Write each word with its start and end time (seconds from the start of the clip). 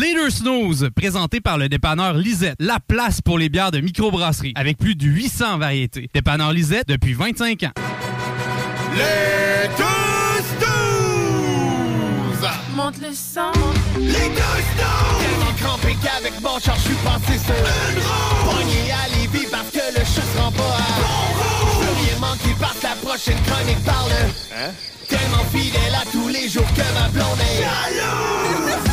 Leader 0.00 0.30
Snooze, 0.30 0.88
présenté 0.94 1.40
par 1.40 1.58
le 1.58 1.68
dépanneur 1.68 2.14
Lisette, 2.14 2.56
la 2.58 2.78
place 2.80 3.20
pour 3.20 3.38
les 3.38 3.48
bières 3.48 3.70
de 3.70 3.80
microbrasserie, 3.80 4.52
avec 4.56 4.78
plus 4.78 4.94
de 4.94 5.04
800 5.04 5.58
variétés. 5.58 6.08
Dépanneur 6.14 6.52
Lisette 6.52 6.88
depuis 6.88 7.14
25 7.14 7.62
ans. 7.64 7.72
Les 8.94 9.68
deux 9.76 10.42
snooze! 10.58 12.50
Monte 12.74 13.00
le 13.00 13.12
sang. 13.12 13.52
Les 13.98 14.12
deux 14.12 14.14
snooze! 14.14 15.20
Tellement 15.20 15.52
crampé 15.60 15.96
qu'avec 16.02 16.40
mon 16.40 16.58
char, 16.58 16.76
je 16.76 16.82
suis 16.82 16.94
passé 17.04 17.38
sur 17.38 17.54
une 17.54 18.02
roue. 18.02 18.50
Pogné 18.50 18.92
à 18.92 19.08
Lévis 19.16 19.46
parce 19.50 19.70
que 19.70 19.98
le 19.98 20.04
chat 20.04 20.22
se 20.22 20.38
rend 20.38 20.52
pas 20.52 20.62
à 20.62 21.00
bon 21.00 21.32
rien 22.02 22.18
manquer 22.18 22.54
parce 22.60 22.78
que 22.78 22.86
la 22.86 22.96
prochaine 22.96 23.38
chronique 23.46 23.84
parle. 23.84 24.12
Hein? 24.56 24.70
Tellement 25.08 25.44
fidèle 25.52 25.94
à 25.94 26.04
tous 26.10 26.28
les 26.28 26.48
jours 26.48 26.66
que 26.74 26.94
ma 26.94 27.08
blonde 27.08 27.40
est 27.40 27.62
jalouse. 27.62 28.91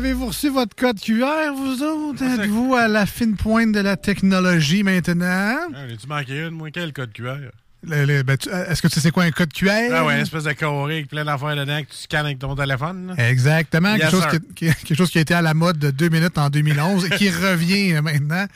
Avez-vous 0.00 0.26
reçu 0.26 0.48
votre 0.48 0.74
code 0.74 0.98
QR, 0.98 1.52
vous 1.54 1.82
autres? 1.82 2.22
Êtes-vous 2.22 2.74
à 2.74 2.88
la 2.88 3.04
fine 3.04 3.36
pointe 3.36 3.72
de 3.72 3.80
la 3.80 3.96
technologie 3.96 4.82
maintenant? 4.82 5.58
Ah, 5.74 5.84
tu 6.00 6.06
manqué 6.08 6.46
une, 6.46 6.50
moi, 6.50 6.70
quel 6.70 6.92
code 6.94 7.12
QR? 7.12 7.50
Ben, 7.82 8.36
tu- 8.36 8.50
Est-ce 8.50 8.82
que 8.82 8.88
tu 8.88 9.00
sais 9.00 9.10
quoi 9.10 9.24
un 9.24 9.30
code 9.30 9.52
QR? 9.52 9.70
Ah 9.92 10.04
ouais, 10.04 10.14
une 10.16 10.20
espèce 10.20 10.44
de 10.44 10.52
carré 10.52 10.94
avec 10.96 11.08
plein 11.08 11.24
d'affaires 11.24 11.56
dedans 11.56 11.80
que 11.82 11.90
tu 11.90 11.96
scannes 11.96 12.26
avec 12.26 12.38
ton 12.38 12.54
téléphone. 12.54 13.14
là. 13.16 13.28
Exactement. 13.30 13.94
Yes, 13.94 14.02
quelque, 14.02 14.10
chose 14.10 14.26
qui, 14.30 14.54
qui- 14.54 14.74
quelque 14.84 14.94
chose 14.98 15.10
qui 15.10 15.18
a 15.18 15.20
été 15.22 15.32
à 15.34 15.40
la 15.42 15.54
mode 15.54 15.78
de 15.78 15.90
deux 15.90 16.08
minutes 16.10 16.36
en 16.36 16.50
2011 16.50 17.06
et 17.06 17.10
qui 17.10 17.30
revient 17.30 17.94
euh, 17.94 18.02
maintenant 18.02 18.46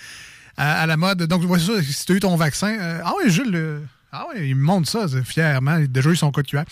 à, 0.57 0.83
à 0.83 0.87
la 0.87 0.97
mode. 0.97 1.23
Donc, 1.23 1.43
voici 1.45 1.67
ça, 1.67 1.83
si 1.83 2.05
tu 2.05 2.13
as 2.13 2.17
eu 2.17 2.21
ton 2.21 2.37
vaccin. 2.37 2.77
euh, 2.79 3.01
ah 3.05 3.13
oui, 3.23 3.31
Jules, 3.31 3.51
euh, 3.55 3.81
ah 4.13 4.27
oui, 4.35 4.49
il 4.51 4.57
me 4.57 4.63
montre 4.63 4.89
ça 4.89 5.07
fièrement. 5.25 5.77
Il 5.79 5.85
a 5.85 5.87
déjà 5.87 6.11
eu 6.11 6.17
son 6.17 6.31
code 6.31 6.47
QR. 6.47 6.59
Hein? 6.59 6.65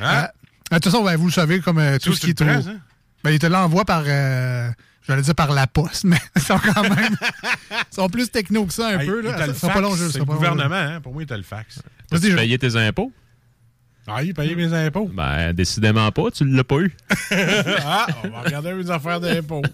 Euh, 0.00 0.22
de 0.70 0.76
toute 0.76 0.84
façon, 0.92 1.02
ben, 1.04 1.16
vous 1.16 1.26
le 1.26 1.32
savez, 1.32 1.60
comme 1.60 1.78
euh, 1.78 1.98
tout 1.98 2.12
ce 2.14 2.20
qui 2.20 2.30
est 2.30 2.34
presse, 2.34 2.66
hein? 2.66 2.78
Ben, 3.22 3.30
il 3.30 3.38
te 3.38 3.46
l'envoie 3.46 3.84
par. 3.86 4.02
J'allais 5.06 5.22
dire 5.22 5.34
par 5.34 5.52
la 5.52 5.66
poste, 5.66 6.04
mais 6.04 6.16
ils 6.36 6.42
sont 6.42 6.58
quand 6.58 6.82
même. 6.82 7.16
ils 7.72 7.94
sont 7.94 8.08
plus 8.08 8.30
techno 8.30 8.64
que 8.66 8.72
ça 8.72 8.88
un 8.88 8.98
Hey, 9.00 9.06
peu. 9.06 9.20
Là. 9.20 9.46
le 9.46 9.52
Ça 9.54 9.60
sera 9.60 9.72
pas 9.74 9.80
long, 9.80 9.92
C'est 9.92 9.98
ça 9.98 10.04
le 10.04 10.10
sera 10.12 10.24
pas 10.24 10.32
long, 10.32 10.38
gouvernement, 10.38 10.74
hein? 10.74 11.00
Pour 11.00 11.12
moi, 11.12 11.22
il 11.22 11.26
t'a 11.26 11.36
le 11.36 11.42
fax. 11.42 11.80
Vas-y, 12.10 12.20
Tu 12.30 12.36
payais 12.36 12.58
tes 12.58 12.76
impôts? 12.76 13.12
Ah, 14.06 14.22
il 14.22 14.34
payait 14.34 14.54
mes 14.54 14.72
impôts. 14.74 15.10
Ben, 15.14 15.52
décidément 15.54 16.10
pas, 16.12 16.30
tu 16.30 16.44
l'as 16.44 16.62
pas 16.64 16.76
eu. 16.76 16.94
ah, 17.86 18.06
on 18.24 18.28
va 18.28 18.42
regarder 18.42 18.72
mes 18.74 18.90
affaires 18.90 19.20
d'impôts. 19.20 19.62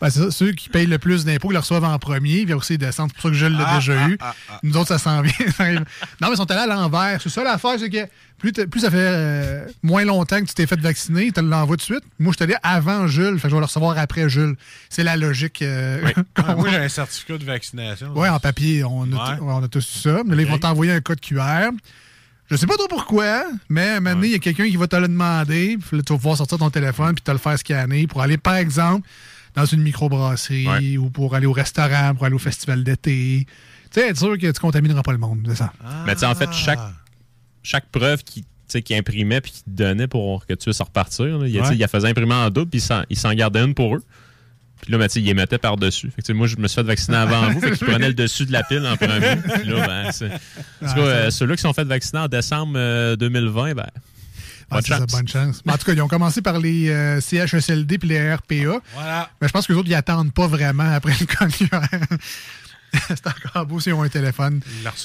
Ben, 0.00 0.10
c'est 0.10 0.18
ça, 0.18 0.30
ceux 0.32 0.50
qui 0.50 0.68
payent 0.68 0.86
le 0.88 0.98
plus 0.98 1.24
d'impôts, 1.24 1.52
ils 1.52 1.54
le 1.54 1.60
reçoivent 1.60 1.84
en 1.84 1.96
premier, 2.00 2.38
ils 2.40 2.52
aussi 2.54 2.76
descendre. 2.76 3.10
C'est 3.10 3.14
pour 3.14 3.22
ça 3.22 3.28
que 3.28 3.34
je 3.36 3.46
l'ai 3.46 3.62
Ah, 3.64 3.76
déjà 3.76 3.92
ah, 4.02 4.08
eu. 4.08 4.18
ah. 4.20 4.34
Nous 4.64 4.76
autres, 4.76 4.88
ça 4.88 4.98
s'en 4.98 5.22
vient. 5.22 5.32
non, 5.60 5.84
mais 6.22 6.28
ils 6.32 6.36
sont 6.36 6.50
allés 6.50 6.62
à 6.62 6.66
l'envers. 6.66 7.20
C'est 7.22 7.28
ça 7.28 7.44
l'affaire, 7.44 7.76
c'est 7.78 7.88
que 7.88 8.08
plus, 8.36 8.50
plus 8.52 8.80
ça 8.80 8.90
fait 8.90 8.96
euh, 8.98 9.64
moins 9.84 10.04
longtemps 10.04 10.40
que 10.40 10.46
tu 10.46 10.54
t'es 10.54 10.66
fait 10.66 10.80
vacciner, 10.80 11.26
ils 11.26 11.32
te 11.32 11.38
l'envoient 11.38 11.76
tout 11.76 11.82
de 11.92 11.94
suite. 11.94 12.04
Moi, 12.18 12.32
je 12.32 12.38
suis 12.38 12.42
allé 12.42 12.56
avant 12.64 13.06
Jules, 13.06 13.36
fait 13.36 13.42
que 13.42 13.48
je 13.50 13.54
vais 13.54 13.60
le 13.60 13.66
recevoir 13.66 13.96
après 13.96 14.28
Jules. 14.28 14.56
C'est 14.90 15.04
la 15.04 15.16
logique. 15.16 15.62
euh, 15.62 16.00
Ah, 16.34 16.56
moi, 16.56 16.68
j'ai 16.68 16.78
un 16.78 16.88
certificat 16.88 17.38
de 17.38 17.44
vaccination. 17.44 18.08
Ouais, 18.18 18.28
en 18.28 18.40
papier, 18.40 18.82
on 18.82 19.04
a, 19.12 19.30
Ouais. 19.30 19.36
tout- 19.38 19.44
on 19.46 19.62
a 19.62 19.68
tous 19.68 19.82
ça. 20.02 20.22
Mais 20.26 20.34
là, 20.34 20.42
ils 20.42 20.48
vont 20.48 20.58
t'envoyer 20.58 20.90
un 20.92 21.00
code 21.00 21.20
QR. 21.20 21.70
Je 22.52 22.58
sais 22.58 22.66
pas 22.66 22.76
trop 22.76 22.86
pourquoi, 22.88 23.44
mais 23.70 23.98
maintenant, 23.98 24.24
il 24.24 24.32
y 24.32 24.34
a 24.34 24.38
quelqu'un 24.38 24.68
qui 24.68 24.76
va 24.76 24.86
te 24.86 24.96
le 24.96 25.08
demander. 25.08 25.78
Puis 25.78 25.96
là, 25.96 26.02
tu 26.02 26.12
vas 26.12 26.18
pouvoir 26.18 26.36
sortir 26.36 26.58
ton 26.58 26.68
téléphone 26.68 27.14
puis 27.14 27.22
te 27.22 27.30
le 27.30 27.38
faire 27.38 27.58
scanner 27.58 28.06
pour 28.06 28.20
aller, 28.20 28.36
par 28.36 28.56
exemple, 28.56 29.08
dans 29.54 29.64
une 29.64 29.80
microbrasserie 29.82 30.98
ou 30.98 31.08
pour 31.08 31.34
aller 31.34 31.46
au 31.46 31.52
restaurant, 31.52 32.14
pour 32.14 32.26
aller 32.26 32.34
au 32.34 32.38
festival 32.38 32.84
d'été. 32.84 33.46
Tu 33.90 34.00
sais, 34.00 34.08
être 34.08 34.18
sûr 34.18 34.36
que 34.38 34.50
tu 34.50 34.60
contamineras 34.60 35.02
pas 35.02 35.12
le 35.12 35.18
monde, 35.18 35.44
c'est 35.48 35.56
ça. 35.56 35.72
Mais 36.06 36.12
tu 36.14 36.20
sais, 36.20 36.26
en 36.26 36.34
fait, 36.34 36.52
chaque, 36.52 36.78
chaque 37.62 37.86
preuve 37.90 38.22
qui, 38.22 38.44
qui 38.84 38.94
imprimait 38.94 39.40
puis 39.40 39.52
qui 39.52 39.62
te 39.64 39.70
donnait 39.70 40.06
pour 40.08 40.46
que 40.46 40.52
tu 40.54 40.64
puisses 40.64 40.80
repartir, 40.80 41.38
là, 41.38 41.46
il, 41.48 41.58
Ouais. 41.60 41.68
il 41.72 41.78
la 41.78 41.88
faisait 41.88 42.08
imprimer 42.08 42.34
en 42.34 42.50
double 42.50 42.70
puis 42.70 42.82
il 43.10 43.16
s'en 43.18 43.32
gardait 43.34 43.64
une 43.64 43.74
pour 43.74 43.96
eux. 43.96 44.02
Puis 44.82 44.90
là, 44.92 44.98
ben, 44.98 45.06
tu 45.06 45.14
sais, 45.14 45.20
il 45.20 45.26
les 45.26 45.34
mettait 45.34 45.58
par-dessus. 45.58 46.10
Fait 46.14 46.22
que, 46.22 46.32
moi, 46.32 46.46
je 46.48 46.56
me 46.56 46.66
suis 46.68 46.74
fait 46.74 46.82
vacciner 46.82 47.16
avant 47.16 47.48
vous. 47.50 47.60
Fait 47.60 47.70
qu'ils 47.70 47.86
prenaient 47.86 48.08
le 48.08 48.14
dessus 48.14 48.44
de 48.46 48.52
la 48.52 48.64
pile 48.64 48.84
en 48.86 48.96
premier. 48.96 49.36
Puis 49.36 49.70
là, 49.70 49.86
ben, 49.86 50.12
c'est- 50.12 50.26
en 50.26 50.88
tout 50.88 50.94
cas, 50.94 51.00
euh, 51.00 51.30
ceux-là 51.30 51.54
qui 51.56 51.62
sont 51.62 51.72
fait 51.72 51.84
vacciner 51.84 52.20
en 52.20 52.28
décembre 52.28 52.74
euh, 52.76 53.14
2020, 53.16 53.74
ben, 53.74 53.86
Ah, 54.74 54.76
bonne 54.76 54.82
ça, 54.84 54.98
chance. 54.98 55.12
bonne 55.12 55.28
chance. 55.28 55.60
Mais 55.66 55.72
en 55.72 55.76
tout 55.78 55.84
cas, 55.84 55.92
ils 55.92 56.00
ont 56.02 56.08
commencé 56.08 56.40
par 56.42 56.58
les 56.58 56.88
euh, 56.88 57.20
CHSLD 57.20 57.98
puis 57.98 58.08
les 58.08 58.34
RPA. 58.34 58.80
Voilà. 58.94 59.30
Mais 59.40 59.46
je 59.48 59.52
pense 59.52 59.66
que 59.66 59.72
les 59.72 59.78
autres, 59.78 59.88
ils 59.88 59.94
attendent 59.94 60.32
pas 60.32 60.46
vraiment 60.46 60.90
après 60.94 61.12
le 61.20 61.26
QR. 61.66 61.78
C'est 63.08 63.26
encore 63.26 63.66
beau 63.66 63.80
s'ils 63.80 63.92
ont 63.94 64.02
un 64.02 64.08
téléphone. 64.08 64.60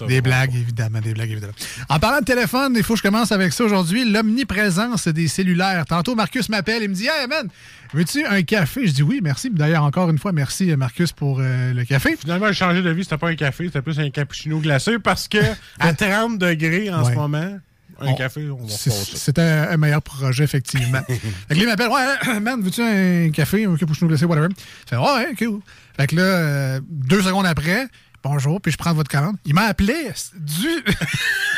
Des 0.07 0.21
blagues, 0.21 0.53
évidemment, 0.55 0.99
des 0.99 1.13
blagues, 1.13 1.31
évidemment. 1.31 1.53
En 1.89 1.99
parlant 1.99 2.19
de 2.19 2.25
téléphone, 2.25 2.73
il 2.75 2.83
faut 2.83 2.93
que 2.93 2.97
je 2.99 3.03
commence 3.03 3.31
avec 3.31 3.53
ça 3.53 3.63
aujourd'hui. 3.63 4.09
L'omniprésence 4.11 5.07
des 5.07 5.27
cellulaires. 5.27 5.85
Tantôt, 5.85 6.15
Marcus 6.15 6.49
m'appelle 6.49 6.83
et 6.83 6.87
me 6.87 6.93
dit 6.93 7.07
Hey, 7.07 7.27
man, 7.27 7.47
veux-tu 7.93 8.25
un 8.25 8.41
café 8.43 8.87
Je 8.87 8.91
dis 8.93 9.03
oui, 9.03 9.19
merci. 9.23 9.49
D'ailleurs, 9.49 9.83
encore 9.83 10.09
une 10.09 10.17
fois, 10.19 10.31
merci, 10.31 10.75
Marcus, 10.75 11.11
pour 11.11 11.39
euh, 11.39 11.73
le 11.73 11.85
café. 11.85 12.15
Finalement, 12.17 12.47
j'ai 12.47 12.53
changé 12.55 12.81
de 12.81 12.89
vie. 12.89 13.03
C'était 13.03 13.17
pas 13.17 13.29
un 13.29 13.35
café, 13.35 13.65
c'était 13.65 13.81
plus 13.81 13.99
un 13.99 14.09
cappuccino 14.09 14.59
glacé 14.59 14.99
parce 14.99 15.27
que 15.27 15.37
à 15.79 15.93
30 15.93 16.37
degrés 16.37 16.91
en 16.91 17.03
Ouais. 17.03 17.11
ce 17.11 17.15
moment, 17.15 17.57
un 17.99 18.07
On- 18.07 18.15
café, 18.15 18.47
on 18.49 18.63
va. 18.63 18.69
C'est 18.69 19.39
un, 19.39 19.69
un 19.71 19.77
meilleur 19.77 20.01
projet, 20.03 20.43
effectivement. 20.43 21.01
fait 21.49 21.55
que 21.55 21.65
m'appelle 21.65 21.87
Ouais, 21.89 22.39
man, 22.41 22.61
veux-tu 22.61 22.81
un 22.81 23.31
café, 23.31 23.65
un 23.65 23.75
cappuccino 23.75 24.07
glacé, 24.09 24.25
whatever 24.25 24.49
Je 24.51 24.89
fais 24.89 24.97
Ouais, 24.97 25.33
cool. 25.39 25.61
Fait 25.97 26.07
que 26.07 26.15
là, 26.15 26.21
euh, 26.21 26.79
deux 26.89 27.21
secondes 27.21 27.45
après, 27.45 27.87
bonjour, 28.23 28.61
puis 28.61 28.71
je 28.71 28.77
prends 28.77 28.93
votre 28.93 29.09
commande. 29.09 29.37
Il 29.45 29.53
m'a 29.53 29.63
appelé 29.63 29.95
du. 30.35 30.67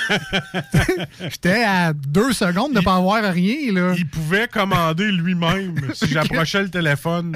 J'étais 1.20 1.64
à 1.64 1.94
deux 1.94 2.32
secondes 2.34 2.74
de 2.74 2.80
ne 2.80 2.84
pas 2.84 2.96
avoir 2.96 3.24
rien, 3.24 3.74
là. 3.74 3.94
Il 3.98 4.08
pouvait 4.08 4.48
commander 4.48 5.12
lui-même 5.12 5.76
si 5.94 6.08
j'approchais 6.08 6.64
le 6.64 6.70
téléphone 6.70 7.32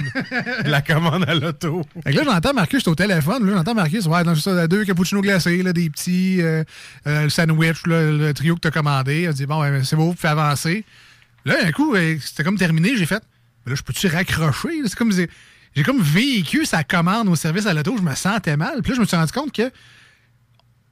de 0.63 0.69
la 0.69 0.81
commande 0.81 1.25
à 1.27 1.35
l'auto. 1.35 1.83
Fait 2.03 2.11
que 2.13 2.17
là, 2.17 2.23
j'entends 2.25 2.53
Marcus, 2.53 2.79
j'étais 2.79 2.91
au 2.91 2.95
téléphone. 2.95 3.45
Là, 3.45 3.57
j'entends 3.57 3.75
Marcus, 3.75 4.05
ouais, 4.05 4.23
dans 4.23 4.35
ça, 4.35 4.67
deux 4.67 4.85
cappuccinos 4.85 5.21
glacés, 5.21 5.63
là, 5.63 5.73
des 5.73 5.89
petits, 5.89 6.41
euh, 6.41 6.63
euh, 7.07 7.23
le 7.23 7.29
sandwich, 7.29 7.85
là, 7.85 8.11
le 8.11 8.33
trio 8.33 8.55
que 8.55 8.61
t'as 8.61 8.71
commandé. 8.71 9.23
Elle 9.23 9.33
dit, 9.33 9.45
bon, 9.45 9.61
ouais, 9.61 9.81
c'est 9.83 9.95
beau, 9.95 10.13
fais 10.17 10.29
avancer. 10.29 10.85
Là, 11.45 11.55
un 11.63 11.71
coup, 11.71 11.95
euh, 11.95 12.17
c'était 12.21 12.43
comme 12.43 12.57
terminé, 12.57 12.95
j'ai 12.95 13.05
fait, 13.05 13.21
mais 13.65 13.71
là, 13.71 13.75
je 13.75 13.83
peux-tu 13.83 14.07
raccrocher? 14.07 14.69
C'est 14.85 14.95
comme, 14.95 15.11
j'ai 15.75 15.83
comme 15.83 16.01
vécu 16.01 16.65
sa 16.65 16.83
commande 16.83 17.27
au 17.29 17.35
service 17.35 17.65
à 17.65 17.73
l'auto, 17.73 17.95
je 17.97 18.03
me 18.03 18.15
sentais 18.15 18.57
mal. 18.57 18.81
Puis 18.81 18.91
là, 18.91 18.95
je 18.95 19.01
me 19.01 19.05
suis 19.05 19.17
rendu 19.17 19.31
compte 19.31 19.51
que 19.51 19.71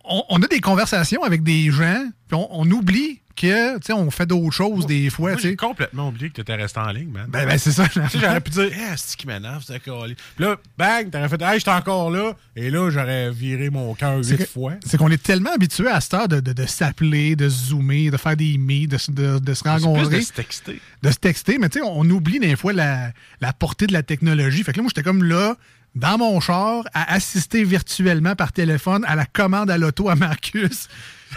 on, 0.03 0.41
a 0.41 0.47
des 0.47 0.61
conversations 0.61 1.23
avec 1.23 1.43
des 1.43 1.69
gens, 1.69 2.03
puis 2.27 2.37
on 2.49 2.69
oublie 2.71 3.20
que, 3.41 3.75
tu 3.75 3.87
sais, 3.87 3.93
on 3.93 4.09
fait 4.11 4.25
d'autres 4.25 4.51
choses 4.55 4.85
des 4.85 5.09
fois, 5.09 5.35
j'ai 5.37 5.55
complètement 5.55 6.09
oublié 6.09 6.29
que 6.29 6.35
tu 6.35 6.41
étais 6.41 6.55
resté 6.55 6.79
en 6.79 6.91
ligne, 6.91 7.09
man. 7.09 7.25
Ben, 7.27 7.45
ben, 7.47 7.57
c'est 7.57 7.71
ça. 7.71 7.85
J'aurais 8.13 8.41
pu 8.41 8.51
dire, 8.51 8.69
eh, 8.71 8.93
c'est 8.95 9.17
qui 9.17 9.27
m'énerve, 9.27 9.63
c'est. 9.65 9.79
Puis 9.79 9.91
là, 10.39 10.55
bang, 10.77 11.09
t'aurais 11.09 11.27
fait, 11.29 11.41
hey, 11.41 11.59
j'étais 11.59 11.71
encore 11.71 12.11
là. 12.11 12.33
Et 12.55 12.69
là, 12.69 12.89
j'aurais 12.89 13.31
viré 13.31 13.69
mon 13.69 13.93
cœur 13.95 14.17
huit 14.19 14.45
fois. 14.47 14.73
C'est 14.85 14.97
qu'on 14.97 15.09
est 15.09 15.21
tellement 15.21 15.53
habitué 15.53 15.87
à 15.87 15.99
cette 16.01 16.13
heure 16.13 16.27
de, 16.27 16.39
de, 16.39 16.53
de 16.53 16.65
s'appeler, 16.65 17.35
de 17.35 17.49
se 17.49 17.67
zoomer, 17.69 18.11
de 18.11 18.17
faire 18.17 18.35
des 18.37 18.57
meets, 18.57 18.87
de, 18.87 18.97
se- 18.97 19.11
de, 19.11 19.53
se 19.53 19.61
plus 19.63 19.69
rencontrer, 19.69 20.17
de 20.19 20.21
se 20.21 20.33
texter. 20.33 20.79
de 21.01 21.11
se 21.11 21.17
texter. 21.17 21.57
Mais 21.57 21.69
tu 21.69 21.79
sais, 21.79 21.85
on 21.85 22.03
oublie 22.09 22.39
des 22.39 22.55
fois 22.55 22.73
la, 22.73 23.11
la 23.41 23.53
portée 23.53 23.87
de 23.87 23.93
la 23.93 24.03
technologie. 24.03 24.63
Fait 24.63 24.71
que 24.73 24.77
là, 24.77 24.83
moi, 24.83 24.91
j'étais 24.95 25.03
comme 25.03 25.23
là, 25.23 25.55
dans 25.95 26.17
mon 26.17 26.39
char, 26.39 26.83
à 26.93 27.13
assister 27.13 27.63
virtuellement 27.63 28.35
par 28.35 28.51
téléphone 28.53 29.03
à 29.07 29.15
la 29.15 29.25
commande 29.25 29.69
à 29.69 29.77
l'auto 29.77 30.09
à 30.09 30.15
Marcus. 30.15 30.87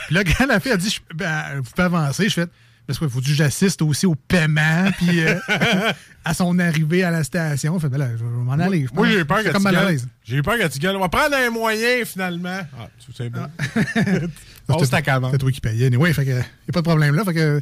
Puis 0.07 0.15
là, 0.15 0.23
quand 0.25 0.47
la 0.47 0.61
fille 0.61 0.73
a 0.73 0.77
dit, 0.77 0.91
je- 0.91 1.17
ben, 1.17 1.43
vous 1.57 1.71
pouvez 1.71 1.85
avancer, 1.85 2.29
je 2.29 2.35
fais, 2.35 2.47
parce 2.87 2.99
qu'il 2.99 3.09
faut 3.09 3.21
que 3.21 3.27
j'assiste 3.27 3.81
aussi 3.83 4.07
au 4.07 4.15
paiement, 4.15 4.91
puis 4.99 5.21
euh, 5.25 5.39
à 6.25 6.35
son 6.35 6.59
arrivée 6.59 7.03
à 7.03 7.11
la 7.11 7.25
station. 7.25 7.79
Fait, 7.81 7.89
ben 7.89 7.99
là, 7.99 8.09
je 8.17 8.23
vais 8.25 8.31
m'en 8.31 8.53
aller. 8.53 8.87
Moi, 8.93 9.09
j'ai 9.09 9.25
peur 9.25 9.39
C'est 9.39 9.45
que 9.45 9.51
comme 9.53 9.63
tu 9.63 9.65
mal 9.65 9.77
à 9.77 9.81
gueules. 9.81 9.91
l'aise. 9.93 10.09
J'ai 10.25 10.43
peur 10.43 10.59
que 10.59 10.67
tu 10.69 10.79
gueules. 10.79 10.97
On 10.97 11.01
va 11.01 11.09
prendre 11.09 11.35
un 11.35 11.51
moyen, 11.51 12.05
finalement. 12.05 12.61
Ah, 12.79 12.89
c'est 13.17 13.31
bon. 13.31 13.47
Ah, 14.69 15.03
commande. 15.03 15.39
toi 15.39 15.51
qui 15.53 15.61
payais. 15.61 15.95
Oui, 15.97 16.13
fait 16.15 16.25
que 16.25 16.31
y 16.31 16.39
a 16.41 16.73
pas 16.73 16.81
de 16.81 16.85
problème 16.87 17.15
là. 17.15 17.25
Fait 17.25 17.35
que 17.35 17.61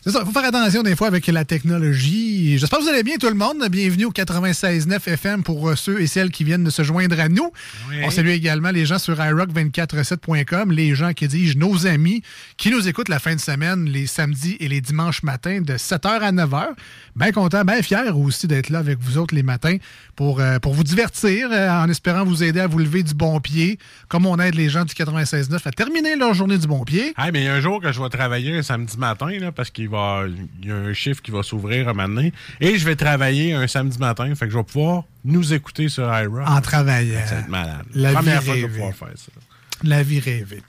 C'est 0.00 0.12
ça, 0.12 0.20
il 0.22 0.26
faut 0.26 0.32
faire 0.32 0.48
attention 0.48 0.84
des 0.84 0.94
fois 0.94 1.08
avec 1.08 1.26
la 1.26 1.44
technologie. 1.44 2.56
J'espère 2.56 2.78
que 2.78 2.84
vous 2.84 2.88
allez 2.90 3.02
bien 3.02 3.16
tout 3.16 3.26
le 3.28 3.34
monde. 3.34 3.66
Bienvenue 3.68 4.04
au 4.04 4.12
96.9 4.12 5.08
FM 5.08 5.42
pour 5.42 5.68
euh, 5.68 5.74
ceux 5.74 6.00
et 6.00 6.06
celles 6.06 6.30
qui 6.30 6.44
viennent 6.44 6.62
de 6.62 6.70
se 6.70 6.84
joindre 6.84 7.18
à 7.18 7.28
nous. 7.28 7.50
On 8.04 8.10
salue 8.10 8.28
également 8.28 8.70
les 8.70 8.86
gens 8.86 9.00
sur 9.00 9.16
iRock247.com, 9.16 10.70
les 10.70 10.94
gens 10.94 11.14
qui 11.14 11.26
disent 11.26 11.56
nos 11.56 11.84
amis 11.88 12.22
qui 12.56 12.70
nous 12.70 12.86
écoutent 12.86 13.08
la 13.08 13.18
fin 13.18 13.34
de 13.34 13.40
semaine, 13.40 13.86
les 13.86 14.06
samedis 14.06 14.56
et 14.60 14.68
les 14.68 14.80
dimanches 14.80 15.24
matins 15.24 15.62
de 15.62 15.74
7h 15.74 16.20
à 16.20 16.30
9h. 16.30 16.68
Bien 17.16 17.32
content, 17.32 17.64
bien 17.64 17.82
fier 17.82 18.16
aussi 18.16 18.46
d'être 18.46 18.70
là 18.70 18.78
avec 18.78 19.00
vous 19.00 19.18
autres 19.18 19.34
les 19.34 19.42
matins 19.42 19.78
pour, 20.14 20.38
euh, 20.38 20.60
pour 20.60 20.74
vous 20.74 20.84
divertir, 20.84 21.48
euh, 21.50 21.70
en 21.70 21.88
espérant 21.88 22.24
vous 22.24 22.44
aider 22.44 22.60
à 22.60 22.68
vous 22.68 22.78
lever 22.78 23.02
du 23.02 23.14
bon 23.14 23.40
pied, 23.40 23.80
comme 24.06 24.26
on 24.26 24.38
aide 24.38 24.54
les 24.54 24.68
gens 24.68 24.84
du 24.84 24.94
96.9 24.94 25.58
à 25.66 25.70
terminer 25.72 26.14
leur 26.14 26.34
journée 26.34 26.56
du 26.56 26.68
bon 26.68 26.84
pied. 26.84 27.14
Hey, 27.18 27.32
mais 27.32 27.40
il 27.40 27.44
y 27.46 27.48
a 27.48 27.54
un 27.54 27.60
jour 27.60 27.80
que 27.80 27.90
je 27.90 28.00
vais 28.00 28.08
travailler 28.08 28.56
un 28.56 28.62
samedi 28.62 28.96
matin, 28.96 29.30
là, 29.40 29.50
parce 29.50 29.70
qu'il 29.70 29.87
va 29.88 30.24
il 30.62 30.68
y 30.68 30.72
a 30.72 30.76
un 30.76 30.92
chiffre 30.92 31.20
qui 31.22 31.30
va 31.30 31.42
s'ouvrir 31.42 31.86
moment 31.94 32.08
donné, 32.08 32.32
et 32.60 32.78
je 32.78 32.84
vais 32.84 32.96
travailler 32.96 33.52
un 33.54 33.66
samedi 33.66 33.98
matin. 33.98 34.32
Fait 34.34 34.46
que 34.46 34.52
je 34.52 34.58
vais 34.58 34.64
pouvoir 34.64 35.04
nous 35.24 35.52
écouter 35.52 35.88
sur 35.88 36.04
iRock. 36.04 36.48
En 36.48 36.60
travaillant. 36.60 37.20
Ça 37.26 37.34
va 37.34 37.40
être 37.40 37.48
malade. 37.48 37.84
La 37.94 38.12
Première 38.12 38.40
vie 38.40 38.46
fois 38.46 38.54
que 38.54 38.60
je 38.60 38.66
vais 38.66 38.72
rêvée. 38.72 38.78
pouvoir 38.78 38.94
faire 38.94 39.18
ça. 39.18 39.32
La 39.84 40.02
vie 40.02 40.18
rêvée. 40.18 40.60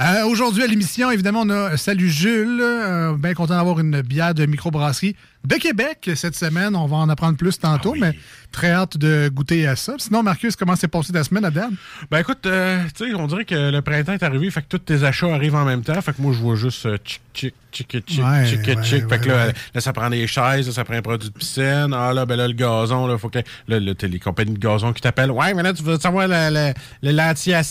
Euh, 0.00 0.24
Aujourd'hui 0.26 0.64
à 0.64 0.66
l'émission, 0.66 1.10
évidemment, 1.10 1.42
on 1.42 1.50
a 1.50 1.76
Salut 1.76 2.10
Jules. 2.10 2.60
Euh, 2.60 3.16
bien 3.16 3.32
content 3.32 3.54
d'avoir 3.54 3.78
une 3.78 4.00
bière 4.02 4.34
de 4.34 4.44
microbrasserie 4.44 5.14
de 5.44 5.54
Québec 5.56 6.10
cette 6.14 6.34
semaine. 6.36 6.76
On 6.76 6.86
va 6.86 6.96
en 6.98 7.08
apprendre 7.08 7.36
plus 7.36 7.58
tantôt, 7.58 7.94
mais 7.98 8.14
très 8.52 8.70
hâte 8.72 8.96
de 8.98 9.30
goûter 9.32 9.66
à 9.66 9.76
ça. 9.76 9.94
Sinon, 9.98 10.22
Marcus, 10.22 10.56
comment 10.56 10.76
s'est 10.76 10.88
passé 10.88 11.12
ta 11.12 11.24
semaine, 11.24 11.44
Adam? 11.44 11.70
Ben 12.10 12.18
écoute, 12.18 12.44
euh, 12.46 12.82
tu 12.94 13.08
sais, 13.08 13.14
on 13.14 13.26
dirait 13.26 13.44
que 13.44 13.70
le 13.70 13.80
printemps 13.82 14.12
est 14.12 14.22
arrivé, 14.22 14.50
fait 14.50 14.62
que 14.62 14.66
tous 14.68 14.78
tes 14.78 15.02
achats 15.04 15.32
arrivent 15.32 15.54
en 15.54 15.64
même 15.64 15.82
temps. 15.82 16.00
Fait 16.02 16.12
que 16.12 16.20
moi, 16.20 16.32
je 16.32 16.38
vois 16.38 16.56
juste 16.56 16.84
euh, 16.86 16.98
chic, 17.04 17.22
chic, 17.32 17.54
chic, 17.72 17.90
chic, 18.06 18.22
Ouais, 18.24 18.46
chic, 18.46 18.66
ouais, 18.66 18.82
chic. 18.84 19.08
Fait 19.08 19.18
que 19.20 19.28
là, 19.28 19.46
là, 19.74 19.80
ça 19.80 19.92
prend 19.92 20.10
des 20.10 20.26
chaises, 20.26 20.66
là, 20.66 20.72
ça 20.72 20.84
prend 20.84 20.94
un 20.94 21.02
produit 21.02 21.30
de 21.30 21.34
piscine. 21.34 21.92
Ah 21.94 22.12
là, 22.12 22.26
ben 22.26 22.36
là, 22.36 22.46
le 22.48 22.54
gazon, 22.54 23.06
là, 23.06 23.16
faut 23.16 23.30
que. 23.30 23.38
Là, 23.68 23.80
là 23.80 23.94
t'as 23.94 24.08
les 24.08 24.18
compagnies 24.18 24.54
de 24.54 24.58
gazon 24.58 24.92
qui 24.92 25.00
t'appellent. 25.00 25.30
Ouais, 25.30 25.54
mais 25.54 25.62
là, 25.62 25.72
tu 25.72 25.82
veux 25.82 25.98
savoir 25.98 26.28
le- 26.28 26.72
le- 27.02 27.10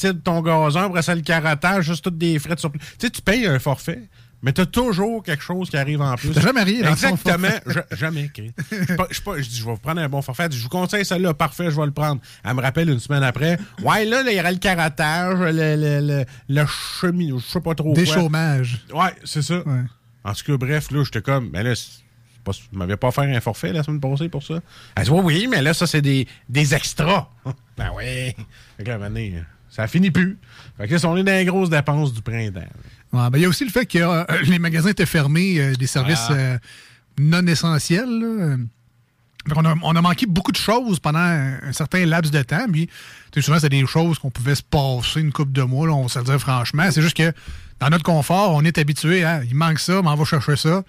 de 0.09 0.11
ton 0.19 0.41
gazon, 0.41 0.79
après 0.81 1.01
ça, 1.01 1.13
le 1.13 1.21
carottage, 1.21 1.85
juste 1.85 2.03
toutes 2.03 2.17
des 2.17 2.39
frais 2.39 2.55
de 2.55 2.59
surplus. 2.59 2.79
Tu 2.79 3.05
sais, 3.07 3.09
tu 3.09 3.21
payes 3.21 3.45
un 3.45 3.59
forfait. 3.59 4.01
Mais 4.41 4.53
t'as 4.53 4.65
toujours 4.65 5.21
quelque 5.21 5.43
chose 5.43 5.69
qui 5.69 5.75
arrive 5.75 6.01
en 6.01 6.15
plus. 6.15 6.31
T'as 6.31 6.39
jamais 6.41 6.63
rien 6.63 6.83
dans 6.83 6.91
Exactement. 6.91 7.49
Je- 7.65 7.95
jamais, 7.97 8.29
Chris. 8.33 8.53
Je 8.71 8.93
pas- 8.95 9.07
je 9.11 9.21
pas- 9.21 9.37
je 9.37 9.49
dis, 9.49 9.57
je 9.57 9.65
vais 9.65 9.71
vous 9.71 9.77
prendre 9.77 9.99
un 9.99 10.07
bon 10.07 10.21
forfait. 10.21 10.47
Je 10.49 10.61
vous 10.63 10.69
conseille 10.69 11.03
celle-là, 11.03 11.33
parfait, 11.33 11.69
je 11.69 11.75
vais 11.75 11.85
le 11.85 11.91
prendre. 11.91 12.21
Elle 12.45 12.53
me 12.53 12.61
rappelle 12.61 12.89
une 12.89 12.99
semaine 12.99 13.23
après. 13.23 13.57
Ouais, 13.83 14.05
là, 14.05 14.23
là, 14.23 14.31
il 14.31 14.37
y 14.37 14.39
aura 14.39 14.51
le 14.51 14.57
carottage, 14.57 15.39
le, 15.39 15.51
le, 15.75 15.99
le, 16.07 16.25
le 16.47 16.65
cheminot, 17.01 17.39
je 17.39 17.45
sais 17.47 17.59
pas 17.59 17.75
trop 17.75 17.93
Des 17.93 18.05
quoi. 18.05 18.13
chômages. 18.15 18.85
Ouais, 18.93 19.13
c'est 19.25 19.41
ça. 19.41 19.57
Ouais. 19.57 19.81
En 20.23 20.33
tout 20.33 20.43
cas, 20.45 20.57
bref, 20.57 20.89
là, 20.91 21.03
j'étais 21.03 21.21
comme, 21.21 21.49
mais 21.51 21.61
là, 21.63 21.75
c'est 21.75 22.01
pas, 22.45 22.53
tu 22.53 22.61
m'avais 22.71 22.95
pas 22.97 23.09
offert 23.09 23.25
un 23.25 23.41
forfait 23.41 23.73
la 23.73 23.83
semaine 23.83 23.99
passée 23.99 24.29
pour 24.29 24.43
ça? 24.43 24.61
Elle 24.95 25.03
dit, 25.03 25.09
oui, 25.11 25.21
oui, 25.23 25.47
mais 25.51 25.61
là, 25.61 25.73
ça, 25.73 25.85
c'est 25.85 26.01
des, 26.01 26.25
des 26.47 26.73
extras. 26.73 27.27
ben 27.77 27.91
oui. 27.95 28.33
Fait 28.77 28.83
que 28.85 28.89
là, 28.89 28.99
ça 29.69 29.87
finit 29.87 30.11
plus. 30.11 30.37
Fait 30.77 30.87
que 30.87 30.93
là, 30.95 30.99
on 31.05 31.17
est 31.17 31.23
dans 31.23 31.31
les 31.33 31.45
grosses 31.45 31.69
dépenses 31.69 32.13
du 32.13 32.21
printemps. 32.21 32.61
Ouais, 33.11 33.29
ben, 33.29 33.37
Il 33.37 33.41
y 33.41 33.45
a 33.45 33.49
aussi 33.49 33.65
le 33.65 33.71
fait 33.71 33.85
que 33.85 33.97
euh, 33.99 34.23
les 34.45 34.59
magasins 34.59 34.89
étaient 34.89 35.05
fermés, 35.05 35.59
euh, 35.59 35.73
des 35.75 35.87
services 35.87 36.27
Ah. 36.29 36.33
euh, 36.33 36.57
non 37.19 37.45
essentiels. 37.47 38.07
là. 38.07 38.55
A, 39.55 39.75
on 39.83 39.95
a 39.95 40.01
manqué 40.01 40.25
beaucoup 40.25 40.51
de 40.51 40.57
choses 40.57 40.99
pendant 40.99 41.19
un, 41.19 41.71
certain 41.71 42.05
laps 42.05 42.29
de 42.31 42.41
temps. 42.43 42.67
Puis, 42.71 42.87
souvent, 43.41 43.57
c'est 43.59 43.69
des 43.69 43.85
choses 43.87 44.19
qu'on 44.19 44.29
pouvait 44.29 44.53
se 44.53 44.61
passer 44.61 45.21
une 45.21 45.31
coupe 45.31 45.51
de 45.51 45.63
mois, 45.63 45.87
là, 45.87 45.93
on 45.93 46.07
se 46.07 46.19
le 46.19 46.25
dit 46.25 46.37
franchement. 46.39 46.91
C'est 46.91 47.01
juste 47.01 47.17
que 47.17 47.31
dans 47.79 47.89
notre 47.89 48.03
confort, 48.03 48.53
on 48.53 48.63
est 48.63 48.77
habitué 48.77 49.23
à 49.23 49.43
il 49.43 49.55
manque 49.55 49.79
ça, 49.79 50.01
mais 50.03 50.09
on 50.09 50.15
va 50.15 50.25
chercher 50.25 50.55
ça. 50.55 50.83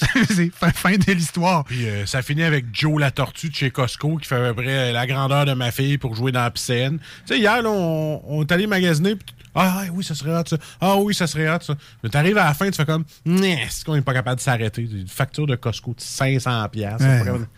c'est 0.28 0.50
fin, 0.54 0.70
fin 0.70 0.96
de 0.96 1.12
l'histoire. 1.12 1.64
Puis 1.64 1.86
euh, 1.88 2.06
ça 2.06 2.22
finit 2.22 2.44
avec 2.44 2.66
Joe 2.72 3.00
la 3.00 3.10
tortue 3.10 3.48
de 3.50 3.54
chez 3.54 3.70
Costco 3.70 4.16
qui 4.16 4.26
fait 4.28 4.36
à 4.36 4.54
peu 4.54 4.62
près 4.62 4.92
la 4.92 5.06
grandeur 5.06 5.44
de 5.44 5.52
ma 5.52 5.70
fille 5.70 5.98
pour 5.98 6.14
jouer 6.14 6.32
dans 6.32 6.40
la 6.42 6.50
piscine. 6.50 6.98
Tu 7.26 7.34
sais, 7.34 7.38
hier, 7.40 7.62
là, 7.62 7.68
on, 7.70 8.22
on 8.26 8.42
est 8.42 8.52
allé 8.52 8.66
magasiner. 8.66 9.16
puis 9.16 9.34
ah 9.54 9.82
oui, 9.92 10.02
ça 10.04 10.14
serait 10.14 10.34
hot, 10.38 10.44
ça. 10.46 10.56
Ah 10.80 10.96
oui, 10.96 11.14
ça 11.14 11.26
serait 11.26 11.48
hot, 11.48 11.58
ça. 11.60 11.74
Mais 12.02 12.08
t'arrives 12.10 12.38
à 12.38 12.44
la 12.44 12.54
fin, 12.54 12.70
tu 12.70 12.76
fais 12.76 12.84
comme, 12.86 13.04
est-ce 13.26 13.84
qu'on 13.84 13.94
n'est 13.94 14.02
pas 14.02 14.14
capable 14.14 14.36
de 14.36 14.40
s'arrêter? 14.42 14.82
Une 14.82 15.08
facture 15.08 15.46
de 15.46 15.56
Costco 15.56 15.94
de 15.94 16.00
500 16.00 16.68
piastres. 16.70 17.04
Ouais. 17.04 17.10
C'est 17.12 17.18
pas 17.18 17.24
capable- 17.26 17.48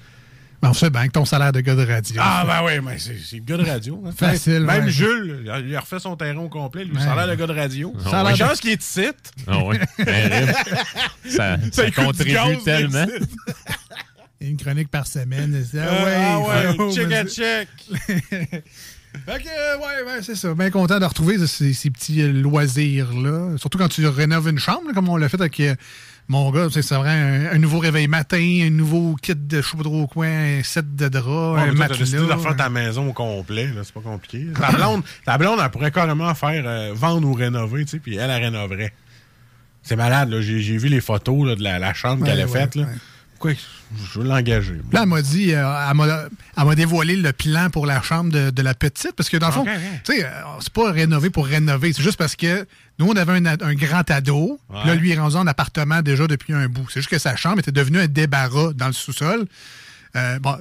Ben, 0.62 0.70
on 0.70 0.75
fait 0.75 0.88
bien 0.88 1.06
que 1.08 1.12
ton 1.12 1.26
salaire 1.26 1.52
de 1.52 1.61
gars 1.61 1.75
de 1.75 1.85
radio. 1.85 2.23
Ah, 2.25 2.44
ben 2.46 2.62
oui, 2.64 2.81
mais 2.82 2.99
c'est 2.99 3.37
le 3.37 3.43
gars 3.44 3.56
de 3.58 3.64
radio. 3.69 4.02
hein. 4.06 4.12
Facile, 4.17 4.61
Même 4.61 4.85
ouais. 4.87 4.91
Jules, 4.91 5.43
il 5.44 5.50
a- 5.75 5.79
a 5.79 5.81
refait 5.81 5.99
son 5.99 6.17
terrain 6.17 6.38
au 6.38 6.49
complet. 6.49 6.85
Lui, 6.85 6.96
Ouais. 6.96 7.02
ça 7.02 7.12
a 7.12 7.17
l'air 7.17 7.29
de 7.29 7.35
gars 7.38 7.46
de 7.46 7.52
radio. 7.61 7.94
Ça 8.02 8.20
a 8.20 8.23
l'air 8.23 8.31
Une 8.31 8.32
de- 8.32 8.38
chance 8.38 8.61
qu'il 8.61 8.70
est 8.70 8.82
ici. 8.82 9.06
Ah 9.47 9.58
oui. 9.62 9.76
Terrible. 10.05 10.55
Ça, 11.29 11.56
ça 11.70 11.90
contribue 11.90 12.32
gaz, 12.32 12.64
tellement. 12.64 13.06
Une 14.40 14.56
chronique 14.56 14.90
par 14.90 15.06
semaine. 15.06 15.64
C'est- 15.70 15.79
Ah 15.81 15.87
Ah 15.90 16.40
ouais, 16.40 16.47
ouais, 16.69 16.75
faut- 16.76 16.93
check 16.94 17.08
c'est- 17.29 17.35
check. 17.35 17.69
Fait 19.26 19.43
que, 19.43 19.49
euh, 19.49 19.76
ouais, 19.78 20.12
ouais, 20.12 20.22
c'est 20.22 20.34
ça. 20.34 20.55
Bien 20.55 20.70
content 20.70 20.99
de 20.99 21.05
retrouver 21.05 21.38
ces, 21.46 21.72
ces 21.72 21.90
petits 21.90 22.22
euh, 22.22 22.32
loisirs-là. 22.32 23.56
Surtout 23.58 23.78
quand 23.78 23.88
tu 23.88 24.06
rénoves 24.06 24.49
une 24.49 24.58
chambre, 24.58 24.82
là, 24.88 24.93
comme 24.94 25.08
on 25.08 25.16
l'a 25.16 25.28
fait 25.28 25.40
avec 25.40 25.58
euh, 25.61 25.75
mon 26.28 26.50
gars. 26.50 26.69
tu 26.70 26.82
C'est 26.82 26.94
vrai, 26.96 27.11
un, 27.11 27.52
un 27.55 27.58
nouveau 27.58 27.78
réveil 27.78 28.08
matin, 28.08 28.38
un 28.38 28.70
nouveau 28.70 29.14
kit 29.22 29.34
de 29.34 29.62
chaudre 29.62 29.93
au 29.93 30.06
coin, 30.06 30.28
un 30.58 30.62
set 30.62 30.94
de 30.96 31.08
draps, 31.08 31.26
Ouais, 31.62 31.69
un 31.70 31.75
toi, 31.75 31.88
t'as 31.88 31.96
décidé 31.96 32.16
de 32.19 32.22
matelas. 32.22 32.37
refaire 32.37 32.56
ta 32.56 32.69
maison 32.70 33.08
au 33.08 33.12
complet, 33.12 33.70
c'est 33.82 33.94
pas 33.94 34.00
compliqué. 34.00 34.46
Ta 34.61 34.72
blonde, 34.72 35.02
ta 35.25 35.38
blonde, 35.38 35.61
elle 35.62 35.70
pourrait 35.70 35.90
carrément 35.93 36.34
faire 36.34 36.93
vendre 36.94 37.28
ou 37.28 37.34
rénover, 37.34 37.84
tu 37.84 37.93
sais, 37.93 37.99
puis 37.99 38.16
elle, 38.16 38.31
elle 38.31 38.43
rénoverait. 38.44 38.93
C'est 39.82 39.96
malade, 39.96 40.31
là. 40.31 40.40
J'ai, 40.40 40.76
vu 40.78 40.88
les 40.88 41.02
photos 41.02 41.46
là, 41.46 41.55
de 41.56 41.62
la, 41.62 41.78
la 41.78 41.93
chambre 41.94 42.22
Ouais, 42.22 42.28
qu'elle 42.31 42.40
a 42.40 42.46
faite, 42.46 42.75
là. 42.75 42.87
Ouais. 43.44 43.56
Pourquoi 43.56 44.06
je 44.14 44.19
veux 44.20 44.26
l'engager? 44.26 44.81
Là, 44.93 45.00
elle 45.02 45.08
m'a 45.08 45.23
dit, 45.23 45.52
euh, 45.55 45.88
elle 45.91 45.96
m'a- 46.67 46.75
dévoilé 46.75 47.17
le 47.17 47.32
plan 47.32 47.70
pour 47.70 47.87
la 47.87 48.02
chambre 48.02 48.31
de, 48.32 48.50
de 48.50 48.62
la 48.62 48.75
petite, 48.75 49.12
parce 49.17 49.29
que 49.29 49.37
dans 49.37 49.46
le 49.49 49.52
fond, 49.52 49.64
tu 50.05 50.12
sais, 50.14 50.25
euh, 50.25 50.29
c'est 50.61 50.73
pas 50.73 50.91
rénover 50.91 51.31
pour 51.31 51.46
rénover, 51.46 51.93
c'est 51.93 52.02
juste 52.02 52.17
parce 52.17 52.35
que 52.37 52.67
nous, 52.99 53.06
on 53.06 53.17
avait 53.17 53.32
un, 53.32 53.46
un 53.46 53.75
grand 53.75 54.08
ado, 54.11 54.58
puis 54.69 54.79
là, 54.79 54.87
Ouais. 54.87 54.96
lui, 54.96 55.11
il 55.11 55.12
est 55.12 55.19
rendu 55.20 55.37
en 55.37 55.46
appartement 55.46 56.02
déjà 56.02 56.26
depuis 56.26 56.52
un 56.55 56.69
bout. 56.69 56.87
C'est 56.91 57.00
juste 57.00 57.11
que 57.11 57.19
sa 57.19 57.37
chambre 57.37 57.58
était 57.61 57.73
devenue 57.73 57.99
un 58.00 58.06
débarras 58.08 58.73
dans 58.75 58.87
le 58.88 58.93
sous-sol. 58.93 59.47
Euh, 60.17 60.38
bon, 60.38 60.56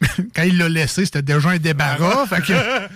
quand 0.34 0.42
il 0.42 0.58
l'a 0.58 0.68
laissé, 0.68 1.04
c'était 1.04 1.22
déjà 1.22 1.50
un 1.50 1.58
débarras. 1.58 2.26
fait 2.26 2.40
que 2.40 2.52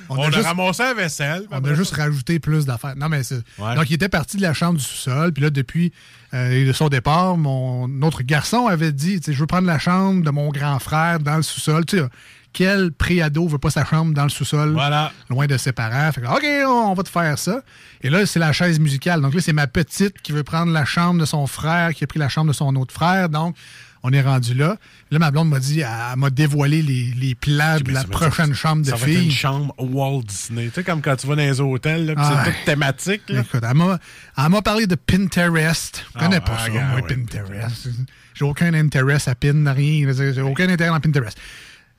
on, 0.09 0.17
On, 0.19 0.23
a 0.23 0.29
a, 0.29 0.31
juste, 0.31 0.47
ramassé 0.47 0.83
la 0.83 0.95
vaisselle. 0.95 1.45
on 1.51 1.65
a 1.65 1.75
juste 1.75 1.95
rajouté 1.95 2.39
plus 2.39 2.65
d'affaires. 2.65 2.95
Non, 2.97 3.09
mais. 3.09 3.23
Ouais. 3.59 3.75
Donc, 3.75 3.91
il 3.91 3.95
était 3.95 4.09
parti 4.09 4.37
de 4.37 4.43
la 4.43 4.55
chambre 4.55 4.79
du 4.79 4.85
sous-sol. 4.85 5.33
Puis 5.33 5.43
là, 5.43 5.51
depuis 5.51 5.93
euh, 6.35 6.67
de 6.67 6.73
son 6.73 6.89
départ, 6.89 7.37
mon 7.37 8.03
autre 8.03 8.23
garçon 8.23 8.67
avait 8.69 8.93
dit 8.93 9.19
tu 9.21 9.27
sais, 9.27 9.33
Je 9.33 9.41
veux 9.41 9.47
prendre 9.47 9.67
la 9.67 9.79
chambre 9.79 10.23
de 10.25 10.31
mon 10.31 10.51
grand 10.51 10.79
frère 10.79 11.19
dans 11.19 11.37
le 11.37 11.43
sous-sol. 11.43 11.85
Tu 11.87 11.99
sais, 11.99 12.05
quel 12.53 12.93
préado 12.93 13.49
veut 13.49 13.59
pas 13.59 13.71
sa 13.71 13.85
chambre 13.85 14.13
dans 14.13 14.25
le 14.25 14.29
sous-sol, 14.29 14.73
Voilà. 14.73 15.11
loin 15.31 15.47
de 15.47 15.57
ses 15.57 15.73
parents 15.73 16.13
Fait 16.13 16.21
que, 16.21 16.27
OK, 16.27 16.45
on 16.69 16.95
va 16.95 17.03
te 17.03 17.09
faire 17.09 17.39
ça. 17.39 17.63
Et 18.03 18.11
là, 18.11 18.27
c'est 18.27 18.39
la 18.39 18.53
chaise 18.53 18.79
musicale. 18.79 19.23
Donc 19.23 19.35
là, 19.35 19.41
c'est 19.41 19.55
ma 19.55 19.67
petite 19.67 20.21
qui 20.23 20.33
veut 20.33 20.45
prendre 20.45 20.71
la 20.71 20.85
chambre 20.85 21.19
de 21.19 21.25
son 21.25 21.47
frère, 21.47 21.95
qui 21.95 22.05
a 22.05 22.07
pris 22.07 22.19
la 22.19 22.29
chambre 22.29 22.49
de 22.49 22.53
son 22.53 22.77
autre 22.77 22.93
frère. 22.93 23.29
Donc, 23.29 23.57
on 24.03 24.13
est 24.13 24.21
rendu 24.21 24.55
là. 24.55 24.77
Là, 25.11 25.19
ma 25.19 25.31
blonde 25.31 25.49
m'a 25.49 25.61
dit 25.61 25.81
Elle, 25.81 25.89
elle 26.13 26.19
m'a 26.19 26.31
dévoilé 26.31 26.83
les, 26.83 27.13
les 27.17 27.35
plans 27.35 27.79
de 27.81 27.93
la 27.93 28.05
prochaine 28.05 28.55
chambre 28.55 28.85
de 28.85 28.91
être 28.91 29.09
une 29.09 29.31
chambre 29.31 29.75
Walt 29.79 30.23
Disney. 30.23 30.67
Tu 30.67 30.75
sais, 30.75 30.85
comme 30.85 31.03
quand 31.03 31.17
tu 31.17 31.27
vas 31.27 31.37
dans 31.37 31.43
les 31.43 31.61
hôtels, 31.61 32.15
Ah, 32.17 32.31
c'est 32.45 32.51
ouais. 32.51 32.57
tout 32.57 32.65
thématique, 32.67 33.23
là. 33.29 33.41
Écoute, 33.41 33.63
elle 33.63 34.49
m'a, 34.51 34.63
parlé 34.63 34.87
de 34.87 34.95
Pinterest. 34.95 36.05
Je 36.15 36.19
connais 36.19 36.37
Ah, 36.37 36.41
pas 36.41 36.57
ah, 36.59 36.67
ça, 36.67 36.71
moi, 36.73 36.95
ouais, 36.97 37.03
Pinterest. 37.03 37.89
J'ai 38.35 38.45
aucun 38.45 38.75
intérêt 38.75 39.29
à 39.29 39.35
pin, 39.35 39.73
rien. 39.73 40.13
J'ai 40.13 40.41
aucun 40.41 40.69
intérêt 40.69 40.91
dans 40.91 41.01
Pinterest. 41.01 41.39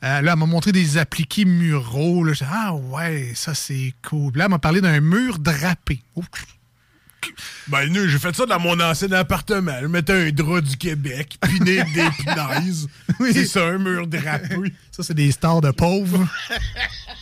Euh, 0.04 0.22
là, 0.22 0.34
elle 0.34 0.40
m'a 0.40 0.46
montré 0.46 0.74
des 0.74 0.98
appliqués 0.98 1.46
muraux. 1.46 2.26
Là. 2.26 2.34
Ah 2.52 2.74
ouais, 2.74 3.32
ça 3.36 3.54
c'est 3.54 3.94
cool. 4.08 4.34
Là, 4.36 4.46
elle 4.46 4.52
m'a 4.52 4.60
parlé 4.60 4.82
d'un 4.82 5.00
mur 5.00 5.40
drapé. 5.40 6.02
Oh, 6.16 6.24
Ben, 7.68 7.88
nous, 7.90 8.08
j'ai 8.08 8.20
fait 8.20 8.36
ça 8.36 8.46
dans 8.46 8.60
mon 8.60 8.80
ancien 8.80 9.12
appartement. 9.14 9.74
Je 9.82 9.88
mettais 9.88 10.14
un 10.14 10.32
drap 10.32 10.62
du 10.62 10.76
Québec, 10.78 11.38
piné 11.42 11.84
des 11.96 12.10
punaises. 12.18 12.88
Oui. 13.20 13.30
C'est 13.34 13.46
ça, 13.46 13.66
un 13.66 13.78
mur 13.78 14.06
drapé. 14.08 14.74
Ça, 14.92 15.02
c'est 15.04 15.14
des 15.14 15.32
stars 15.32 15.62
de 15.62 15.72
pauvres. 15.72 16.28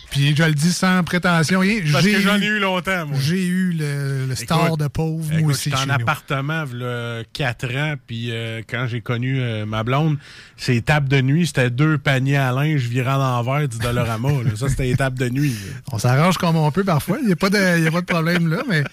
Puis 0.09 0.35
je 0.35 0.43
le 0.43 0.53
dis 0.53 0.73
sans 0.73 1.03
prétention. 1.03 1.61
Parce 1.93 2.03
que 2.05 2.19
j'en 2.19 2.35
ai 2.41 2.45
eu- 2.45 2.59
longtemps, 2.59 3.05
moi. 3.05 3.17
J'ai 3.21 3.45
eu 3.47 3.71
le, 3.71 4.25
le 4.27 4.35
star 4.35 4.67
Écoute, 4.67 4.79
de 4.81 4.87
pauvre, 4.87 5.31
moi 5.39 5.51
aussi. 5.51 5.69
j'étais 5.69 5.81
en 5.81 5.85
nous. 5.85 5.93
appartement, 5.93 6.65
il 6.69 7.25
4 7.31 7.75
ans, 7.77 7.93
puis 8.07 8.29
euh, 8.31 8.61
quand 8.69 8.87
j'ai 8.87 8.99
connu 8.99 9.39
euh, 9.39 9.65
ma 9.65 9.83
blonde, 9.83 10.17
ses 10.57 10.81
tables 10.81 11.07
de 11.07 11.21
nuit, 11.21 11.47
c'était 11.47 11.69
deux 11.69 11.97
paniers 11.97 12.35
à 12.37 12.51
linge 12.51 12.81
virant 12.81 13.17
l'envers 13.17 13.67
du 13.69 13.77
Dollarama. 13.77 14.31
là. 14.43 14.49
Ça, 14.57 14.67
c'était 14.67 14.93
tables 14.95 15.17
de 15.17 15.29
nuit. 15.29 15.51
là. 15.51 15.79
On 15.93 15.97
s'arrange 15.99 16.37
comme 16.37 16.57
on 16.57 16.71
peut 16.71 16.83
parfois. 16.83 17.17
Il 17.21 17.27
n'y 17.27 17.31
a, 17.31 17.35
a 17.35 17.91
pas 17.91 18.01
de 18.01 18.05
problème 18.05 18.49
là, 18.49 18.63
mais. 18.67 18.83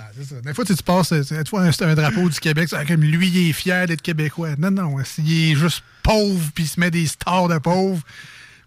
Ah, 0.00 0.04
c'est 0.16 0.24
ça. 0.24 0.40
Des 0.40 0.54
fois, 0.54 0.64
tu, 0.64 0.74
tu 0.74 0.82
passes, 0.82 1.08
tu 1.08 1.24
sais, 1.24 1.42
tu 1.44 1.50
vois 1.50 1.62
un, 1.62 1.72
c'est 1.72 1.84
un 1.84 1.94
drapeau 1.94 2.28
du 2.28 2.38
Québec, 2.38 2.68
c'est 2.70 2.86
comme 2.86 3.02
lui, 3.02 3.28
il 3.28 3.50
est 3.50 3.52
fier 3.52 3.86
d'être 3.86 4.02
québécois. 4.02 4.50
Non, 4.58 4.70
non, 4.70 4.96
s'il 5.04 5.52
est 5.52 5.54
juste 5.56 5.82
pauvre, 6.02 6.50
puis 6.54 6.64
il 6.64 6.68
se 6.68 6.78
met 6.78 6.90
des 6.90 7.06
stars 7.06 7.48
de 7.48 7.58
pauvres, 7.58 8.02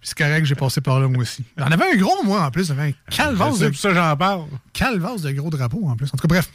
puis 0.01 0.09
c'est 0.09 0.17
correct, 0.17 0.45
j'ai 0.45 0.55
passé 0.55 0.81
par 0.81 0.99
là, 0.99 1.07
moi 1.07 1.21
aussi. 1.21 1.43
J'en 1.57 1.67
avais 1.67 1.93
un 1.93 1.95
gros, 1.95 2.23
moi, 2.23 2.43
en 2.43 2.51
plus. 2.51 2.67
J'avais 2.67 2.95
un 3.19 3.53
sais, 3.53 3.69
de, 3.69 3.75
ça, 3.75 3.93
j'en 3.93 4.17
parle. 4.17 4.45
calvasse 4.73 5.21
de 5.21 5.31
gros 5.31 5.51
drapeaux, 5.51 5.87
en 5.87 5.95
plus. 5.95 6.07
En 6.07 6.17
tout 6.17 6.27
cas, 6.27 6.27
bref. 6.27 6.49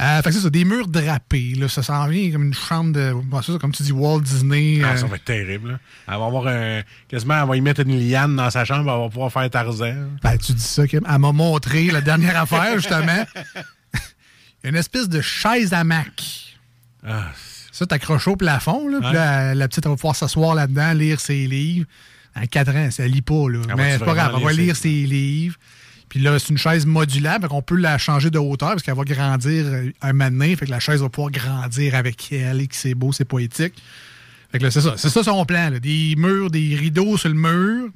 Euh, 0.00 0.22
fait 0.22 0.30
que 0.30 0.34
c'est 0.36 0.40
ça, 0.40 0.48
des 0.48 0.64
murs 0.64 0.88
drapés. 0.88 1.52
Là, 1.54 1.68
ça 1.68 1.82
s'en 1.82 2.06
vient 2.08 2.30
comme 2.32 2.44
une 2.44 2.54
chambre 2.54 2.94
de. 2.94 3.12
bon, 3.12 3.42
ça, 3.42 3.52
comme 3.60 3.72
tu 3.72 3.82
dis, 3.82 3.92
Walt 3.92 4.20
Disney. 4.20 4.80
Ah, 4.82 4.92
euh, 4.92 4.96
ça 4.96 5.06
va 5.06 5.16
être 5.16 5.24
terrible. 5.24 5.72
là. 5.72 5.78
Elle 6.08 6.18
va 6.18 6.24
avoir 6.24 6.46
un. 6.46 6.80
Quasiment, 7.08 7.42
elle 7.42 7.48
va 7.48 7.56
y 7.56 7.60
mettre 7.60 7.82
une 7.82 7.98
liane 7.98 8.34
dans 8.34 8.48
sa 8.48 8.64
chambre, 8.64 8.90
elle 8.90 9.00
va 9.02 9.08
pouvoir 9.10 9.30
faire 9.30 9.50
Tarzan. 9.50 10.08
Ben, 10.22 10.38
tu 10.38 10.52
dis 10.52 10.62
ça, 10.62 10.86
Kim. 10.86 11.02
Elle 11.06 11.18
m'a 11.18 11.32
montré 11.32 11.90
la 11.90 12.00
dernière 12.00 12.40
affaire, 12.40 12.74
justement. 12.76 13.26
Il 14.62 14.66
y 14.66 14.68
a 14.68 14.70
une 14.70 14.76
espèce 14.76 15.08
de 15.08 15.20
chaise 15.20 15.72
à 15.72 15.84
mac. 15.84 16.56
Ah, 17.06 17.32
Ça, 17.72 17.86
t'accroches 17.86 18.28
au 18.28 18.36
plafond, 18.36 18.86
là. 18.88 18.98
Puis 19.00 19.58
la 19.58 19.68
petite, 19.68 19.84
elle 19.84 19.90
va 19.90 19.96
pouvoir 19.96 20.16
s'asseoir 20.16 20.54
là-dedans, 20.54 20.92
lire 20.92 21.20
ses 21.20 21.46
livres. 21.46 21.86
À 22.34 22.46
4 22.46 22.76
ans, 22.76 22.90
ça 22.90 23.06
lit 23.06 23.22
pas, 23.22 23.48
là. 23.48 23.60
Ah, 23.68 23.74
Mais 23.76 23.98
c'est 23.98 24.04
pas 24.04 24.14
grave, 24.14 24.34
elle 24.36 24.44
va 24.44 24.52
lire 24.52 24.76
ses 24.76 24.82
ses 24.82 25.06
livres. 25.06 25.56
Puis 26.08 26.20
là, 26.20 26.38
c'est 26.38 26.50
une 26.50 26.58
chaise 26.58 26.84
modulable, 26.84 27.48
qu'on 27.48 27.62
peut 27.62 27.76
la 27.76 27.96
changer 27.96 28.30
de 28.30 28.38
hauteur 28.38 28.70
parce 28.70 28.82
qu'elle 28.82 28.94
va 28.96 29.04
grandir 29.04 29.64
euh, 29.66 29.90
un 30.02 30.12
moment 30.12 30.30
donné. 30.30 30.54
Fait 30.56 30.66
que 30.66 30.70
la 30.70 30.78
chaise 30.78 31.00
va 31.00 31.08
pouvoir 31.08 31.30
grandir 31.30 31.94
avec 31.94 32.30
elle 32.32 32.60
et 32.60 32.66
que 32.66 32.76
c'est 32.76 32.94
beau, 32.94 33.12
c'est 33.12 33.24
poétique. 33.24 33.74
Fait 34.50 34.58
que 34.58 34.64
là, 34.64 34.70
c'est 34.70 34.82
ça. 34.82 34.94
C'est 34.98 35.08
ça 35.08 35.22
son 35.22 35.44
plan, 35.46 35.70
là. 35.70 35.80
Des 35.80 36.14
murs, 36.18 36.50
des 36.50 36.76
rideaux 36.76 37.16
sur 37.16 37.30
le 37.30 37.34
mur. 37.34 37.88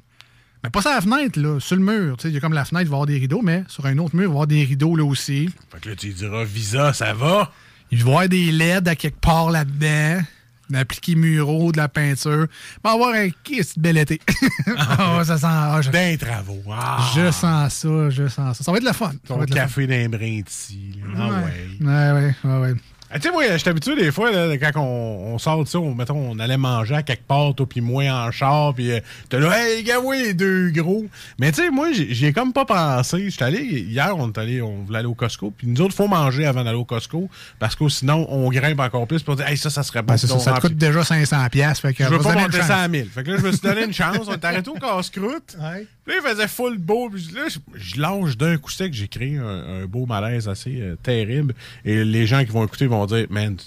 Mais 0.67 0.71
pas 0.71 0.81
sur 0.81 0.91
la 0.91 0.99
fenêtre, 0.99 1.39
là, 1.39 1.61
sur 1.61 1.77
le 1.77 1.81
mur. 1.81 2.17
Tu 2.17 2.23
sais, 2.23 2.27
Il 2.29 2.33
y 2.33 2.37
a 2.37 2.41
comme 2.41 2.51
la 2.51 2.65
fenêtre, 2.65 2.87
il 2.87 2.89
va 2.89 2.95
y 2.95 2.97
avoir 2.97 3.05
des 3.05 3.17
rideaux, 3.17 3.41
mais 3.41 3.63
sur 3.69 3.85
un 3.85 3.97
autre 3.99 4.17
mur, 4.17 4.23
il 4.23 4.27
va 4.27 4.31
y 4.31 4.33
avoir 4.33 4.47
des 4.47 4.63
rideaux 4.65 4.97
là 4.97 5.05
aussi. 5.05 5.49
Fait 5.71 5.79
que 5.79 5.89
là, 5.89 5.95
tu 5.95 6.07
lui 6.07 6.13
diras, 6.13 6.43
Visa, 6.43 6.91
ça 6.91 7.13
va? 7.13 7.53
Il 7.89 8.03
va 8.03 8.09
y 8.09 8.11
avoir 8.11 8.27
des 8.27 8.51
LED 8.51 8.87
à 8.89 8.95
quelque 8.97 9.21
part 9.21 9.49
là-dedans. 9.49 10.21
D'appliquer 10.69 11.15
muraux, 11.15 11.71
de 11.71 11.77
la 11.77 11.87
peinture. 11.87 12.47
Il 12.49 12.79
va 12.83 12.91
avoir 12.91 13.13
un 13.15 13.29
kiss 13.45 13.77
de 13.77 13.81
bel 13.81 13.97
été. 13.97 14.19
oh, 14.67 15.23
ça 15.23 15.37
sent. 15.37 15.45
ah, 15.47 15.79
je, 15.81 15.89
D'un 15.89 16.17
travaux. 16.17 16.61
Ah, 16.69 17.09
je 17.15 17.31
sens 17.31 17.73
ça, 17.73 18.09
je 18.09 18.27
sens 18.27 18.57
ça. 18.57 18.63
Ça 18.65 18.71
va 18.73 18.77
être 18.79 18.83
le 18.83 18.91
fun. 18.91 19.11
Ça 19.11 19.17
Ton 19.29 19.37
va 19.37 19.43
être 19.43 19.51
le 19.51 19.55
café 19.55 19.87
d'un 19.87 20.09
brin 20.09 20.41
ici. 20.45 20.99
Ah 21.15 21.29
ouais. 21.29 21.77
Ouais, 21.79 22.11
ouais, 22.11 22.35
ouais, 22.43 22.59
ouais. 22.59 22.73
Ah, 23.09 23.19
tu 23.19 23.27
sais, 23.27 23.31
moi, 23.31 23.43
je 23.49 23.57
suis 23.57 23.69
habitué 23.69 23.95
des 23.95 24.11
fois, 24.11 24.31
là, 24.31 24.57
quand 24.57 24.81
on, 24.81 25.33
on 25.33 25.37
sort 25.37 25.63
de 25.63 25.67
ça, 25.69 25.79
on, 25.79 25.95
mettons, 25.95 26.17
on 26.17 26.39
allait 26.39 26.57
manger 26.57 26.95
à 26.95 27.03
quelque 27.03 27.25
part, 27.25 27.55
toi, 27.55 27.65
puis 27.67 27.79
moi 27.79 28.03
en 28.03 28.31
char, 28.31 28.73
puis 28.73 28.91
euh, 28.91 28.99
t'es 29.29 29.39
là, 29.39 29.57
hey, 29.57 29.83
gars, 29.83 29.99
oui, 30.03 30.23
les 30.23 30.33
deux 30.33 30.71
gros. 30.71 31.05
Mais 31.39 31.51
tu 31.51 31.61
sais, 31.61 31.69
moi, 31.69 31.93
j'ai 31.93 32.13
j'y 32.13 32.25
ai 32.25 32.33
comme 32.33 32.51
pas 32.51 32.65
pensé. 32.65 33.29
J'étais 33.29 33.45
allé, 33.45 33.61
hier, 33.61 34.13
on 34.17 34.27
est 34.27 34.37
allé, 34.37 34.61
on 34.61 34.83
voulait 34.83 34.99
aller 34.99 35.07
au 35.07 35.13
Costco, 35.13 35.53
puis 35.57 35.67
nous 35.67 35.81
autres, 35.81 35.95
faut 35.95 36.07
manger 36.07 36.45
avant 36.45 36.63
d'aller 36.65 36.77
au 36.77 36.85
Costco, 36.85 37.29
parce 37.59 37.75
que 37.75 37.87
sinon, 37.87 38.27
on 38.29 38.49
grimpe 38.49 38.79
encore 38.79 39.07
plus, 39.07 39.23
on 39.27 39.35
dit, 39.35 39.43
hey, 39.45 39.55
ça, 39.57 39.69
ça 39.69 39.83
serait 39.83 40.01
bon. 40.01 40.13
Ben, 40.13 40.17
ça, 40.17 40.27
ça 40.39 40.53
te 40.53 40.59
coûte 40.61 40.75
déjà 40.75 41.01
500$. 41.01 41.49
piastres, 41.49 41.81
Fait 41.87 41.93
que 41.93 42.03
Je 42.03 42.09
veux 42.09 42.19
pas 42.19 42.33
monter 42.33 42.61
ça 42.61 42.79
à 42.79 42.83
chance. 42.83 42.89
1000. 42.89 43.09
Fait 43.09 43.23
que 43.23 43.31
là, 43.31 43.37
je 43.37 43.43
me 43.43 43.51
suis 43.51 43.61
donné 43.61 43.85
une 43.85 43.93
chance. 43.93 44.19
On 44.27 44.33
est 44.33 44.45
arrêté 44.45 44.69
au 44.69 44.73
casse-croûte. 44.75 45.55
Ouais. 45.67 45.87
Là, 46.07 46.13
il 46.23 46.27
faisait 46.29 46.47
full 46.47 46.77
beau. 46.77 47.09
Puis 47.09 47.29
là, 47.35 47.41
je, 47.49 47.59
je 47.75 47.99
lâche 48.01 48.37
d'un 48.37 48.57
coup 48.57 48.71
sec. 48.71 48.93
J'ai 48.93 49.07
créé 49.07 49.37
un, 49.37 49.81
un 49.81 49.85
beau 49.85 50.05
malaise 50.05 50.47
assez 50.47 50.79
euh, 50.81 50.95
terrible. 51.03 51.53
Et 51.85 52.03
les 52.03 52.25
gens 52.25 52.43
qui 52.45 52.51
vont 52.51 52.65
écouter 52.65 52.87
vont 52.87 53.05
dire, 53.05 53.27
man, 53.29 53.57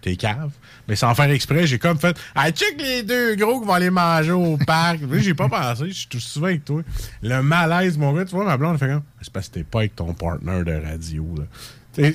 t'es 0.00 0.16
cave. 0.16 0.50
Mais 0.88 0.96
sans 0.96 1.14
faire 1.14 1.30
exprès, 1.30 1.66
j'ai 1.66 1.78
comme 1.78 1.98
fait, 1.98 2.16
ah, 2.34 2.50
check 2.50 2.80
les 2.80 3.02
deux 3.02 3.36
gros 3.36 3.60
qui 3.60 3.66
vont 3.66 3.74
aller 3.74 3.90
manger 3.90 4.32
au 4.32 4.56
parc. 4.56 5.00
J'ai 5.18 5.34
pas 5.34 5.48
pensé. 5.48 5.88
Je 5.88 5.92
suis 5.92 6.08
tout 6.08 6.18
souvent 6.20 6.46
avec 6.46 6.64
toi. 6.64 6.82
Le 7.22 7.42
malaise, 7.42 7.98
mon 7.98 8.12
gars, 8.14 8.24
tu 8.24 8.34
vois, 8.34 8.46
ma 8.46 8.56
blonde, 8.56 8.78
elle 8.80 8.88
fait 8.88 8.92
comme, 8.94 9.02
c'est 9.20 9.32
parce 9.32 9.48
que 9.48 9.54
t'es 9.54 9.64
pas 9.64 9.80
avec 9.80 9.94
ton 9.94 10.14
partner 10.14 10.64
de 10.64 10.72
radio, 10.72 11.26
là. 11.36 12.10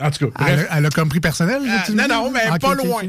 En 0.00 0.10
tout 0.10 0.28
cas, 0.28 0.44
Elle, 0.48 0.58
a- 0.58 0.78
elle 0.78 0.86
a 0.86 0.90
compris 0.90 1.20
personnel? 1.20 1.62
Tu 1.86 1.92
me 1.92 1.96
non, 2.08 2.08
non, 2.08 2.30
mais 2.30 2.40
pas 2.58 2.74
loin. 2.74 3.02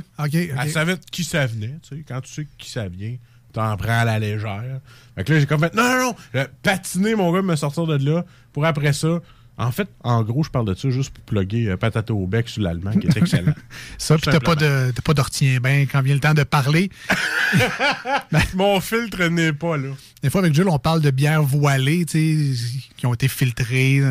Elle 0.61 0.71
savait 0.71 0.95
de 0.95 1.01
qui 1.11 1.23
ça 1.23 1.45
venait, 1.47 1.75
tu 1.81 1.97
sais. 1.97 2.03
Quand 2.07 2.21
tu 2.21 2.31
sais 2.31 2.43
de 2.43 2.49
qui 2.59 2.69
ça 2.69 2.87
vient, 2.87 3.15
t'en 3.55 3.77
prends 3.77 3.99
à 3.99 4.05
la 4.05 4.19
légère. 4.19 4.79
Fait 5.15 5.23
que 5.23 5.33
là, 5.33 5.39
j'ai 5.39 5.45
comme 5.45 5.61
fait, 5.61 5.73
non, 5.73 5.83
non, 5.83 6.15
non, 6.33 6.45
patiné, 6.61 7.15
mon 7.15 7.31
gars, 7.31 7.41
me 7.41 7.55
sortir 7.55 7.87
de 7.87 7.97
là, 8.05 8.25
pour 8.51 8.65
après 8.65 8.93
ça. 8.93 9.19
En 9.57 9.71
fait, 9.71 9.87
en 10.03 10.21
gros, 10.23 10.43
je 10.43 10.49
parle 10.49 10.65
de 10.67 10.73
ça 10.73 10.89
juste 10.89 11.11
pour 11.11 11.23
plugger 11.23 11.69
euh, 11.69 11.77
patate 11.77 12.11
au 12.11 12.27
bec 12.27 12.49
sur 12.49 12.61
l'allemand, 12.61 12.91
qui 12.91 13.07
est 13.07 13.15
excellent. 13.17 13.53
Ça, 13.97 14.15
puis 14.17 14.25
t'as 14.29 14.39
pas 14.41 14.55
de, 14.55 14.91
t'as 14.93 15.01
pas 15.01 15.13
d'ortien 15.13 15.59
bain 15.61 15.85
quand 15.89 16.01
vient 16.01 16.13
le 16.13 16.19
temps 16.19 16.33
de 16.33 16.43
parler. 16.43 16.89
Mon 18.55 18.79
filtre 18.81 19.23
n'est 19.27 19.53
pas 19.53 19.77
là. 19.77 19.89
Des 20.21 20.29
fois, 20.29 20.41
avec 20.41 20.53
Jules, 20.55 20.67
on 20.69 20.79
parle 20.79 21.01
de 21.01 21.11
bières 21.11 21.43
voilées, 21.43 22.05
tu 22.05 22.55
sais, 22.55 22.75
qui 22.97 23.05
ont 23.05 23.13
été 23.13 23.27
filtrées. 23.27 24.01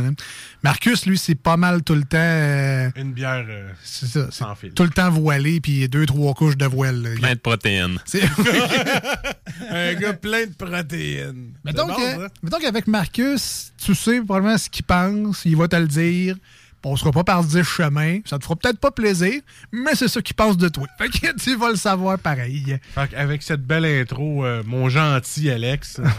Marcus, 0.63 1.05
lui, 1.07 1.19
c'est 1.19 1.35
pas 1.35 1.57
mal 1.57 1.83
tout 1.83 1.95
le 1.95 2.05
temps. 2.05 2.17
euh, 2.19 2.89
Une 2.97 3.13
bière 3.13 3.45
euh, 3.49 3.69
c'est 3.83 4.07
ça. 4.07 4.27
c'est 4.31 4.39
sans 4.39 4.55
filtre. 4.55 4.75
Tout 4.77 4.85
le 4.85 4.91
temps 4.91 5.11
voilé, 5.11 5.61
puis 5.61 5.89
deux, 5.89 6.07
trois 6.07 6.33
couches 6.35 6.57
de 6.57 6.67
voile. 6.67 7.03
là. 7.03 7.11
Plein 7.17 7.35
de 7.35 7.39
protéines. 7.41 7.99
C'est- 8.07 8.23
Un 9.71 9.95
gars 9.95 10.13
plein 10.15 10.47
de 10.47 10.53
protéines. 10.53 11.53
mettons, 11.65 11.87
bon, 11.87 12.29
mettons 12.43 12.59
qu'avec 12.59 12.87
Marcus, 12.87 13.73
tu 13.83 13.95
sais 13.95 14.21
probablement 14.23 14.59
ce 14.59 14.69
qu'il 14.71 14.85
pense, 14.85 15.34
il 15.45 15.57
va 15.57 15.69
te 15.69 15.77
le 15.77 15.89
dire. 15.89 16.37
On 16.87 16.97
sera 16.97 17.13
pas 17.13 17.25
par 17.25 17.43
10 17.43 17.63
chemins. 17.63 18.19
Ça 18.27 18.39
te 18.39 18.45
fera 18.45 18.57
peut-être 18.57 18.79
pas 18.79 18.91
plaisir, 18.91 19.41
mais 19.73 19.95
c'est 19.95 20.09
ça 20.09 20.21
qu'il 20.21 20.37
pense 20.37 20.57
de 20.57 20.69
toi. 20.69 20.87
Fait 20.99 21.09
que 21.09 21.35
tu 21.39 21.57
vas 21.57 21.71
le 21.71 21.77
savoir 21.77 22.19
pareil. 22.19 22.79
Fait 22.95 23.09
qu'avec 23.09 23.43
cette 23.43 23.63
belle 23.63 23.87
intro, 23.87 24.45
euh, 24.45 24.63
mon 24.67 24.89
gentil 24.89 25.51
Alex. 25.51 26.01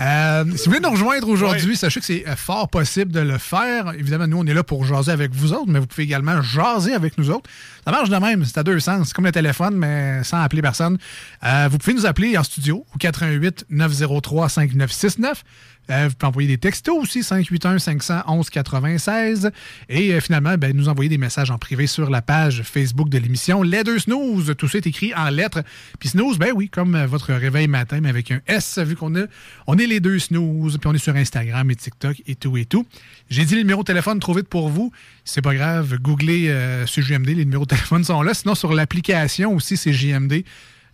Euh, 0.00 0.44
si 0.56 0.64
vous 0.64 0.70
voulez 0.70 0.80
nous 0.80 0.90
rejoindre 0.90 1.28
aujourd'hui, 1.28 1.76
sachez 1.76 2.00
que 2.00 2.06
c'est 2.06 2.26
euh, 2.26 2.36
fort 2.36 2.68
possible 2.68 3.12
de 3.12 3.20
le 3.20 3.36
faire. 3.36 3.92
Évidemment, 3.92 4.26
nous, 4.26 4.38
on 4.38 4.46
est 4.46 4.54
là 4.54 4.62
pour 4.62 4.84
jaser 4.84 5.12
avec 5.12 5.32
vous 5.34 5.52
autres, 5.52 5.68
mais 5.68 5.78
vous 5.78 5.86
pouvez 5.86 6.04
également 6.04 6.40
jaser 6.40 6.94
avec 6.94 7.18
nous 7.18 7.30
autres. 7.30 7.48
Ça 7.84 7.90
marche 7.90 8.08
de 8.08 8.16
même, 8.16 8.44
c'est 8.44 8.58
à 8.58 8.62
deux 8.62 8.80
sens. 8.80 9.08
C'est 9.08 9.14
comme 9.14 9.26
le 9.26 9.32
téléphone, 9.32 9.76
mais 9.76 10.24
sans 10.24 10.40
appeler 10.40 10.62
personne. 10.62 10.98
Euh, 11.44 11.68
vous 11.70 11.78
pouvez 11.78 11.94
nous 11.94 12.06
appeler 12.06 12.38
en 12.38 12.42
studio 12.42 12.86
au 12.94 12.98
88 12.98 13.66
903 13.68 14.48
5969. 14.48 15.44
Euh, 15.90 16.08
vous 16.08 16.14
pouvez 16.14 16.28
envoyer 16.28 16.48
des 16.48 16.58
textos 16.58 16.96
aussi, 16.96 17.22
581 17.22 17.78
511 17.78 18.50
96. 18.50 19.50
Et 19.88 20.12
euh, 20.12 20.20
finalement, 20.20 20.56
ben, 20.56 20.74
nous 20.74 20.88
envoyer 20.88 21.08
des 21.08 21.18
messages 21.18 21.50
en 21.50 21.58
privé 21.58 21.86
sur 21.86 22.10
la 22.10 22.22
page 22.22 22.62
Facebook 22.62 23.08
de 23.08 23.18
l'émission 23.18 23.62
Les 23.62 23.84
Deux 23.84 23.98
Snooze. 23.98 24.54
Tout 24.56 24.68
ça 24.68 24.78
est 24.78 24.86
écrit 24.86 25.14
en 25.14 25.28
lettres. 25.28 25.62
Puis 25.98 26.10
snooze, 26.10 26.38
ben 26.38 26.52
oui, 26.54 26.68
comme 26.68 26.94
euh, 26.94 27.06
votre 27.06 27.32
réveil 27.32 27.68
matin, 27.68 28.00
mais 28.00 28.08
avec 28.08 28.30
un 28.30 28.40
S, 28.46 28.78
vu 28.78 28.96
qu'on 28.96 29.14
a, 29.16 29.24
on 29.66 29.78
est 29.78 29.86
les 29.86 30.00
deux 30.00 30.18
snooze. 30.18 30.78
Puis 30.78 30.88
on 30.88 30.94
est 30.94 30.98
sur 30.98 31.14
Instagram 31.16 31.70
et 31.70 31.76
TikTok 31.76 32.22
et 32.26 32.34
tout 32.34 32.56
et 32.56 32.64
tout. 32.64 32.86
J'ai 33.28 33.44
dit 33.44 33.54
le 33.54 33.60
numéro 33.60 33.82
de 33.82 33.86
téléphone 33.86 34.20
trop 34.20 34.34
vite 34.34 34.48
pour 34.48 34.68
vous. 34.68 34.92
C'est 35.24 35.42
pas 35.42 35.54
grave, 35.54 35.96
googlez 35.98 36.48
euh, 36.48 36.86
JMD, 36.86 37.28
les 37.28 37.44
numéros 37.44 37.64
de 37.64 37.70
téléphone 37.70 38.04
sont 38.04 38.22
là. 38.22 38.34
Sinon, 38.34 38.54
sur 38.54 38.72
l'application 38.72 39.54
aussi, 39.54 39.76
c'est 39.76 39.92
JMD. 39.92 40.44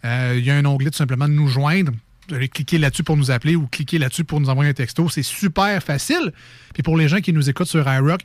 Euh, 0.04 0.35
Il 0.38 0.44
y 0.44 0.50
a 0.50 0.56
un 0.56 0.64
onglet 0.64 0.90
tout 0.90 0.97
simplement 0.97 1.28
de 1.28 1.35
nous 1.35 1.49
joindre. 1.49 1.92
Vous 2.30 2.37
allez 2.37 2.49
cliquer 2.49 2.78
là-dessus 2.78 3.02
pour 3.02 3.16
nous 3.16 3.30
appeler 3.30 3.56
ou 3.56 3.66
cliquer 3.66 3.99
là-dessus 3.99 4.25
pour 4.25 4.40
nous 4.40 4.49
envoyer 4.49 4.70
un 4.70 4.75
texto. 4.75 5.08
C'est 5.08 5.22
super 5.22 5.82
facile. 5.82 6.32
Puis 6.72 6.82
pour 6.82 6.96
les 6.96 7.08
gens 7.08 7.20
qui 7.20 7.32
nous 7.32 7.50
écoutent 7.50 7.68
sur 7.68 7.87
iRock, 7.92 8.20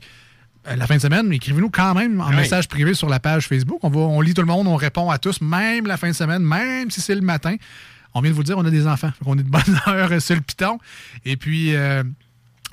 euh, 0.68 0.76
la 0.76 0.86
fin 0.86 0.96
de 0.96 1.00
semaine, 1.00 1.32
écrivez-nous 1.32 1.70
quand 1.70 1.94
même 1.94 2.20
en 2.20 2.28
Oui. 2.30 2.36
message 2.36 2.68
privé 2.68 2.94
sur 2.94 3.08
la 3.08 3.20
page 3.20 3.46
Facebook. 3.48 3.78
On, 3.82 3.88
va, 3.90 4.00
on 4.00 4.20
lit 4.20 4.32
tout 4.34 4.42
le 4.42 4.46
monde, 4.46 4.66
on 4.66 4.76
répond 4.76 5.10
à 5.10 5.18
tous, 5.18 5.40
même 5.40 5.86
la 5.86 5.96
fin 5.96 6.08
de 6.08 6.14
semaine, 6.14 6.42
même 6.42 6.90
si 6.90 7.00
c'est 7.00 7.14
le 7.14 7.20
matin. 7.20 7.56
On 8.14 8.20
vient 8.20 8.30
de 8.30 8.34
vous 8.34 8.40
le 8.42 8.46
dire, 8.46 8.56
on 8.58 8.64
a 8.64 8.70
des 8.70 8.86
enfants. 8.86 9.10
On 9.26 9.36
est 9.38 9.42
de 9.42 9.50
bonne 9.50 9.78
heure 9.88 10.22
sur 10.22 10.34
le 10.36 10.40
piton. 10.40 10.78
Et 11.24 11.36
puis, 11.36 11.74
euh, 11.74 12.02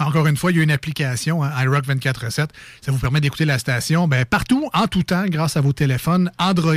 encore 0.05 0.27
une 0.27 0.37
fois, 0.37 0.51
il 0.51 0.57
y 0.57 0.59
a 0.59 0.63
une 0.63 0.71
application, 0.71 1.43
hein, 1.43 1.51
iRock 1.63 1.85
24-7. 1.85 2.47
Ça 2.81 2.91
vous 2.91 2.97
permet 2.97 3.21
d'écouter 3.21 3.45
la 3.45 3.59
station 3.59 4.07
ben, 4.07 4.25
partout, 4.25 4.69
en 4.73 4.87
tout 4.87 5.03
temps, 5.03 5.25
grâce 5.27 5.57
à 5.57 5.61
vos 5.61 5.73
téléphones 5.73 6.31
Android 6.37 6.75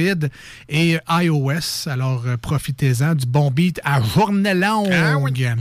et 0.69 0.99
iOS. 1.09 1.89
Alors, 1.89 2.25
euh, 2.27 2.37
profitez-en 2.37 3.15
du 3.15 3.27
bon 3.27 3.51
beat 3.51 3.81
à 3.85 4.01
journée 4.03 4.55
longue. 4.55 5.55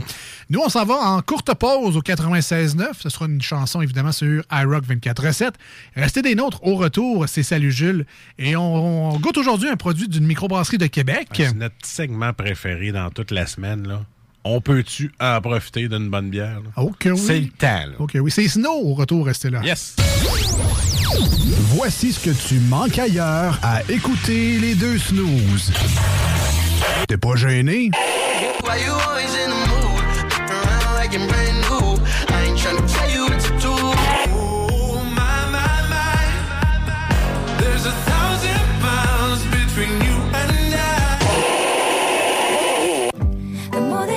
Nous, 0.48 0.60
on 0.64 0.68
s'en 0.68 0.84
va 0.84 0.94
en 0.94 1.22
courte 1.22 1.52
pause 1.54 1.96
au 1.96 2.02
96.9. 2.02 2.86
Ce 2.98 3.08
sera 3.08 3.26
une 3.26 3.42
chanson, 3.42 3.82
évidemment, 3.82 4.12
sur 4.12 4.42
iRock 4.52 4.84
24-7. 4.84 5.50
Restez 5.96 6.22
des 6.22 6.34
nôtres. 6.34 6.62
Au 6.62 6.76
retour, 6.76 7.28
c'est 7.28 7.42
Salut 7.42 7.72
Jules. 7.72 8.06
Et 8.38 8.56
on, 8.56 9.12
on 9.12 9.18
goûte 9.18 9.38
aujourd'hui 9.38 9.68
un 9.68 9.76
produit 9.76 10.08
d'une 10.08 10.26
microbrasserie 10.26 10.78
de 10.78 10.86
Québec. 10.86 11.28
C'est 11.32 11.54
notre 11.54 11.74
segment 11.84 12.32
préféré 12.32 12.92
dans 12.92 13.10
toute 13.10 13.30
la 13.30 13.46
semaine. 13.46 13.86
Là. 13.86 14.02
On 14.48 14.60
peut-tu 14.60 15.10
en 15.18 15.40
profiter 15.40 15.88
d'une 15.88 16.08
bonne 16.08 16.30
bière? 16.30 16.60
là? 16.60 16.82
OK, 16.84 17.08
oui. 17.10 17.18
C'est 17.18 17.40
le 17.40 17.48
temps. 17.48 17.66
Là. 17.66 17.94
OK, 17.98 18.12
oui. 18.14 18.30
C'est 18.30 18.46
Snow. 18.46 18.70
Au 18.70 18.94
retour, 18.94 19.26
restez 19.26 19.50
là. 19.50 19.60
Yes! 19.64 19.96
Voici 21.74 22.12
ce 22.12 22.20
que 22.20 22.30
tu 22.30 22.60
manques 22.60 22.96
ailleurs 22.96 23.58
à 23.60 23.82
écouter 23.90 24.58
les 24.60 24.76
deux 24.76 24.98
snooze. 24.98 25.72
T'es 27.08 27.16
pas 27.16 27.34
gêné? 27.34 27.90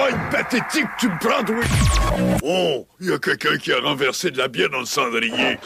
Voix 0.00 0.18
pathétique 0.30 0.86
tu 0.98 1.08
me 1.08 1.18
prends, 1.18 1.44
oui? 1.52 2.38
Oh, 2.42 2.86
il 3.00 3.08
y 3.08 3.12
a 3.12 3.18
quelqu'un 3.18 3.56
qui 3.56 3.72
a 3.72 3.80
renversé 3.80 4.30
de 4.30 4.38
la 4.38 4.48
bière 4.48 4.70
dans 4.70 4.80
le 4.80 4.86
cendrier. 4.86 5.58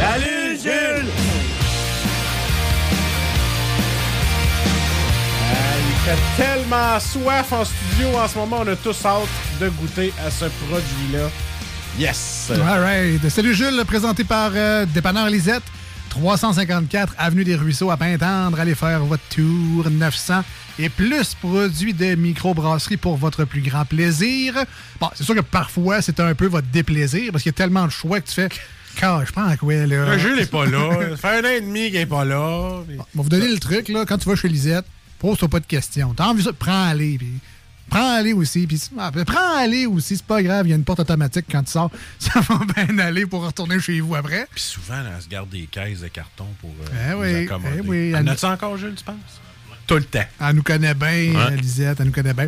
Salut 0.00 0.58
Jules 0.62 1.10
Ah, 5.52 5.76
il 5.88 6.10
fait 6.10 6.42
tellement 6.42 7.00
soif 7.00 7.52
en 7.52 7.64
studio 7.64 8.18
en 8.18 8.28
ce 8.28 8.38
moment, 8.38 8.58
on 8.60 8.68
a 8.68 8.76
tous 8.76 9.04
hâte 9.04 9.28
de 9.60 9.68
goûter 9.68 10.12
à 10.26 10.30
ce 10.30 10.46
produit-là. 10.46 11.30
Yes! 11.98 12.50
All 12.50 12.80
right. 12.80 13.28
Salut 13.28 13.54
Jules, 13.54 13.84
présenté 13.86 14.24
par 14.24 14.50
euh, 14.54 14.84
Dépanneur 14.86 15.28
Lisette. 15.28 15.62
354 16.10 17.14
Avenue 17.18 17.44
des 17.44 17.56
Ruisseaux 17.56 17.90
à 17.90 17.96
Pintendre. 17.96 18.58
Allez 18.58 18.74
faire 18.74 19.04
votre 19.04 19.22
tour. 19.28 19.88
900 19.90 20.42
et 20.78 20.88
plus 20.88 21.34
produits 21.34 21.94
de 21.94 22.14
microbrasserie 22.14 22.96
pour 22.96 23.16
votre 23.16 23.44
plus 23.44 23.60
grand 23.62 23.84
plaisir. 23.84 24.54
Bon, 25.00 25.08
c'est 25.14 25.24
sûr 25.24 25.34
que 25.34 25.40
parfois, 25.40 26.02
c'est 26.02 26.18
un 26.20 26.34
peu 26.34 26.46
votre 26.46 26.66
déplaisir 26.68 27.30
parce 27.32 27.42
qu'il 27.42 27.50
y 27.50 27.54
a 27.54 27.56
tellement 27.58 27.86
de 27.86 27.90
choix 27.92 28.20
que 28.20 28.26
tu 28.28 28.34
fais. 28.34 28.48
Car 28.96 29.24
je 29.26 29.32
prends 29.32 29.46
à 29.46 29.56
quoi, 29.56 29.74
là? 29.86 30.12
Le 30.14 30.18
jeu 30.18 30.36
n'est 30.36 30.46
pas 30.46 30.66
là. 30.66 30.90
Ça 31.10 31.16
fait 31.16 31.38
un 31.38 31.44
an 31.48 31.52
et 31.52 31.60
demi 31.60 31.90
qu'il 31.90 31.98
n'est 31.98 32.06
pas 32.06 32.24
là. 32.24 32.80
puis- 32.86 32.96
On 32.98 33.02
va 33.18 33.22
vous 33.24 33.28
donner 33.28 33.48
le 33.48 33.58
truc, 33.58 33.88
là. 33.88 34.04
Quand 34.06 34.18
tu 34.18 34.28
vas 34.28 34.36
chez 34.36 34.48
Lisette, 34.48 34.84
pose-toi 35.18 35.48
pas 35.48 35.58
de 35.60 35.66
questions. 35.66 36.14
T'as 36.14 36.26
envie 36.26 36.42
de 36.42 36.46
ça, 36.48 36.52
prends-les. 36.52 37.18
Puis 37.18 37.32
prends-les 37.90 38.32
aussi. 38.32 38.66
Puis 38.68 38.80
ah, 38.98 39.10
puis 39.12 39.24
prends-les 39.24 39.86
aussi. 39.86 40.16
C'est 40.16 40.26
pas 40.26 40.42
grave. 40.42 40.66
Il 40.66 40.70
y 40.70 40.72
a 40.72 40.76
une 40.76 40.84
porte 40.84 41.00
automatique 41.00 41.46
quand 41.50 41.64
tu 41.64 41.72
sors. 41.72 41.90
Ça 42.20 42.38
va 42.40 42.60
bien 42.84 42.98
aller 43.00 43.26
pour 43.26 43.44
retourner 43.44 43.80
chez 43.80 44.00
vous 44.00 44.14
après. 44.14 44.46
Puis 44.52 44.62
souvent, 44.62 45.02
là, 45.02 45.10
elle 45.16 45.22
se 45.22 45.28
garde 45.28 45.50
des 45.50 45.66
caisses 45.70 46.00
de 46.00 46.08
carton 46.08 46.46
pour 46.60 46.70
euh, 46.70 46.86
Eh 46.92 47.12
nous 47.14 47.20
oui, 47.20 47.44
accommoder. 47.46 47.74
eh 47.78 47.88
oui. 47.88 48.14
En 48.16 48.26
as-tu 48.28 48.44
encore, 48.46 48.76
Jules, 48.76 48.94
tu 48.96 49.02
penses? 49.04 49.16
Tout 49.86 49.96
le 49.96 50.04
temps. 50.04 50.24
Elle 50.40 50.56
nous 50.56 50.62
connaît 50.62 50.94
bien, 50.94 51.06
Ouais. 51.08 51.56
Lisette, 51.56 51.98
elle 52.00 52.06
nous 52.06 52.12
connaît 52.12 52.32
bien. 52.32 52.46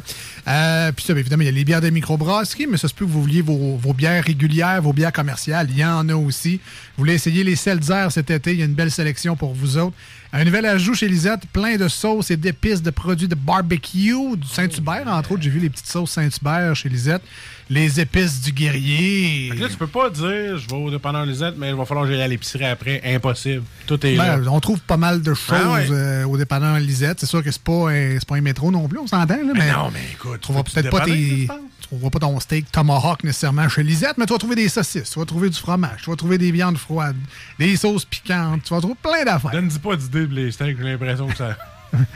Euh, 0.49 0.90
puis 0.92 1.05
ça, 1.05 1.12
bien 1.12 1.20
évidemment, 1.20 1.42
il 1.42 1.46
y 1.46 1.49
a 1.49 1.53
les 1.53 1.64
bières 1.64 1.81
de 1.83 1.90
microbrasserie, 1.90 2.66
mais 2.66 2.79
ça 2.79 2.88
se 2.88 2.94
peut 2.94 3.05
que 3.05 3.11
vous 3.11 3.20
vouliez 3.20 3.42
vos, 3.42 3.77
vos 3.77 3.92
bières 3.92 4.25
régulières, 4.25 4.81
vos 4.81 4.92
bières 4.94 5.12
commerciales. 5.12 5.68
Il 5.70 5.79
y 5.79 5.85
en 5.85 6.09
a 6.09 6.14
aussi. 6.14 6.55
Vous 6.96 7.03
voulez 7.03 7.14
essayer 7.14 7.44
les 7.44 7.57
Seltzer 7.57 8.09
cet 8.11 8.31
été, 8.31 8.53
il 8.53 8.59
y 8.59 8.62
a 8.62 8.64
une 8.64 8.75
belle 8.75 8.90
sélection 8.90 9.37
pour 9.37 9.53
vous 9.55 9.77
autres. 9.77 9.94
Un 10.33 10.44
nouvel 10.44 10.66
ajout 10.66 10.94
chez 10.94 11.09
Lisette, 11.09 11.42
plein 11.53 11.77
de 11.77 11.88
sauces 11.88 12.31
et 12.31 12.37
d'épices 12.37 12.83
de 12.83 12.90
produits 12.90 13.29
de 13.29 13.35
barbecue, 13.35 14.37
du 14.37 14.49
Saint-Hubert, 14.49 15.07
entre 15.07 15.33
autres. 15.33 15.42
J'ai 15.42 15.51
vu 15.51 15.61
les 15.61 15.70
petites 15.70 15.87
sauces 15.87 16.12
Saint-Hubert 16.12 16.75
chez 16.75 16.88
Lisette. 16.88 17.22
Les 17.68 17.98
épices 18.00 18.40
du 18.42 18.52
guerrier. 18.52 19.48
Fait 19.50 19.57
que 19.57 19.62
là, 19.62 19.68
tu 19.68 19.76
peux 19.76 19.88
pas 19.88 20.09
dire, 20.09 20.57
je 20.57 20.68
vais 20.68 20.76
au 20.76 20.88
dépanneur 20.88 21.26
Lisette, 21.26 21.55
mais 21.59 21.70
il 21.70 21.74
va 21.74 21.85
falloir 21.85 22.07
que 22.07 22.12
j'aille 22.12 22.22
à 22.22 22.29
l'épicerie 22.29 22.64
après. 22.64 23.02
Impossible. 23.05 23.64
Tout 23.88 24.07
est 24.07 24.16
Ben, 24.16 24.37
là. 24.40 24.50
on 24.52 24.61
trouve 24.61 24.79
pas 24.81 24.96
mal 24.96 25.20
de 25.20 25.35
choses 25.35 25.57
Ah 25.64 25.72
ouais. 25.72 25.88
euh, 25.90 26.24
au 26.26 26.37
dépanneur 26.37 26.79
Lisette. 26.79 27.18
C'est 27.18 27.26
sûr 27.26 27.42
que 27.42 27.50
c'est 27.50 27.61
pas, 27.62 27.90
un- 27.90 28.18
c'est 28.20 28.24
pas 28.29 28.37
un 28.37 28.40
métro 28.40 28.70
non 28.70 28.87
plus, 28.87 28.98
on 29.00 29.07
s'entend. 29.09 29.35
Là, 29.35 29.52
mais, 29.52 29.72
non, 29.72 29.90
mais 29.92 29.98
écoute, 30.12 30.35
tu 30.35 30.38
trouveras 30.40 30.62
peut-être 30.62 30.90
pas 30.90 31.00
tes. 31.00 31.48
Tu 31.81 31.88
trouveras 31.88 32.11
pas 32.11 32.18
ton 32.20 32.38
steak 32.40 32.70
tomahawk 32.72 33.22
nécessairement 33.24 33.68
chez 33.68 33.83
Lisette, 33.83 34.14
mais 34.18 34.26
tu 34.26 34.33
vas 34.33 34.38
trouver 34.38 34.57
des 34.57 34.68
saucisses, 34.68 35.11
tu 35.11 35.18
vas 35.18 35.24
trouver 35.24 35.50
du 35.50 35.59
fromage, 35.59 36.00
tu 36.05 36.11
vas 36.11 36.16
trouver 36.16 36.38
des 36.38 36.50
viandes 36.52 36.79
froides, 36.79 37.16
des 37.59 37.76
sauces 37.76 38.05
piquantes, 38.05 38.62
tu 38.64 38.74
vas 38.74 38.81
trouver 38.81 38.96
plein 39.02 39.24
d'affaires. 39.24 39.50
Donne-dis 39.52 39.79
pas 39.81 39.94
d'idée 39.96 40.24
pour 40.26 40.35
les 40.35 40.50
steaks, 40.52 40.76
j'ai 40.79 40.85
l'impression 40.85 41.26
que 41.29 41.37
ça. 41.37 41.57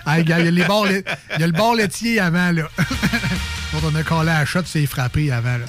Gars, 0.06 0.40
il 0.40 0.44
y 0.44 0.48
a 0.48 1.46
le 1.46 1.52
bord 1.52 1.74
laitier 1.74 2.20
avant, 2.20 2.52
là. 2.52 2.68
dont 3.72 3.90
on 3.90 3.94
a 3.94 4.02
collé 4.02 4.30
à 4.30 4.40
la 4.40 4.44
shot, 4.44 4.62
c'est 4.64 4.86
frappé 4.86 5.30
avant, 5.30 5.58
là. 5.58 5.66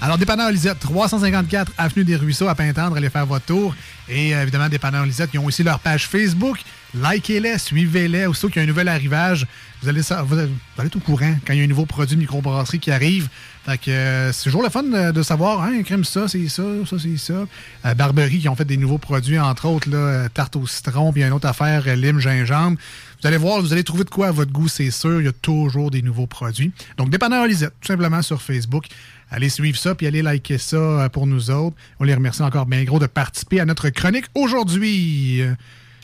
Alors, 0.00 0.18
Dépanneur 0.18 0.50
Lisette, 0.50 0.80
354 0.80 1.72
Avenue 1.78 2.04
des 2.04 2.16
Ruisseaux 2.16 2.48
à 2.48 2.54
Pintendre, 2.54 2.96
allez 2.96 3.08
faire 3.08 3.24
votre 3.24 3.46
tour. 3.46 3.74
Et 4.08 4.34
euh, 4.34 4.42
évidemment, 4.42 4.68
Dépanneur 4.68 5.06
Lisette, 5.06 5.30
ils 5.32 5.38
ont 5.38 5.46
aussi 5.46 5.62
leur 5.62 5.78
page 5.78 6.08
Facebook. 6.08 6.58
Likez-les, 6.94 7.56
suivez-les. 7.56 8.26
Aussitôt 8.26 8.48
qu'il 8.48 8.56
y 8.56 8.60
a 8.60 8.62
un 8.64 8.66
nouvel 8.66 8.88
arrivage, 8.88 9.46
vous 9.82 9.88
allez, 9.88 10.00
être 10.00 10.96
au 10.96 11.00
courant 11.00 11.34
quand 11.46 11.52
il 11.52 11.58
y 11.58 11.62
a 11.62 11.64
un 11.64 11.68
nouveau 11.68 11.86
produit 11.86 12.16
de 12.16 12.20
microbrasserie 12.20 12.80
qui 12.80 12.90
arrive. 12.90 13.28
Fait 13.64 13.78
que 13.78 13.90
euh, 13.90 14.32
c'est 14.32 14.44
toujours 14.44 14.62
le 14.62 14.68
fun 14.68 14.82
de, 14.82 15.10
de 15.10 15.22
savoir, 15.22 15.62
hein, 15.62 15.82
crème 15.82 16.04
ça, 16.04 16.28
c'est 16.28 16.48
ça, 16.48 16.62
ça, 16.86 16.96
c'est 16.98 17.16
ça. 17.16 17.46
Euh, 17.86 17.94
Barberie 17.94 18.40
qui 18.40 18.48
ont 18.48 18.56
fait 18.56 18.66
des 18.66 18.76
nouveaux 18.76 18.98
produits, 18.98 19.38
entre 19.38 19.66
autres, 19.66 19.88
là, 19.88 19.96
euh, 19.96 20.28
tarte 20.32 20.56
au 20.56 20.66
citron, 20.66 21.12
puis 21.12 21.24
une 21.24 21.32
autre 21.32 21.48
affaire, 21.48 21.84
euh, 21.86 21.94
lime, 21.94 22.20
gingembre. 22.20 22.76
Vous 23.24 23.28
allez 23.28 23.38
voir, 23.38 23.62
vous 23.62 23.72
allez 23.72 23.84
trouver 23.84 24.04
de 24.04 24.10
quoi 24.10 24.26
à 24.26 24.32
votre 24.32 24.52
goût, 24.52 24.68
c'est 24.68 24.90
sûr. 24.90 25.18
Il 25.18 25.24
y 25.24 25.28
a 25.28 25.32
toujours 25.32 25.90
des 25.90 26.02
nouveaux 26.02 26.26
produits. 26.26 26.72
Donc, 26.98 27.08
Dépanneur 27.08 27.46
Lisette, 27.46 27.72
tout 27.80 27.86
simplement 27.86 28.20
sur 28.20 28.42
Facebook. 28.42 28.84
Allez 29.30 29.48
suivre 29.48 29.78
ça, 29.78 29.94
puis 29.94 30.06
allez 30.06 30.20
liker 30.20 30.58
ça 30.58 30.76
euh, 30.76 31.08
pour 31.08 31.26
nous 31.26 31.50
autres. 31.50 31.74
On 32.00 32.04
les 32.04 32.14
remercie 32.14 32.42
encore 32.42 32.66
bien 32.66 32.84
gros 32.84 32.98
de 32.98 33.06
participer 33.06 33.60
à 33.60 33.64
notre 33.64 33.88
chronique 33.88 34.26
aujourd'hui. 34.34 35.40
Euh, 35.40 35.54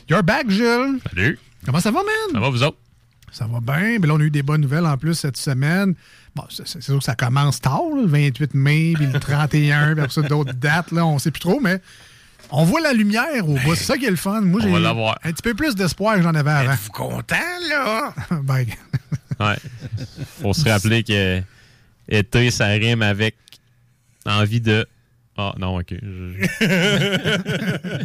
You're 0.08 0.22
back, 0.22 0.48
Jules. 0.48 0.98
Salut. 1.10 1.38
Comment 1.66 1.80
ça 1.80 1.90
va, 1.90 1.98
man? 1.98 2.32
Ça 2.32 2.40
va, 2.40 2.48
vous 2.48 2.62
autres? 2.62 2.78
Ça 3.30 3.46
va 3.46 3.60
bien. 3.60 3.98
Mais 3.98 4.06
là, 4.06 4.14
on 4.14 4.20
a 4.20 4.24
eu 4.24 4.30
des 4.30 4.42
bonnes 4.42 4.62
nouvelles 4.62 4.86
en 4.86 4.96
plus 4.96 5.12
cette 5.12 5.36
semaine. 5.36 5.94
Bon, 6.34 6.44
c'est 6.48 6.66
c'est 6.66 6.82
sûr 6.82 7.00
que 7.00 7.04
ça 7.04 7.16
commence 7.16 7.60
tard, 7.60 7.82
là, 7.96 8.00
le 8.00 8.08
28 8.08 8.54
mai, 8.54 8.94
puis 8.94 9.04
le 9.04 9.20
31, 9.20 9.92
puis 9.92 10.00
après 10.00 10.08
ça, 10.08 10.22
d'autres 10.22 10.54
dates, 10.54 10.90
là, 10.90 11.04
on 11.04 11.18
sait 11.18 11.30
plus 11.30 11.40
trop, 11.40 11.60
mais 11.60 11.82
on 12.52 12.64
voit 12.64 12.80
la 12.80 12.92
lumière 12.92 13.48
au 13.48 13.54
bout. 13.54 13.74
C'est 13.74 13.84
ça 13.84 13.98
qui 13.98 14.06
est 14.06 14.10
le 14.10 14.16
fun. 14.16 14.40
Moi, 14.40 14.60
On 14.62 14.66
j'ai 14.66 14.72
va 14.72 14.78
l'avoir. 14.80 15.18
un 15.22 15.32
petit 15.32 15.42
peu 15.42 15.54
plus 15.54 15.74
d'espoir 15.74 16.16
que 16.16 16.22
j'en 16.22 16.34
avais 16.34 16.50
avant. 16.50 16.72
Êtes-vous 16.72 16.90
content, 16.92 17.36
là? 17.68 18.14
ben, 18.42 18.66
Ouais. 19.40 19.56
Faut 20.42 20.52
se 20.52 20.68
rappeler 20.68 21.02
que 21.02 21.40
été, 22.08 22.50
ça 22.50 22.66
rime 22.66 23.02
avec 23.02 23.36
envie 24.26 24.60
de. 24.60 24.86
Ah, 25.36 25.54
non, 25.58 25.78
ok. 25.78 25.94
Je- 26.02 28.04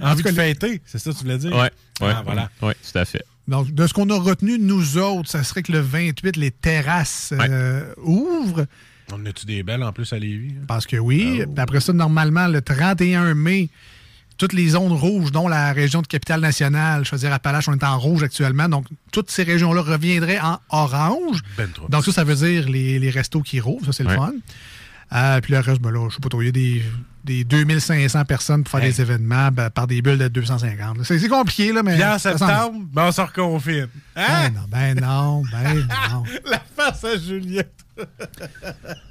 Envie 0.00 0.22
de 0.24 0.30
fêter, 0.30 0.82
c'est 0.84 0.98
ça 0.98 1.10
que 1.12 1.16
tu 1.16 1.22
voulais 1.22 1.38
dire? 1.38 1.52
Ouais, 1.52 1.70
ouais. 2.02 2.12
Ah, 2.14 2.22
voilà. 2.24 2.50
Ouais, 2.60 2.74
tout 2.74 2.98
à 2.98 3.04
fait. 3.06 3.22
Donc, 3.48 3.72
de 3.72 3.86
ce 3.86 3.94
qu'on 3.94 4.10
a 4.10 4.18
retenu, 4.18 4.58
nous 4.58 4.98
autres, 4.98 5.30
ça 5.30 5.42
serait 5.44 5.62
que 5.62 5.72
le 5.72 5.78
28, 5.80 6.36
les 6.36 6.50
terrasses 6.50 7.32
euh, 7.32 7.94
ouvrent. 8.02 8.66
On 9.12 9.24
a-tu 9.26 9.46
des 9.46 9.62
belles 9.62 9.82
en 9.82 9.92
plus 9.92 10.12
à 10.12 10.18
Lévis? 10.18 10.54
hein? 10.58 10.64
Parce 10.66 10.86
que 10.86 10.96
oui. 10.96 11.42
Puis 11.42 11.62
après 11.62 11.80
ça, 11.80 11.92
normalement, 11.92 12.48
le 12.48 12.60
31 12.60 13.34
mai, 13.34 13.68
toutes 14.38 14.52
les 14.52 14.68
zones 14.70 14.92
rouges, 14.92 15.32
dont 15.32 15.48
la 15.48 15.72
région 15.72 16.02
de 16.02 16.06
Capitale-Nationale, 16.06 17.04
je 17.04 17.12
veux 17.12 17.18
dire, 17.18 17.32
Appalaches, 17.32 17.68
on 17.68 17.74
est 17.74 17.84
en 17.84 17.98
rouge 17.98 18.22
actuellement. 18.22 18.68
Donc, 18.68 18.86
toutes 19.12 19.30
ces 19.30 19.44
régions-là 19.44 19.80
reviendraient 19.82 20.40
en 20.40 20.58
orange. 20.70 21.42
Ben. 21.56 21.68
Donc, 21.88 22.04
ça, 22.04 22.12
ça 22.12 22.24
veut 22.24 22.34
dire 22.34 22.68
les, 22.68 22.98
les 22.98 23.10
restos 23.10 23.40
qui 23.42 23.60
rouvrent. 23.60 23.86
Ça, 23.86 23.92
c'est 23.92 24.04
le 24.04 24.10
fun. 24.10 24.32
Euh, 25.14 25.40
puis 25.40 25.52
le 25.52 25.60
reste, 25.60 25.80
ben 25.80 25.90
là, 25.90 26.06
je 26.08 26.14
sais 26.14 26.20
pas 26.20 26.28
trop, 26.28 26.42
il 26.42 26.46
y 26.46 26.48
a 26.48 26.52
des, 26.52 26.82
des 27.24 27.44
2500 27.44 28.24
personnes 28.24 28.64
pour 28.64 28.72
faire 28.72 28.82
Hey. 28.82 28.92
des 28.92 29.00
événements 29.00 29.50
ben, 29.52 29.70
par 29.70 29.86
des 29.86 30.02
bulles 30.02 30.18
de 30.18 30.28
250. 30.28 30.98
là. 30.98 31.04
C'est 31.04 31.18
c'est 31.18 31.28
compliqué, 31.28 31.72
là, 31.72 31.82
mais... 31.82 31.94
Puis 31.94 32.04
en 32.04 32.18
septembre, 32.18 32.80
ben 32.92 33.06
on 33.06 33.12
se 33.12 33.20
reconfine. 33.20 33.88
Hein? 34.16 34.50
Ben 34.50 34.54
non, 34.54 34.60
ben 34.68 35.00
non, 35.00 35.42
ben 35.52 35.74
non. 36.12 36.22
La 36.50 36.60
face 36.76 37.04
à 37.04 37.16
Juliette. 37.18 37.72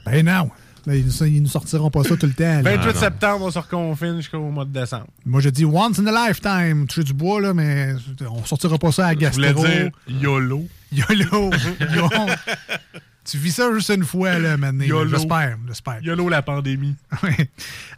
Ben 0.06 0.26
non. 0.26 0.50
Ils, 0.88 1.04
nous- 1.06 1.26
ils 1.28 1.42
nous 1.42 1.48
sortiront 1.50 1.90
pas 1.90 2.04
ça 2.04 2.16
tout 2.16 2.28
le 2.28 2.34
temps. 2.34 2.62
là. 2.62 2.76
28 2.78 2.96
septembre, 2.96 3.46
on 3.46 3.50
se 3.52 3.58
reconfine 3.58 4.18
jusqu'au 4.18 4.40
mois 4.52 4.66
de 4.66 4.70
décembre. 4.80 5.08
Moi, 5.26 5.42
je 5.42 5.50
dis 5.50 5.66
once 5.66 5.98
in 5.98 6.06
a 6.06 6.28
lifetime. 6.28 6.86
Toucher 6.88 7.04
du 7.06 7.14
bois, 7.14 7.42
là, 7.42 7.54
mais 7.56 7.96
on 8.30 8.46
sortira 8.46 8.78
pas 8.78 8.92
ça 8.92 9.08
à 9.08 9.14
Je 9.14 9.30
voulais 9.32 9.48
gastro. 9.54 9.66
dire 9.66 9.90
YOLO. 10.08 10.68
YOLO. 10.92 11.50
Yo. 11.96 12.10
Tu 13.28 13.38
vis 13.38 13.52
ça 13.52 13.74
juste 13.74 13.90
une 13.90 14.04
fois, 14.06 14.38
là, 14.38 14.56
maintenant. 14.56 14.86
YOLO. 14.86 15.10
J'espère. 15.10 15.58
J'espère. 15.68 15.98
YOLO 16.04 16.30
la 16.30 16.42
pandémie. 16.42 16.96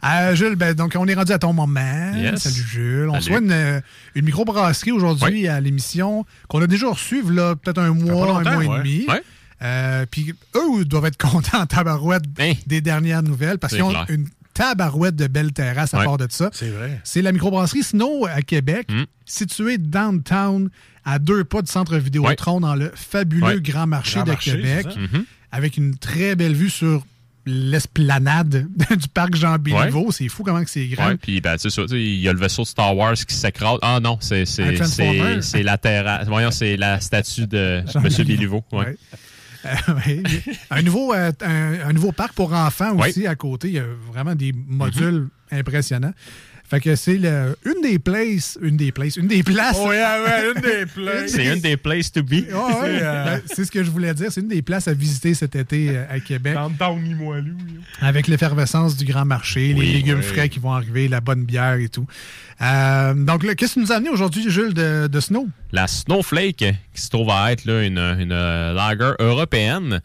Euh, 0.04 0.34
Jules, 0.36 0.54
ben, 0.54 0.74
donc 0.74 0.94
on 0.96 1.06
est 1.08 1.14
rendu 1.14 1.32
à 1.32 1.38
ton 1.40 1.52
moment. 1.52 2.12
Yes. 2.16 2.40
Salut 2.42 2.66
Jules. 2.68 3.08
On 3.08 3.20
Salut. 3.20 3.36
reçoit 3.36 3.38
une, 3.40 3.82
une 4.14 4.24
microbrasserie 4.24 4.92
aujourd'hui 4.92 5.48
à 5.48 5.60
l'émission 5.60 6.24
qu'on 6.48 6.62
a 6.62 6.66
déjà 6.68 6.88
reçue 6.88 7.22
là, 7.32 7.56
peut-être 7.56 7.78
un 7.80 7.90
mois, 7.92 8.40
un 8.46 8.54
mois 8.62 8.64
et 8.64 8.78
demi. 8.78 9.06
Ouais. 9.08 9.22
Euh, 9.62 10.06
Puis 10.08 10.32
eux 10.54 10.84
doivent 10.84 11.06
être 11.06 11.16
contents 11.18 11.58
en 11.62 11.66
tabarouette 11.66 12.22
Hein? 12.38 12.52
des 12.68 12.80
dernières 12.80 13.24
nouvelles 13.24 13.58
parce 13.58 13.72
C'est 13.72 13.78
qu'ils 13.78 13.86
ont 13.86 13.90
clair. 13.90 14.06
une 14.08 14.28
tabarouette 14.58 15.14
de 15.14 15.28
belles 15.28 15.52
terrasses 15.52 15.94
à 15.94 15.98
Ouais. 16.00 16.04
part 16.04 16.16
de 16.18 16.26
ça. 16.30 16.50
C'est 16.52 16.70
vrai. 16.70 17.00
C'est 17.04 17.22
la 17.22 17.30
microbrasserie 17.30 17.84
Snow 17.84 18.26
à 18.26 18.42
Québec, 18.42 18.88
Mm. 18.90 19.04
située 19.24 19.78
downtown, 19.78 20.68
à 21.04 21.20
deux 21.20 21.44
pas 21.44 21.62
du 21.62 21.70
centre 21.70 21.96
Vidéotron, 21.96 22.60
dans 22.60 22.74
le 22.74 22.90
fabuleux 22.94 23.44
Ouais. 23.46 23.60
Grand 23.60 23.86
Marché 23.86 24.16
Grand 24.16 24.24
de 24.24 24.30
Marché, 24.32 24.50
Québec? 24.52 24.86
Mhm. 24.96 25.24
avec 25.52 25.76
une 25.76 25.96
très 25.96 26.34
belle 26.34 26.54
vue 26.54 26.70
sur 26.70 27.04
l'esplanade 27.46 28.66
du 28.90 29.08
parc 29.08 29.34
Jean 29.36 29.56
Béliveau. 29.58 30.10
C'est 30.12 30.28
fou 30.28 30.42
comment 30.42 30.62
que 30.62 30.68
c'est 30.70 30.86
grand. 30.88 31.08
Ouais, 31.08 31.16
puis 31.16 31.40
ben, 31.40 31.56
il 31.92 32.20
y 32.20 32.28
a 32.28 32.32
le 32.32 32.38
vaisseau 32.38 32.62
de 32.62 32.66
Star 32.66 32.94
Wars 32.96 33.14
qui 33.14 33.34
s'écrase. 33.34 33.78
Ah 33.82 34.00
non, 34.02 34.18
c'est 34.20 34.42
Un 34.42 34.44
c'est 34.44 34.74
Transformer. 34.74 35.34
c'est 35.36 35.42
c'est 35.58 35.62
la 35.62 35.78
terrasse. 35.78 36.26
Voyons, 36.28 36.50
c'est 36.50 36.76
la 36.76 37.00
statue 37.00 37.46
de 37.46 37.82
Jean 37.92 38.00
M. 38.00 38.08
Béliveau. 38.08 38.24
Béliveau. 38.24 38.64
Ouais. 38.72 38.78
Ouais. 38.86 38.96
Euh, 39.64 40.22
un, 40.70 40.82
nouveau, 40.82 41.12
euh, 41.12 41.32
un, 41.40 41.88
un 41.88 41.92
nouveau 41.92 42.12
parc 42.12 42.32
pour 42.34 42.52
enfants 42.52 42.96
aussi 42.96 43.26
à 43.26 43.34
côté. 43.34 43.68
Il 43.68 43.74
y 43.74 43.78
a 43.78 43.84
vraiment 44.10 44.34
des 44.34 44.52
modules 44.52 45.28
impressionnants. 45.50 46.12
Fait 46.70 46.80
que 46.80 46.96
c'est 46.96 47.16
le- 47.16 47.56
une 47.64 47.80
des 47.82 47.98
places, 47.98 48.58
une 48.60 48.76
des 48.76 48.92
places, 48.92 49.16
une 49.16 49.26
des 49.26 49.42
places. 49.42 49.78
Oh, 49.80 49.90
yeah, 49.90 50.22
ouais, 50.22 50.52
une 50.54 50.60
des 50.60 50.84
places. 50.86 51.30
C'est 51.32 51.46
une 51.46 51.60
des 51.60 51.76
places 51.78 52.12
to 52.12 52.22
be. 52.22 52.30
Ouais, 52.32 52.40
ouais. 52.42 52.48
C'est, 52.52 53.02
euh, 53.02 53.24
Ben, 53.24 53.42
C'est 53.46 53.64
ce 53.64 53.70
que 53.70 53.82
je 53.82 53.90
voulais 53.90 54.12
dire. 54.12 54.30
C'est 54.30 54.42
une 54.42 54.48
des 54.48 54.60
places 54.60 54.86
à 54.86 54.92
visiter 54.92 55.32
cet 55.32 55.56
été 55.56 55.90
euh, 55.96 56.04
à 56.10 56.20
Québec. 56.20 56.52
Downtown 56.54 57.02
Limoilou. 57.02 57.56
Avec 58.02 58.28
l'effervescence 58.28 58.96
du 58.96 59.06
grand 59.06 59.24
marché, 59.24 59.72
les 59.72 59.92
légumes 59.94 60.18
oui. 60.18 60.22
frais 60.24 60.48
qui 60.50 60.58
vont 60.58 60.72
arriver, 60.74 61.08
la 61.08 61.22
bonne 61.22 61.44
bière 61.44 61.74
et 61.76 61.88
tout. 61.88 62.06
Euh, 62.60 63.14
donc, 63.14 63.44
là, 63.44 63.54
qu'est-ce 63.54 63.74
que 63.76 63.80
tu 63.80 63.86
nous 63.86 63.92
as 63.92 63.96
amené 63.96 64.10
aujourd'hui, 64.10 64.44
Jules, 64.50 64.74
de, 64.74 65.06
de 65.06 65.20
Snow? 65.20 65.48
La 65.72 65.86
Snowflake, 65.86 66.56
qui 66.94 67.00
se 67.00 67.08
trouve 67.08 67.30
à 67.30 67.50
être 67.52 67.64
là, 67.64 67.82
une, 67.82 67.98
une 67.98 68.28
lager 68.74 69.12
européenne. 69.20 70.00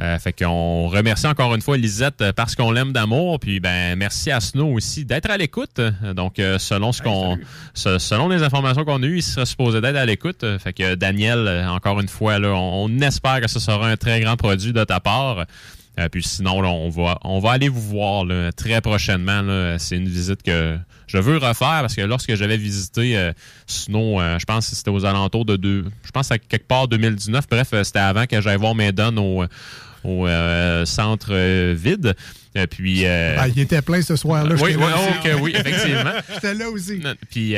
Euh, 0.00 0.16
fait 0.20 0.32
qu'on 0.32 0.86
remercie 0.86 1.26
encore 1.26 1.54
une 1.56 1.60
fois 1.60 1.76
Lisette 1.76 2.22
euh, 2.22 2.32
parce 2.32 2.54
qu'on 2.54 2.70
l'aime 2.70 2.92
d'amour. 2.92 3.40
Puis 3.40 3.58
ben 3.58 3.96
merci 3.98 4.30
à 4.30 4.38
Snow 4.40 4.72
aussi 4.74 5.04
d'être 5.04 5.28
à 5.28 5.36
l'écoute. 5.36 5.80
Donc 6.14 6.38
euh, 6.38 6.56
selon 6.58 6.92
ce 6.92 7.02
qu'on 7.02 7.36
se- 7.74 7.98
selon 7.98 8.28
les 8.28 8.42
informations 8.44 8.84
qu'on 8.84 9.02
a 9.02 9.06
eues, 9.06 9.16
il 9.18 9.22
serait 9.22 9.44
supposé 9.46 9.80
d'être 9.80 9.96
à 9.96 10.06
l'écoute. 10.06 10.44
Fait 10.58 10.72
que 10.72 10.94
Daniel, 10.94 11.66
encore 11.68 11.98
une 12.00 12.08
fois, 12.08 12.38
là, 12.38 12.50
on, 12.50 12.84
on 12.84 12.98
espère 13.00 13.40
que 13.40 13.48
ce 13.48 13.58
sera 13.58 13.88
un 13.88 13.96
très 13.96 14.20
grand 14.20 14.36
produit 14.36 14.72
de 14.72 14.84
ta 14.84 15.00
part. 15.00 15.44
Euh, 15.98 16.08
puis 16.08 16.22
sinon, 16.22 16.60
là, 16.62 16.68
on 16.68 16.90
va 16.90 17.18
on 17.24 17.40
va 17.40 17.50
aller 17.50 17.68
vous 17.68 17.80
voir 17.80 18.24
là, 18.24 18.52
très 18.52 18.80
prochainement. 18.80 19.42
C'est 19.78 19.96
une 19.96 20.08
visite 20.08 20.44
que 20.44 20.78
je 21.08 21.18
veux 21.18 21.38
refaire 21.38 21.78
parce 21.80 21.96
que 21.96 22.02
lorsque 22.02 22.36
j'avais 22.36 22.56
visité 22.56 23.16
euh, 23.18 23.32
Snow, 23.66 24.20
euh, 24.20 24.38
je 24.38 24.44
pense 24.44 24.70
que 24.70 24.76
c'était 24.76 24.90
aux 24.90 25.04
alentours 25.04 25.44
de 25.44 25.56
deux. 25.56 25.86
Je 26.04 26.10
pense 26.12 26.30
à 26.30 26.38
quelque 26.38 26.68
part 26.68 26.86
2019. 26.86 27.46
Bref, 27.50 27.70
c'était 27.82 27.98
avant 27.98 28.26
que 28.26 28.40
j'aille 28.40 28.58
voir 28.58 28.76
mes 28.76 28.92
donnes 28.92 29.18
au, 29.18 29.44
au 30.04 30.26
euh, 30.26 30.84
centre 30.84 31.28
euh, 31.30 31.74
vide. 31.76 32.14
Euh, 32.56 32.66
puis. 32.66 33.02
euh, 33.04 33.36
Ben, 33.36 33.48
il 33.54 33.60
était 33.60 33.82
plein 33.82 34.00
ce 34.02 34.16
soir-là. 34.16 34.54
oui, 34.56 34.74
oui, 34.76 34.84
ok, 34.84 35.30
oui, 35.42 35.52
effectivement. 35.54 36.12
J'étais 36.34 36.54
là 36.54 36.68
aussi. 36.70 36.98
Non, 36.98 37.14
Puis, 37.30 37.54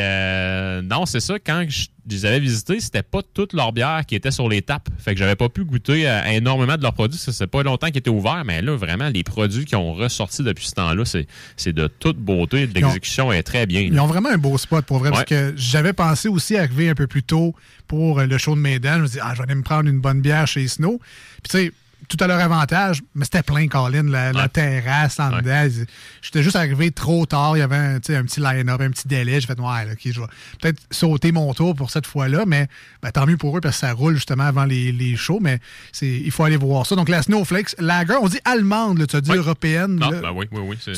non, 0.89 1.07
c'est 1.07 1.21
ça. 1.21 1.39
Quand 1.39 1.65
je 1.69 1.87
les 2.09 2.27
avais 2.27 2.41
visités, 2.41 2.81
c'était 2.81 3.05
pas 3.05 3.21
toute 3.23 3.53
leur 3.53 3.73
bière 3.73 4.03
qui 4.07 4.17
était 4.17 4.33
sur 4.33 4.49
les 4.49 4.63
tapes. 4.63 4.89
Fait 4.99 5.13
que 5.15 5.19
j'avais 5.21 5.37
pas 5.37 5.49
pu 5.49 5.65
goûter 5.65 6.09
à 6.09 6.33
énormément 6.33 6.77
de 6.77 6.83
leurs 6.83 6.93
produits. 6.93 7.19
Ça 7.19 7.33
c'est 7.33 7.47
pas 7.47 7.63
longtemps 7.63 7.87
qu'ils 7.87 7.99
étaient 7.99 8.11
ouverts, 8.11 8.43
mais 8.45 8.63
là, 8.63 8.75
vraiment, 8.75 9.09
les 9.09 9.23
produits 9.23 9.65
qui 9.65 9.77
ont 9.77 9.93
ressorti 9.95 10.43
depuis 10.43 10.67
ce 10.67 10.73
temps-là, 10.73 11.05
c'est, 11.05 11.73
de 11.73 11.87
toute 11.87 12.17
beauté. 12.19 12.67
L'exécution 12.67 13.33
est 13.33 13.43
très 13.45 13.67
bien. 13.67 13.83
Ils 13.83 14.01
ont 14.01 14.07
vraiment 14.07 14.31
un 14.31 14.39
beau 14.39 14.59
spot, 14.59 14.85
pour 14.85 14.99
vrai, 14.99 15.11
parce 15.11 15.25
que 15.25 15.55
j'avais 15.57 15.93
pensé 15.93 16.29
aussi 16.29 16.57
arriver 16.57 16.89
un 16.89 16.95
peu 16.95 17.07
plus 17.07 17.23
tôt 17.23 17.55
pour 17.87 18.21
le 18.21 18.39
show 18.39 18.55
de 18.55 18.61
Maiden. 18.61 18.97
Je 18.97 19.03
me 19.03 19.09
dis, 19.09 19.19
ah, 19.23 19.33
je 19.33 19.39
vais 19.39 19.45
aller 19.45 19.55
me 19.55 19.63
prendre 19.63 19.89
une 19.89 20.01
bonne 20.01 20.21
bière 20.21 20.47
chez 20.47 20.67
Snow. 20.69 21.01
Puis, 21.43 21.51
tu 21.51 21.59
sais, 21.67 21.73
tout 22.09 22.17
à 22.21 22.27
leur 22.27 22.41
avantage, 22.41 23.03
mais 23.15 23.25
c'était 23.25 23.43
plein, 23.43 23.69
Colin, 23.69 24.03
la, 24.05 24.49
terrasse 24.49 25.21
en 25.21 25.33
Ouais. 25.33 25.43
dedans. 25.43 25.85
J'étais 26.23 26.43
juste 26.43 26.57
arrivé 26.57 26.91
trop 26.91 27.27
tard. 27.27 27.57
Il 27.57 27.61
y 27.61 27.63
avait 27.63 27.77
un, 27.77 28.01
petit 28.01 28.41
line-up, 28.41 28.81
un 28.81 28.91
petit 28.91 29.07
délai. 29.07 29.41
J'ai 29.41 29.47
fait, 29.47 29.59
ouais, 29.59 29.85
là, 29.85 29.93
je 30.05 30.21
vais 30.21 30.27
peut-être 30.61 30.81
sauter 30.91 31.33
mon 31.33 31.53
tour 31.55 31.75
pour 31.75 31.91
cette 31.91 32.07
fois-là, 32.07 32.45
mais 32.47 32.69
ben, 33.03 33.11
tant 33.11 33.27
mieux 33.27 33.37
pour 33.37 33.57
eux 33.57 33.61
parce 33.61 33.77
que 33.77 33.81
ça 33.87 33.93
roule 33.93 34.15
justement 34.15 34.45
avant 34.45 34.65
les, 34.65 34.93
les 34.93 35.17
shows, 35.17 35.39
mais 35.41 35.59
il 36.03 36.31
faut 36.31 36.45
aller 36.45 36.57
voir 36.57 36.87
ça. 36.87 36.97
Donc, 36.97 37.09
la 37.09 37.23
Snowflakes, 37.23 37.77
lager, 37.79 38.15
on 38.21 38.29
dit 38.29 38.41
allemande, 38.45 38.99
là, 38.99 39.07
tu 39.07 39.17
as 39.17 39.21
dit 39.21 39.31
Oui. 39.31 39.39
européenne. 39.39 39.97
Non, 39.97 40.11
là. 40.11 40.21
ben 40.21 40.33
oui, 40.35 40.47
oui, 40.53 40.77
oui. 40.85 40.95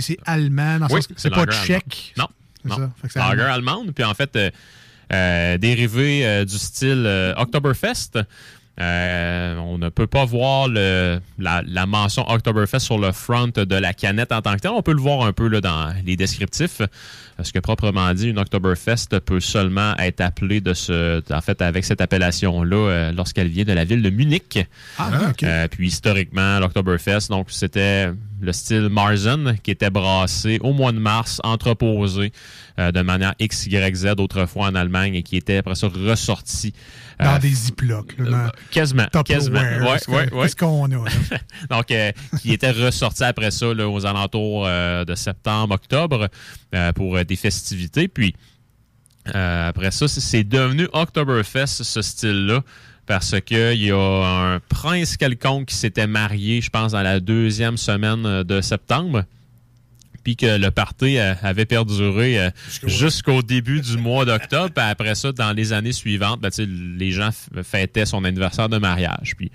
C'est, 0.00 0.16
allemand, 0.26 0.78
Oui, 0.90 1.00
c'est 1.16 1.30
pas 1.30 1.46
tchèque. 1.46 2.14
Non, 2.16 2.28
ça. 2.68 2.76
non. 2.78 2.90
C'est 3.08 3.18
Lager 3.18 3.42
allemand. 3.42 3.52
allemande. 3.54 3.92
Puis 3.94 4.04
en 4.04 4.14
fait, 4.14 4.34
euh, 4.36 4.50
euh, 5.12 5.58
dérivé 5.58 6.26
euh, 6.26 6.44
du 6.44 6.58
style 6.58 7.34
Oktoberfest. 7.36 8.18
Euh, 8.78 9.56
on 9.56 9.78
ne 9.78 9.88
peut 9.88 10.06
pas 10.06 10.26
voir 10.26 10.68
le, 10.68 11.18
la, 11.38 11.62
la 11.66 11.86
mention 11.86 12.28
Oktoberfest 12.30 12.80
sur 12.80 12.98
le 12.98 13.12
front 13.12 13.48
de 13.48 13.74
la 13.74 13.94
canette 13.94 14.32
en 14.32 14.42
tant 14.42 14.54
que 14.54 14.60
tel. 14.60 14.70
On 14.72 14.82
peut 14.82 14.92
le 14.92 15.00
voir 15.00 15.26
un 15.26 15.32
peu 15.32 15.48
là, 15.48 15.60
dans 15.60 15.94
les 16.04 16.16
descriptifs. 16.16 16.82
Parce 17.36 17.52
que 17.52 17.58
proprement 17.58 18.12
dit, 18.14 18.28
une 18.28 18.38
Oktoberfest 18.38 19.20
peut 19.24 19.40
seulement 19.40 19.94
être 19.98 20.20
appelée 20.20 20.60
de 20.60 20.72
ce, 20.72 21.22
en 21.32 21.40
fait, 21.40 21.60
avec 21.60 21.84
cette 21.84 22.00
appellation-là 22.00 22.76
euh, 22.76 23.12
lorsqu'elle 23.12 23.48
vient 23.48 23.64
de 23.64 23.72
la 23.72 23.84
ville 23.84 24.02
de 24.02 24.10
Munich. 24.10 24.58
Ah. 24.98 25.32
Euh, 25.42 25.68
puis 25.68 25.88
historiquement, 25.88 26.58
l'Oktoberfest, 26.58 27.28
donc 27.28 27.50
c'était 27.50 28.10
le 28.40 28.52
style 28.52 28.88
Marzen 28.90 29.56
qui 29.62 29.70
était 29.70 29.90
brassé 29.90 30.58
au 30.62 30.72
mois 30.72 30.92
de 30.92 30.98
mars, 30.98 31.40
entreposé 31.44 32.32
euh, 32.78 32.92
de 32.92 33.00
manière 33.00 33.34
XYZ 33.40 34.14
autrefois 34.18 34.66
en 34.68 34.74
Allemagne 34.74 35.14
et 35.14 35.22
qui 35.22 35.36
était 35.36 35.56
après 35.58 35.74
ça 35.74 35.88
ressorti. 35.88 36.72
Dans 37.18 37.36
euh, 37.36 37.38
des 37.38 37.48
ziplocs. 37.50 38.14
là, 38.18 38.30
dans 38.46 38.50
Quasiment, 38.70 39.06
quasiment. 39.24 39.60
Ouais, 39.60 39.98
c'est 39.98 40.10
ouais, 40.10 40.32
ouais. 40.34 40.48
Qu'on 40.58 40.84
a? 40.92 41.04
Donc, 41.70 41.90
euh, 41.90 42.12
qui 42.42 42.52
était 42.52 42.72
ressorti 42.72 43.24
après 43.24 43.50
ça 43.50 43.72
là, 43.72 43.88
aux 43.88 44.04
alentours 44.04 44.64
euh, 44.66 45.04
de 45.04 45.14
septembre-octobre 45.14 46.28
euh, 46.74 46.92
pour 46.92 47.16
euh, 47.16 47.24
des 47.24 47.36
festivités. 47.36 48.08
Puis, 48.08 48.34
euh, 49.34 49.68
après 49.68 49.90
ça, 49.90 50.06
c'est- 50.08 50.20
c'est 50.20 50.44
devenu 50.44 50.88
Oktoberfest, 50.92 51.82
ce 51.82 52.02
style-là, 52.02 52.62
parce 53.06 53.40
qu'il 53.40 53.82
y 53.82 53.92
a 53.92 54.54
un 54.54 54.60
prince 54.60 55.16
quelconque 55.16 55.66
qui 55.66 55.76
s'était 55.76 56.06
marié, 56.06 56.60
je 56.60 56.70
pense, 56.70 56.92
dans 56.92 57.02
la 57.02 57.20
deuxième 57.20 57.76
semaine 57.76 58.26
euh, 58.26 58.44
de 58.44 58.60
septembre. 58.60 59.24
Puis 60.24 60.34
que 60.34 60.58
le 60.58 60.72
party 60.72 61.18
euh, 61.18 61.34
avait 61.42 61.66
perduré 61.66 62.40
euh, 62.40 62.50
jusqu'au 62.84 63.42
début 63.42 63.80
du 63.80 63.96
mois 63.96 64.24
d'octobre. 64.24 64.72
Puis 64.74 64.84
après 64.84 65.14
ça, 65.14 65.30
dans 65.30 65.52
les 65.52 65.72
années 65.72 65.92
suivantes, 65.92 66.40
ben, 66.40 66.50
les 66.58 67.12
gens 67.12 67.30
fêtaient 67.62 68.06
son 68.06 68.24
anniversaire 68.24 68.68
de 68.68 68.78
mariage. 68.78 69.34
Puis 69.36 69.52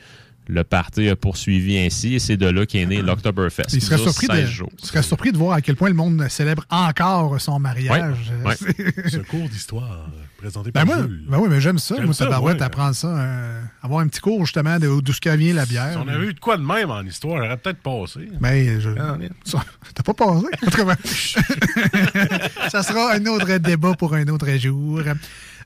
le 0.54 0.66
party 0.66 1.08
a 1.08 1.16
poursuivi 1.16 1.78
ainsi 1.80 2.16
et 2.16 2.20
c'est 2.20 2.36
de 2.36 2.46
là 2.48 2.66
qu'est 2.66 2.86
né 2.86 3.02
l'Oktoberfest. 3.02 3.64
Il 3.72 3.82
serait, 3.82 3.98
surpris 3.98 4.28
16 4.28 4.42
de, 4.42 4.46
jours. 4.48 4.70
il 4.82 4.86
serait 4.86 5.02
surpris 5.02 5.32
de 5.32 5.38
voir 5.38 5.54
à 5.54 5.62
quel 5.62 5.78
point 5.78 5.88
le 5.88 5.96
monde 5.96 6.26
célèbre 6.30 6.66
encore 6.70 7.40
son 7.40 7.58
mariage. 7.58 8.34
C'est- 8.60 9.10
Ce 9.10 9.18
cours 9.20 9.48
d'histoire 9.48 10.10
présenté 10.38 10.72
Ben 10.72 10.86
par 10.86 10.98
moi, 10.98 11.08
Jules. 11.08 11.24
ben 11.30 11.38
oui, 11.38 11.48
mais 11.50 11.62
j'aime 11.62 11.78
ça. 11.78 11.96
J'aime 11.96 12.06
Moi, 12.06 12.14
ça, 12.14 12.26
tabarouette, 12.26 12.58
ouais. 12.58 12.64
apprendre 12.64 12.96
ça. 12.96 13.08
euh, 13.08 13.62
avoir 13.82 14.02
un 14.02 14.08
petit 14.08 14.20
cours, 14.20 14.44
justement, 14.46 14.78
de 14.78 14.88
d'où 15.00 15.14
ce 15.14 15.36
vient 15.38 15.54
la 15.54 15.66
bière. 15.66 15.92
Si 15.94 15.98
on 15.98 16.08
avait 16.08 16.26
eu 16.28 16.34
de 16.34 16.40
quoi 16.40 16.58
de 16.58 16.64
même 16.64 16.90
en 16.92 17.02
histoire, 17.04 17.38
j'aurais 17.44 17.58
peut-être 17.58 17.80
passé. 17.82 18.28
Ben, 18.42 18.80
je... 18.82 18.90
Ah, 19.00 19.18
ça- 19.46 19.64
T'as 19.94 20.04
pas 20.04 20.14
passé? 20.16 20.48
En 20.68 20.70
tout 20.72 20.78
cas, 20.78 20.84
ben, 20.86 20.98
ça 22.70 22.84
sera 22.84 23.14
un 23.14 23.26
autre 23.28 23.58
débat 23.58 23.94
pour 23.94 24.14
un 24.16 24.28
autre 24.28 24.50
jour. 24.58 25.02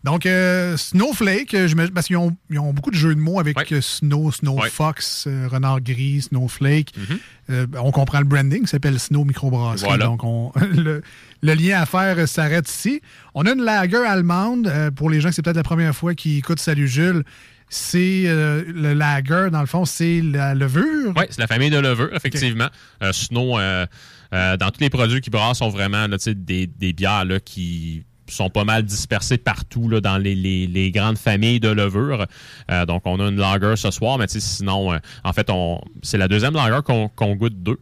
Donc, 0.05 0.25
euh, 0.25 0.77
Snowflake, 0.77 1.53
euh, 1.55 1.67
je 1.67 1.75
parce 1.87 2.07
qu'ils 2.07 2.15
ont, 2.17 2.35
ils 2.49 2.59
ont 2.59 2.71
beaucoup 2.73 2.91
de 2.91 2.95
jeux 2.95 3.15
de 3.15 3.19
mots 3.19 3.39
avec 3.39 3.71
euh, 3.71 3.81
Snow, 3.81 4.31
Snow 4.31 4.59
Ouais. 4.61 4.69
Fox, 4.69 5.25
euh, 5.27 5.47
Renard 5.51 5.81
Gris, 5.81 6.21
Snowflake. 6.29 6.91
Mhm. 6.95 7.17
Euh, 7.49 7.65
on 7.81 7.91
comprend 7.91 8.19
le 8.19 8.25
branding, 8.25 8.61
ça 8.65 8.73
s'appelle 8.73 8.99
Snow 8.99 9.23
Microbrasserie. 9.25 9.87
Voilà. 9.89 10.05
Donc, 10.05 10.23
on- 10.23 10.51
le, 10.75 11.01
le 11.41 11.53
lien 11.53 11.81
à 11.81 11.85
faire 11.85 12.27
s'arrête 12.27 12.69
ici. 12.69 13.01
On 13.33 13.45
a 13.45 13.51
une 13.53 13.63
lager 13.63 13.97
allemande. 13.97 14.71
pour 14.95 15.09
les 15.09 15.19
gens 15.21 15.29
que 15.29 15.35
c'est 15.35 15.41
peut-être 15.41 15.55
la 15.57 15.63
première 15.63 15.95
fois 15.95 16.13
qui 16.15 16.37
écoutent 16.37 16.59
Salut 16.59 16.87
Jules, 16.87 17.23
c'est 17.67 18.23
euh, 18.27 18.63
le 18.67 18.93
lager, 18.93 19.49
dans 19.51 19.61
le 19.61 19.65
fond, 19.67 19.85
c'est 19.85 20.21
la 20.21 20.53
levure. 20.53 21.13
Oui, 21.15 21.23
c'est 21.29 21.39
la 21.41 21.47
famille 21.47 21.71
de 21.71 21.79
levure, 21.79 22.09
effectivement. 22.15 22.67
Euh, 23.01 23.11
Snow, 23.11 23.57
euh, 23.57 23.85
euh, 24.33 24.55
dans 24.57 24.69
tous 24.69 24.81
les 24.81 24.89
produits 24.91 25.19
qui 25.21 25.29
brassent, 25.31 25.57
sont 25.59 25.69
vraiment 25.69 26.07
là, 26.07 26.17
des, 26.27 26.67
des 26.67 26.93
bières 26.93 27.25
là, 27.25 27.39
qui 27.39 28.03
sont 28.27 28.49
pas 28.49 28.63
mal 28.63 28.83
dispersés 28.83 29.38
partout 29.38 29.88
là, 29.89 30.01
dans 30.01 30.17
les, 30.17 30.33
les- 30.35 30.67
les 30.67 30.91
grandes 30.91 31.17
familles 31.17 31.59
de 31.59 31.69
levures. 31.69 32.25
Euh, 32.71 32.85
donc, 32.85 33.03
on 33.05 33.19
a 33.19 33.29
une 33.29 33.38
lager 33.38 33.75
ce 33.75 33.91
soir, 33.91 34.17
mais 34.17 34.25
sinon, 34.27 34.93
euh, 34.93 34.97
en 35.23 35.33
fait, 35.33 35.49
on 35.49 35.81
c'est 36.01 36.17
la 36.17 36.27
deuxième 36.27 36.53
lager 36.53 36.79
qu'on 36.83 37.07
qu'on 37.09 37.35
goûte 37.35 37.61
deux. 37.61 37.79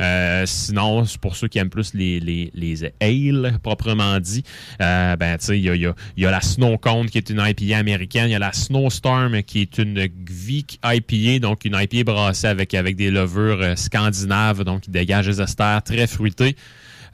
Euh, 0.00 0.44
sinon, 0.46 1.04
c'est 1.04 1.18
pour 1.20 1.36
ceux 1.36 1.48
qui 1.48 1.58
aiment 1.58 1.70
plus 1.70 1.94
les, 1.94 2.20
les, 2.20 2.50
les 2.54 2.84
ales, 3.00 3.58
proprement 3.62 4.18
dit, 4.20 4.42
euh, 4.80 5.16
ben, 5.16 5.38
tu 5.38 5.46
sais, 5.46 5.58
il 5.58 5.64
y 5.64 5.70
a, 5.70 5.74
il 5.74 5.82
y 5.82 5.86
a- 5.86 5.94
y 6.16 6.26
a 6.26 6.30
la 6.30 6.40
Snow 6.40 6.76
Cone 6.78 7.08
qui 7.08 7.18
est 7.18 7.30
une 7.30 7.40
IPA 7.44 7.78
américaine, 7.78 8.28
il 8.28 8.32
y 8.32 8.34
a 8.34 8.38
la 8.38 8.52
Snowstorm 8.52 9.42
qui 9.42 9.60
est 9.60 9.78
une 9.78 10.06
Gvik 10.06 10.80
IPA, 10.84 11.38
donc 11.40 11.64
une 11.64 11.76
IPA 11.80 12.04
brassée 12.04 12.46
avec, 12.46 12.74
avec 12.74 12.96
des 12.96 13.10
levures 13.10 13.60
euh, 13.62 13.76
scandinaves, 13.76 14.64
donc 14.64 14.82
qui 14.82 14.90
dégagent 14.90 15.26
des 15.26 15.40
esters 15.40 15.82
très 15.82 16.06
fruités. 16.06 16.56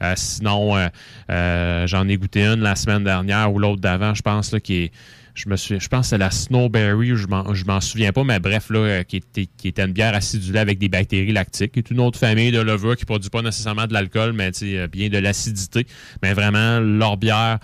Euh, 0.01 0.13
sinon, 0.15 0.75
euh, 0.75 0.87
euh, 1.29 1.87
j'en 1.87 2.07
ai 2.07 2.17
goûté 2.17 2.43
une 2.43 2.61
la 2.61 2.75
semaine 2.75 3.03
dernière 3.03 3.53
ou 3.53 3.59
l'autre 3.59 3.81
d'avant, 3.81 4.13
je 4.13 4.21
pense, 4.21 4.51
là, 4.51 4.59
qui 4.59 4.75
est. 4.75 4.91
Je 5.33 5.47
me 5.47 5.55
suis, 5.55 5.79
je 5.79 5.87
pense 5.87 6.07
que 6.07 6.09
c'est 6.09 6.17
la 6.17 6.29
Snowberry, 6.29 7.15
je 7.15 7.25
m'en, 7.25 7.53
je 7.53 7.63
m'en 7.63 7.79
souviens 7.79 8.11
pas, 8.11 8.25
mais 8.25 8.41
bref, 8.41 8.69
là, 8.69 9.05
qui, 9.05 9.15
était, 9.15 9.81
une 9.81 9.93
bière 9.93 10.13
acidulée 10.13 10.59
avec 10.59 10.77
des 10.77 10.89
bactéries 10.89 11.31
lactiques, 11.31 11.71
qui 11.71 11.79
est 11.79 11.89
une 11.89 12.01
autre 12.01 12.19
famille 12.19 12.51
de 12.51 12.59
levures 12.59 12.97
qui 12.97 13.05
produit 13.05 13.29
pas 13.29 13.41
nécessairement 13.41 13.87
de 13.87 13.93
l'alcool, 13.93 14.33
mais 14.33 14.51
bien 14.91 15.07
de 15.07 15.17
l'acidité. 15.17 15.87
Mais 16.21 16.33
vraiment, 16.33 16.81
leurs 16.81 17.15
bières 17.15 17.59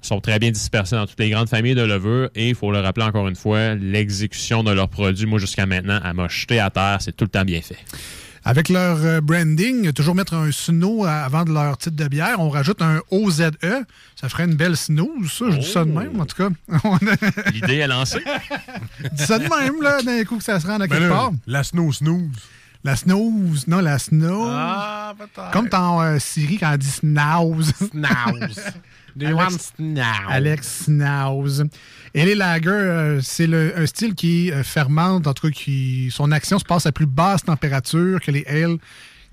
sont 0.00 0.20
très 0.20 0.40
bien 0.40 0.50
dispersées 0.50 0.96
dans 0.96 1.06
toutes 1.06 1.20
les 1.20 1.30
grandes 1.30 1.48
familles 1.48 1.76
de 1.76 1.82
levures 1.82 2.28
et 2.34 2.48
il 2.48 2.54
faut 2.56 2.72
le 2.72 2.80
rappeler 2.80 3.06
encore 3.06 3.28
une 3.28 3.36
fois, 3.36 3.76
l'exécution 3.76 4.64
de 4.64 4.72
leurs 4.72 4.88
produits, 4.88 5.26
moi 5.26 5.38
jusqu'à 5.38 5.64
maintenant, 5.64 6.00
elle 6.04 6.14
m'a 6.14 6.26
jeté 6.26 6.58
à 6.58 6.70
terre, 6.70 6.98
c'est 7.00 7.16
tout 7.16 7.24
le 7.24 7.30
temps 7.30 7.44
bien 7.44 7.60
fait. 7.62 7.78
Avec 8.44 8.68
leur 8.68 8.98
euh, 9.04 9.20
branding, 9.20 9.92
toujours 9.92 10.16
mettre 10.16 10.34
un 10.34 10.50
snow 10.50 11.04
avant 11.04 11.44
de 11.44 11.52
leur 11.52 11.78
titre 11.78 11.94
de 11.96 12.08
bière, 12.08 12.40
on 12.40 12.48
rajoute 12.48 12.82
un 12.82 13.00
OZE. 13.12 13.42
Ça 14.16 14.28
ferait 14.28 14.44
une 14.46 14.54
belle 14.56 14.76
snooze, 14.76 15.30
ça. 15.32 15.44
Je 15.50 15.58
dis 15.58 15.70
ça 15.70 15.84
de 15.84 15.90
même, 15.92 16.20
en 16.20 16.26
tout 16.26 16.36
cas. 16.36 16.48
A- 16.84 17.50
L'idée 17.52 17.76
est 17.76 17.86
lancée. 17.86 18.22
dis 19.12 19.24
ça 19.24 19.38
de 19.38 19.44
même, 19.44 19.80
là, 19.80 20.02
d'un 20.02 20.24
coup 20.24 20.38
que 20.38 20.44
ça 20.44 20.58
se 20.58 20.66
rend 20.66 20.74
à 20.74 20.78
Ben 20.78 20.88
quelque 20.88 21.02
là, 21.04 21.08
part. 21.08 21.30
La 21.46 21.62
snow 21.62 21.92
snooze. 21.92 22.30
La 22.82 22.96
snooze. 22.96 23.68
Non, 23.68 23.78
la 23.78 23.98
snow. 24.00 24.44
Ah, 24.48 25.14
peut-être. 25.16 25.50
Comme 25.52 25.68
dans 25.68 26.02
euh, 26.02 26.18
Siri 26.18 26.58
quand 26.58 26.72
elle 26.72 26.78
dit 26.78 26.90
snooze. 26.90 27.72
Snooze. 27.76 28.60
They 29.16 29.26
Alex- 29.28 29.36
want 29.36 29.58
snooze. 29.76 30.04
Alex 30.28 30.84
Snooze. 30.86 31.64
Et 32.14 32.24
les 32.24 32.34
lagers, 32.34 32.68
euh, 32.68 33.20
c'est 33.22 33.48
un 33.52 33.86
style 33.86 34.14
qui 34.14 34.52
euh, 34.52 34.62
fermente, 34.62 35.26
en 35.26 35.32
tout 35.32 35.48
cas, 35.48 35.52
qui 35.52 36.10
son 36.10 36.30
action 36.30 36.58
se 36.58 36.64
passe 36.64 36.86
à 36.86 36.92
plus 36.92 37.06
basse 37.06 37.44
température 37.44 38.20
que 38.20 38.30
les 38.30 38.44
ales 38.46 38.76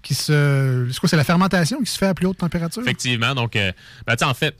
qui 0.01 0.13
se. 0.13 0.87
C'est 0.89 0.99
quoi, 0.99 1.09
c'est 1.09 1.17
la 1.17 1.25
fermentation 1.25 1.79
qui 1.79 1.91
se 1.91 1.97
fait 1.97 2.07
à 2.07 2.13
plus 2.13 2.27
haute 2.27 2.37
température? 2.37 2.81
Effectivement. 2.81 3.35
Donc, 3.35 3.55
euh, 3.55 3.71
ben, 4.07 4.15
en 4.21 4.33
fait, 4.33 4.55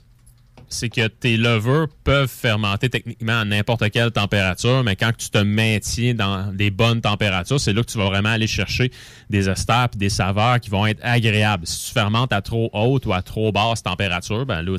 c'est 0.68 0.88
que 0.88 1.08
tes 1.08 1.36
levures 1.36 1.88
peuvent 2.04 2.30
fermenter 2.30 2.88
techniquement 2.88 3.40
à 3.40 3.44
n'importe 3.44 3.90
quelle 3.90 4.12
température, 4.12 4.84
mais 4.84 4.96
quand 4.96 5.10
tu 5.16 5.28
te 5.28 5.38
maintiens 5.38 6.14
dans 6.14 6.54
des 6.54 6.70
bonnes 6.70 7.00
températures, 7.00 7.58
c'est 7.58 7.72
là 7.72 7.82
que 7.82 7.90
tu 7.90 7.98
vas 7.98 8.06
vraiment 8.06 8.28
aller 8.28 8.46
chercher 8.46 8.92
des 9.28 9.48
esters 9.48 9.88
et 9.94 9.98
des 9.98 10.10
saveurs 10.10 10.60
qui 10.60 10.70
vont 10.70 10.86
être 10.86 11.00
agréables. 11.02 11.66
Si 11.66 11.88
tu 11.88 11.92
fermentes 11.92 12.32
à 12.32 12.40
trop 12.40 12.70
haute 12.72 13.04
ou 13.06 13.12
à 13.12 13.22
trop 13.22 13.50
basse 13.50 13.82
température, 13.82 14.46
ben 14.46 14.62
là, 14.62 14.78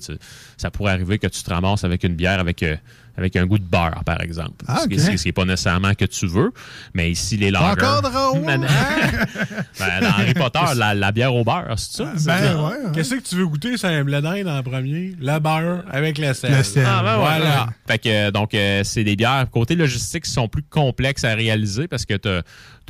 ça 0.57 0.71
pourrait 0.71 0.93
arriver 0.93 1.19
que 1.19 1.27
tu 1.27 1.43
te 1.43 1.49
ramasses 1.49 1.83
avec 1.83 2.03
une 2.03 2.15
bière 2.15 2.39
avec, 2.39 2.63
euh, 2.63 2.77
avec 3.17 3.35
un 3.35 3.45
goût 3.45 3.57
de 3.59 3.63
beurre, 3.63 4.01
par 4.05 4.21
exemple. 4.21 4.65
Ah, 4.67 4.81
Ce 4.83 4.87
qui- 4.87 4.95
ok. 4.95 4.99
Ce 5.17 5.21
qui 5.23 5.27
n'est 5.27 5.31
pas 5.33 5.45
nécessairement 5.45 5.93
que 5.93 6.05
tu 6.05 6.27
veux, 6.27 6.51
mais 6.93 7.11
ici, 7.11 7.37
les 7.37 7.51
lagers... 7.51 7.71
Encore 7.81 8.01
drôle! 8.01 8.41
Ben, 8.45 8.61
ben, 9.79 10.01
dans 10.01 10.09
Harry 10.09 10.33
Potter, 10.33 10.59
la, 10.75 10.93
la 10.93 11.11
bière 11.11 11.33
au 11.33 11.43
beurre, 11.43 11.73
c'est 11.77 12.03
ça? 12.03 12.17
ça? 12.17 12.37
Ben, 12.41 12.91
Qu'est-ce 12.93 13.15
que 13.15 13.19
tu 13.21 13.35
veux 13.35 13.47
goûter? 13.47 13.77
C'est 13.77 13.87
un 13.87 14.03
d'Inde 14.03 14.47
en 14.47 14.61
premier. 14.63 15.13
Le 15.19 15.39
beurre 15.39 15.83
avec 15.89 16.17
le 16.17 16.33
sel. 16.33 16.55
Le 16.55 16.63
sel. 16.63 16.85
Ah, 16.87 17.01
ben 17.03 17.17
voilà. 17.17 17.37
voilà. 17.45 17.69
Fait 17.87 17.97
que, 17.99 18.29
donc, 18.31 18.53
euh, 18.53 18.81
c'est 18.83 19.03
des 19.03 19.15
bières, 19.15 19.47
côté 19.51 19.75
logistique, 19.75 20.25
qui 20.25 20.31
sont 20.31 20.47
plus 20.47 20.63
complexes 20.63 21.23
à 21.23 21.33
réaliser 21.33 21.87
parce 21.87 22.05
que 22.05 22.13
tu 22.15 22.27
as, 22.29 22.41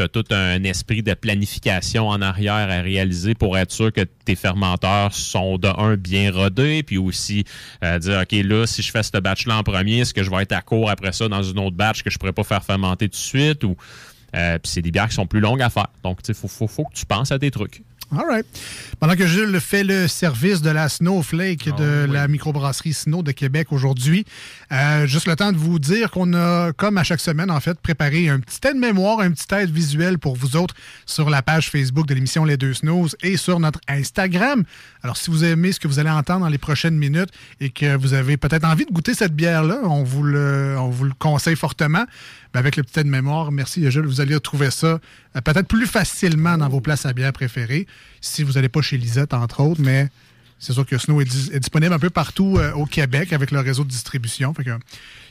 tout 0.08 0.24
un 0.32 0.64
esprit 0.64 1.04
de 1.04 1.14
planification 1.14 2.08
en 2.08 2.22
arrière 2.22 2.70
à 2.70 2.82
réaliser 2.82 3.34
pour 3.34 3.58
être 3.58 3.72
sûr 3.72 3.92
que 3.92 4.02
tes 4.02 4.36
fermenteurs 4.36 5.14
sont 5.14 5.58
de 5.58 5.68
un 5.68 5.96
bien 5.96 6.32
rodés, 6.32 6.84
puis 6.84 6.98
aussi 6.98 7.44
euh, 7.84 8.00
dire, 8.00 8.22
OK, 8.22 8.32
là, 8.32 8.66
si 8.66 8.82
je 8.82 8.92
fais 8.92 9.04
ce 9.04 9.18
batch-là 9.18 9.58
en 9.58 9.64
premier, 9.64 10.00
est-ce 10.00 10.14
que 10.14 10.24
je 10.24 10.30
vais 10.30 10.44
être 10.44 10.52
à 10.52 10.62
court 10.62 10.90
après 10.90 11.12
ça 11.12 11.28
dans 11.28 11.44
une 11.44 11.60
autre 11.60 11.76
batch 11.76 12.04
que 12.04 12.10
je 12.10 12.18
pourrais 12.18 12.34
pas 12.34 12.44
faire 12.44 12.64
fermenter 12.64 13.08
tout 13.08 13.12
de 13.12 13.16
suite? 13.16 13.64
Ou, 13.64 13.76
euh, 14.36 14.58
puis 14.58 14.72
c'est 14.72 14.82
des 14.82 14.92
bières 14.92 15.10
qui 15.10 15.16
sont 15.16 15.28
plus 15.28 15.40
longues 15.40 15.62
à 15.62 15.70
faire. 15.70 15.88
Donc, 16.04 16.20
il 16.28 16.34
faut, 16.34 16.48
faut, 16.48 16.68
faut 16.68 16.86
que 16.86 16.94
tu 16.94 17.06
penses 17.06 17.32
à 17.32 17.40
tes 17.40 17.52
trucs. 17.52 17.84
All 18.13 18.26
right. 18.26 18.45
Pendant 19.00 19.15
que 19.15 19.26
Jules 19.26 19.58
fait 19.62 19.86
le 19.86 20.10
service 20.10 20.62
de 20.62 20.69
la 20.69 20.89
Snowflake 20.89 21.74
de 21.78 22.06
la 22.12 22.28
microbrasserie 22.28 22.93
Snow 22.93 23.24
de 23.24 23.32
Québec 23.32 23.71
aujourd'hui, 23.71 24.26
euh, 24.74 25.08
juste 25.08 25.28
le 25.28 25.36
temps 25.38 25.54
de 25.54 25.58
vous 25.58 25.80
dire 25.80 26.12
qu'on 26.12 26.34
a, 26.34 26.74
comme 26.74 26.97
à 26.97 27.04
chaque 27.04 27.21
semaine, 27.21 27.50
en 27.50 27.60
fait, 27.62 27.80
préparé 27.80 28.28
un 28.28 28.41
petit 28.41 28.60
aide 28.67 28.76
mémoire, 28.76 29.21
un 29.21 29.32
petit 29.32 29.47
aide 29.56 29.71
visuel 29.71 30.19
pour 30.19 30.36
vous 30.36 30.58
autres 30.58 30.76
sur 31.06 31.30
la 31.30 31.41
page 31.41 31.69
Facebook 31.69 32.06
de 32.06 32.13
l'émission 32.13 32.43
Les 32.43 32.58
Deux 32.58 32.74
Snows 32.74 33.08
et 33.24 33.38
sur 33.38 33.62
notre 33.62 33.80
Instagram. 33.88 34.65
Alors, 35.04 35.15
si 35.15 35.32
vous 35.32 35.45
aimez 35.45 35.71
ce 35.71 35.80
que 35.80 35.88
vous 35.88 36.00
allez 36.00 36.10
entendre 36.10 36.41
dans 36.41 36.50
les 36.50 36.58
prochaines 36.58 36.97
minutes 36.97 37.30
et 37.62 37.69
que 37.69 37.95
vous 37.95 38.13
avez 38.13 38.36
peut-être 38.36 38.65
envie 38.65 38.86
de 38.86 38.91
goûter 38.91 39.13
cette 39.13 39.34
bière-là, 39.34 39.80
on 39.84 40.04
vous 40.04 40.24
le, 40.24 40.76
on 40.78 40.89
vous 40.89 41.06
le 41.06 41.13
conseille 41.17 41.56
fortement. 41.56 42.06
Ben, 42.54 42.60
avec 42.60 42.76
le 42.76 42.84
petit 42.84 43.00
aide 43.00 43.08
mémoire, 43.08 43.52
merci 43.52 43.89
Jules, 43.89 44.06
vous 44.06 44.19
allez 44.19 44.36
retrouver 44.36 44.71
ça 44.71 45.00
euh, 45.36 45.41
peut-être 45.41 45.67
plus 45.67 45.88
facilement 45.88 46.58
dans 46.58 46.67
vos 46.67 46.82
places 46.82 47.06
à 47.06 47.13
bière 47.13 47.32
préférées, 47.32 47.88
si 48.22 48.44
vous 48.44 48.54
n'allez 48.54 48.70
pas 48.70 48.82
chez 48.82 48.98
Lisette, 48.98 49.34
entre 49.34 49.60
autres, 49.62 49.82
mais 49.82 50.10
c'est 50.60 50.74
sûr 50.74 50.86
que 50.86 50.98
Snow 50.98 51.22
est, 51.22 51.26
dis- 51.26 51.50
est 51.54 51.60
disponible 51.60 51.94
un 51.94 52.00
peu 52.00 52.10
partout 52.12 52.58
euh, 52.60 52.72
au 52.74 52.86
Québec 52.86 53.34
avec 53.34 53.50
le 53.52 53.60
réseau 53.60 53.84
de 53.84 53.90
distribution. 53.90 54.54
Fait 54.54 54.64
que, 54.64 54.72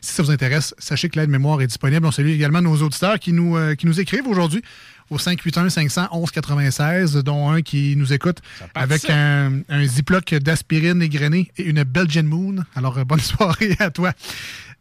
si 0.01 0.13
ça 0.13 0.23
vous 0.25 0.31
intéresse, 0.33 0.75
sachez 0.79 1.09
que 1.09 1.19
l'aide 1.21 1.31
mémoire 1.31 1.61
est 1.63 1.67
disponible. 1.69 2.05
On 2.07 2.11
salue 2.11 2.31
également 2.31 2.61
nos 2.63 2.77
auditeurs 2.83 3.19
qui 3.21 3.33
nous, 3.33 3.57
euh, 3.57 3.75
qui 3.77 3.87
nous 3.87 4.01
écrivent 4.01 4.27
aujourd'hui 4.27 4.63
au 5.11 5.19
581-511-96, 5.19 7.19
dont 7.23 7.51
un 7.51 7.63
qui 7.63 7.95
nous 7.97 8.13
écoute 8.13 8.39
avec 8.75 9.09
un, 9.11 9.61
un 9.69 9.85
ziploc 9.85 10.35
d'aspirine 10.35 11.03
égrenée 11.03 11.51
et 11.57 11.65
une 11.65 11.83
Belgian 11.85 12.25
Moon. 12.25 12.57
Alors, 12.75 12.99
euh, 12.99 13.05
bonne 13.05 13.21
soirée 13.21 13.77
à 13.79 13.91
toi. 13.91 14.13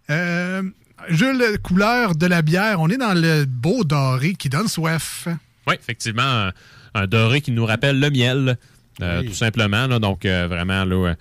Euh, 0.09 0.63
Jules, 1.09 1.59
couleur 1.63 2.15
de 2.15 2.25
la 2.25 2.41
bière, 2.41 2.81
on 2.81 2.89
est 2.89 2.97
dans 2.97 3.13
le 3.13 3.45
beau 3.45 3.83
doré 3.83 4.33
qui 4.33 4.49
donne 4.49 4.67
soif. 4.67 5.27
Oui, 5.67 5.75
effectivement, 5.79 6.49
un, 6.93 7.07
doré 7.07 7.41
qui 7.41 7.51
nous 7.51 7.65
rappelle 7.65 7.99
le 7.99 8.09
miel, 8.09 8.57
euh, 9.01 9.23
tout 9.23 9.33
simplement. 9.33 9.87
là. 9.87 9.99
donc, 9.99 10.25
euh, 10.25 10.47
vraiment, 10.47 10.85
là, 10.85 10.95
euh, 10.95 11.15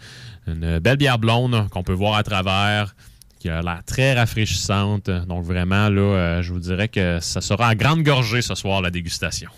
une 0.46 0.78
belle 0.78 0.96
bière 0.96 1.18
blonde 1.18 1.68
qu'on 1.70 1.82
peut 1.82 1.92
voir 1.92 2.14
à 2.16 2.22
travers, 2.22 2.94
qui 3.38 3.48
a 3.48 3.62
l'air 3.62 3.82
très 3.86 4.14
rafraîchissante. 4.14 5.10
Donc, 5.10 5.44
vraiment, 5.44 5.88
là, 5.88 6.42
je 6.42 6.52
vous 6.52 6.58
dirais 6.58 6.88
que 6.88 7.18
ça 7.20 7.40
sera 7.40 7.70
en 7.70 7.74
grande 7.74 8.02
gorgée 8.02 8.42
ce 8.42 8.54
soir, 8.54 8.80
la 8.82 8.90
dégustation. 8.90 9.50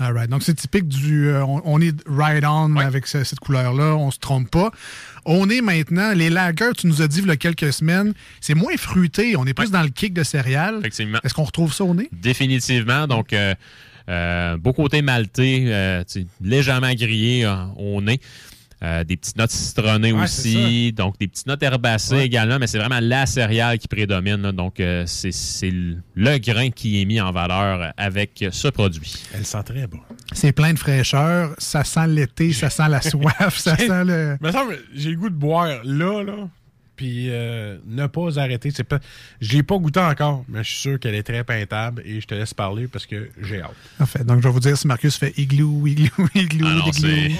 All 0.00 0.12
right. 0.12 0.28
Donc, 0.28 0.42
c'est 0.42 0.54
typique 0.54 0.88
du. 0.88 1.28
euh, 1.28 1.44
on, 1.44 1.62
on 1.64 1.80
est 1.80 1.94
right 2.08 2.44
on 2.44 2.76
avec 2.76 3.06
ce- 3.06 3.22
cette 3.22 3.38
couleur-là. 3.38 3.94
On 3.94 4.10
se 4.10 4.18
trompe 4.18 4.50
pas. 4.50 4.72
On 5.24 5.48
est 5.48 5.60
maintenant. 5.60 6.12
Les 6.14 6.30
lagers, 6.30 6.72
tu 6.76 6.88
nous 6.88 7.00
as 7.00 7.06
dit 7.06 7.20
il 7.20 7.26
y 7.28 7.30
a 7.30 7.36
quelques 7.36 7.72
semaines, 7.72 8.12
c'est 8.40 8.54
moins 8.56 8.76
fruité. 8.76 9.36
On 9.36 9.46
est 9.46 9.54
plus 9.54 9.70
dans 9.70 9.82
le 9.82 9.88
kick 9.90 10.12
de 10.12 10.24
céréales. 10.24 10.78
Effectivement. 10.80 11.18
Est-ce 11.22 11.32
qu'on 11.32 11.44
retrouve 11.44 11.72
ça 11.72 11.84
au 11.84 11.94
nez? 11.94 12.08
Définitivement. 12.12 13.06
Donc, 13.06 13.32
euh, 13.32 13.54
beau 14.58 14.72
côté 14.72 15.02
maltais, 15.02 15.64
euh, 15.66 16.04
légèrement 16.42 16.92
grillé 16.94 17.44
euh, 17.44 17.54
au 17.76 18.00
nez. 18.00 18.20
Euh, 18.82 19.02
des 19.02 19.16
petites 19.16 19.38
notes 19.38 19.50
citronnées 19.50 20.12
Ouais, 20.12 20.24
aussi, 20.24 20.92
donc 20.92 21.16
des 21.18 21.26
petites 21.26 21.46
notes 21.46 21.62
herbacées 21.62 22.16
Ouais. 22.16 22.26
également, 22.26 22.58
mais 22.58 22.66
c'est 22.66 22.76
vraiment 22.78 22.98
la 23.00 23.24
céréale 23.24 23.78
qui 23.78 23.88
prédomine. 23.88 24.42
là. 24.42 24.52
donc, 24.52 24.78
euh, 24.78 25.04
c'est 25.06 25.70
le 25.70 26.38
grain 26.38 26.68
qui 26.70 27.00
est 27.00 27.06
mis 27.06 27.18
en 27.18 27.30
valeur 27.32 27.94
avec 27.96 28.44
ce 28.50 28.68
produit. 28.68 29.14
Elle 29.32 29.46
sent 29.46 29.62
très 29.64 29.86
bon. 29.86 30.00
C'est 30.32 30.52
plein 30.52 30.74
de 30.74 30.78
fraîcheur. 30.78 31.54
Ça 31.56 31.82
sent 31.82 32.08
l'été, 32.08 32.52
ça 32.52 32.68
sent 32.68 32.88
la 32.90 33.00
soif, 33.00 33.56
ça 33.56 33.74
sent 33.78 34.04
le. 34.04 34.36
Semble, 34.52 34.78
j'ai 34.94 35.10
le 35.12 35.16
goût 35.16 35.30
de 35.30 35.34
boire 35.36 35.80
là, 35.84 36.22
là, 36.22 36.48
puis 36.96 37.26
euh, 37.30 37.76
ne 37.86 38.06
pas 38.06 38.38
arrêter. 38.38 38.70
C'est 38.74 38.84
pas, 38.84 39.00
je 39.40 39.52
l'ai 39.52 39.62
pas 39.62 39.76
goûté 39.78 40.00
encore, 40.00 40.44
mais 40.48 40.62
je 40.64 40.68
suis 40.70 40.78
sûr 40.78 41.00
qu'elle 41.00 41.14
est 41.14 41.22
très 41.22 41.44
peintable 41.44 42.02
et 42.04 42.20
je 42.20 42.26
te 42.26 42.34
laisse 42.34 42.54
parler 42.54 42.86
parce 42.88 43.06
que 43.06 43.28
j'ai 43.42 43.60
hâte. 43.62 43.74
En 44.00 44.06
fait, 44.06 44.24
donc 44.24 44.38
je 44.42 44.48
vais 44.48 44.52
vous 44.52 44.60
dire 44.60 44.76
si 44.76 44.86
Marcus 44.86 45.16
fait 45.16 45.32
igloo, 45.36 45.86
igloo, 45.86 46.08
igloo, 46.34 46.66
Ah 46.70 46.74
non, 46.74 46.86
igloo. 46.86 46.92
c'est- 46.92 47.30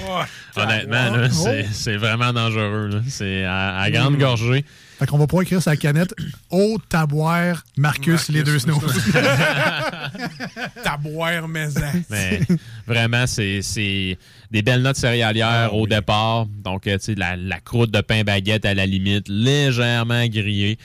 Honnêtement, 0.61 1.29
c'est 1.31 1.65
c'est 1.71 1.97
vraiment 1.97 2.31
dangereux. 2.33 3.01
C'est 3.07 3.43
à, 3.43 3.77
à 3.79 3.89
grande 3.91 4.17
gorgée. 4.17 4.65
Fait 4.97 5.05
qu'on 5.07 5.17
va 5.17 5.27
pouvoir 5.27 5.43
écrire 5.43 5.59
la 5.65 5.75
canette 5.75 6.13
Haute 6.49 6.87
taboire, 6.87 7.63
Marcus, 7.77 8.29
les 8.29 8.43
deux 8.43 8.59
snows. 8.59 8.79
Taboire 10.83 11.47
maison. 11.47 11.81
Mais 12.09 12.39
vraiment, 12.87 13.27
c'est 13.27 13.61
c'est 13.61 14.17
des 14.51 14.61
belles 14.61 14.81
notes 14.81 14.95
céréalières 14.95 15.73
au 15.73 15.85
départ. 15.85 16.45
Donc, 16.63 16.87
euh, 16.87 16.97
tu 16.97 17.05
sais, 17.05 17.15
la, 17.15 17.35
la 17.35 17.59
croûte 17.59 17.91
de 17.91 18.01
pain 18.01 18.23
baguette 18.23 18.65
à 18.65 18.73
la 18.73 18.85
limite, 18.85 19.27
légèrement 19.27 20.25
grillée. 20.27 20.77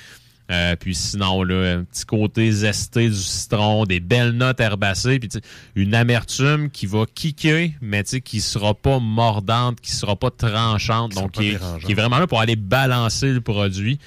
Euh, 0.51 0.75
puis 0.77 0.95
sinon, 0.95 1.43
là, 1.43 1.77
un 1.77 1.85
petit 1.85 2.05
côté 2.05 2.51
zesté 2.51 3.09
du 3.09 3.15
citron, 3.15 3.85
des 3.85 4.01
belles 4.01 4.33
notes 4.33 4.61
herbacées, 4.61 5.19
puis 5.19 5.29
une 5.77 5.95
amertume 5.95 6.71
qui 6.71 6.87
va 6.87 7.05
kicker, 7.15 7.73
mais 7.81 8.03
tu 8.03 8.11
sais, 8.11 8.21
qui 8.21 8.41
sera 8.41 8.75
pas 8.75 8.99
mordante, 8.99 9.81
qui 9.81 9.93
sera 9.93 10.17
pas 10.17 10.31
tranchante, 10.31 11.15
donc 11.15 11.33
qui 11.33 11.49
est, 11.49 11.53
dérangeante. 11.53 11.85
qui 11.85 11.93
est 11.93 11.95
vraiment 11.95 12.19
là 12.19 12.27
pour 12.27 12.41
aller 12.41 12.57
balancer 12.57 13.33
le 13.33 13.41
produit. 13.41 14.01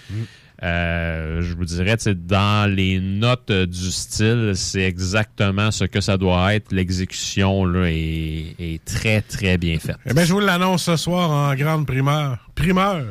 Euh, 0.61 1.41
je 1.41 1.55
vous 1.55 1.65
dirais, 1.65 1.97
tu 1.97 2.03
sais, 2.03 2.15
dans 2.15 2.73
les 2.73 2.99
notes 2.99 3.51
du 3.51 3.91
style, 3.91 4.53
c'est 4.55 4.83
exactement 4.83 5.71
ce 5.71 5.85
que 5.85 6.01
ça 6.01 6.17
doit 6.17 6.55
être. 6.55 6.71
L'exécution 6.71 7.65
là, 7.65 7.89
est, 7.89 8.55
est 8.59 8.83
très, 8.85 9.21
très 9.21 9.57
bien 9.57 9.79
faite. 9.79 9.97
Eh 10.05 10.13
bien, 10.13 10.23
je 10.23 10.33
vous 10.33 10.39
l'annonce 10.39 10.83
ce 10.83 10.95
soir 10.95 11.31
en 11.31 11.55
grande 11.55 11.85
primeur. 11.85 12.49
Primeur! 12.55 13.05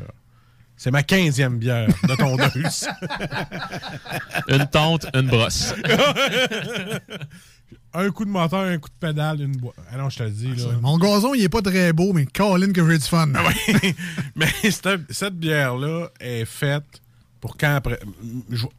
C'est 0.82 0.90
ma 0.90 1.02
15e 1.02 1.58
bière 1.58 1.86
de 1.86 2.16
tondeuse. 2.16 2.88
Une 4.48 4.66
tonte, 4.66 5.06
une 5.14 5.28
brosse. 5.28 5.72
un 7.94 8.10
coup 8.10 8.24
de 8.24 8.30
moteur, 8.30 8.62
un 8.62 8.78
coup 8.78 8.88
de 8.88 8.94
pédale, 8.98 9.42
une 9.42 9.56
boîte. 9.58 9.76
Ah 9.92 9.96
non, 9.96 10.10
je 10.10 10.18
te 10.18 10.22
le 10.24 10.30
dis. 10.30 10.56
Là. 10.56 10.72
Mon 10.80 10.98
gazon, 10.98 11.34
il 11.34 11.44
est 11.44 11.48
pas 11.48 11.62
très 11.62 11.92
beau, 11.92 12.12
mais 12.12 12.26
Colin 12.26 12.72
que 12.72 12.84
j'ai 12.90 12.98
du 12.98 13.04
fun. 13.04 13.28
Ah 13.32 13.44
Mais 14.34 14.48
cette, 14.72 15.02
cette 15.10 15.38
bière-là 15.38 16.08
est 16.18 16.46
faite 16.46 17.00
pour 17.40 17.56
quand 17.56 17.76
après. 17.76 18.00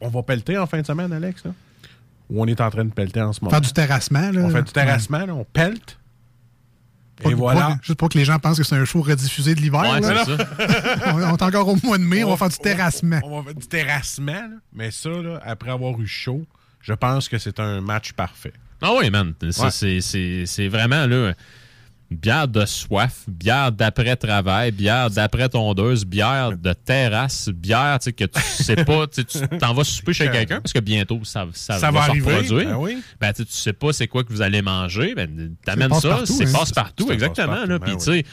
On 0.02 0.10
va 0.10 0.22
pelleter 0.22 0.58
en 0.58 0.66
fin 0.66 0.82
de 0.82 0.86
semaine, 0.86 1.10
Alex, 1.10 1.46
là? 1.46 1.52
Ou 2.28 2.42
on 2.42 2.46
est 2.46 2.60
en 2.60 2.68
train 2.68 2.84
de 2.84 2.92
pelleter 2.92 3.22
en 3.22 3.32
ce 3.32 3.40
moment? 3.40 3.50
Faire 3.50 3.62
du 3.62 3.72
terrassement. 3.72 4.30
Là. 4.30 4.42
On 4.42 4.50
fait 4.50 4.62
du 4.62 4.72
terrassement, 4.72 5.24
là, 5.24 5.34
on 5.34 5.46
pelte. 5.50 5.98
Pas- 7.22 7.28
Et 7.30 7.32
pas- 7.32 7.36
voilà. 7.38 7.78
juste 7.82 7.98
pour 7.98 8.08
que 8.08 8.18
les 8.18 8.24
gens 8.24 8.38
pensent 8.38 8.58
que 8.58 8.64
c'est 8.64 8.74
un 8.76 8.84
show 8.84 9.00
rediffusé 9.02 9.54
de 9.54 9.60
l'hiver. 9.60 9.80
Ouais, 9.82 10.00
là. 10.00 10.24
c'est 10.24 10.36
ça. 10.36 10.48
on 11.14 11.22
on 11.22 11.36
est 11.36 11.42
encore 11.42 11.68
au 11.68 11.76
mois 11.84 11.98
de 11.98 12.02
mai, 12.02 12.24
on, 12.24 12.30
va 12.30 12.36
faire 12.36 12.48
du 12.48 12.58
terrassement. 12.58 13.20
On 13.22 13.38
va 13.40 13.44
faire 13.44 13.54
du 13.54 13.66
terrassement, 13.66 14.32
là. 14.32 14.48
mais 14.72 14.90
ça, 14.90 15.10
là, 15.10 15.40
après 15.44 15.70
avoir 15.70 15.98
eu 16.00 16.06
chaud, 16.06 16.44
je 16.80 16.92
pense 16.92 17.28
que 17.28 17.38
c'est 17.38 17.60
un 17.60 17.80
match 17.80 18.12
parfait. 18.12 18.52
Ah 18.82 18.90
oui, 18.98 19.08
man. 19.10 19.32
Ça, 19.50 19.64
Ouais. 19.64 19.70
c'est- 19.70 20.00
C'est 20.00 20.44
c'est 20.46 20.68
vraiment 20.68 21.06
là. 21.06 21.34
Bière 22.10 22.46
de 22.46 22.64
soif, 22.66 23.24
bière 23.26 23.72
d'après-travail, 23.72 24.70
bière 24.72 25.10
d'après-tondeuse, 25.10 26.04
bière 26.04 26.56
de 26.56 26.72
terrasse, 26.72 27.48
bière 27.48 27.98
tu 27.98 28.04
sais, 28.04 28.12
que 28.12 28.24
tu 28.24 28.40
sais 28.40 28.76
pas, 28.84 29.06
tu 29.06 29.24
t'en 29.58 29.72
vas 29.74 29.84
souper 29.84 30.12
chez 30.12 30.30
quelqu'un 30.30 30.60
parce 30.60 30.72
que 30.72 30.80
bientôt 30.80 31.20
ça, 31.24 31.46
ça, 31.54 31.78
Ça 31.78 31.90
va, 31.90 32.00
va 32.00 32.04
se 32.06 32.10
arriver, 32.10 32.34
reproduire. 32.36 32.68
ben 32.70 32.76
oui. 32.76 33.02
Ben, 33.20 33.32
tu 33.32 33.44
sais, 33.48 33.72
pas 33.72 33.92
c'est 33.92 34.06
quoi 34.06 34.22
que 34.22 34.32
vous 34.32 34.42
allez 34.42 34.62
manger, 34.62 35.14
ben, 35.14 35.54
t'amènes 35.64 35.92
ça, 35.94 36.20
c'est 36.26 36.46
hein. 36.46 36.52
passe-partout, 36.52 37.06
C'est 37.08 37.14
exactement. 37.14 37.46
passe-partout, 37.48 37.70
là. 37.70 37.78
Puis 37.80 37.92
oui. 37.92 37.98
tu 37.98 38.04
sais, 38.04 38.24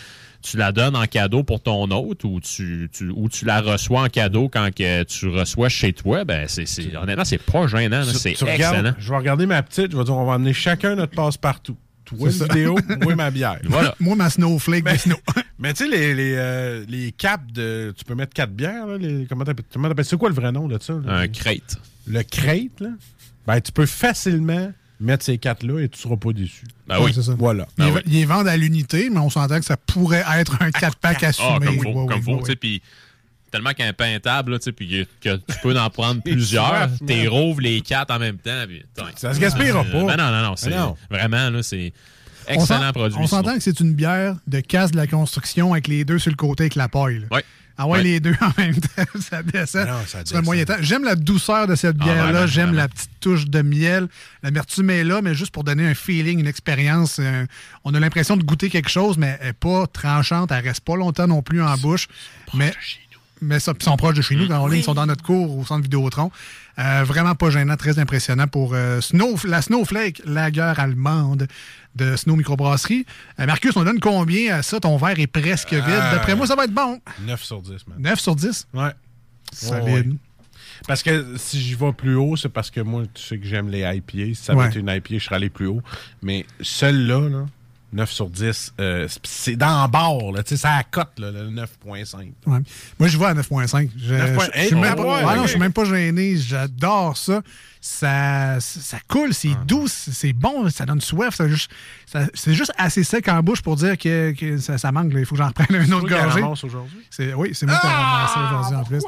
tu 0.43 0.57
la 0.57 0.71
donnes 0.71 0.95
en 0.95 1.05
cadeau 1.05 1.43
pour 1.43 1.61
ton 1.61 1.89
hôte 1.91 2.23
ou 2.23 2.39
tu, 2.41 2.89
tu- 2.91 3.09
ou 3.09 3.29
tu 3.29 3.45
la 3.45 3.61
reçois 3.61 4.01
en 4.03 4.07
cadeau 4.09 4.49
quand 4.49 4.69
que 4.75 5.03
tu 5.03 5.27
reçois 5.29 5.69
chez 5.69 5.93
toi, 5.93 6.25
ben 6.25 6.45
c'est, 6.47 6.65
honnêtement, 6.95 7.25
c'est 7.25 7.37
pas 7.43 7.67
gênant, 7.67 8.03
c'est 8.05 8.33
regardes- 8.41 8.75
excellent. 8.75 8.95
je 8.99 9.09
vais 9.09 9.17
regarder 9.17 9.45
ma 9.45 9.61
petite, 9.63 9.91
je 9.91 9.97
vais 9.97 10.03
dire, 10.03 10.15
on 10.15 10.25
va 10.25 10.33
amener 10.33 10.53
chacun 10.53 10.95
notre 10.95 11.13
passe-partout. 11.15 11.77
Toi, 12.17 12.29
C'est 12.31 12.37
une 12.37 12.39
ça. 12.39 12.45
vidéo, 12.53 12.77
moi, 13.01 13.15
ma 13.15 13.31
bière. 13.31 13.59
Voilà. 13.65 13.95
Moi, 13.99 14.15
ma 14.15 14.29
snowflake 14.29 14.83
de 14.83 14.97
snow. 14.97 15.17
Mais 15.59 15.73
tu 15.73 15.83
sais, 15.85 15.89
les, 15.89 16.13
les, 16.13 16.33
euh, 16.35 16.85
les 16.87 17.11
caps 17.11 17.51
de. 17.53 17.93
Tu 17.97 18.03
peux 18.05 18.15
mettre 18.15 18.33
quatre 18.33 18.51
bières, 18.53 18.87
là, 18.87 18.97
les- 18.97 19.25
comment 19.27 19.43
t'appelles 19.45 19.65
comment 19.71 19.87
t'appelles- 19.89 20.05
C'est 20.05 20.17
quoi 20.17 20.29
le 20.29 20.35
vrai 20.35 20.51
nom 20.51 20.67
de 20.67 20.77
ça? 20.81 20.93
là? 21.05 21.17
Un 21.19 21.27
crate. 21.27 21.77
Le 22.07 22.23
crate, 22.23 22.79
là? 22.79 22.89
Ben, 23.47 23.59
tu 23.61 23.71
peux 23.71 23.85
facilement 23.85 24.71
mettre 24.99 25.25
ces 25.25 25.37
quatre-là 25.39 25.79
et 25.81 25.89
tu 25.89 25.99
seras 25.99 26.15
pas 26.17 26.31
déçu. 26.31 26.65
Ben 26.87 26.97
c'est 27.13 27.23
ça. 27.23 27.35
Voilà. 27.37 27.67
Ils 27.77 27.85
les- 27.85 27.91
ils 28.05 28.11
les 28.13 28.25
vendent 28.25 28.47
à 28.47 28.55
l'unité, 28.57 29.09
mais 29.11 29.19
on 29.19 29.29
s'entend 29.31 29.59
que 29.59 29.65
ça 29.65 29.77
pourrait 29.77 30.23
être 30.37 30.61
un 30.61 30.69
4-pack 30.69 31.23
assumé. 31.23 31.47
Ah, 31.53 31.65
comme 31.65 31.75
faut, 31.79 31.87
Ouais, 31.89 31.93
comme 31.93 32.07
ouais, 32.09 32.21
faut, 32.21 32.31
ouais, 32.33 32.39
tu 32.41 32.45
sais, 32.45 32.55
puis 32.55 32.81
tellement 33.51 33.73
qu'un 33.73 33.93
peintable, 33.93 34.53
là, 34.53 34.59
tu 34.59 34.65
sais, 34.65 34.71
puis 34.71 35.07
que 35.21 35.35
tu 35.35 35.57
peux 35.61 35.77
en 35.79 35.89
prendre 35.89 36.21
plusieurs, 36.23 36.89
t'es 37.05 37.27
rouvres 37.27 37.61
les 37.61 37.81
quatre 37.81 38.11
en 38.11 38.19
même 38.19 38.37
temps. 38.37 38.63
puis, 38.67 38.83
tain. 38.95 39.05
Ça 39.15 39.33
se 39.33 39.39
gaspillera 39.39 39.81
Euh, 39.81 39.91
pas. 40.07 40.15
Ben 40.15 40.17
non, 40.17 40.31
non, 40.31 40.49
non, 40.49 40.55
c'est 40.55 40.69
Ben 40.69 40.79
non. 40.79 40.97
vraiment, 41.09 41.49
là, 41.49 41.61
c'est 41.63 41.93
excellent 42.47 42.91
produit. 42.93 43.17
On 43.19 43.27
s'entend 43.27 43.53
que 43.55 43.59
c'est 43.61 43.79
une 43.79 43.93
bière 43.93 44.35
de 44.47 44.59
casse 44.61 44.91
de 44.91 44.97
la 44.97 45.07
construction 45.07 45.73
avec 45.73 45.87
les 45.87 46.05
deux 46.05 46.19
sur 46.19 46.31
le 46.31 46.37
côté 46.37 46.63
avec 46.63 46.75
la 46.75 46.87
paille. 46.89 47.25
Ouais. 47.31 47.43
Ah 47.77 47.87
ouais, 47.87 47.97
Ouais. 47.99 48.03
les 48.03 48.19
deux 48.19 48.35
en 48.41 48.51
même 48.61 48.75
temps, 48.75 49.03
ça 49.19 49.41
descend. 49.41 49.87
Non, 49.87 49.93
ça 50.05 50.21
descend. 50.23 50.43
moyen 50.43 50.65
temps. 50.65 50.75
J'aime 50.81 51.03
la 51.03 51.15
douceur 51.15 51.67
de 51.67 51.73
cette 51.75 51.95
Ah, 52.01 52.03
bière-là. 52.03 52.45
J'aime 52.45 52.73
la 52.75 52.87
petite 52.87 53.09
touche 53.21 53.45
de 53.47 53.61
miel. 53.61 54.07
L'amertume 54.43 54.89
est 54.91 55.03
là, 55.03 55.21
mais 55.21 55.33
juste 55.33 55.51
pour 55.51 55.63
donner 55.63 55.87
un 55.87 55.95
feeling, 55.95 56.39
une 56.39 56.47
expérience. 56.47 57.17
euh, 57.19 57.45
on 57.83 57.93
a 57.95 57.99
l'impression 57.99 58.37
de 58.37 58.43
goûter 58.43 58.69
quelque 58.69 58.89
chose, 58.89 59.17
mais 59.17 59.37
elle 59.39 59.47
n'est 59.47 59.53
pas 59.53 59.87
tranchante. 59.87 60.51
Elle 60.51 60.63
reste 60.67 60.81
pas 60.81 60.95
longtemps 60.95 61.27
non 61.27 61.41
plus 61.41 61.61
en 61.63 61.75
bouche. 61.77 62.07
Mais, 62.53 62.71
mais 63.41 63.59
ça, 63.59 63.73
puis 63.73 63.83
ils 63.85 63.89
sont 63.89 63.97
proches 63.97 64.15
de 64.15 64.21
chez 64.21 64.35
nous. 64.35 64.47
Quand 64.47 64.63
on 64.63 64.71
ils 64.71 64.83
sont 64.83 64.93
dans 64.93 65.05
notre 65.05 65.23
cours 65.23 65.57
au 65.57 65.65
centre 65.65 65.81
Vidéotron. 65.83 66.31
Euh, 66.79 67.03
vraiment 67.03 67.35
pas 67.35 67.49
gênant, 67.49 67.75
très 67.75 67.99
impressionnant 67.99 68.47
pour 68.47 68.71
euh, 68.73 69.01
Snow, 69.01 69.35
la 69.43 69.61
Snowflake 69.61 70.21
lager 70.25 70.73
allemande 70.77 71.47
de 71.95 72.15
Snow 72.15 72.35
Microbrasserie. 72.37 73.05
Euh, 73.39 73.45
Marcus, 73.45 73.75
on 73.75 73.83
donne 73.83 73.99
combien 73.99 74.55
à 74.55 74.61
ça? 74.61 74.79
Ton 74.79 74.95
verre 74.97 75.19
est 75.19 75.27
presque 75.27 75.73
vide. 75.73 75.83
Euh, 75.87 76.11
D'après 76.13 76.35
moi, 76.35 76.47
ça 76.47 76.55
va 76.55 76.63
être 76.65 76.73
bon. 76.73 77.01
9 77.25 77.43
sur 77.43 77.61
10, 77.61 77.71
man. 77.87 77.97
9 77.99 78.19
sur 78.19 78.35
10? 78.35 78.67
Ouais. 78.73 78.91
Solide. 79.53 80.11
Ouais. 80.11 80.15
Parce 80.87 81.03
que 81.03 81.35
si 81.37 81.59
j'y 81.61 81.75
vais 81.75 81.93
plus 81.93 82.15
haut, 82.15 82.35
c'est 82.35 82.49
parce 82.49 82.71
que 82.71 82.81
moi, 82.81 83.03
tu 83.13 83.21
sais 83.21 83.37
que 83.37 83.45
j'aime 83.45 83.69
les 83.69 83.81
IPA. 83.81 84.33
Si 84.33 84.35
ça 84.35 84.55
Ouais. 84.55 84.63
avait 84.63 84.71
été 84.71 84.79
une 84.79 84.89
IPA, 84.89 85.17
je 85.19 85.25
serais 85.25 85.35
allé 85.35 85.49
plus 85.49 85.67
haut. 85.67 85.81
Mais 86.23 86.45
celle-là, 86.61 87.29
là, 87.29 87.45
9 87.93 88.11
sur 88.11 88.29
10, 88.29 88.73
euh, 88.79 89.07
c'est- 89.23 89.55
dans 89.55 89.83
le 89.83 89.89
bord, 89.91 90.31
là. 90.31 90.43
Tu 90.43 90.49
sais, 90.49 90.57
ça 90.61 90.75
à 90.75 90.83
cote, 90.83 91.11
là, 91.17 91.31
le 91.31 91.49
9.5. 91.49 92.31
Ouais. 92.45 92.59
Moi, 92.99 93.09
je 93.09 93.17
vais 93.17 93.25
à 93.25 93.33
9.5. 93.33 93.89
Je, 93.97 94.13
9.5. 94.15 94.51
je- 94.55 94.59
je 94.61 94.65
suis 94.67 94.75
même, 94.75 94.95
oh, 94.97 95.03
pas- 95.03 95.17
ouais, 95.17 95.23
même 95.59 95.73
gêné. 95.85 96.37
J'adore 96.37 97.17
ça. 97.17 97.41
Ça, 97.83 98.59
ça 98.59 98.97
coule, 99.07 99.33
c'est 99.33 99.53
Ah. 99.59 99.63
doux, 99.65 99.87
c'est 99.87 100.33
bon, 100.33 100.69
ça 100.69 100.85
donne 100.85 101.01
soif. 101.01 101.33
ça 101.35 101.47
juste- 101.47 101.71
ça- 102.05 102.27
C'est 102.35 102.53
juste 102.53 102.71
assez 102.77 103.03
sec 103.03 103.27
en 103.27 103.41
bouche 103.41 103.61
pour 103.63 103.75
dire 103.75 103.97
que, 103.97 104.31
que 104.33 104.57
ça, 104.59 104.77
ça 104.77 104.91
manque. 104.91 105.11
Il 105.15 105.25
faut 105.25 105.33
que 105.35 105.41
j'en 105.41 105.47
reprenne 105.47 105.75
un 105.75 105.91
autre 105.91 106.07
gorgée. 106.07 106.41
C'est- 107.09 107.33
Oui, 107.33 107.51
c'est 107.53 107.65
moi 107.65 107.77
qui 107.81 107.87
ai 107.87 107.89
ramassé 107.89 108.39
aujourd'hui 108.39 108.75
en 108.75 108.83
plus. 108.83 109.03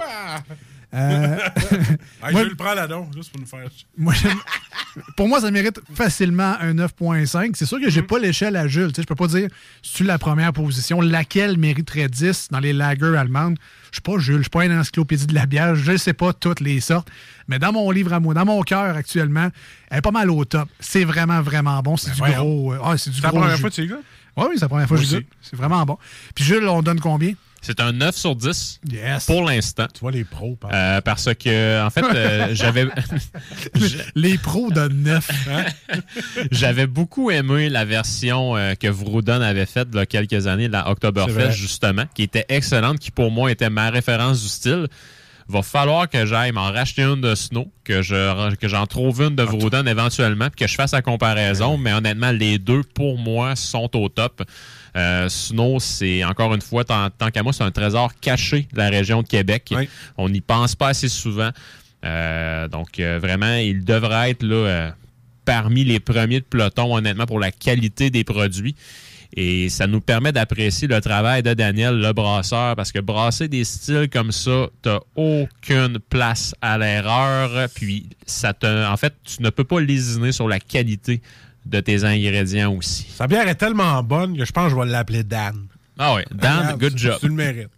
Euh, 0.94 1.38
Ah, 2.22 2.32
moi- 2.32 2.44
je 2.44 2.50
le 2.50 2.56
prends 2.56 2.74
là-dedans, 2.74 3.10
juste 3.16 3.32
pour 3.32 3.40
nous 3.42 3.48
faire. 3.48 3.68
moi, 3.98 4.14
pour 5.18 5.28
moi, 5.28 5.42
ça 5.42 5.50
mérite 5.52 5.82
facilement 5.94 6.56
un 6.60 6.74
9.5. 6.74 7.52
C'est 7.56 7.66
sûr 7.66 7.80
que 7.80 7.90
j'ai 7.90 8.02
Mm. 8.02 8.08
pas 8.08 8.20
l'échelle 8.20 8.56
à 8.56 8.68
Jules. 8.68 8.92
Je 8.96 9.02
peux 9.04 9.16
pas 9.16 9.28
dire 9.28 9.48
sur 9.82 10.06
la 10.06 10.18
première 10.20 10.54
position? 10.54 11.02
Laquelle 11.02 11.58
mériterait 11.58 12.08
10 12.10 12.50
dans 12.52 12.60
les 12.60 12.74
lagers 12.74 13.18
allemandes? 13.18 13.58
Je 13.92 13.96
suis 13.98 14.02
pas 14.02 14.18
Jules, 14.20 14.38
je 14.38 14.42
suis 14.44 14.50
pas 14.50 14.66
une 14.66 14.78
encyclopédie 14.78 15.28
de 15.28 15.34
la 15.34 15.46
bière. 15.46 15.76
Je 15.76 15.92
ne 15.94 15.98
sais 15.98 16.14
pas 16.14 16.32
toutes 16.34 16.60
les 16.62 16.80
sortes. 16.80 17.08
Mais 17.48 17.60
dans 17.60 17.72
mon 17.74 17.90
livre 17.92 18.14
à 18.14 18.20
moi, 18.20 18.34
dans 18.34 18.46
mon 18.46 18.62
cœur 18.62 18.96
actuellement, 18.96 19.50
elle 19.90 19.98
est 19.98 20.02
pas 20.02 20.12
mal 20.12 20.30
au 20.32 20.46
top. 20.46 20.70
C'est 20.80 21.04
vraiment, 21.04 21.42
vraiment 21.42 21.82
bon. 21.82 21.98
C'est 21.98 22.12
du 22.12 22.22
Ben 22.22 22.28
voyons. 22.28 22.44
gros. 22.44 22.74
euh, 22.74 22.80
ah, 22.84 22.98
c'est 22.98 23.10
du 23.10 23.18
C'est 23.18 23.24
la 23.24 23.30
gros 23.30 23.40
première 23.40 23.56
jus. 23.56 23.62
fois 23.62 23.70
que 23.70 23.76
tu 23.76 23.84
y? 23.84 23.92
Oui, 23.92 24.46
oui, 24.50 24.52
c'est 24.56 24.62
la 24.62 24.70
première 24.70 24.88
fois 24.88 24.98
que 24.98 25.04
je 25.04 25.16
goûte. 25.18 25.26
C'est 25.42 25.56
vraiment 25.56 25.84
bon. 25.86 25.98
Puis 26.34 26.44
Jules, 26.44 26.68
on 26.68 26.82
donne 26.82 27.00
combien? 27.00 27.34
C'est 27.64 27.80
un 27.80 27.94
9 27.94 28.16
sur 28.16 28.36
10 28.36 28.82
Yes. 28.92 29.26
pour 29.26 29.42
l'instant. 29.44 29.88
Tu 29.94 30.02
vois 30.02 30.12
les 30.12 30.26
pros, 30.26 30.56
par 30.58 30.70
Euh, 30.74 31.00
parce 31.02 31.30
que, 31.34 31.82
en 31.84 31.90
fait, 31.90 32.04
euh, 32.04 32.50
j'avais. 32.54 32.86
Les 34.16 34.38
pros 34.38 34.70
donnent 34.70 35.02
9. 35.04 35.30
J'avais 36.52 36.88
beaucoup 36.88 37.32
aimé 37.32 37.70
la 37.70 37.86
version 37.86 38.56
euh, 38.58 38.76
que 38.76 38.88
Vroudon 38.88 39.42
avait 39.42 39.66
faite 39.66 39.88
il 39.94 39.98
y 39.98 40.00
a 40.02 40.06
quelques 40.06 40.46
années, 40.48 40.68
la 40.68 40.90
Oktoberfest, 40.90 41.52
justement, 41.52 42.04
qui 42.14 42.24
était 42.24 42.46
excellente, 42.50 43.00
qui 43.00 43.12
pour 43.12 43.32
moi 43.32 43.50
était 43.52 43.70
ma 43.70 43.90
référence 43.90 44.42
du 44.44 44.50
style. 44.50 44.88
Va 45.50 45.62
falloir 45.62 46.08
que 46.10 46.26
j'aille 46.26 46.54
m'en 46.54 46.72
racheter 46.72 47.04
une 47.04 47.20
de 47.20 47.36
Snow, 47.36 47.70
que 47.84 48.02
je 48.02 48.56
que 48.56 48.68
j'en 48.70 48.86
trouve 48.88 49.22
une 49.24 49.36
de 49.36 49.44
Vroudon 49.44 49.86
éventuellement, 49.86 50.48
puis 50.50 50.66
que 50.66 50.72
je 50.72 50.76
fasse 50.76 50.94
la 50.94 51.02
comparaison. 51.02 51.78
Mais 51.78 51.92
honnêtement, 51.94 52.32
les 52.32 52.60
deux 52.60 52.82
pour 52.84 53.18
moi 53.18 53.56
sont 53.56 53.90
au 53.98 54.08
top. 54.10 54.42
Euh, 54.96 55.28
Snow, 55.30 55.80
c'est 55.80 56.24
encore 56.24 56.54
une 56.54 56.62
fois, 56.62 56.84
tant, 56.84 57.10
tant 57.10 57.30
qu'à 57.30 57.44
moi, 57.44 57.54
c'est 57.54 57.64
un 57.64 57.72
trésor 57.72 58.14
caché 58.20 58.68
de 58.72 58.78
la 58.78 58.90
région 58.90 59.22
de 59.22 59.28
Québec. 59.28 59.74
Oui. 59.76 59.90
On 60.18 60.30
n'y 60.30 60.42
pense 60.42 60.76
pas 60.76 60.90
assez 60.90 61.10
souvent. 61.10 61.50
Euh, 62.06 62.68
donc 62.68 63.00
euh, 63.00 63.20
vraiment, 63.20 63.56
il 63.56 63.84
devrait 63.84 64.32
être 64.32 64.44
là, 64.44 64.94
parmi 65.46 65.84
les 65.84 66.00
premiers 66.00 66.40
de 66.40 66.46
peloton, 66.46 66.96
honnêtement, 66.96 67.26
pour 67.26 67.40
la 67.40 67.52
qualité 67.52 68.10
des 68.10 68.24
produits. 68.24 68.76
Et 69.36 69.70
ça 69.70 69.88
nous 69.88 70.00
permet 70.00 70.32
d'apprécier 70.32 70.88
le 70.88 71.02
travail 71.02 71.42
de 71.42 71.56
Daniel, 71.56 71.98
le 72.00 72.14
brasseur, 72.14 72.76
parce 72.76 72.92
que 72.92 73.00
brasser 73.00 73.48
des 73.48 73.64
styles 73.64 74.08
comme 74.12 74.32
ça, 74.32 74.68
t'as 74.84 75.00
aucune 75.16 75.98
place 76.10 76.54
à 76.62 76.78
l'erreur. 76.78 77.68
Puis, 77.74 78.10
ça 78.28 78.54
te, 78.54 78.86
en 78.86 78.96
fait, 78.96 79.16
tu 79.24 79.42
ne 79.42 79.50
peux 79.50 79.64
pas 79.64 79.82
lésiner 79.82 80.32
sur 80.32 80.48
la 80.48 80.60
qualité 80.60 81.20
de 81.66 81.80
tes 81.80 82.04
ingrédients 82.04 82.74
aussi. 82.74 83.06
Sa 83.16 83.28
bière 83.28 83.48
est 83.48 83.56
tellement 83.56 84.02
bonne 84.04 84.38
que 84.38 84.46
je 84.46 84.52
pense 84.52 84.72
que 84.72 84.78
je 84.78 84.84
vais 84.84 84.92
l'appeler 84.92 85.24
Dan. 85.24 85.68
Ah 85.98 86.16
ouais, 86.16 86.26
Dan, 86.34 86.58
Regarde, 86.60 86.80
good 86.80 86.98
job. 86.98 87.18
Tu 87.20 87.28
le 87.28 87.34
mérites. 87.34 87.70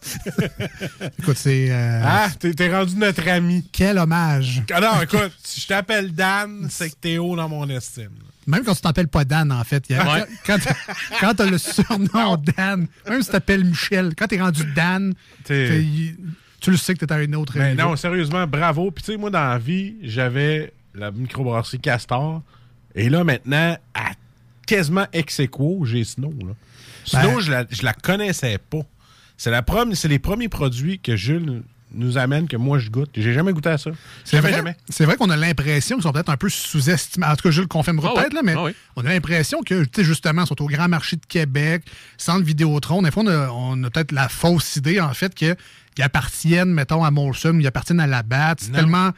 Écoute, 1.18 1.36
c'est. 1.36 1.68
euh, 1.70 2.00
Ah, 2.04 2.28
t'es 2.38 2.52
t'es 2.54 2.74
rendu 2.74 2.94
notre 2.96 3.26
ami. 3.28 3.68
Quel 3.72 3.98
hommage. 3.98 4.62
Ah 4.72 4.80
non, 4.80 5.02
écoute, 5.02 5.32
si 5.44 5.60
je 5.60 5.66
t'appelle 5.66 6.12
Dan, 6.14 6.68
c'est 6.70 6.90
que 6.90 6.94
t'es 7.00 7.18
haut 7.18 7.36
dans 7.36 7.48
mon 7.48 7.68
estime. 7.68 8.10
Même 8.46 8.64
quand 8.64 8.74
tu 8.74 8.80
t'appelles 8.80 9.08
pas 9.08 9.24
Dan, 9.24 9.52
en 9.52 9.62
fait. 9.64 9.84
il 9.90 9.96
y 9.96 9.98
a- 9.98 10.04
Ouais. 10.10 10.24
Quand, 10.46 10.56
quand 11.20 11.34
t'as 11.34 11.46
le 11.46 11.58
surnom 11.58 12.36
Dan, 12.56 12.86
même 13.08 13.20
si 13.20 13.26
tu 13.26 13.32
t'appelles 13.32 13.64
Michel, 13.64 14.14
quand 14.16 14.26
t'es 14.28 14.40
rendu 14.40 14.64
Dan, 14.74 15.14
T'es- 15.44 15.68
t'es- 15.68 15.82
il- 15.82 16.16
tu 16.60 16.70
le 16.70 16.76
sais 16.76 16.94
que 16.94 17.00
tu 17.00 17.04
es 17.04 17.12
à 17.12 17.22
une 17.22 17.36
autre 17.36 17.52
Mais 17.58 17.74
niveau. 17.74 17.90
non, 17.90 17.96
sérieusement, 17.96 18.46
bravo. 18.46 18.90
Puis 18.90 19.04
tu 19.04 19.12
sais, 19.12 19.18
moi, 19.18 19.30
dans 19.30 19.46
la 19.46 19.58
vie, 19.58 19.96
j'avais 20.02 20.72
la 20.94 21.10
microbrasserie 21.10 21.78
Castor. 21.80 22.42
Et 22.98 23.08
là, 23.08 23.24
maintenant, 23.24 23.76
à 23.94 24.10
quasiment 24.66 25.06
ex 25.12 25.40
aequo, 25.40 25.84
j'ai 25.84 26.04
Snow. 26.04 26.32
Là. 26.40 26.54
Snow, 27.04 27.20
Ben- 27.36 27.40
je, 27.40 27.50
la, 27.50 27.64
je 27.70 27.82
la 27.82 27.92
connaissais 27.94 28.58
pas. 28.58 28.82
C'est 29.36 29.50
la 29.50 29.62
prom- 29.62 29.94
c'est 29.94 30.08
les 30.08 30.18
premiers 30.18 30.48
produits 30.48 30.98
que 30.98 31.14
Jules 31.16 31.62
nous 31.92 32.18
amène 32.18 32.46
que 32.48 32.56
moi 32.56 32.78
je 32.78 32.90
goûte. 32.90 33.10
J'ai 33.16 33.32
jamais 33.32 33.52
goûté 33.52 33.68
à 33.70 33.78
ça. 33.78 33.90
C'est 34.24 34.40
vrai, 34.40 34.52
jamais. 34.52 34.76
c'est 34.88 35.04
vrai 35.04 35.16
qu'on 35.16 35.30
a 35.30 35.36
l'impression 35.36 35.96
qu'ils 35.96 36.02
sont 36.02 36.12
peut-être 36.12 36.28
un 36.30 36.36
peu 36.36 36.48
sous-estimés. 36.48 37.26
En 37.26 37.34
tout 37.36 37.42
cas, 37.44 37.50
je 37.50 37.60
le 37.62 37.66
confirmerai 37.66 38.08
Ah 38.10 38.14
peut-être, 38.20 38.28
oui, 38.30 38.34
là, 38.36 38.42
mais 38.44 38.54
ah 38.56 38.64
oui. 38.64 38.72
on 38.96 39.04
a 39.06 39.08
l'impression 39.08 39.62
que, 39.62 39.84
tu 39.84 39.90
sais, 39.96 40.04
justement, 40.04 40.42
ils 40.42 40.46
sont 40.48 40.60
au 40.62 40.66
Grand 40.66 40.88
Marché 40.88 41.16
de 41.16 41.24
Québec, 41.26 41.84
centre 42.16 42.44
Vidéotron. 42.44 43.02
Des 43.02 43.10
fois, 43.10 43.22
on 43.24 43.28
a, 43.28 43.48
on 43.50 43.84
a 43.84 43.90
peut-être 43.90 44.12
la 44.12 44.28
fausse 44.28 44.76
idée, 44.76 45.00
en 45.00 45.14
fait, 45.14 45.34
qu'ils 45.34 45.56
appartiennent, 46.00 46.72
mettons, 46.72 47.04
à 47.04 47.10
Molson, 47.10 47.54
ou 47.56 47.60
ils 47.60 47.66
appartiennent 47.66 48.00
à 48.00 48.06
la 48.06 48.22
BAT. 48.22 48.56
C'est 48.58 48.72
tellement 48.72 49.10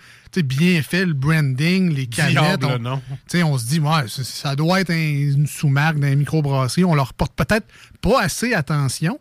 bien 0.45 0.81
fait, 0.83 1.05
le 1.07 1.13
branding, 1.15 1.93
les 1.93 2.07
canettes. 2.07 2.33
Diable, 2.61 2.67
on, 2.67 2.79
non. 2.79 3.03
tu 3.11 3.17
sais, 3.39 3.43
on 3.43 3.59
se 3.59 3.67
dit, 3.67 3.81
ouais, 3.81 4.07
ça, 4.07 4.23
ça 4.23 4.55
doit 4.55 4.81
être 4.81 4.91
un- 4.91 4.95
une 4.95 5.47
sous-marque 5.49 5.99
d'un 5.99 6.15
microbrasserie. 6.15 6.85
On 6.85 6.95
leur 6.95 7.13
porte 7.15 7.35
peut-être 7.35 7.67
pas 8.01 8.23
assez 8.23 8.55
attention. 8.55 9.19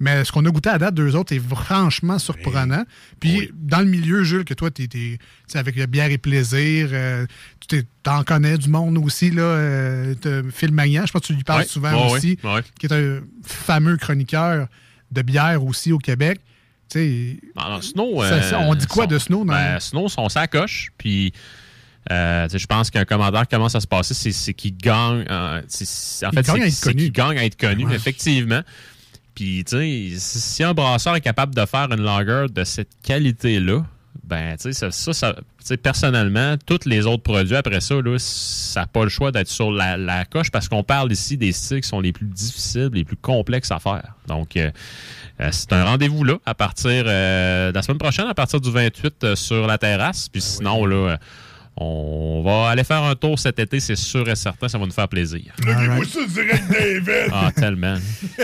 Mais 0.00 0.24
ce 0.24 0.32
qu'on 0.32 0.44
a 0.46 0.50
goûté 0.50 0.70
à 0.70 0.78
date, 0.78 0.94
deux 0.94 1.14
autres, 1.14 1.34
est 1.34 1.38
franchement 1.38 2.18
surprenant. 2.18 2.84
Puis, 3.20 3.50
dans 3.54 3.80
le 3.80 3.84
milieu, 3.86 4.24
Jules, 4.24 4.44
que 4.44 4.54
toi, 4.54 4.70
tu 4.70 4.84
es, 4.84 5.18
avec 5.58 5.76
le 5.76 5.84
bière 5.86 6.10
et 6.10 6.16
plaisir, 6.18 6.88
euh, 6.92 7.26
tu 7.68 7.84
t'en 8.02 8.24
connais 8.24 8.56
du 8.56 8.68
monde 8.70 8.96
aussi, 8.98 9.30
là. 9.30 9.42
Euh, 9.42 10.14
Phil 10.52 10.72
Magnan, 10.72 11.04
je 11.06 11.12
pense 11.12 11.22
que 11.22 11.26
tu 11.28 11.34
lui 11.34 11.44
parles 11.44 11.64
souvent 11.66 11.90
aussi, 12.14 12.38
qui 12.78 12.86
est 12.86 12.92
un 12.92 13.20
fameux 13.44 13.96
chroniqueur 13.98 14.68
de 15.12 15.22
bière 15.22 15.62
aussi 15.64 15.92
au 15.92 15.98
Québec. 15.98 16.40
Ah, 17.56 17.78
Snow, 17.82 18.22
ça- 18.22 18.32
euh, 18.32 18.42
ça- 18.42 18.58
on 18.60 18.74
dit 18.74 18.86
quoi 18.86 19.04
son- 19.04 19.10
de 19.10 19.18
Snow? 19.18 19.44
Dans 19.44 19.52
Ben, 19.52 19.78
Snow, 19.80 20.08
son 20.08 20.28
sacoche, 20.28 20.90
puis 20.98 21.32
euh, 22.10 22.48
je 22.52 22.66
pense 22.66 22.90
qu'un 22.90 23.04
commentaire 23.04 23.46
commence 23.46 23.74
à 23.74 23.80
se 23.80 23.86
passer, 23.86 24.14
c'est, 24.14 24.54
qu'il 24.54 24.76
gagne. 24.76 25.24
euh, 25.30 25.60
en 25.60 26.30
fait, 26.32 26.46
gagne 26.46 26.70
c'est, 26.70 26.94
qu'il 26.94 27.12
gagne 27.12 27.38
à 27.38 27.44
être 27.44 27.56
connu, 27.56 27.84
Ouais. 27.84 27.94
effectivement. 27.94 28.62
Puis, 29.40 29.64
tu 29.64 30.18
sais, 30.18 30.18
si 30.18 30.62
un 30.62 30.74
brasseur 30.74 31.16
est 31.16 31.22
capable 31.22 31.54
de 31.54 31.64
faire 31.64 31.90
une 31.90 32.02
lager 32.02 32.44
de 32.54 32.62
cette 32.62 32.90
qualité-là, 33.02 33.86
ben, 34.22 34.54
tu 34.58 34.70
sais, 34.70 34.90
ça, 34.90 35.14
ça, 35.14 35.34
personnellement, 35.82 36.56
tous 36.66 36.80
les 36.84 37.06
autres 37.06 37.22
produits 37.22 37.56
après 37.56 37.80
ça, 37.80 37.94
là, 37.94 38.16
ça 38.18 38.80
n'a 38.80 38.86
pas 38.86 39.02
le 39.02 39.08
choix 39.08 39.32
d'être 39.32 39.48
sur 39.48 39.72
la, 39.72 39.96
la 39.96 40.26
coche 40.26 40.50
parce 40.50 40.68
qu'on 40.68 40.82
parle 40.82 41.10
ici 41.10 41.38
des 41.38 41.52
styles 41.52 41.80
qui 41.80 41.88
sont 41.88 42.00
les 42.00 42.12
plus 42.12 42.26
difficiles, 42.26 42.90
les 42.92 43.04
plus 43.04 43.16
complexes 43.16 43.70
à 43.70 43.78
faire. 43.78 44.14
Donc, 44.26 44.58
euh, 44.58 44.70
euh, 45.40 45.48
c'est 45.52 45.72
un 45.72 45.84
rendez-vous 45.84 46.22
là 46.22 46.36
à 46.44 46.54
partir 46.54 47.04
euh, 47.06 47.70
de 47.70 47.74
la 47.74 47.80
semaine 47.80 47.98
prochaine, 47.98 48.26
à 48.26 48.34
partir 48.34 48.60
du 48.60 48.70
28 48.70 49.24
euh, 49.24 49.36
sur 49.36 49.66
la 49.66 49.78
terrasse. 49.78 50.28
Puis 50.28 50.42
sinon, 50.42 50.84
là, 50.84 51.16
on 51.82 52.42
va 52.44 52.68
aller 52.70 52.84
faire 52.84 53.02
un 53.02 53.14
tour 53.14 53.38
cet 53.38 53.58
été, 53.58 53.80
c'est 53.80 53.96
sûr 53.96 54.28
et 54.28 54.36
certain, 54.36 54.68
ça 54.68 54.76
va 54.78 54.84
nous 54.84 54.92
faire 54.92 55.08
plaisir. 55.08 55.52
Ça 55.64 56.26
direct. 56.26 57.30
Ah, 57.32 57.50
tellement. 57.56 57.96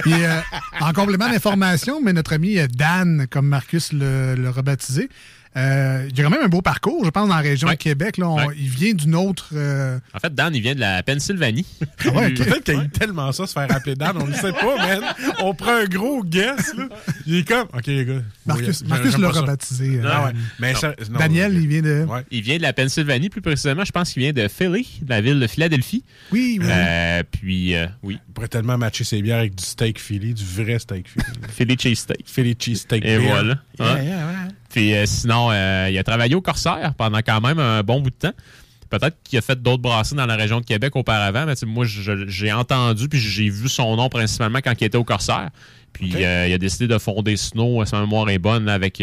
Euh, 0.07 0.41
en 0.81 0.93
complément 0.93 1.29
d'information, 1.29 2.01
mais 2.03 2.13
notre 2.15 2.33
ami 2.33 2.59
euh, 2.59 2.67
Dan, 2.69 3.27
comme 3.31 3.47
Marcus 3.49 3.93
le- 3.93 4.35
l'a 4.37 4.51
rebaptisé, 4.51 5.09
euh, 5.57 6.09
il 6.13 6.21
a 6.21 6.25
quand 6.25 6.31
même 6.31 6.43
un 6.45 6.49
beau 6.49 6.61
parcours, 6.63 7.05
je 7.05 7.11
pense, 7.11 7.29
dans 7.29 7.35
la 7.37 7.41
région 7.41 7.69
de 7.69 7.75
Québec. 7.75 8.19
Là, 8.19 8.29
On- 8.29 8.37
Ouais. 8.37 8.55
Il 8.59 8.69
vient 8.69 8.93
d'une 8.93 9.15
autre. 9.15 9.49
euh, 9.55 9.99
En 10.15 10.19
fait, 10.19 10.35
Dan, 10.35 10.55
il 10.55 10.61
vient 10.63 10.75
de 10.75 10.81
la 10.81 11.03
Pennsylvanie. 11.03 11.67
Ah 12.05 12.11
ouais. 12.11 12.31
Peut-être 12.35 12.65
qu'il 12.65 12.75
aime 12.75 12.89
tellement 12.91 13.33
ça, 13.33 13.47
se 13.47 13.53
faire 13.53 13.67
appeler 13.75 13.95
Dan, 13.97 14.17
on 14.21 14.27
ne 14.27 14.35
sait 14.35 14.53
pas, 14.53 14.77
man. 14.77 15.01
On 15.41 15.55
prend 15.55 15.73
un 15.75 15.85
gros 15.87 16.23
guess, 16.23 16.75
là. 16.77 16.89
Il 17.27 17.37
est 17.37 17.49
comme, 17.49 17.67
OK, 17.75 17.87
les 17.87 18.05
gars. 18.05 18.23
Marcus, 18.45 18.83
oui, 18.83 18.89
Marcus 18.89 19.19
l'a 19.19 19.29
rebaptisé. 19.31 19.99
euh, 19.99 20.09
Ah 20.11 20.25
ouais. 20.27 20.33
Mais 20.61 20.73
Non. 20.75 20.79
ça- 20.79 20.95
non, 21.11 21.19
Daniel, 21.19 21.55
il 21.55 21.67
vient 21.67 21.83
de. 21.83 22.07
Il 22.31 22.43
vient 22.43 22.57
de 22.59 22.63
la 22.63 22.73
Pennsylvanie, 22.73 23.29
plus 23.31 23.41
précisément. 23.41 23.85
Je 23.85 23.93
pense 23.93 24.13
qu'il 24.13 24.23
vient 24.23 24.33
de 24.33 24.47
Philly, 24.49 24.87
de 25.03 25.09
la 25.11 25.21
ville 25.21 25.41
de 25.41 25.47
Philadelphie. 25.47 26.05
Oui, 26.33 26.59
oui. 26.61 26.67
Euh, 26.71 27.23
puis, 27.31 27.75
euh, 27.75 27.87
oui. 28.03 28.19
Il 28.29 28.33
pourrait 28.35 28.49
tellement 28.49 28.77
matcher 28.79 29.05
ses 29.05 29.23
bières 29.23 29.39
avec 29.39 29.55
du 29.55 29.65
steak 29.65 29.99
Philly, 29.99 30.35
du 30.35 30.45
vrai 30.45 30.79
steak 30.79 31.09
Philly. 31.09 31.25
Philly 31.49 31.77
cheesesteak. 31.79 32.25
Philly 32.27 32.55
cheesesteak 32.59 33.05
Et 33.05 33.19
beer. 33.19 33.27
voilà. 33.29 33.59
Yeah, 33.81 33.95
Ouais. 33.95 34.05
yeah, 34.05 34.17
ouais. 34.27 34.46
Puis 34.77 34.93
euh, 34.93 35.07
sinon, 35.07 35.49
euh, 35.51 35.89
il 35.91 35.97
a 35.97 36.05
travaillé 36.05 36.35
au 36.35 36.43
Corsaire 36.43 36.93
pendant 36.99 37.21
quand 37.21 37.41
même 37.41 37.59
un 37.59 37.83
bon 37.83 38.03
bout 38.03 38.11
de 38.11 38.15
temps. 38.15 38.35
Peut-être 38.91 39.17
qu'il 39.25 39.39
a 39.39 39.41
fait 39.41 39.59
d'autres 39.63 39.81
brasseries 39.81 40.17
dans 40.17 40.27
la 40.27 40.37
région 40.37 40.61
de 40.61 40.67
Québec 40.67 40.95
auparavant, 40.97 41.47
mais 41.47 41.55
moi, 41.65 41.87
j'ai 41.87 42.53
entendu 42.53 43.09
puis 43.09 43.19
j'ai 43.19 43.49
vu 43.49 43.71
son 43.71 43.97
nom 43.97 44.11
principalement 44.11 44.59
quand 44.63 44.75
il 44.79 44.85
était 44.85 44.99
au 44.99 45.03
Corsaire. 45.03 45.49
Puis 45.95 46.23
euh, 46.23 46.47
il 46.47 46.53
a 46.53 46.59
décidé 46.59 46.89
de 46.89 46.99
fonder 46.99 47.39
Snow, 47.39 47.87
si 47.87 47.95
ma 47.95 48.03
mémoire 48.03 48.29
est 48.29 48.39
bonne, 48.39 48.67
là, 48.67 48.75
avec, 48.75 49.03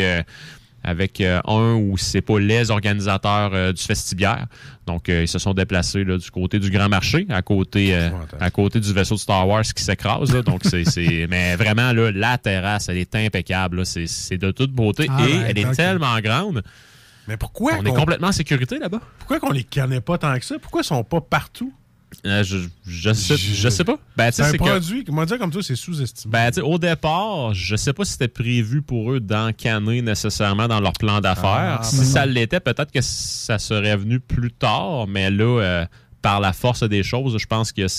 avec 0.84 1.22
euh, 1.22 1.40
un 1.48 1.76
ou 1.76 1.98
c'est 1.98 2.22
pas 2.22 2.40
les 2.40 2.70
organisateurs 2.72 3.52
euh, 3.54 3.72
du 3.74 3.82
festibiaire. 3.82 4.48
Donc, 4.86 5.08
euh, 5.10 5.24
ils 5.24 5.28
se 5.28 5.40
sont 5.40 5.54
déplacés 5.54 6.04
là, 6.04 6.18
du 6.18 6.30
côté 6.30 6.60
du 6.60 6.70
Grand 6.70 6.90
Marché, 6.90 7.26
à 7.30 7.42
côté, 7.42 7.96
à 8.40 8.50
côté 8.52 8.80
du 8.80 8.92
vaisseau 8.94 9.16
de 9.16 9.20
Star 9.20 9.48
Wars 9.48 9.64
qui 9.64 9.82
s'écrase. 9.84 10.34
là. 10.34 10.42
Donc, 10.42 10.62
c'est, 10.66 10.84
c'est- 10.86 11.28
mais 11.30 11.56
vraiment, 11.56 11.94
là, 11.94 12.12
la 12.12 12.38
terrasse, 12.38 12.90
elle 12.90 12.98
est 12.98 13.16
impeccable. 13.16 13.78
là. 13.78 13.86
C'est, 13.86 14.08
c'est 14.08 14.38
de 14.38 14.52
toute 14.52 14.72
beauté 14.72 15.08
Ah, 15.10 15.22
et 15.22 15.34
ouais, 15.38 15.46
elle 15.50 15.58
est 15.58 15.72
tellement 15.76 16.20
grande. 16.20 16.64
Mais 17.28 17.38
pourquoi 17.38 17.74
On 17.80 17.86
est 17.86 17.94
complètement 17.96 18.28
en 18.28 18.32
sécurité 18.34 18.78
là-bas. 18.80 19.00
Pourquoi 19.20 19.40
qu'on 19.40 19.52
les 19.52 19.64
connaît 19.64 20.02
pas 20.02 20.18
tant 20.18 20.38
que 20.38 20.44
ça? 20.44 20.56
Pourquoi 20.62 20.82
ils 20.82 20.86
sont 20.86 21.04
pas 21.06 21.22
partout? 21.22 21.74
Euh, 22.26 22.44
je, 22.44 22.58
je, 22.86 23.14
sais, 23.14 23.36
je 23.38 23.70
sais 23.70 23.84
pas. 23.84 23.98
Ben, 24.18 24.32
c'est 24.32 24.44
un 24.44 24.52
que- 24.52 24.58
produit, 24.58 25.04
comment 25.04 25.26
dire 25.26 25.38
comme 25.40 25.52
ça, 25.54 25.62
c'est 25.62 25.76
sous-estimé. 25.76 26.32
Ben, 26.32 26.52
au 26.64 26.78
départ, 26.78 27.54
je 27.54 27.76
sais 27.76 27.94
pas 27.94 28.06
si 28.06 28.14
c'était 28.14 28.28
prévu 28.28 28.82
pour 28.82 29.12
eux 29.12 29.20
d'encanner 29.20 30.02
nécessairement 30.02 30.68
dans 30.68 30.80
leur 30.80 30.94
plan 30.94 31.20
d'affaires. 31.22 31.80
Ah, 31.80 31.84
si 31.84 31.98
peut-être. 31.98 32.08
ça 32.10 32.26
l'était, 32.26 32.60
peut-être 32.60 32.92
que 32.92 33.02
ça 33.02 33.60
serait 33.60 33.98
venu 33.98 34.20
plus 34.20 34.52
tard, 34.52 35.08
mais 35.08 35.30
là, 35.32 35.62
euh, 35.62 35.86
par 36.22 36.40
la 36.40 36.54
force 36.54 36.84
des 36.84 37.04
choses, 37.04 37.38
je 37.38 37.46
pense 37.46 37.72
qu'il 37.72 37.82
y 37.84 37.86
a 37.86 37.90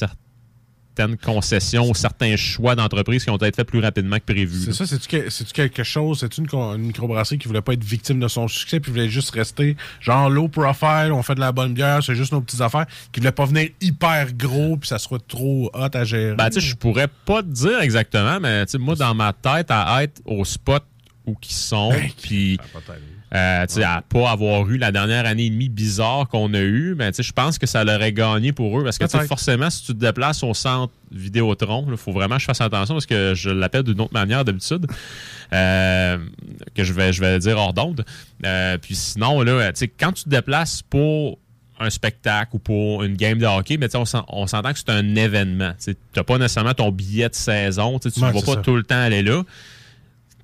certaines 0.97 1.17
concessions, 1.17 1.93
certains 1.95 2.37
choix 2.37 2.75
d'entreprise 2.77 3.25
qui 3.25 3.31
ont 3.31 3.37
été 3.37 3.51
faits 3.53 3.67
plus 3.67 3.81
rapidement 3.81 4.17
que 4.19 4.33
prévu. 4.33 4.61
C'est 4.65 4.73
ça, 4.73 4.87
c'est-tu 4.87 5.09
que- 5.09 5.31
c'est-tu 5.31 5.53
quelque 5.53 5.83
chose, 5.83 6.21
c'est 6.21 6.39
une, 6.39 6.47
une 6.53 6.87
microbrasserie 6.87 7.39
qui 7.39 7.49
voulait 7.49 7.61
pas 7.63 7.73
être 7.73 7.83
victime 7.85 8.21
de 8.21 8.29
son 8.29 8.47
succès, 8.49 8.81
puis 8.81 8.93
voulait 8.93 9.09
juste 9.09 9.31
rester 9.35 9.77
genre 10.01 10.31
low 10.31 10.49
profile, 10.49 11.11
on 11.13 11.23
fait 11.23 11.35
de 11.35 11.41
la 11.41 11.53
bonne 11.53 11.75
bière, 11.75 12.03
c'est 12.03 12.15
juste 12.15 12.33
nos 12.33 12.41
petites 12.41 12.61
affaires, 12.61 12.87
qui 13.13 13.21
voulait 13.21 13.33
pas 13.33 13.45
venir 13.45 13.69
hyper 13.81 14.33
gros, 14.35 14.77
puis 14.77 14.89
ça 14.89 14.99
soit 14.99 15.25
trop 15.27 15.71
hot 15.75 15.89
à 15.95 16.05
gérer? 16.05 16.37
Ben, 16.37 16.49
tu 16.49 16.61
sais, 16.61 16.67
je 16.67 16.77
pourrais 16.77 17.09
pas 17.25 17.43
te 17.43 17.49
dire 17.49 17.81
exactement, 17.81 18.39
mais 18.41 18.65
tu 18.67 18.73
sais, 18.73 18.79
moi, 18.79 18.95
dans 18.95 19.15
ma 19.15 19.33
tête, 19.33 19.71
à 19.71 20.03
être 20.03 20.21
au 20.25 20.45
spot 20.45 20.85
où 21.27 21.35
ils 21.43 21.53
sont, 21.53 21.93
puis 22.23 22.59
euh, 23.35 23.65
sais, 23.69 23.83
à 23.83 24.03
pas 24.09 24.31
avoir 24.31 24.69
eu 24.71 24.77
la 24.79 24.93
dernière 24.93 25.27
année 25.27 25.47
et 25.47 25.51
demie 25.51 25.69
bizarre 25.69 26.29
qu'on 26.29 26.55
a 26.55 26.61
eu, 26.61 26.95
mais 26.97 27.11
tu 27.11 27.17
sais, 27.17 27.23
je 27.25 27.33
pense 27.33 27.59
que 27.59 27.67
ça 27.67 27.83
l'aurait 27.83 28.13
gagné 28.13 28.53
pour 28.53 28.79
eux, 28.79 28.85
parce 28.85 28.97
que 28.99 29.05
forcément, 29.27 29.71
si 29.71 29.83
tu 29.87 29.93
te 29.95 29.99
déplaces 29.99 30.43
au 30.45 30.55
centre 30.55 30.93
Vidéotron, 31.11 31.87
il 31.91 31.97
faut 31.97 32.13
vraiment 32.13 32.37
que 32.37 32.41
je 32.43 32.47
fasse 32.47 32.61
attention, 32.61 32.95
parce 32.95 33.07
que 33.07 33.35
je 33.35 33.51
l'appelle 33.51 33.83
d'une 33.83 34.01
autre 34.01 34.13
manière 34.15 34.45
d'habitude, 34.45 34.87
euh, 35.53 36.19
que 36.75 36.85
je 36.85 36.93
vais, 36.93 37.13
je 37.13 37.21
vais 37.21 37.39
dire 37.39 37.57
hors 37.59 37.73
d'onde. 37.73 38.05
Euh, 38.45 38.79
puis 38.79 38.95
sinon, 38.95 39.43
là, 39.43 39.73
tu 39.73 39.81
sais, 39.81 39.89
quand 39.89 40.13
tu 40.13 40.25
te 40.25 40.29
déplaces 40.29 40.83
pour 40.83 41.39
un 41.81 41.91
spectacle 41.91 42.51
ou 42.55 42.59
pour 42.61 43.03
une 43.03 43.17
game 43.17 43.39
de 43.39 43.47
hockey, 43.47 43.77
mais 43.79 43.89
tu 43.89 43.93
sais, 43.93 43.99
on 43.99 44.05
s'en- 44.05 44.25
on 44.29 44.47
s'entend 44.47 44.73
que 44.73 44.79
c'est 44.79 44.91
un 44.91 45.17
événement. 45.17 45.73
Tu 45.83 45.97
n'as 46.17 46.23
pas 46.23 46.39
nécessairement 46.39 46.75
ton 46.75 46.93
billet 46.93 47.29
de 47.29 47.35
saison. 47.35 47.99
Tu 47.99 48.09
ne 48.09 48.27
vas 48.27 48.33
pas 48.33 48.53
ça. 48.55 48.57
tout 48.63 48.77
le 48.77 48.85
temps 48.85 49.01
aller 49.01 49.23
là. 49.25 49.43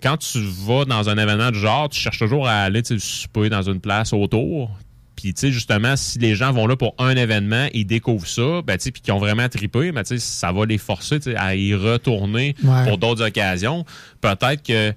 Quand 0.02 0.16
tu 0.16 0.40
vas 0.66 0.84
dans 0.84 1.08
un 1.08 1.18
événement 1.18 1.50
du 1.50 1.58
genre, 1.58 1.88
tu 1.88 2.00
cherches 2.00 2.18
toujours 2.18 2.48
à 2.48 2.62
aller 2.62 2.82
souper 2.98 3.48
dans 3.48 3.62
une 3.62 3.80
place 3.80 4.12
autour. 4.12 4.70
Puis, 5.16 5.34
tu 5.34 5.40
sais, 5.40 5.52
justement, 5.52 5.96
si 5.96 6.18
les 6.18 6.34
gens 6.34 6.50
vont 6.50 6.66
là 6.66 6.76
pour 6.76 6.94
un 6.98 7.14
événement, 7.14 7.66
ils 7.74 7.84
découvrent 7.84 8.26
ça, 8.26 8.62
ben, 8.64 8.78
tu 8.78 8.84
sais, 8.84 8.90
puis 8.90 9.02
qu'ils 9.02 9.12
ont 9.12 9.18
vraiment 9.18 9.46
trippé, 9.50 9.92
ben, 9.92 10.02
tu 10.02 10.14
sais, 10.14 10.18
ça 10.18 10.50
va 10.50 10.64
les 10.64 10.78
forcer 10.78 11.18
à 11.36 11.54
y 11.54 11.74
retourner 11.74 12.54
Ouais. 12.64 12.84
pour 12.88 12.96
d'autres 12.96 13.26
occasions. 13.26 13.84
Peut-être 14.22 14.62
que 14.62 14.94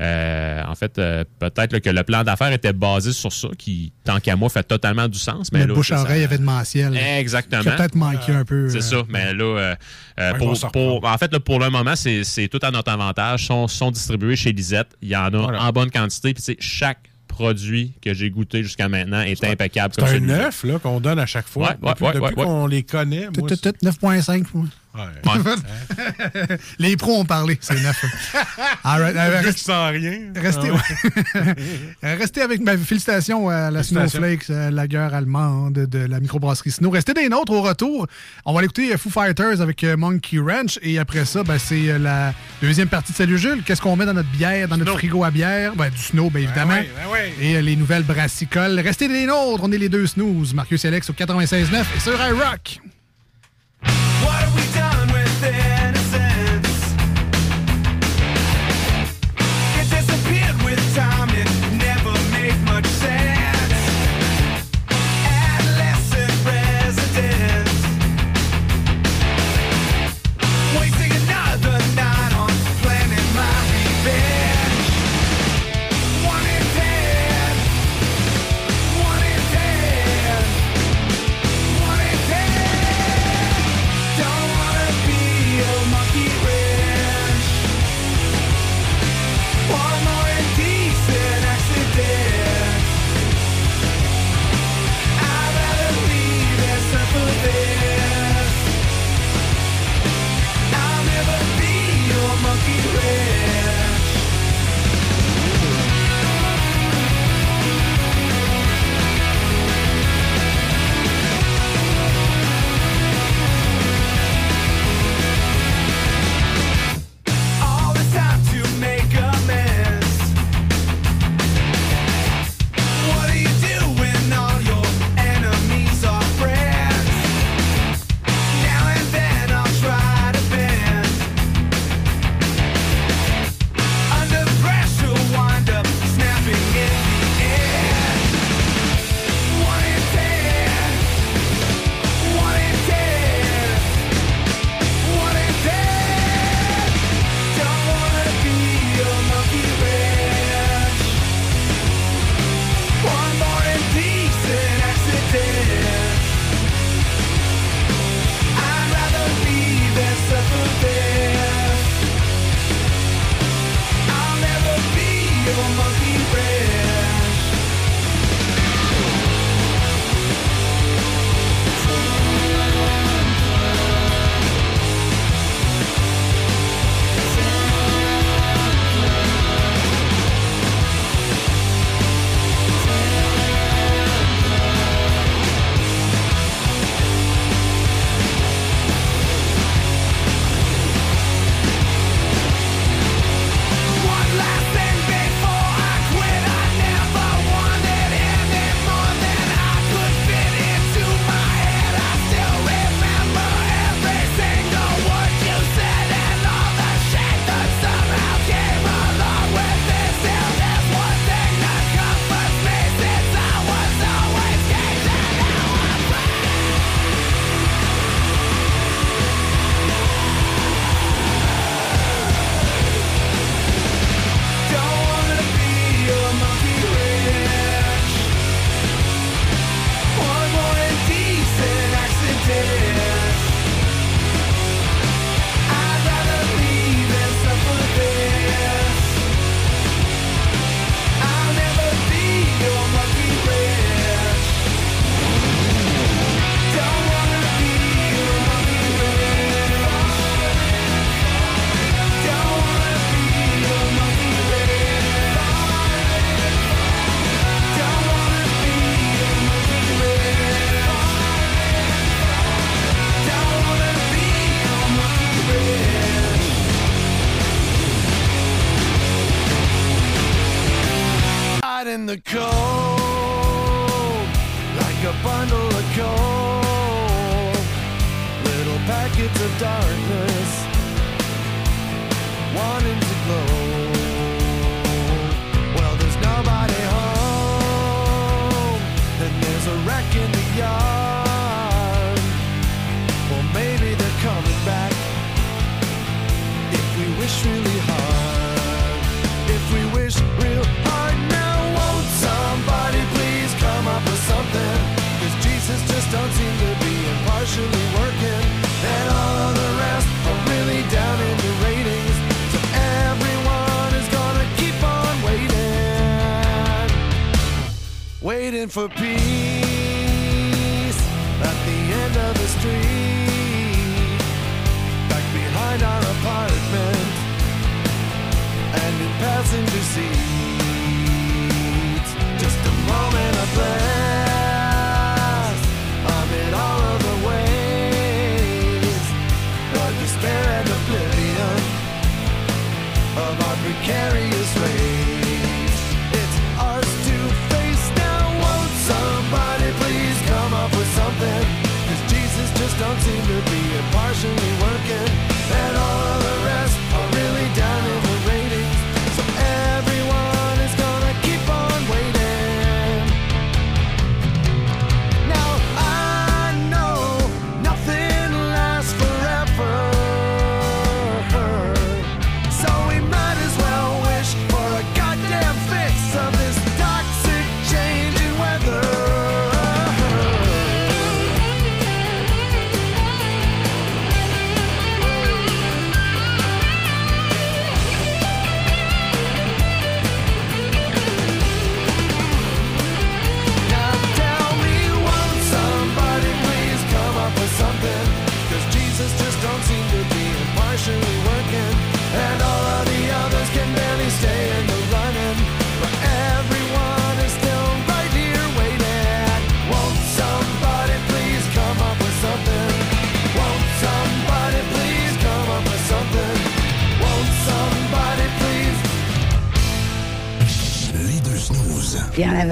euh, 0.00 0.62
en 0.66 0.74
fait, 0.74 0.98
euh, 0.98 1.24
peut-être 1.38 1.78
que 1.78 1.90
le 1.90 2.02
plan 2.02 2.24
d'affaires 2.24 2.52
était 2.52 2.72
basé 2.72 3.12
sur 3.12 3.32
ça, 3.32 3.48
qui, 3.56 3.92
tant 4.04 4.18
qu'à 4.18 4.34
moi, 4.36 4.48
fait 4.48 4.62
totalement 4.64 5.06
du 5.08 5.18
sens. 5.18 5.52
Mais 5.52 5.60
le 5.60 5.66
là, 5.68 5.74
bouche 5.74 5.92
à 5.92 5.98
ça- 5.98 6.02
oreille 6.02 6.22
événementiel. 6.22 6.96
Exactement. 6.96 7.62
Peut-être 7.62 7.94
manqué 7.94 8.32
un 8.32 8.44
peu. 8.44 8.68
C'est 8.68 8.78
euh, 8.78 8.80
ça. 8.80 8.96
Mais 9.08 9.32
là, 9.34 9.44
euh, 9.44 9.74
euh, 10.20 10.32
Ouais, 10.32 10.38
pour- 10.38 10.70
pour- 10.72 11.04
en 11.04 11.18
fait, 11.18 11.32
là, 11.32 11.38
pour 11.40 11.60
le 11.60 11.70
moment, 11.70 11.94
c'est 11.96 12.24
c'est 12.24 12.48
tout 12.48 12.58
à 12.62 12.70
notre 12.70 12.90
avantage. 12.90 13.42
Ils 13.42 13.46
sont, 13.46 13.68
sont 13.68 13.90
distribués 13.90 14.36
chez 14.36 14.52
Lisette. 14.52 14.88
Il 15.02 15.08
y 15.08 15.16
en 15.16 15.26
a 15.26 15.30
Voilà. 15.30 15.62
en 15.62 15.70
bonne 15.70 15.90
quantité. 15.90 16.34
Puis, 16.34 16.42
tu 16.42 16.52
sais, 16.52 16.56
chaque 16.60 17.10
produit 17.28 17.92
que 18.00 18.14
j'ai 18.14 18.30
goûté 18.30 18.62
jusqu'à 18.62 18.88
maintenant 18.88 19.20
est 19.20 19.42
impeccable. 19.44 19.94
c'est 19.96 20.04
un 20.04 20.20
neuf 20.20 20.62
là, 20.64 20.78
qu'on 20.78 21.00
donne 21.00 21.18
à 21.18 21.26
chaque 21.26 21.48
fois. 21.48 21.70
Ouais, 21.70 21.76
ouais, 21.82 21.90
depuis 21.92 22.04
ouais, 22.04 22.12
depuis 22.12 22.24
ouais, 22.26 22.34
ouais. 22.36 22.44
qu'on 22.44 22.66
les 22.68 22.82
connaît, 22.84 23.26
Tout, 23.32 23.40
moi, 23.40 23.48
tout, 23.48 23.56
tout, 23.56 23.72
9.5. 23.82 24.44
Les 26.78 26.96
pros 26.96 27.20
ont 27.20 27.24
parlé, 27.24 27.58
c'est 27.60 27.80
neuf. 27.82 28.04
Right, 28.84 29.16
euh, 29.16 29.40
reste... 29.42 29.58
sans 29.58 29.88
rien. 29.88 30.18
Restez, 30.36 30.70
ah 30.70 31.38
euh, 32.04 32.16
restez 32.16 32.42
avec 32.42 32.60
ma 32.60 32.76
félicitation 32.76 33.50
euh, 33.50 33.68
à 33.68 33.70
la 33.70 33.82
Snowflakes, 33.82 34.48
la 34.48 34.86
guerre 34.86 35.14
allemande 35.14 35.72
de 35.72 35.98
la 35.98 36.20
microbrasserie 36.20 36.70
Snow. 36.70 36.90
Restez 36.90 37.14
des 37.14 37.28
nôtres 37.28 37.52
au 37.52 37.62
retour. 37.62 38.06
On 38.44 38.52
va 38.52 38.60
l'écouter 38.60 38.96
Foo 38.96 39.10
Fighters 39.10 39.60
avec 39.60 39.82
Monkey 39.82 40.38
Ranch. 40.38 40.78
Et 40.82 40.98
après 40.98 41.24
ça, 41.24 41.42
ben, 41.42 41.58
c'est 41.58 41.98
la 41.98 42.32
deuxième 42.62 42.88
partie 42.88 43.12
de 43.12 43.16
Salut 43.16 43.38
Jules. 43.38 43.62
Qu'est-ce 43.64 43.80
qu'on 43.80 43.96
met 43.96 44.06
dans 44.06 44.14
notre 44.14 44.30
bière, 44.30 44.68
dans 44.68 44.76
notre 44.76 44.92
frigo 44.92 45.24
à 45.24 45.30
bière? 45.30 45.74
Ben, 45.74 45.90
du 45.90 45.98
Snow, 45.98 46.30
bien 46.30 46.42
ben 46.42 46.48
évidemment. 46.48 46.80
Ben 47.12 47.32
et 47.40 47.60
les 47.62 47.76
nouvelles 47.76 48.04
brassicoles. 48.04 48.78
Restez 48.80 49.08
des 49.08 49.26
nôtres. 49.26 49.64
On 49.64 49.72
est 49.72 49.78
les 49.78 49.88
deux 49.88 50.06
snooze. 50.06 50.54
Marcus 50.54 50.84
et 50.84 50.88
Alex 50.88 51.10
au 51.10 51.14
96.9 51.14 51.84
et 51.96 52.00
sur 52.00 52.14
iRock. 52.14 52.80
What 54.24 54.40
have 54.40 54.54
we 54.54 54.72
done? 54.72 54.93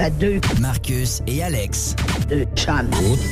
Deux. 0.09 0.41
Marcus 0.59 1.21
et 1.27 1.43
Alex. 1.43 1.95
Deux 2.27 2.45
chums. 2.55 2.89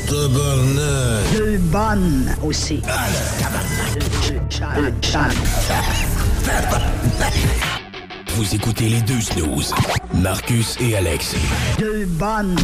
Deux 0.10 1.58
bonnes 1.58 2.36
aussi. 2.44 2.82
Deux, 3.94 4.02
deux 4.30 4.40
chums. 4.50 4.68
Deux 4.76 4.94
chums. 5.02 5.22
Vous 8.36 8.56
écoutez 8.56 8.88
les 8.88 9.02
deux 9.02 9.20
snooze. 9.20 9.74
Marcus 10.14 10.78
et 10.80 10.96
Alex. 10.96 11.36
Deux 11.78 12.06
bonnes. 12.06 12.56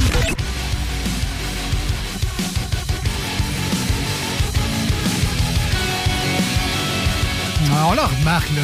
On 7.89 7.93
le 7.93 8.01
remarque, 8.01 8.49
là, 8.53 8.63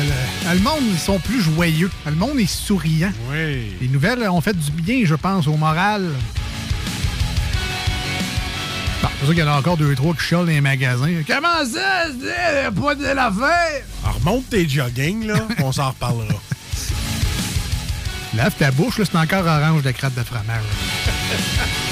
le, 0.51 0.57
le 0.57 0.63
monde, 0.63 0.83
ils 0.91 0.99
sont 0.99 1.17
plus 1.17 1.41
joyeux. 1.41 1.89
Le 2.05 2.11
monde 2.11 2.37
est 2.41 2.45
souriant. 2.45 3.13
Oui. 3.31 3.71
Les 3.79 3.87
nouvelles 3.87 4.27
ont 4.27 4.41
fait 4.41 4.51
du 4.51 4.69
bien, 4.69 5.03
je 5.05 5.15
pense, 5.15 5.47
au 5.47 5.55
moral. 5.55 6.09
Bon, 9.01 9.07
c'est 9.17 9.25
sûr 9.25 9.33
qu'il 9.33 9.43
y 9.45 9.47
en 9.47 9.53
a 9.53 9.57
encore 9.57 9.77
deux, 9.77 9.95
trois 9.95 10.13
qui 10.13 10.23
chialent 10.23 10.45
dans 10.45 10.51
les 10.51 10.59
magasins. 10.59 11.21
Comment 11.25 11.63
ça, 11.63 12.07
c'est 12.19 12.69
pas 12.75 12.95
de 12.95 13.05
l'affaire? 13.05 13.83
Alors, 14.03 14.15
remonte 14.19 14.49
tes 14.49 14.67
jogging, 14.67 15.25
là, 15.27 15.35
on 15.63 15.71
s'en 15.71 15.91
reparlera. 15.91 16.41
Lave 18.35 18.55
ta 18.59 18.71
bouche, 18.71 18.97
là, 18.97 19.05
c'est 19.09 19.17
encore 19.17 19.45
orange 19.45 19.83
de 19.83 19.91
crête 19.91 20.15
de 20.15 20.23
fromage. 20.23 20.63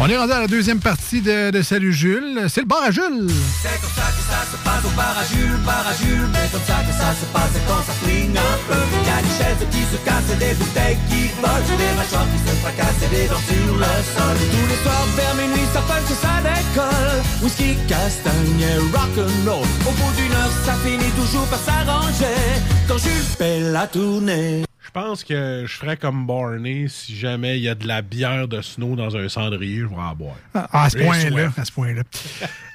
On 0.00 0.08
est 0.08 0.16
rendu 0.16 0.30
à 0.32 0.38
la 0.38 0.46
deuxième 0.46 0.78
partie 0.78 1.20
de, 1.20 1.50
de 1.50 1.60
Salut 1.60 1.92
Jules. 1.92 2.46
C'est 2.48 2.60
le 2.60 2.66
bar 2.66 2.84
à 2.86 2.92
Jules. 2.92 3.26
C'est 3.60 3.80
comme 3.82 3.90
ça 3.98 4.06
que 4.14 4.22
ça 4.30 4.46
se 4.46 4.56
passe 4.62 4.84
au 4.86 4.94
bar 4.96 5.10
à 5.18 5.24
Jules, 5.26 5.58
bar 5.66 5.82
à 5.82 5.92
Jules. 5.98 6.30
Mais 6.32 6.46
comme 6.52 6.62
ça 6.62 6.78
que 6.86 6.94
ça 6.94 7.10
se 7.18 7.26
passe 7.34 7.50
quand 7.66 7.82
ça 7.82 7.92
flingue 8.04 8.38
un 8.38 8.58
peu. 8.70 8.78
Y 8.78 9.10
a 9.10 9.22
des 9.26 9.34
chaises 9.34 9.66
qui 9.72 9.82
se 9.90 9.98
cassent 10.06 10.38
des 10.38 10.54
bouteilles 10.54 10.98
qui 11.10 11.26
volent. 11.42 11.78
Des 11.82 11.92
mâchoires 11.98 12.28
qui 12.30 12.38
se 12.46 12.54
fracassent 12.62 13.02
et 13.02 13.10
des 13.10 13.26
dents 13.26 13.42
sur 13.42 13.74
le 13.74 13.94
sol. 14.14 14.36
Tous 14.54 14.66
les 14.70 14.80
soirs 14.86 15.08
vers 15.18 15.34
minuit, 15.34 15.66
ça 15.74 15.82
punch 15.82 16.14
ça 16.14 16.34
décolle. 16.46 17.18
Whisky, 17.42 17.74
castagne 17.90 18.62
et 18.62 18.78
rock'n'roll. 18.94 19.66
Au 19.82 19.92
bout 19.98 20.12
d'une 20.14 20.30
heure, 20.30 20.54
ça 20.64 20.78
finit 20.86 21.10
toujours 21.18 21.46
par 21.50 21.58
s'arranger. 21.58 22.38
Quand 22.86 22.98
Jules 22.98 23.34
fait 23.36 23.60
la 23.74 23.88
tournée. 23.88 24.67
Je 24.88 24.92
pense 24.94 25.22
que 25.22 25.64
je 25.66 25.72
ferais 25.76 25.98
comme 25.98 26.26
Barney 26.26 26.86
si 26.88 27.14
jamais 27.14 27.58
il 27.58 27.62
y 27.62 27.68
a 27.68 27.74
de 27.74 27.86
la 27.86 28.00
bière 28.00 28.48
de 28.48 28.62
snow 28.62 28.96
dans 28.96 29.16
un 29.18 29.28
cendrier, 29.28 29.80
je 29.80 29.84
vais 29.86 29.94
en 29.94 30.14
boire. 30.14 30.36
Ah, 30.54 30.66
à 30.84 30.88
ce 30.88 30.96
point-là. 30.96 31.50
À 31.58 31.64
ce 31.66 31.72
point-là. 31.72 32.02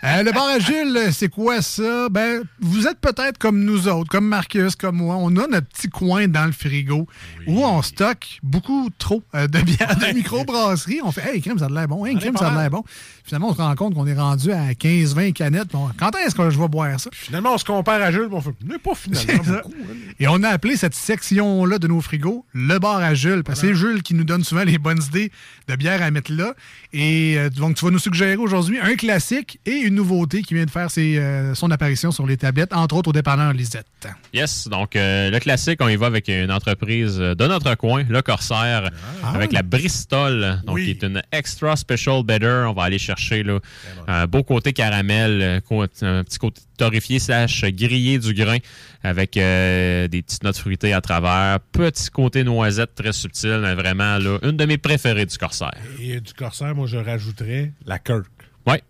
Euh, 0.04 0.22
le 0.22 0.32
bar 0.32 0.46
à 0.48 0.60
Jules, 0.60 1.12
c'est 1.12 1.30
quoi 1.30 1.64
ça? 1.64 2.10
Ben, 2.10 2.44
vous 2.60 2.86
êtes 2.88 3.00
peut-être 3.00 3.40
comme 3.40 3.64
nous 3.64 3.88
autres, 3.88 4.10
comme 4.10 4.28
Marcus, 4.28 4.76
comme 4.76 4.98
moi. 4.98 5.16
On 5.18 5.30
a 5.38 5.48
notre 5.48 5.68
petit 5.68 5.90
coin 5.90 6.28
dans 6.28 6.46
le 6.46 6.52
frigo 6.52 7.08
où 7.48 7.66
on 7.66 7.82
stocke 7.82 8.40
beaucoup 8.44 8.90
trop 9.00 9.24
euh, 9.34 9.48
de 9.48 9.60
bière 9.62 9.96
de 9.98 10.14
microbrasserie. 10.14 11.00
On 11.04 11.12
fait, 11.12 11.34
hey, 11.34 11.42
crème, 11.42 11.58
ça 11.58 11.66
a 11.66 11.70
de 11.70 11.74
l'air 11.74 11.88
bon. 11.88 12.06
Hey, 12.06 12.16
crème, 12.18 12.38
ça 12.38 12.50
a 12.50 12.52
de 12.52 12.58
l'air 12.60 12.70
bon. 12.70 12.84
Finalement, 13.24 13.50
on 13.50 13.54
se 13.56 13.62
rend 13.62 13.74
compte 13.76 13.96
qu'on 13.96 14.06
est 14.06 14.14
rendu 14.14 14.52
à 14.52 14.74
15-20 14.74 15.34
canettes. 15.34 15.70
Bon, 15.72 15.90
quand 15.98 16.12
est-ce 16.18 16.36
que 16.36 16.50
je 16.50 16.60
vais 16.60 16.68
boire 16.68 17.00
ça? 17.00 17.10
Finalement, 17.14 17.54
on 17.54 17.58
se 17.58 17.66
compare 17.66 18.02
à 18.02 18.12
Jules, 18.12 18.28
on 18.32 18.42
fait, 18.42 18.52
n'est 18.64 18.78
pas 18.78 18.94
finalement 18.96 19.44
beaucoup. 19.44 19.74
hein. 19.80 20.14
Et 20.20 20.28
on 20.28 20.44
a 20.44 20.50
appelé 20.50 20.76
cette 20.76 20.94
section-là 20.94 21.80
de 21.80 21.88
nos 21.88 22.02
frigos 22.04 22.46
le 22.54 22.78
bar 22.78 22.98
à 22.98 23.14
Jules, 23.14 23.44
parce 23.44 23.62
que 23.62 23.68
c'est 23.68 23.76
Jules 23.76 24.04
qui 24.04 24.14
nous 24.14 24.24
donne 24.24 24.44
souvent 24.44 24.64
les 24.64 24.78
bonnes 24.78 25.02
idées 25.02 25.32
de 25.68 25.76
bière 25.76 26.02
à 26.02 26.12
mettre 26.12 26.32
là. 26.32 26.54
Et 26.92 27.36
euh, 27.38 27.50
donc, 27.50 27.76
tu 27.76 27.86
vas 27.86 27.92
nous 27.92 28.00
suggérer 28.00 28.36
aujourd'hui 28.36 28.80
un 28.80 28.96
classique 28.96 29.60
et 29.66 29.72
une 29.72 29.96
nouveauté 29.96 30.44
qui 30.44 30.54
vient 30.54 30.66
de 30.66 30.72
faire 30.72 30.92
ses, 30.92 31.18
euh, 31.18 31.56
son 31.56 31.72
apparition 31.72 32.12
sur 32.12 32.28
les 32.28 32.38
tablettes, 32.38 32.74
entre 32.74 32.96
autres 32.96 33.10
au 33.10 33.14
dépanneur 33.14 33.54
Lisette. 33.54 33.88
Yes, 34.34 34.68
donc 34.68 34.96
euh, 34.96 35.32
le 35.32 35.40
classique, 35.40 35.80
on 35.82 35.90
y 35.90 35.96
va 35.96 36.08
avec 36.08 36.28
une 36.28 36.52
entreprise 36.52 37.18
de 37.18 37.48
notre 37.48 37.76
coin, 37.76 38.04
le 38.08 38.22
Corsair, 38.22 38.90
avec 39.24 39.52
la 39.52 39.64
Bristol, 39.64 40.62
donc 40.66 40.80
qui 40.80 40.92
est 40.92 41.04
une 41.04 41.22
extra 41.32 41.76
special 41.76 42.24
better. 42.24 42.66
On 42.68 42.74
va 42.74 42.84
aller 42.84 43.00
chercher 43.00 43.44
là, 43.44 43.60
un 44.08 44.28
beau 44.28 44.44
côté 44.44 44.74
caramel, 44.74 45.62
un 45.72 46.24
petit 46.24 46.38
côté 46.38 46.62
torréfié 46.84 47.20
slash 47.20 47.64
grillé 47.66 48.20
du 48.20 48.34
grain 48.34 48.58
avec 49.04 49.38
euh, 49.38 50.08
des 50.08 50.22
petites 50.22 50.44
notes 50.44 50.58
fruitées 50.58 50.94
à 50.94 51.02
travers, 51.02 51.60
petit 51.72 52.10
côté 52.10 52.44
noisette 52.44 52.96
très 52.96 53.14
subtil, 53.14 53.60
mais 53.62 53.74
vraiment 53.74 54.18
là, 54.18 54.38
une 54.44 54.58
de 54.58 54.66
mes 54.66 54.78
préférées 54.78 55.26
du 55.26 55.38
Corsair. 55.38 55.74
Et 56.00 56.20
du 56.20 56.34
Corsair, 56.34 56.76
moi, 56.76 56.88
je 56.88 56.98
rajouterais 56.98 57.72
la 57.86 58.00
Kirk. 58.00 58.32
Ouais. 58.68 58.82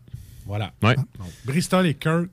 Voilà. 0.46 0.72
Ouais. 0.82 0.96
Donc, 0.96 1.06
Bristol 1.46 1.86
et 1.86 1.94
Kirk, 1.94 2.28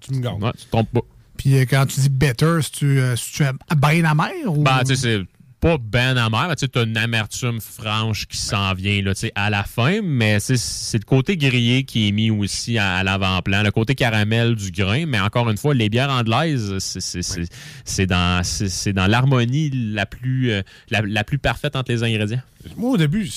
tu 0.00 0.14
me 0.14 0.20
gagnes. 0.20 0.42
Ouais, 0.42 0.52
tu 0.56 0.66
te 0.66 0.70
trompes 0.70 0.92
pas. 0.92 1.00
Puis 1.36 1.56
euh, 1.56 1.64
quand 1.68 1.86
tu 1.86 2.00
dis 2.00 2.08
better, 2.08 2.58
si 2.62 2.70
tu, 2.70 3.00
euh, 3.00 3.16
si 3.16 3.32
tu 3.32 3.42
es 3.42 3.52
bien 3.76 4.04
amer 4.04 4.30
ou? 4.46 4.62
Ben, 4.62 4.82
tu 4.86 4.94
sais, 4.94 5.22
pas 5.62 5.78
ben 5.78 6.16
amer, 6.16 6.48
mais 6.48 6.56
tu 6.56 6.66
as 6.76 6.82
une 6.82 6.96
amertume 6.96 7.60
franche 7.60 8.26
qui 8.26 8.36
s'en 8.36 8.74
vient 8.74 9.00
là, 9.00 9.12
à 9.36 9.48
la 9.48 9.62
fin, 9.62 10.00
mais 10.02 10.40
c'est- 10.40 10.98
le 10.98 11.04
côté 11.04 11.36
grillé 11.36 11.84
qui 11.84 12.08
est 12.08 12.10
mis 12.12 12.30
aussi 12.32 12.78
à, 12.78 12.96
à 12.96 13.04
l'avant-plan, 13.04 13.62
le 13.62 13.70
côté 13.70 13.94
caramel 13.94 14.56
du 14.56 14.72
grain, 14.72 15.06
mais 15.06 15.20
encore 15.20 15.48
une 15.48 15.56
fois, 15.56 15.72
les 15.72 15.88
bières 15.88 16.10
anglaises, 16.10 16.78
c'est- 16.80 18.06
dans, 18.06 19.06
l'harmonie 19.06 19.70
la 19.72 20.04
plus, 20.04 20.50
euh, 20.50 20.62
la, 20.90 21.00
la 21.02 21.22
plus 21.22 21.38
parfaite 21.38 21.76
entre 21.76 21.92
les 21.92 22.02
ingrédients. 22.02 22.42
Moi, 22.76 22.90
au 22.90 22.96
début, 22.96 23.30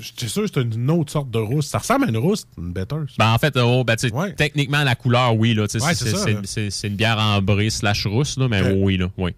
j'étais 0.00 0.28
sûr 0.28 0.42
que 0.42 0.48
c'était 0.48 0.62
une 0.62 0.90
autre 0.90 1.12
sorte 1.12 1.30
de 1.30 1.38
rousse. 1.38 1.66
Ça 1.66 1.78
ressemble 1.78 2.06
à 2.06 2.08
une 2.08 2.16
rousse, 2.16 2.46
une 2.56 2.72
better. 2.72 2.96
Ben, 3.18 3.30
en 3.30 3.36
fait, 3.38 3.54
oh, 3.58 3.84
ben, 3.84 3.96
techniquement, 4.36 4.82
la 4.84 4.94
couleur, 4.94 5.36
oui, 5.36 5.54
Ouais, 5.58 5.66
c'est 5.68 6.88
une 6.88 6.96
bière 6.96 7.18
ambrée 7.18 7.68
slash 7.68 8.06
rousse, 8.06 8.38
là, 8.38 8.48
mais 8.48 8.62
Ouais. 8.62 8.72
oui, 8.74 8.96
là, 8.96 9.10
oui. 9.18 9.32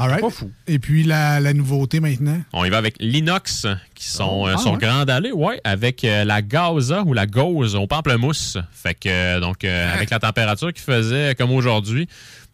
All 0.00 0.08
right. 0.08 0.24
Et 0.66 0.78
puis 0.78 1.02
la, 1.04 1.40
la 1.40 1.52
nouveauté 1.52 2.00
maintenant? 2.00 2.40
On 2.54 2.64
y 2.64 2.70
va 2.70 2.78
avec 2.78 2.94
l'inox, 3.00 3.66
qui 3.94 4.08
sont, 4.08 4.28
Oh, 4.30 4.48
euh, 4.48 4.54
ah, 4.54 4.58
sont 4.58 4.72
ouais. 4.72 4.78
grandallés, 4.78 5.30
ouais, 5.32 5.60
avec 5.62 6.04
euh, 6.04 6.24
la 6.24 6.40
gaza 6.40 7.02
ou 7.04 7.12
la 7.12 7.26
gauze 7.26 7.74
au 7.74 7.86
pamplemousse. 7.86 8.56
Fait 8.72 8.94
que, 8.94 9.08
euh, 9.08 9.40
donc, 9.40 9.62
euh, 9.62 9.94
avec 9.94 10.08
la 10.08 10.18
température 10.18 10.72
qu'il 10.72 10.82
faisait, 10.82 11.34
comme 11.34 11.50
aujourd'hui, 11.50 12.08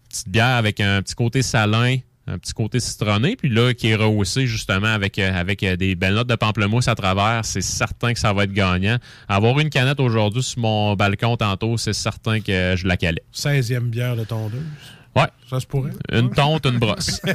petite 0.08 0.28
bière 0.28 0.56
avec 0.56 0.80
un 0.80 1.02
petit 1.02 1.14
côté 1.14 1.42
salin, 1.42 1.98
un 2.26 2.38
petit 2.38 2.52
côté 2.52 2.80
citronné, 2.80 3.36
puis 3.36 3.48
là, 3.48 3.72
qui 3.74 3.90
est 3.90 3.94
rehaussé 3.94 4.48
justement 4.48 4.88
avec, 4.88 5.20
avec 5.20 5.64
des 5.64 5.94
belles 5.94 6.14
notes 6.14 6.26
de 6.26 6.34
pamplemousse 6.34 6.88
à 6.88 6.96
travers, 6.96 7.44
c'est 7.44 7.60
certain 7.60 8.12
que 8.12 8.18
ça 8.18 8.32
va 8.32 8.42
être 8.42 8.52
gagnant. 8.52 8.96
Avoir 9.28 9.60
une 9.60 9.70
canette 9.70 10.00
aujourd'hui 10.00 10.42
sur 10.42 10.58
mon 10.58 10.96
balcon 10.96 11.36
tantôt, 11.36 11.76
c'est 11.76 11.92
certain 11.92 12.40
que 12.40 12.74
je 12.76 12.88
la 12.88 12.96
calais. 12.96 13.22
16e 13.32 13.90
bière 13.90 14.16
de 14.16 14.24
tondeuse. 14.24 14.60
Ouais. 15.16 15.28
Ça 15.50 15.58
se 15.60 15.66
pourrait. 15.66 15.92
Une 16.12 16.30
tonte, 16.30 16.66
une 16.66 16.78
brosse. 16.78 17.20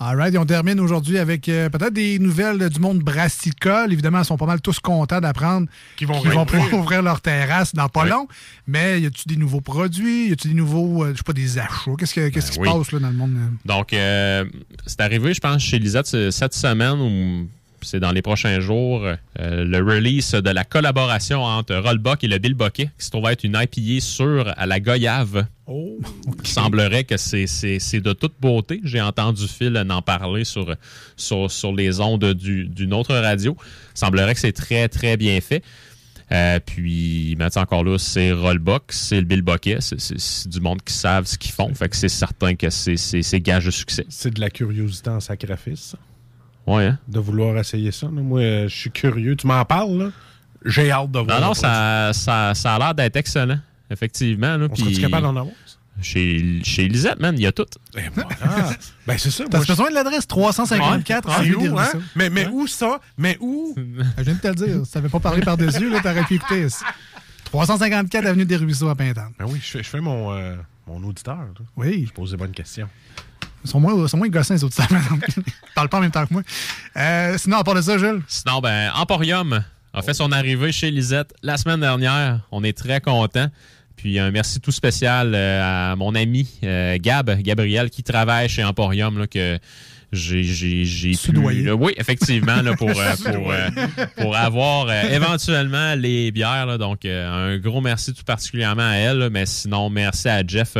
All 0.00 0.16
right, 0.16 0.32
et 0.32 0.38
on 0.38 0.46
termine 0.46 0.78
aujourd'hui 0.78 1.18
avec 1.18 1.48
euh, 1.48 1.68
peut-être 1.70 1.92
des 1.92 2.20
nouvelles 2.20 2.68
du 2.68 2.78
monde 2.78 3.00
brassicole. 3.00 3.92
Évidemment, 3.92 4.20
ils 4.20 4.24
sont 4.24 4.36
pas 4.36 4.46
mal 4.46 4.60
tous 4.60 4.78
contents 4.78 5.20
d'apprendre 5.20 5.66
Qu'ils 5.96 6.06
vont 6.06 6.22
pouvoir 6.22 6.46
réouvrir. 6.46 6.78
ouvrir 6.78 7.02
leur 7.02 7.20
terrasse 7.20 7.74
dans 7.74 7.88
pas 7.88 8.04
Oui. 8.04 8.10
long. 8.10 8.28
Mais 8.68 9.00
y 9.00 9.06
a-tu 9.06 9.22
des 9.26 9.34
nouveaux 9.34 9.60
produits? 9.60 10.28
Y 10.28 10.32
a-tu 10.34 10.48
des 10.48 10.54
nouveaux, 10.54 11.02
euh, 11.02 11.10
je 11.14 11.16
sais 11.16 11.22
pas, 11.24 11.32
des 11.32 11.58
achats? 11.58 11.90
Qu'est-ce, 11.98 12.14
que- 12.14 12.28
qu'est-ce 12.28 12.52
qui 12.52 12.58
Ben 12.60 12.66
oui. 12.66 12.72
se 12.74 12.78
passe 12.78 12.92
là, 12.92 12.98
dans 13.00 13.08
le 13.08 13.16
monde? 13.16 13.34
euh? 13.38 13.48
Donc, 13.64 13.92
euh, 13.92 14.44
c'est 14.86 15.00
arrivé, 15.00 15.34
je 15.34 15.40
pense, 15.40 15.60
chez 15.62 15.80
Lisette 15.80 16.06
ce- 16.06 16.30
cette 16.30 16.54
semaine 16.54 17.00
ou 17.00 17.48
c'est 17.82 18.00
dans 18.00 18.12
les 18.12 18.22
prochains 18.22 18.60
jours, 18.60 19.04
euh, 19.04 19.16
le 19.64 19.78
release 19.78 20.32
de 20.32 20.50
la 20.50 20.64
collaboration 20.64 21.42
entre 21.42 21.74
Rollbuck 21.76 22.24
et 22.24 22.28
le 22.28 22.38
Bill 22.38 22.54
Bucket, 22.54 22.90
qui 22.98 23.04
se 23.04 23.10
trouve 23.10 23.28
être 23.28 23.44
une 23.44 23.56
IPA 23.60 24.00
sûre 24.00 24.52
à 24.56 24.66
la 24.66 24.80
goyave. 24.80 25.46
Oh. 25.66 25.98
Il 26.42 26.46
semblerait 26.46 27.04
que 27.04 27.16
c'est- 27.16 28.00
de 28.00 28.12
toute 28.12 28.34
beauté. 28.40 28.80
J'ai 28.84 29.00
entendu 29.00 29.46
Phil 29.46 29.76
en 29.90 30.02
parler 30.02 30.44
sur, 30.44 30.74
sur, 31.16 31.50
sur 31.50 31.72
les 31.74 32.00
ondes 32.00 32.32
du- 32.34 32.66
d'une 32.68 32.94
autre 32.94 33.14
radio. 33.14 33.56
Il 33.94 33.98
semblerait 33.98 34.34
que 34.34 34.40
c'est 34.40 34.52
très, 34.52 34.88
très 34.88 35.16
bien 35.16 35.40
fait. 35.40 35.62
Euh, 36.30 36.60
puis, 36.64 37.34
maintenant 37.38 37.62
encore 37.62 37.84
là, 37.84 37.96
c'est 37.98 38.32
Rollbuck, 38.32 38.82
c'est 38.90 39.16
le 39.16 39.22
Bill 39.26 39.40
Bucket, 39.40 39.80
c'est- 39.80 40.46
du 40.48 40.60
monde 40.60 40.82
qui 40.82 40.92
savent 40.92 41.24
ce 41.26 41.38
qu'ils 41.38 41.52
font. 41.52 41.72
Fait 41.74 41.88
que 41.88 41.96
c'est 41.96 42.10
certain 42.10 42.54
que 42.54 42.68
c'est- 42.68 43.40
gage 43.40 43.64
de 43.64 43.70
succès. 43.70 44.04
C'est 44.10 44.34
de 44.34 44.40
la 44.40 44.50
curiosité 44.50 45.08
en 45.08 45.20
sacrifice, 45.20 45.80
ça, 45.92 45.98
Ouais, 46.68 46.86
hein? 46.86 46.98
de 47.08 47.18
vouloir 47.20 47.56
essayer 47.58 47.90
ça. 47.92 48.06
là. 48.06 48.12
Moi, 48.22 48.40
euh, 48.40 48.68
je 48.68 48.76
suis 48.76 48.90
curieux. 48.90 49.36
Tu 49.36 49.46
m'en 49.46 49.64
parles, 49.64 49.98
là? 49.98 50.10
J'ai 50.64 50.90
hâte 50.90 51.10
de 51.10 51.18
voir. 51.20 51.40
Non, 51.40 51.48
non, 51.48 51.54
ça, 51.54 52.10
ça, 52.12 52.52
ça 52.54 52.74
a 52.74 52.78
l'air 52.78 52.94
d'être 52.94 53.16
excellent, 53.16 53.58
effectivement. 53.90 54.56
Là, 54.56 54.66
On 54.70 54.74
serait-tu 54.74 54.94
puis 54.94 55.02
capable 55.02 55.22
d'en 55.22 55.36
avoir? 55.36 55.54
Chez, 56.00 56.60
chez 56.62 56.86
Lisette, 56.88 57.18
man, 57.18 57.34
il 57.36 57.42
y 57.42 57.46
a 57.46 57.50
tout. 57.52 57.66
Ah, 57.96 58.70
ben 59.06 59.18
c'est 59.18 59.30
ça. 59.32 59.44
T'as 59.50 59.62
je- 59.62 59.66
besoin 59.66 59.88
de 59.90 59.94
l'adresse 59.94 60.26
354 60.28 61.28
C'est 61.28 61.34
avenue 61.40 61.56
où, 61.70 61.78
hein? 61.78 61.88
Mais, 62.14 62.30
mais 62.30 62.46
où 62.48 62.66
ça? 62.68 63.00
Mais 63.16 63.36
où? 63.40 63.74
Je 64.18 64.22
viens 64.22 64.34
de 64.34 64.38
te 64.40 64.46
le 64.48 64.54
dire. 64.54 64.86
Si 64.86 64.92
t'avais 64.92 65.08
pas 65.08 65.18
parlé 65.18 65.40
par-dessus, 65.42 65.90
là, 65.90 65.98
t'aurais 66.00 66.22
pu 66.24 66.34
écouter. 66.36 66.66
354 67.44 68.26
avenue 68.26 68.44
des 68.44 68.56
Ruisseaux 68.56 68.88
à 68.88 68.94
Pintante. 68.94 69.32
Ben 69.38 69.46
oui, 69.48 69.58
je 69.62 69.70
fais, 69.70 69.82
je 69.82 69.88
fais 69.88 70.00
mon, 70.00 70.32
euh, 70.32 70.54
mon 70.86 71.02
auditeur. 71.04 71.36
là. 71.38 71.64
Oui. 71.76 72.04
Je 72.06 72.12
pose 72.12 72.30
des 72.30 72.36
bonnes 72.36 72.52
questions. 72.52 72.88
Ils 73.64 73.70
sont 73.70 73.80
moins, 73.80 74.06
sont 74.08 74.16
moins 74.16 74.28
gossins, 74.28 74.54
les 74.54 74.64
autres. 74.64 74.76
Ils 75.36 75.42
parlent 75.74 75.88
pas 75.88 75.98
en 75.98 76.02
même 76.02 76.10
temps 76.10 76.26
que 76.26 76.32
moi. 76.32 76.42
Euh, 76.96 77.36
sinon, 77.38 77.58
à 77.58 77.64
part 77.64 77.74
de 77.74 77.82
ça, 77.82 77.98
Jules, 77.98 78.22
Sinon, 78.28 78.60
ben, 78.60 78.90
Emporium 78.94 79.64
a 79.92 80.02
fait 80.02 80.14
son 80.14 80.32
arrivée 80.32 80.72
chez 80.72 80.90
Lisette 80.90 81.34
la 81.42 81.56
semaine 81.56 81.80
dernière. 81.80 82.40
On 82.50 82.62
est 82.62 82.76
très 82.76 83.00
contents. 83.00 83.48
Puis 83.96 84.18
un 84.20 84.30
merci 84.30 84.60
tout 84.60 84.70
spécial 84.70 85.32
euh, 85.34 85.90
à 85.92 85.96
mon 85.96 86.14
ami 86.14 86.48
euh, 86.62 86.96
Gab, 87.00 87.30
Gabriel, 87.40 87.90
qui 87.90 88.04
travaille 88.04 88.48
chez 88.48 88.62
Emporium, 88.62 89.18
là, 89.18 89.26
que 89.26 89.58
j'ai 90.12 90.42
j'ai 90.42 90.84
j'ai 90.84 91.10
pu- 91.12 91.16
là, 91.64 91.74
oui, 91.74 91.92
effectivement, 91.96 92.62
là, 92.62 92.74
pour, 92.74 92.88
euh, 92.98 93.14
pour, 93.32 93.52
euh, 93.52 93.68
pour 94.16 94.36
avoir 94.36 94.86
euh, 94.88 95.02
éventuellement 95.10 95.94
les 95.96 96.30
bières. 96.32 96.66
là. 96.66 96.78
donc, 96.78 97.04
un 97.04 97.58
gros 97.58 97.80
merci 97.80 98.14
tout 98.14 98.24
particulièrement 98.24 98.88
à 98.88 98.94
elle. 98.94 99.18
là, 99.18 99.30
mais 99.30 99.44
sinon, 99.46 99.90
merci 99.90 100.28
à 100.28 100.42
Jeff 100.46 100.76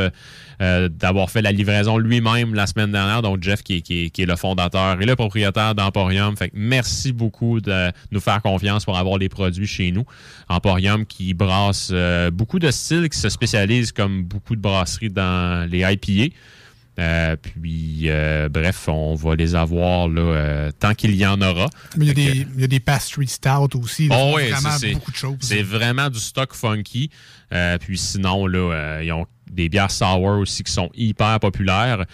d'avoir 0.61 1.31
fait 1.31 1.41
la 1.43 1.53
livraison 1.53 1.99
lui-même 1.99 2.53
la 2.55 2.67
semaine 2.67 2.91
dernière. 2.91 3.23
Donc, 3.23 3.43
Jeff, 3.43 3.63
qui, 3.63 3.77
est- 3.77 3.81
qui 3.81 4.05
est- 4.07 4.11
qui 4.11 4.23
est 4.23 4.27
le 4.27 4.35
fondateur 4.37 5.01
et 5.01 5.07
le 5.07 5.15
propriétaire 5.15 5.75
d'Emporium. 5.75 6.37
Fait 6.37 6.49
que 6.49 6.55
merci 6.57 7.13
beaucoup 7.13 7.61
de 7.61 7.93
nous 8.11 8.21
faire 8.21 8.43
confiance 8.43 8.85
pour 8.85 8.99
avoir 8.99 9.19
les 9.19 9.29
produits 9.29 9.67
chez 9.69 9.93
nous. 9.93 10.05
Emporium 10.49 11.07
qui 11.07 11.33
brasse 11.35 11.93
beaucoup 12.33 12.59
de 12.59 12.71
styles, 12.71 13.09
qui 13.09 13.19
se 13.19 13.29
spécialise 13.29 13.93
comme 13.93 14.25
beaucoup 14.25 14.57
de 14.57 14.61
brasseries 14.61 15.11
dans 15.11 15.69
les 15.71 15.81
IPA. 15.81 16.35
Euh, 16.99 17.37
puis, 17.37 18.05
euh, 18.07 18.49
bref, 18.49 18.89
on 18.89 19.15
va 19.15 19.37
les 19.37 19.55
avoir 19.55 20.09
là, 20.09 20.21
euh, 20.21 20.71
tant 20.79 20.95
qu'il 20.95 21.15
y 21.15 21.25
en 21.25 21.41
aura. 21.41 21.69
mais 21.97 22.07
il 22.07 22.09
y, 22.09 22.11
a 22.11 22.15
des, 22.15 22.47
il 22.57 22.61
y 22.61 22.65
a 22.65 22.67
des 22.67 22.81
pastry 22.81 23.29
stout 23.29 23.77
aussi. 23.81 24.09
Oh 24.11 24.33
oui, 24.37 24.45
c'est- 24.79 24.93
beaucoup 24.95 25.13
de 25.13 25.17
choses. 25.17 25.37
C'est 25.41 25.63
vraiment 25.63 26.11
du 26.11 26.19
stock 26.19 26.55
funky. 26.55 27.11
Puis 27.81 27.99
sinon, 27.99 28.47
là, 28.47 29.01
ils 29.03 29.13
ont 29.13 29.27
des 29.51 29.69
bières 29.71 29.91
sour 29.91 30.39
aussi 30.41 30.63
qui 30.63 30.73
sont 30.73 30.91
hyper 30.95 31.39
populaires. 31.41 32.05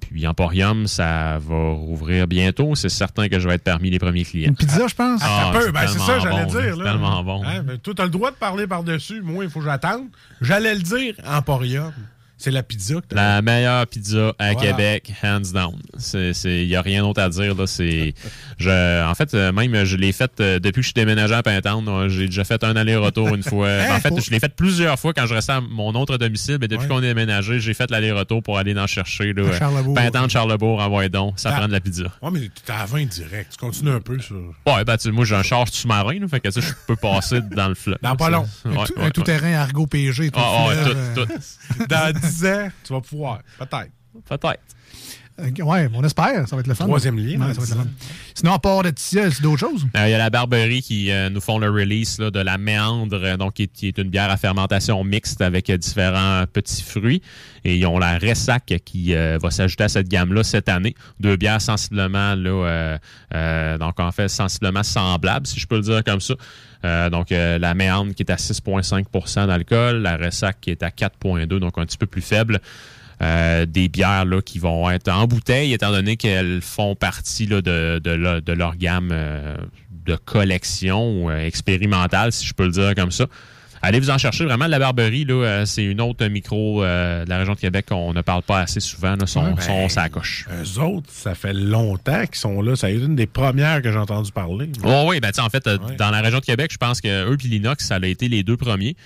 Puis 0.00 0.26
Emporium, 0.26 0.86
ça 0.86 1.38
va 1.40 1.70
rouvrir 1.70 2.26
bientôt. 2.26 2.74
C'est 2.74 2.88
certain 2.90 3.28
que 3.28 3.38
je 3.38 3.48
vais 3.48 3.54
être 3.54 3.64
parmi 3.64 3.90
les 3.90 3.98
premiers 3.98 4.24
clients. 4.24 4.48
Une 4.48 4.56
pizza, 4.56 4.86
je 4.88 4.94
pense? 4.94 5.20
Ah, 5.24 5.50
peu, 5.54 5.62
c'est 5.66 5.72
ben 5.72 5.86
ça, 5.86 6.18
j'allais 6.18 6.44
bon, 6.44 6.50
dire. 6.50 6.74
c'est 6.74 6.82
Là. 6.82 6.90
tellement 6.90 7.22
bon. 7.22 7.44
Hein, 7.44 7.62
ben, 7.62 7.78
toi, 7.78 7.94
t'as 7.96 8.04
le 8.04 8.10
droit 8.10 8.30
de 8.30 8.36
parler 8.36 8.66
par-dessus. 8.66 9.22
Moi, 9.22 9.44
il 9.44 9.50
faut 9.50 9.60
que 9.60 9.64
j'attende. 9.66 10.08
J'allais 10.42 10.74
le 10.74 10.82
dire, 10.82 11.14
Emporium. 11.26 11.92
C'est 12.46 12.52
la 12.52 12.62
pizza 12.62 12.94
que. 13.08 13.12
La 13.16 13.42
meilleure 13.42 13.84
pizza 13.88 14.32
à. 14.38 14.54
Québec, 14.54 15.12
hands 15.20 15.50
down. 15.52 15.74
Il 16.44 16.66
n'y 16.68 16.76
a 16.76 16.80
rien 16.80 17.02
d'autre 17.02 17.20
à 17.20 17.28
dire. 17.28 17.56
Là. 17.56 17.66
C'est, 17.66 18.14
je, 18.56 19.04
en 19.04 19.14
fait, 19.16 19.34
euh, 19.34 19.50
même, 19.50 19.84
je 19.84 19.96
l'ai 19.96 20.12
faite 20.12 20.34
euh, 20.40 20.60
depuis 20.60 20.76
que 20.76 20.82
je 20.82 20.86
suis 20.88 20.94
déménagé 20.94 21.34
à 21.34 21.42
Pintante. 21.42 22.08
J'ai 22.08 22.26
déjà 22.26 22.44
fait 22.44 22.62
un 22.62 22.76
aller-retour 22.76 23.34
une 23.34 23.42
fois. 23.42 23.66
Hein, 23.86 23.96
en 23.96 24.00
fait, 24.00 24.10
pour- 24.10 24.20
je 24.20 24.30
l'ai 24.30 24.38
fait 24.38 24.54
plusieurs 24.54 24.96
fois 24.96 25.12
quand 25.12 25.26
je 25.26 25.34
restais 25.34 25.52
à 25.54 25.60
mon 25.60 25.92
autre 25.96 26.18
domicile. 26.18 26.58
Mais 26.60 26.68
depuis 26.68 26.84
Ouais. 26.86 26.88
qu'on 26.88 26.98
est 27.02 27.08
déménagé, 27.08 27.58
j'ai 27.58 27.74
fait 27.74 27.90
l'aller-retour 27.90 28.44
pour 28.44 28.58
aller 28.58 28.78
en 28.78 28.86
chercher. 28.86 29.32
Là, 29.32 29.48
À 29.52 29.58
Charlebourg. 29.58 29.94
Pintante, 29.94 30.30
Charlebourg, 30.30 30.78
envoie 30.80 31.08
donc. 31.08 31.34
Ça 31.36 31.50
prend 31.50 31.66
de 31.66 31.72
la 31.72 31.80
pizza. 31.80 32.04
Ouais, 32.22 32.30
mais 32.32 32.48
t'es 32.64 32.72
à 32.72 32.86
20 32.86 33.06
direct. 33.06 33.50
Tu 33.50 33.56
continues 33.58 33.90
un 33.90 34.00
peu 34.00 34.20
sur. 34.20 34.36
Ouais, 34.66 34.84
ben, 34.84 34.96
tu- 34.96 35.10
moi, 35.10 35.24
j'ai 35.24 35.34
un 35.34 35.42
charge 35.42 35.70
sous-marin. 35.72 36.14
Fait 36.30 36.38
que 36.38 36.50
ça, 36.52 36.60
je 36.60 36.68
peux 36.86 36.94
passer 36.96 37.40
dans 37.56 37.68
le 37.68 37.74
fleuve. 37.74 37.98
Dans 38.02 38.14
pas 38.14 38.30
long. 38.30 38.46
Un, 38.64 38.70
Ouais, 38.70 38.84
tout- 38.86 38.92
ouais, 38.94 39.00
un 39.00 39.04
ouais. 39.06 39.10
tout-terrain 39.10 39.54
Argo 39.54 39.86
PG. 39.88 40.30
tout 40.30 40.38
Ah, 40.40 40.66
fleuve, 40.70 41.14
tout, 41.14 41.20
euh, 41.20 41.24
tout. 41.26 41.86
Dans 41.88 42.12
10 42.12 42.35
ans, 42.44 42.68
tu 42.84 42.92
vas 42.92 43.00
pouvoir. 43.00 43.40
Peut-être. 43.58 43.90
Peut-être. 44.28 44.60
euh, 45.38 45.50
ouais, 45.62 45.90
on 45.92 46.02
espère. 46.04 46.48
Ça 46.48 46.56
va 46.56 46.60
être 46.60 46.66
le 46.68 46.74
fun. 46.74 46.86
Troisième 46.86 47.18
lien, 47.18 47.38
Ouais, 47.40 47.52
dans 47.52 47.54
ça 47.54 47.60
va 47.60 47.64
être 47.64 47.66
10 47.66 47.74
le 47.74 47.80
ans. 47.80 47.82
fun. 47.84 47.90
Sinon, 48.34 48.52
à 48.54 48.58
part 48.58 48.82
de 48.82 48.92
c'est 48.96 49.42
d'autres 49.42 49.60
choses? 49.60 49.86
Euh, 49.96 50.06
Il 50.08 50.10
y 50.10 50.14
a 50.14 50.18
la 50.18 50.30
Barberie 50.30 50.80
qui 50.82 51.10
euh, 51.10 51.28
nous 51.28 51.40
font 51.42 51.58
le 51.58 51.68
release 51.70 52.18
là, 52.18 52.30
de 52.30 52.40
la 52.40 52.56
méandre, 52.56 53.20
euh, 53.22 53.36
donc 53.36 53.54
qui 53.54 53.64
est, 53.64 53.66
qui 53.66 53.88
est 53.88 53.98
une 53.98 54.08
bière 54.08 54.30
à 54.30 54.36
fermentation 54.38 55.02
mixte 55.04 55.40
avec 55.42 55.68
euh, 55.68 55.76
différents 55.76 56.44
petits 56.50 56.82
fruits. 56.82 57.20
Et 57.64 57.76
ils 57.76 57.86
ont 57.86 57.98
la 57.98 58.16
Ressac 58.18 58.72
qui 58.84 59.14
euh, 59.14 59.38
va 59.42 59.50
s'ajouter 59.50 59.84
à 59.84 59.88
cette 59.88 60.08
gamme-là 60.08 60.42
cette 60.44 60.68
année. 60.70 60.94
Deux 61.20 61.36
bières 61.36 61.60
sensiblement, 61.60 62.34
là, 62.34 62.50
euh, 62.50 62.98
euh, 63.34 63.78
donc 63.78 64.00
en 64.00 64.12
fait, 64.12 64.28
sensiblement 64.28 64.82
semblables, 64.82 65.46
si 65.46 65.60
je 65.60 65.66
peux 65.66 65.76
le 65.76 65.82
dire 65.82 66.02
comme 66.04 66.20
ça. 66.20 66.34
Euh, 66.86 67.10
donc 67.10 67.32
euh, 67.32 67.58
la 67.58 67.74
méandre 67.74 68.14
qui 68.14 68.22
est 68.22 68.30
à 68.30 68.36
6,5% 68.36 69.46
d'alcool, 69.46 69.96
la 70.02 70.16
Ressac 70.16 70.60
qui 70.60 70.70
est 70.70 70.82
à 70.82 70.88
4,2, 70.90 71.46
donc 71.58 71.76
un 71.76 71.84
petit 71.84 71.98
peu 71.98 72.06
plus 72.06 72.22
faible. 72.22 72.60
Euh, 73.22 73.64
des 73.66 73.88
bières 73.88 74.26
là, 74.26 74.42
qui 74.42 74.58
vont 74.58 74.90
être 74.90 75.08
en 75.08 75.26
bouteille, 75.26 75.72
étant 75.72 75.90
donné 75.90 76.16
qu'elles 76.16 76.60
font 76.60 76.94
partie 76.94 77.46
de, 77.46 77.60
de, 77.60 78.52
leur- 78.52 78.76
gamme 78.76 79.08
de 80.04 80.16
collection 80.16 81.30
expérimentale, 81.30 82.30
si 82.32 82.44
je 82.46 82.52
peux 82.52 82.64
le 82.66 82.72
dire 82.72 82.94
comme 82.94 83.10
ça. 83.10 83.24
Allez 83.82 84.00
vous 84.00 84.10
en 84.10 84.18
chercher 84.18 84.44
vraiment 84.44 84.66
la 84.66 84.78
Barberie, 84.78 85.24
là, 85.24 85.34
euh, 85.34 85.64
c'est 85.66 85.84
une 85.84 86.00
autre 86.00 86.26
micro 86.26 86.82
euh, 86.82 87.24
de 87.24 87.28
la 87.30 87.38
région 87.38 87.54
de 87.54 87.58
Québec 87.58 87.86
qu'on 87.88 88.12
ne 88.12 88.22
parle 88.22 88.42
pas 88.42 88.60
assez 88.60 88.80
souvent. 88.80 89.16
Là, 89.16 89.26
son, 89.26 89.44
Ouais, 89.54 89.60
son 89.60 89.82
ben, 89.82 89.88
sacoche. 89.88 90.46
Eux 90.50 90.80
autres, 90.80 91.08
ça 91.10 91.34
fait 91.34 91.52
longtemps 91.52 92.24
qu'ils 92.26 92.36
sont 92.36 92.62
là. 92.62 92.74
Ça 92.76 92.88
a 92.88 92.90
été 92.90 93.04
une 93.04 93.16
des 93.16 93.26
premières 93.26 93.82
que 93.82 93.92
j'ai 93.92 93.98
entendu 93.98 94.32
parler. 94.32 94.70
Oh, 94.84 95.06
oui, 95.08 95.20
ben, 95.20 95.28
tu 95.28 95.34
sais, 95.36 95.40
en 95.42 95.50
fait, 95.50 95.66
euh, 95.66 95.78
Ouais. 95.78 95.96
dans 95.96 96.10
la 96.10 96.20
région 96.20 96.38
de 96.38 96.44
Québec, 96.44 96.70
je 96.72 96.78
pense 96.78 97.00
que 97.00 97.30
eux 97.30 97.36
et 97.44 97.48
l'Inox, 97.48 97.84
ça 97.86 97.96
a 97.96 98.06
été 98.06 98.28
les 98.28 98.42
deux 98.42 98.56
premiers. 98.56 98.96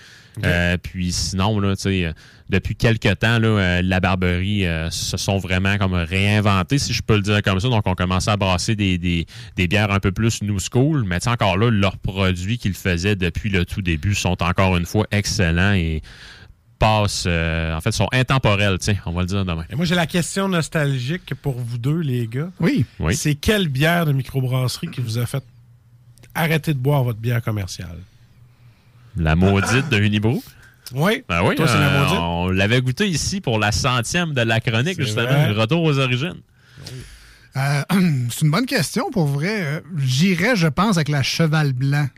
Euh, 0.45 0.77
puis 0.77 1.13
sinon, 1.13 1.59
là, 1.59 1.75
tu 1.77 1.83
sais, 1.83 2.05
euh, 2.05 2.13
depuis 2.49 2.77
quelques 2.77 3.19
temps, 3.19 3.39
là, 3.39 3.49
euh, 3.49 3.83
la 3.83 4.01
Barberie 4.01 4.65
euh, 4.67 4.89
se 4.91 5.17
sont 5.17 5.39
vraiment 5.39 5.77
comme 5.77 5.95
réinventés, 5.95 6.79
si 6.79 6.93
je 6.93 7.03
peux 7.03 7.17
le 7.17 7.23
dire 7.23 7.43
comme 7.43 7.61
ça. 7.61 7.69
Donc, 7.69 7.83
on 7.87 7.95
commençait 7.95 8.31
à 8.31 8.37
brasser 8.37 8.77
des, 8.77 8.97
des, 8.97 9.27
des 9.57 9.69
bières 9.69 9.91
un 9.91 10.01
peu 10.01 10.13
plus 10.13 10.43
new 10.43 10.59
school. 10.59 11.05
Mais 11.05 11.27
encore 11.29 11.57
là, 11.57 11.71
leurs 11.71 11.99
produits 11.99 12.59
qu'ils 12.59 12.75
faisaient 12.75 13.17
depuis 13.17 13.51
le 13.51 13.65
tout 13.65 13.83
début 13.83 14.15
sont 14.15 14.43
encore 14.43 14.77
une 14.77 14.87
fois 14.87 15.07
excellents 15.11 15.73
et 15.73 16.01
passent, 16.79 17.25
euh, 17.27 17.77
en 17.77 17.81
fait, 17.83 17.93
sont 17.93 18.09
intemporels, 18.11 18.79
on 19.05 19.13
va 19.13 19.21
le 19.21 19.27
dire 19.27 19.45
demain. 19.45 19.67
Et 19.69 19.77
moi, 19.77 19.85
j'ai 19.85 19.95
la 19.95 20.07
question 20.07 20.49
nostalgique 20.49 21.35
pour 21.35 21.59
vous 21.59 21.77
deux, 21.77 21.99
les 22.01 22.27
gars. 22.27 22.51
Oui. 22.59 22.87
Oui. 22.99 23.15
C'est 23.15 23.35
quelle 23.35 23.69
bière 23.69 24.07
de 24.07 24.13
microbrasserie 24.13 24.89
qui 24.89 25.03
vous 25.03 25.19
a 25.19 25.27
fait 25.27 25.45
arrêter 26.35 26.73
de 26.73 26.79
boire 26.79 27.05
votre 27.05 27.19
bière 27.19 27.43
commerciale? 27.43 27.99
La 29.17 29.37
maudite 29.37 29.89
de 29.91 29.99
Unibrou. 29.99 30.43
Oui. 30.93 31.23
Ben 31.29 31.43
oui, 31.45 31.55
Toi, 31.55 31.69
c'est 31.69 31.79
la 31.79 31.89
euh, 31.89 32.01
maudite? 32.03 32.19
on 32.19 32.49
l'avait 32.49 32.81
goûté 32.81 33.07
ici 33.09 33.41
pour 33.41 33.59
la 33.59 33.71
centième 33.73 34.33
de 34.35 34.41
la 34.43 34.61
chronique, 34.61 34.95
C'est 34.97 35.05
justement, 35.05 35.27
vrai. 35.27 35.53
retour 35.53 35.83
aux 35.85 35.99
origines. 35.99 36.35
Euh, 37.57 37.83
c'est 38.31 38.43
une 38.45 38.51
bonne 38.51 38.67
question 38.67 39.11
pour 39.11 39.27
vrai. 39.27 39.63
Euh, 39.65 39.81
J'irais, 39.99 40.57
je 40.57 40.67
pense, 40.69 40.97
avec 40.97 41.09
la 41.09 41.23
cheval 41.23 41.73
blanc 41.73 42.09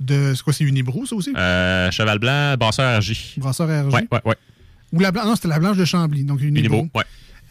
de. 0.00 0.32
C'est 0.34 0.42
quoi, 0.42 0.52
c'est 0.52 0.64
Unibrou, 0.64 1.06
ça 1.06 1.14
aussi? 1.14 1.32
Euh, 1.36 1.90
Cheval 1.90 2.18
Blanc, 2.18 2.56
Brasseur 2.58 2.98
RJ. 3.00 3.34
Brasseur 3.38 3.68
RG. 3.68 3.92
Ouais, 3.94 4.06
ouais, 4.10 4.20
ouais. 4.24 4.36
Ou 4.92 5.00
la 5.00 5.10
blanche. 5.12 5.26
Non, 5.26 5.34
c'était 5.36 5.48
la 5.48 5.58
blanche 5.58 5.76
de 5.76 5.84
Chambly. 5.84 6.24
Donc 6.24 6.40
Unibrou. 6.42 6.78
Unibrou, 6.80 6.90
ouais. 6.98 7.04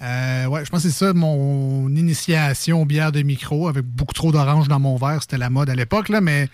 Euh, 0.03 0.45
ouais, 0.47 0.65
je 0.65 0.69
pense 0.71 0.82
que 0.84 0.89
c'est 0.89 1.05
ça 1.05 1.13
mon 1.13 1.88
initiation 1.89 2.82
aux 2.82 2.86
bières 2.86 3.11
de 3.11 3.21
micro 3.21 3.67
avec 3.67 3.86
beaucoup 3.86 4.13
trop 4.15 4.32
d'orange 4.32 4.67
dans 4.67 4.79
mon 4.79 4.95
verre. 4.97 5.19
C'était 5.21 5.38
la 5.38 5.49
mode 5.51 5.69
à 5.69 5.75
l'époque, 5.75 6.09
là, 6.09 6.21
mais 6.21 6.49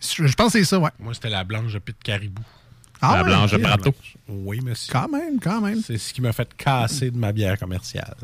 je 0.00 0.26
je 0.26 0.34
pense 0.34 0.52
que 0.52 0.58
c'est 0.58 0.64
ça, 0.64 0.78
ouais. 0.78 0.90
Moi, 0.98 1.14
c'était 1.14 1.30
la 1.30 1.44
blanche 1.44 1.72
de 1.72 1.78
Pit 1.78 1.96
Caribou. 2.02 2.42
Ah 3.00 3.16
la 3.16 3.22
ouais, 3.22 3.28
blanche 3.28 3.50
de 3.52 3.58
Prato. 3.58 3.94
Oui, 4.28 4.60
monsieur. 4.62 4.90
Quand 4.92 5.08
même, 5.08 5.38
quand 5.40 5.60
même. 5.60 5.82
C'est 5.86 5.98
ce 5.98 6.14
qui 6.14 6.22
m'a 6.22 6.32
fait 6.32 6.48
casser 6.56 7.10
de 7.10 7.18
ma 7.18 7.32
bière 7.32 7.58
commerciale. 7.58 8.16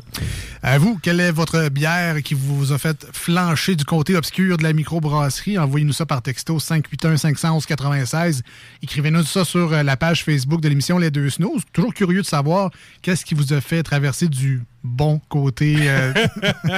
À 0.63 0.77
vous, 0.79 0.97
quelle 1.01 1.19
est 1.19 1.31
votre 1.31 1.69
bière 1.69 2.21
qui 2.23 2.33
vous 2.33 2.71
a 2.71 2.77
fait 2.79 3.05
flancher 3.13 3.75
du 3.75 3.85
côté 3.85 4.15
obscur 4.15 4.57
de 4.57 4.63
la 4.63 4.73
microbrasserie? 4.73 5.59
Envoyez-nous 5.59 5.93
ça 5.93 6.05
par 6.07 6.21
texto 6.23 6.57
581-511-96. 6.57 8.41
Écrivez-nous 8.81 9.23
ça 9.23 9.45
sur 9.45 9.71
euh, 9.71 9.83
la 9.83 9.95
page 9.95 10.23
Facebook 10.23 10.61
de 10.61 10.69
l'émission 10.69 10.97
Les 10.97 11.11
Deux 11.11 11.29
Snooze. 11.29 11.61
Toujours 11.71 11.93
curieux 11.93 12.21
de 12.21 12.27
savoir 12.27 12.71
qu'est-ce 13.03 13.25
qui 13.25 13.35
vous 13.35 13.53
a 13.53 13.61
fait 13.61 13.83
traverser 13.83 14.27
du 14.27 14.63
bon 14.83 15.19
côté 15.29 15.75
euh, 15.79 16.13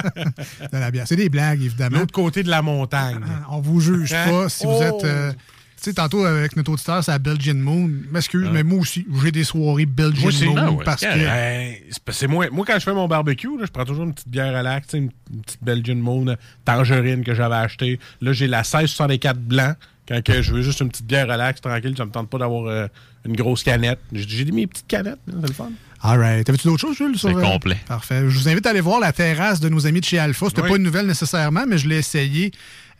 de 0.71 0.77
la 0.77 0.91
bière. 0.91 1.05
C'est 1.07 1.15
des 1.15 1.29
blagues, 1.29 1.61
évidemment. 1.61 1.99
L'autre 1.99 2.13
côté 2.13 2.43
de 2.43 2.49
la 2.49 2.61
montagne. 2.61 3.19
On 3.49 3.59
vous 3.59 3.79
juge 3.81 4.13
Hein? 4.13 4.25
pas 4.29 4.49
si 4.49 4.65
vous 4.65 4.73
Oh! 4.79 4.81
êtes... 4.83 5.03
euh, 5.05 5.31
tu 5.77 5.91
sais, 5.91 5.93
tantôt, 5.93 6.23
avec 6.23 6.55
notre 6.55 6.71
auditeur, 6.71 7.03
c'est 7.03 7.11
la 7.11 7.19
Belgian 7.19 7.53
Moon. 7.55 7.89
M'excuse, 8.11 8.45
Ah. 8.47 8.51
mais 8.53 8.63
moi 8.63 8.79
aussi, 8.79 9.05
j'ai 9.23 9.31
des 9.31 9.43
soirées 9.43 9.85
Belgian 9.85 10.29
Moi. 10.31 10.53
Moon 10.53 10.55
Ah 10.57 10.71
ouais, 10.71 10.83
parce 10.85 11.01
que... 11.01 11.07
Ben, 11.07 11.75
c'est 12.11 12.27
moi, 12.27 12.47
moi, 12.51 12.65
quand 12.65 12.75
je 12.75 12.79
fais 12.85 12.93
mon 12.93 13.07
barbecue, 13.07 13.57
là, 13.59 13.65
je 13.65 13.71
prends 13.71 13.85
toujours 13.85 14.05
une 14.05 14.13
petite 14.13 14.29
bière 14.29 14.53
sais, 14.89 14.97
une, 14.97 15.11
une 15.33 15.41
petite 15.41 15.63
Belgian 15.63 15.95
Moon 15.95 16.27
euh, 16.27 16.35
tangerine 16.63 17.23
que 17.23 17.35
j'avais 17.35 17.55
achetée. 17.55 17.99
Là, 18.21 18.31
j'ai 18.33 18.47
la 18.47 18.59
1664 18.59 19.37
blanc. 19.39 19.73
Quand 20.07 20.23
que 20.23 20.41
je 20.43 20.53
veux 20.53 20.61
juste 20.61 20.79
une 20.81 20.89
petite 20.89 21.07
bière 21.07 21.27
relax, 21.27 21.59
tranquille, 21.61 21.95
ça 21.97 22.05
me 22.05 22.11
tente 22.11 22.29
pas 22.29 22.37
d'avoir 22.37 22.65
euh, 22.67 22.87
une 23.25 23.35
grosse 23.35 23.63
canette. 23.63 23.99
J'ai 24.13 24.45
mis 24.45 24.51
mes 24.51 24.67
petites 24.67 24.87
canettes, 24.87 25.19
c'est 25.27 25.47
le 25.47 25.53
fun. 25.53 25.71
All 26.07 26.19
right. 26.19 26.45
T'avais-tu 26.45 26.67
d'autres 26.67 26.81
choses, 26.81 26.95
Jules? 26.97 27.17
C'est 27.17 27.29
euh, 27.35 27.41
complet. 27.41 27.77
Parfait. 27.87 28.29
Je 28.29 28.37
vous 28.37 28.47
invite 28.47 28.65
à 28.67 28.69
aller 28.69 28.81
voir 28.81 28.99
la 28.99 29.11
terrasse 29.11 29.59
de 29.59 29.69
nos 29.69 29.87
amis 29.87 30.01
de 30.01 30.05
chez 30.05 30.19
Alpha. 30.19 30.47
C'était 30.49 30.61
Oui. 30.61 30.69
pas 30.69 30.75
une 30.77 30.83
nouvelle 30.83 31.07
nécessairement, 31.07 31.63
mais 31.67 31.77
je 31.77 31.87
l'ai 31.87 31.97
essayé 31.97 32.51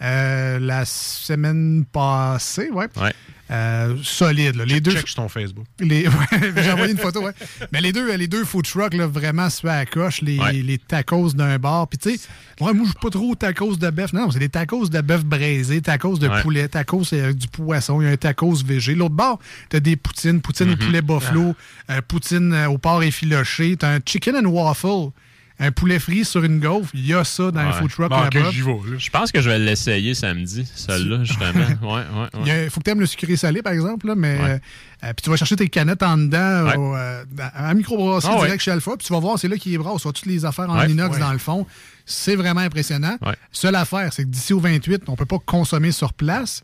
euh, 0.01 0.58
la 0.60 0.86
semaine 0.86 1.86
passée. 1.91 2.70
Ouais. 2.72 2.88
Ouais. 2.99 3.14
Euh, 3.52 3.96
solide. 4.02 4.56
là. 4.56 4.66
Les 4.66 4.82
deux. 4.82 4.91
Check 4.91 5.08
sur 5.08 5.18
ton 5.18 5.30
Facebook. 5.30 5.66
Les, 5.80 6.08
j'ai 6.58 6.72
envoyé 6.72 6.91
une 6.93 6.98
photo, 6.98 7.22
ouais. 7.22 7.32
Mais 7.72 7.80
les 7.80 7.91
deux, 7.91 8.12
les 8.16 8.28
deux 8.28 8.43
food 8.43 8.66
trucks, 8.66 8.93
là, 8.96 9.06
vraiment 9.06 9.50
se 9.52 9.62
fait 9.62 9.70
à 9.70 9.76
la 9.78 9.86
coche, 9.86 10.22
les, 10.22 10.39
Ouais. 10.39 10.54
les 10.54 10.78
tacos 10.80 11.34
d'un 11.34 11.58
bar. 11.60 11.88
Puis 11.88 12.00
tu 12.00 12.18
sais, 12.18 12.28
moi, 12.60 12.74
moi 12.74 12.86
je 12.86 12.89
suis 12.91 13.00
pas 13.00 13.10
trop 13.12 13.36
tacos 13.36 13.76
de 13.76 13.89
bœuf. 13.91 14.14
Non, 14.14 14.32
c'est 14.32 14.39
des 14.39 14.50
tacos 14.50 14.89
de 14.89 15.00
bœuf 15.02 15.24
braisé, 15.24 15.82
tacos 15.82 16.18
de 16.18 16.28
Ouais. 16.28 16.41
poulet, 16.41 16.68
tacos 16.68 17.14
avec 17.14 17.36
du 17.38 17.48
poisson, 17.48 18.02
il 18.02 18.06
y 18.06 18.08
a 18.08 18.12
un 18.14 18.18
tacos 18.18 18.64
végé. 18.66 18.96
L'autre 18.96 19.14
bar, 19.16 19.38
t'as 19.70 19.80
des 19.80 19.96
poutines, 19.96 20.41
poutine 20.41 20.72
au 20.72 20.78
poulet 20.78 21.02
buffalo, 21.04 21.56
euh, 21.91 22.02
poutine 22.08 22.52
euh, 22.54 22.68
au 22.70 22.78
porc 22.80 23.04
effiloché, 23.04 23.78
t'as 23.78 23.96
un 23.96 24.00
chicken 24.04 24.36
and 24.38 24.50
waffle. 24.50 25.12
Un 25.58 25.72
poulet 25.72 25.99
frit 25.99 26.26
sur 26.26 26.43
une 26.43 26.60
gaufre, 26.60 26.89
il 26.93 27.06
y 27.08 27.14
a 27.14 27.24
ça 27.24 27.49
dans 27.49 27.62
Ouais. 27.62 27.68
un 27.68 27.72
food 27.72 27.89
truck 27.89 28.10
Bon, 28.10 28.20
là-bas. 28.20 28.51
j'y 28.51 28.62
vais, 28.62 28.72
là. 28.74 28.97
Je 28.97 29.10
pense 29.10 29.32
que 29.32 29.39
je 29.39 29.49
vais 29.49 29.58
l'essayer 29.58 30.14
samedi, 30.14 30.70
celle-là, 30.76 31.24
justement. 31.24 31.53
Ouais, 31.82 31.88
ouais, 31.93 32.28
Il 32.41 32.47
y 32.47 32.51
ouais. 32.51 32.66
a- 32.66 32.70
faut 32.70 32.82
que 32.82 32.84
tu 32.86 32.91
aimes 32.91 32.99
le 32.99 33.06
sucré 33.06 33.38
salé, 33.38 33.62
par 33.62 33.72
exemple, 33.72 34.06
là, 34.08 34.16
mais 34.16 34.38
Ouais. 34.38 34.49
euh, 34.49 34.58
euh, 35.06 35.14
puis 35.14 35.24
tu 35.24 35.30
vas 35.30 35.38
chercher 35.38 35.56
tes 35.56 35.70
canettes 35.70 36.03
en 36.03 36.18
dedans 36.18 36.66
Ouais. 36.66 36.76
au, 36.76 36.95
euh, 36.95 37.24
à 37.56 37.74
microbrasserie 37.74 38.34
Ah 38.36 38.39
ouais. 38.39 38.45
direct 38.47 38.64
chez 38.64 38.72
Alpha, 38.72 38.97
puis 38.97 39.08
tu 39.08 39.14
vas 39.14 39.20
voir, 39.20 39.39
c'est 39.39 39.47
là 39.47 39.56
qu'ils 39.56 39.78
brassent. 39.78 40.01
Toutes 40.03 40.26
les 40.26 40.43
affaires 40.43 40.70
en 40.70 40.78
Ouais. 40.78 40.91
inox 40.91 41.14
Ouais. 41.16 41.20
dans 41.22 41.32
le 41.32 41.38
fond. 41.39 41.66
C'est 42.06 42.36
vraiment 42.36 42.60
impressionnant. 42.62 43.18
Ouais. 43.26 43.36
Seule 43.53 43.76
affaire, 43.76 44.12
c'est 44.12 44.24
que 44.24 44.30
d'ici 44.30 44.51
au 44.53 44.60
28, 44.60 45.03
on 45.08 45.16
peut 45.16 45.26
pas 45.26 45.39
consommer 45.45 45.91
sur 45.93 46.12
place. 46.12 46.64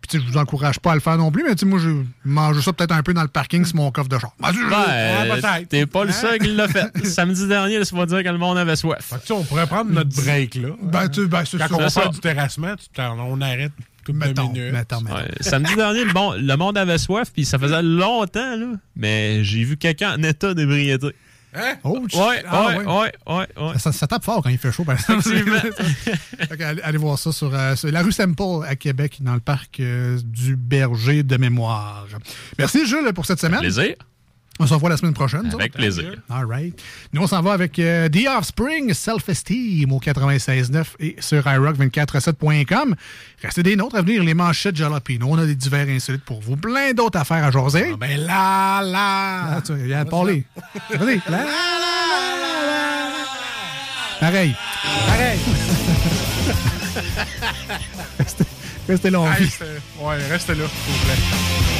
Puis 0.00 0.08
tu 0.08 0.18
sais, 0.18 0.24
je 0.26 0.32
vous 0.32 0.38
encourage 0.38 0.78
pas 0.80 0.92
à 0.92 0.94
le 0.94 1.00
faire 1.00 1.16
non 1.18 1.30
plus, 1.30 1.42
mais 1.44 1.54
tu 1.54 1.60
sais, 1.60 1.66
moi, 1.66 1.78
je 1.78 1.90
mange 2.24 2.60
ça 2.60 2.72
peut-être 2.72 2.92
un 2.92 3.02
peu 3.02 3.12
dans 3.12 3.22
le 3.22 3.28
parking 3.28 3.64
sur 3.64 3.76
mon 3.76 3.90
coffre 3.90 4.08
de 4.08 4.18
char. 4.18 4.32
Ben, 4.40 4.50
tu- 4.52 4.64
Ouais, 4.64 4.74
euh, 4.74 5.64
t'es 5.68 5.84
pas 5.86 6.04
le 6.04 6.12
seul 6.12 6.38
qui 6.38 6.54
l'a 6.54 6.68
fait. 6.68 6.86
Samedi 7.06 7.46
dernier, 7.46 7.78
laisse-moi 7.78 8.06
dire 8.06 8.22
que 8.24 8.28
le 8.28 8.38
monde 8.38 8.56
avait 8.58 8.76
soif. 8.76 8.98
Fait 9.02 9.16
que, 9.16 9.20
tu 9.20 9.26
sais, 9.28 9.32
on 9.34 9.44
pourrait 9.44 9.66
prendre 9.66 9.90
notre 9.90 10.14
break, 10.16 10.54
là. 10.54 10.68
Ben, 10.82 11.08
tu- 11.08 11.26
ben, 11.26 11.44
c'est 11.44 11.58
Quand 11.58 11.68
ça. 11.68 11.74
on 11.74 11.78
va 11.78 11.90
faire 11.90 12.02
ça. 12.04 12.08
du 12.08 12.20
terrassement, 12.20 12.74
tu- 12.76 13.00
on 13.02 13.40
arrête 13.40 13.72
Mettons, 14.12 14.48
minutes. 14.48 14.72
mettons, 14.72 15.00
mettons. 15.02 15.16
Ouais, 15.16 15.28
samedi 15.40 15.76
dernier, 15.76 16.04
bon, 16.06 16.32
le 16.32 16.56
monde 16.56 16.76
avait 16.78 16.98
soif, 16.98 17.30
puis 17.32 17.44
ça 17.44 17.58
faisait 17.58 17.82
longtemps, 17.82 18.56
là. 18.56 18.66
Mais 18.96 19.44
j'ai 19.44 19.62
vu 19.62 19.76
quelqu'un 19.76 20.16
en 20.18 20.22
état 20.24 20.52
d'ébriété. 20.54 21.08
Hein? 21.54 21.74
Oh, 21.84 21.98
Ouais, 21.98 22.06
tu- 22.08 22.16
ouais, 22.18 22.42
ah, 22.48 22.66
ouais, 22.68 22.76
ouais, 22.84 23.12
ouais, 23.26 23.46
ouais. 23.56 23.78
Ça, 23.78 23.90
ça 23.92 24.06
tape 24.06 24.24
fort 24.24 24.42
quand 24.42 24.50
il 24.50 24.58
fait 24.58 24.70
chaud, 24.72 24.84
par 24.84 24.94
exemple. 24.94 25.22
Allez, 26.60 26.80
allez 26.82 26.98
voir 26.98 27.18
ça 27.18 27.32
sur, 27.32 27.52
euh, 27.54 27.74
sur 27.76 27.90
la 27.90 28.02
rue 28.02 28.12
Saint-Paul 28.12 28.64
à 28.66 28.76
Québec, 28.76 29.18
dans 29.20 29.34
le 29.34 29.40
parc 29.40 29.80
euh, 29.80 30.18
du 30.24 30.56
Berger 30.56 31.22
de 31.22 31.36
mémoire. 31.36 32.06
Merci, 32.58 32.86
Jules, 32.86 33.12
pour 33.14 33.26
cette 33.26 33.40
semaine. 33.40 33.60
Plaisir. 33.60 33.94
On 34.62 34.66
se 34.66 34.74
revoit 34.74 34.90
la 34.90 34.98
semaine 34.98 35.14
prochaine. 35.14 35.50
Avec 35.54 35.72
plaisir. 35.72 36.12
All 36.28 36.44
right. 36.44 36.78
Nous, 37.14 37.22
on 37.22 37.26
s'en 37.26 37.40
va 37.40 37.52
avec 37.54 37.78
euh, 37.78 38.10
The 38.10 38.26
Offspring, 38.28 38.92
Self-Esteem 38.92 39.90
au 39.90 39.98
96.9 39.98 40.84
et 41.00 41.16
sur 41.18 41.42
iRock247.com. 41.42 42.94
Restez 43.42 43.62
des 43.62 43.74
nôtres 43.76 43.96
à 43.96 44.02
venir, 44.02 44.22
les 44.22 44.34
manchettes 44.34 44.76
Jalapino. 44.76 45.28
On 45.30 45.38
a 45.38 45.46
des 45.46 45.54
divers 45.54 45.88
insolites 45.88 46.24
pour 46.24 46.42
vous. 46.42 46.56
Plein 46.56 46.92
d'autres 46.92 47.18
affaires 47.18 47.42
à 47.42 47.50
jaser. 47.50 47.90
Ah, 47.94 47.96
ben 47.98 48.20
là, 48.20 48.82
là. 48.82 49.56
Ah, 49.56 49.62
tu 49.64 49.74
viens 49.76 50.04
de 50.04 50.10
parler. 50.10 50.44
Vas-y. 50.90 51.22
La, 51.28 51.38
la, 51.38 51.44
la, 51.46 52.66
la. 52.66 53.10
Pareil. 54.20 54.54
Pareil. 55.06 55.38
Restez, 58.18 58.44
restez 58.88 59.10
là, 59.10 59.34
Hey, 59.38 59.48
c'est- 59.48 59.64
ouais, 60.04 60.16
reste 60.28 60.48
là, 60.48 60.54
s'il 60.56 60.92
vous 60.92 61.04
plaît. 61.06 61.79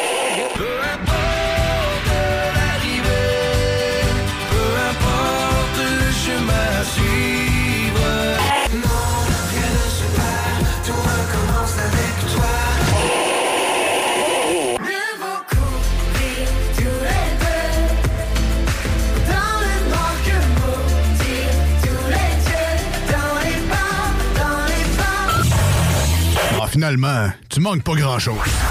finalement, 26.91 27.31
tu 27.49 27.61
manques 27.61 27.83
pas 27.83 27.95
grand-chose. 27.95 28.70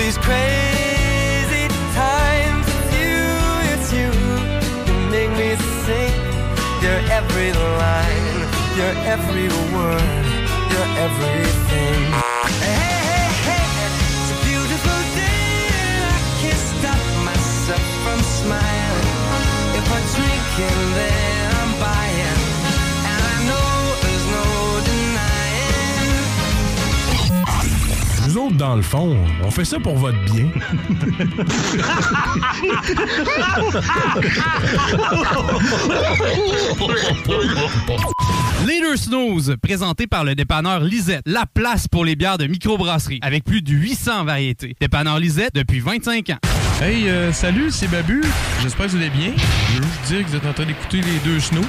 These 0.00 0.16
crazy 0.16 1.68
times, 1.92 2.66
it's 2.72 2.92
you, 2.96 3.20
it's 3.72 3.92
you. 3.92 4.08
You 4.86 4.94
make 5.10 5.30
me 5.36 5.54
sing 5.84 6.16
your 6.80 7.00
every 7.18 7.52
line, 7.52 8.38
your 8.80 8.94
every 9.04 9.48
word, 9.76 10.24
your 10.72 10.86
everything. 11.04 12.00
Hey, 12.64 12.96
hey, 13.10 13.28
hey, 13.44 13.66
it's 14.16 14.30
a 14.32 14.38
beautiful 14.48 15.00
day 15.20 15.68
and 15.84 16.02
I 16.08 16.20
can't 16.40 16.64
stop 16.72 17.02
myself 17.28 17.84
from 18.02 18.20
smiling. 18.40 19.18
If 19.78 19.86
I 19.92 20.00
drink 20.16 20.48
and 20.64 20.96
then 20.96 21.29
Nous 28.30 28.38
autres, 28.38 28.56
dans 28.56 28.76
le 28.76 28.82
fond, 28.82 29.16
on 29.42 29.50
fait 29.50 29.64
ça 29.64 29.80
pour 29.80 29.96
votre 29.96 30.18
bien. 30.26 30.46
Les 38.68 38.80
deux 38.80 38.96
snooze, 38.96 39.56
présenté 39.60 40.06
par 40.06 40.22
le 40.22 40.36
dépanneur 40.36 40.78
Lisette, 40.78 41.22
la 41.26 41.44
place 41.44 41.88
pour 41.88 42.04
les 42.04 42.14
bières 42.14 42.38
de 42.38 42.46
microbrasserie, 42.46 43.18
avec 43.20 43.42
plus 43.42 43.62
de 43.62 43.72
800 43.72 44.24
variétés. 44.24 44.76
Dépanneur 44.80 45.18
Lisette 45.18 45.56
depuis 45.56 45.80
25 45.80 46.30
ans. 46.30 46.38
Hey, 46.80 47.08
euh, 47.08 47.32
salut, 47.32 47.72
c'est 47.72 47.88
Babu. 47.88 48.22
J'espère 48.62 48.86
que 48.86 48.92
vous 48.92 48.98
allez 48.98 49.10
bien. 49.10 49.32
Je 49.72 49.78
veux 49.78 49.82
juste 49.82 50.06
dire 50.06 50.24
que 50.24 50.30
vous 50.30 50.36
êtes 50.36 50.46
en 50.46 50.52
train 50.52 50.66
d'écouter 50.66 51.00
les 51.00 51.18
deux 51.24 51.40
snows. 51.40 51.64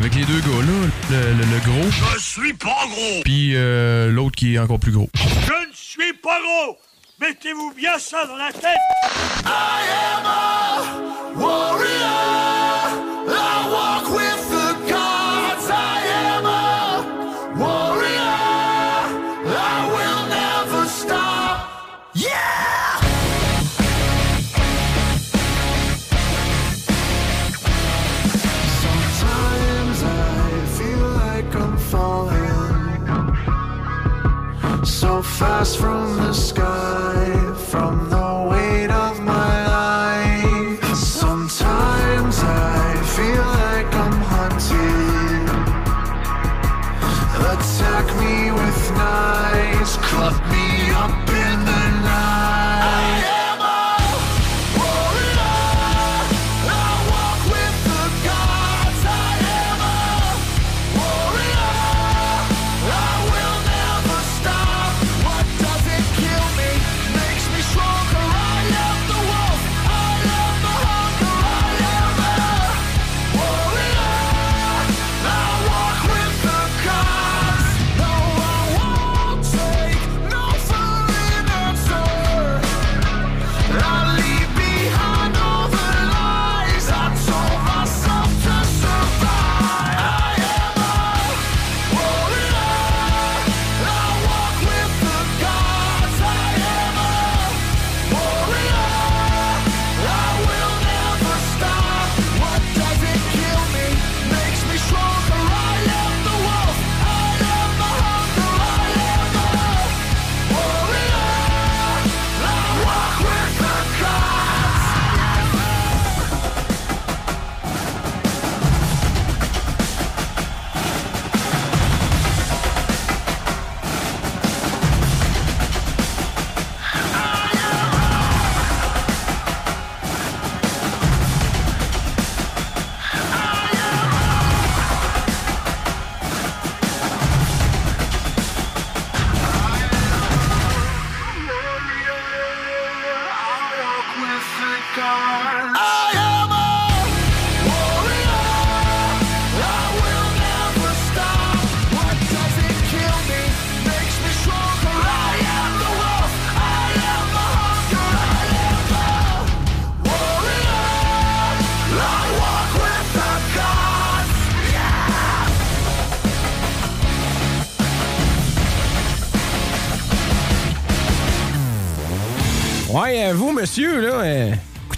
Avec 0.00 0.14
les 0.14 0.24
deux 0.24 0.40
gars 0.40 0.62
là, 0.66 0.88
le, 1.10 1.32
le- 1.32 1.44
le 1.44 1.60
gros, 1.64 1.90
Je 2.14 2.18
suis 2.18 2.52
pas 2.54 2.86
gros. 2.88 3.22
puis 3.24 3.52
euh, 3.56 4.10
l'autre 4.10 4.36
qui 4.36 4.54
est 4.54 4.58
encore 4.58 4.78
plus 4.78 4.92
gros. 4.92 5.08
Je 5.14 5.68
ne 5.68 5.72
suis 5.74 6.12
pas 6.14 6.38
gros. 6.40 6.78
Mettez-vous 7.20 7.72
bien 7.76 7.98
ça 7.98 8.24
dans 8.26 8.36
la 8.36 8.52
tête. 8.52 8.78
I 9.44 9.48
am 10.16 10.26
a 10.26 11.38
warrior. 11.38 12.39
Fast 35.40 35.78
from 35.78 36.18
the 36.18 36.34
sky, 36.34 37.24
from 37.70 38.10
the 38.10 38.28
weight 38.50 38.90
of 38.90 39.18
my 39.20 39.54
life. 39.80 40.94
Sometimes 40.94 42.36
I 42.42 42.84
feel 43.16 43.46
like 43.62 43.90
I'm 44.04 44.18
hunted. 44.34 45.48
Attack 47.52 48.06
me 48.20 48.52
with 48.52 48.80
knives, 48.98 49.96
cut 50.12 50.36
me 50.52 50.59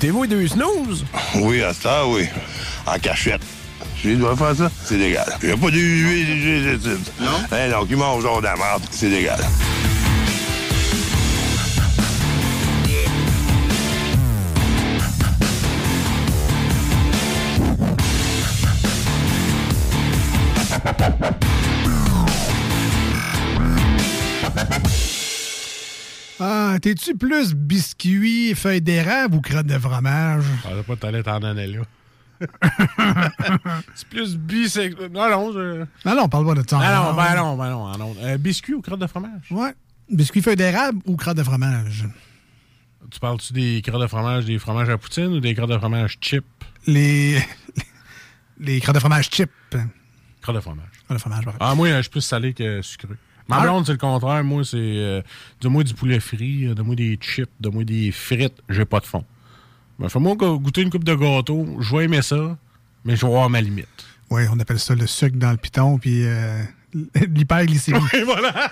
écoutez-vous 0.03 0.27
deux 0.27 0.49
snooze? 0.49 1.05
Oui, 1.37 1.63
à 1.63 1.73
ça, 1.73 2.05
oui. 2.09 2.27
En 2.87 2.99
cachette. 2.99 3.43
Je 4.03 4.11
dois 4.15 4.37
faire 4.37 4.57
ça, 4.57 4.71
c'est 4.85 4.97
légal. 4.97 5.27
Il 5.43 5.49
n'y 5.49 5.55
a 5.55 5.57
pas 5.57 5.71
de 5.71 5.77
huile, 5.77 6.81
Non? 7.21 7.27
Eh 7.53 7.71
non, 7.71 7.87
qui 7.87 7.95
mange 7.95 8.23
genre 8.25 8.41
de 8.41 8.47
la 8.47 8.57
merde, 8.57 8.83
c'est 8.91 9.09
légal. 9.09 9.39
T'es-tu 26.83 27.17
plus 27.17 27.55
biscuit, 27.55 28.55
feuille 28.55 28.83
d'érable 28.83 29.37
ou 29.37 29.41
crotte 29.41 29.67
de 29.67 29.79
fromage? 29.79 30.45
Je 30.45 30.69
pensais 30.69 30.83
pas 30.83 30.95
que 30.95 31.01
t'allais 31.01 31.23
t'en 31.23 31.43
aller 31.43 31.69
là. 31.69 31.83
c'est 33.95 34.09
plus 34.09 34.37
bisexuel. 34.37 35.11
Non, 35.13 35.31
non, 35.31 35.53
je... 35.53 35.85
Non, 36.05 36.17
non, 36.17 36.29
parle 36.29 36.45
pas 36.45 36.55
de 36.61 36.69
ça. 36.69 36.77
Non, 36.77 37.11
non, 37.11 37.15
ben 37.15 37.37
non, 37.37 37.57
ben 37.57 37.71
non. 37.71 37.93
ben 37.93 37.99
non. 37.99 38.17
Euh, 38.21 38.37
biscuit 38.37 38.75
ou 38.75 38.83
crotte 38.83 38.99
de 38.99 39.07
fromage? 39.07 39.51
Ouais. 39.53 39.73
Biscuit 40.11 40.43
feuille 40.43 40.57
d'érable 40.57 41.01
ou 41.07 41.17
crotte 41.17 41.37
de 41.37 41.45
fromage? 41.45 42.05
Tu 43.11 43.21
parles-tu 43.21 43.53
des 43.53 43.81
crottes 43.83 44.03
de 44.03 44.07
fromage, 44.09 44.45
des 44.45 44.59
fromages 44.59 44.89
à 44.89 44.99
poutine 44.99 45.27
ou 45.27 45.41
des 45.41 45.55
crottes 45.55 45.71
de 45.71 45.79
fromage 45.79 46.19
chip? 46.21 46.45
Les. 46.87 47.39
Les 48.59 48.81
crottes 48.81 48.97
de 48.97 49.01
fromage 49.01 49.31
chip. 49.31 49.51
Crottes 50.41 50.57
de 50.57 50.61
fromage. 50.61 50.87
Crottes 51.05 51.19
de 51.19 51.21
fromage, 51.21 51.45
parfait. 51.45 51.59
Ah, 51.61 51.77
moi, 51.77 51.89
je 51.91 52.03
suis 52.03 52.11
plus 52.11 52.23
salé 52.23 52.53
que 52.55 52.83
sucré. 52.83 53.15
Ma 53.49 53.61
blonde, 53.61 53.85
c'est 53.87 53.93
le 53.93 53.99
contraire. 53.99 54.43
Moi, 54.45 54.65
c'est. 54.65 54.77
Euh, 54.79 55.23
Donne-moi 55.61 55.85
du 55.85 55.95
poulet 55.95 56.21
frit, 56.21 56.67
euh, 56.67 56.75
donne-moi 56.75 56.95
des 56.95 57.19
chips, 57.21 57.51
donne-moi 57.61 57.85
des 57.85 58.11
frites. 58.13 58.55
J'ai 58.69 58.85
pas 58.85 59.01
de 59.01 59.07
fond. 59.07 59.25
Ben, 59.99 60.09
Fais-moi 60.09 60.35
go- 60.37 60.59
goûter 60.59 60.83
une 60.83 60.91
coupe 60.91 61.05
de 61.05 61.15
gâteau. 61.15 61.67
Je 61.81 61.97
vais 61.97 62.05
aimer 62.05 62.23
ça, 62.23 62.57
mais 63.05 63.17
je 63.17 63.21
vais 63.23 63.27
avoir 63.27 63.51
ma 63.51 63.61
limite. 63.61 63.87
Oui, 64.31 64.43
on 64.53 64.59
appelle 64.61 64.79
ça 64.79 64.95
le 64.95 65.07
sucre 65.07 65.37
dans 65.37 65.51
le 65.51 65.57
piton, 65.59 65.99
puis 65.99 66.23
euh, 66.25 66.63
l'hyperglycémie. 67.15 68.01
Et 68.15 68.23
voilà! 68.23 68.53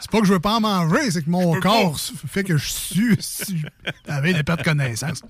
C'est 0.00 0.10
pas 0.10 0.20
que 0.20 0.26
je 0.26 0.32
veux 0.32 0.40
pas 0.40 0.56
en 0.56 0.60
manger, 0.60 1.10
c'est 1.10 1.22
que 1.24 1.30
mon 1.30 1.58
corps 1.60 1.98
fait 2.28 2.44
que 2.44 2.56
je 2.56 2.68
suis, 2.68 3.16
suis 3.20 3.64
avec 4.06 4.36
des 4.36 4.42
pertes 4.44 4.60
de 4.60 4.64
connaissance. 4.64 5.22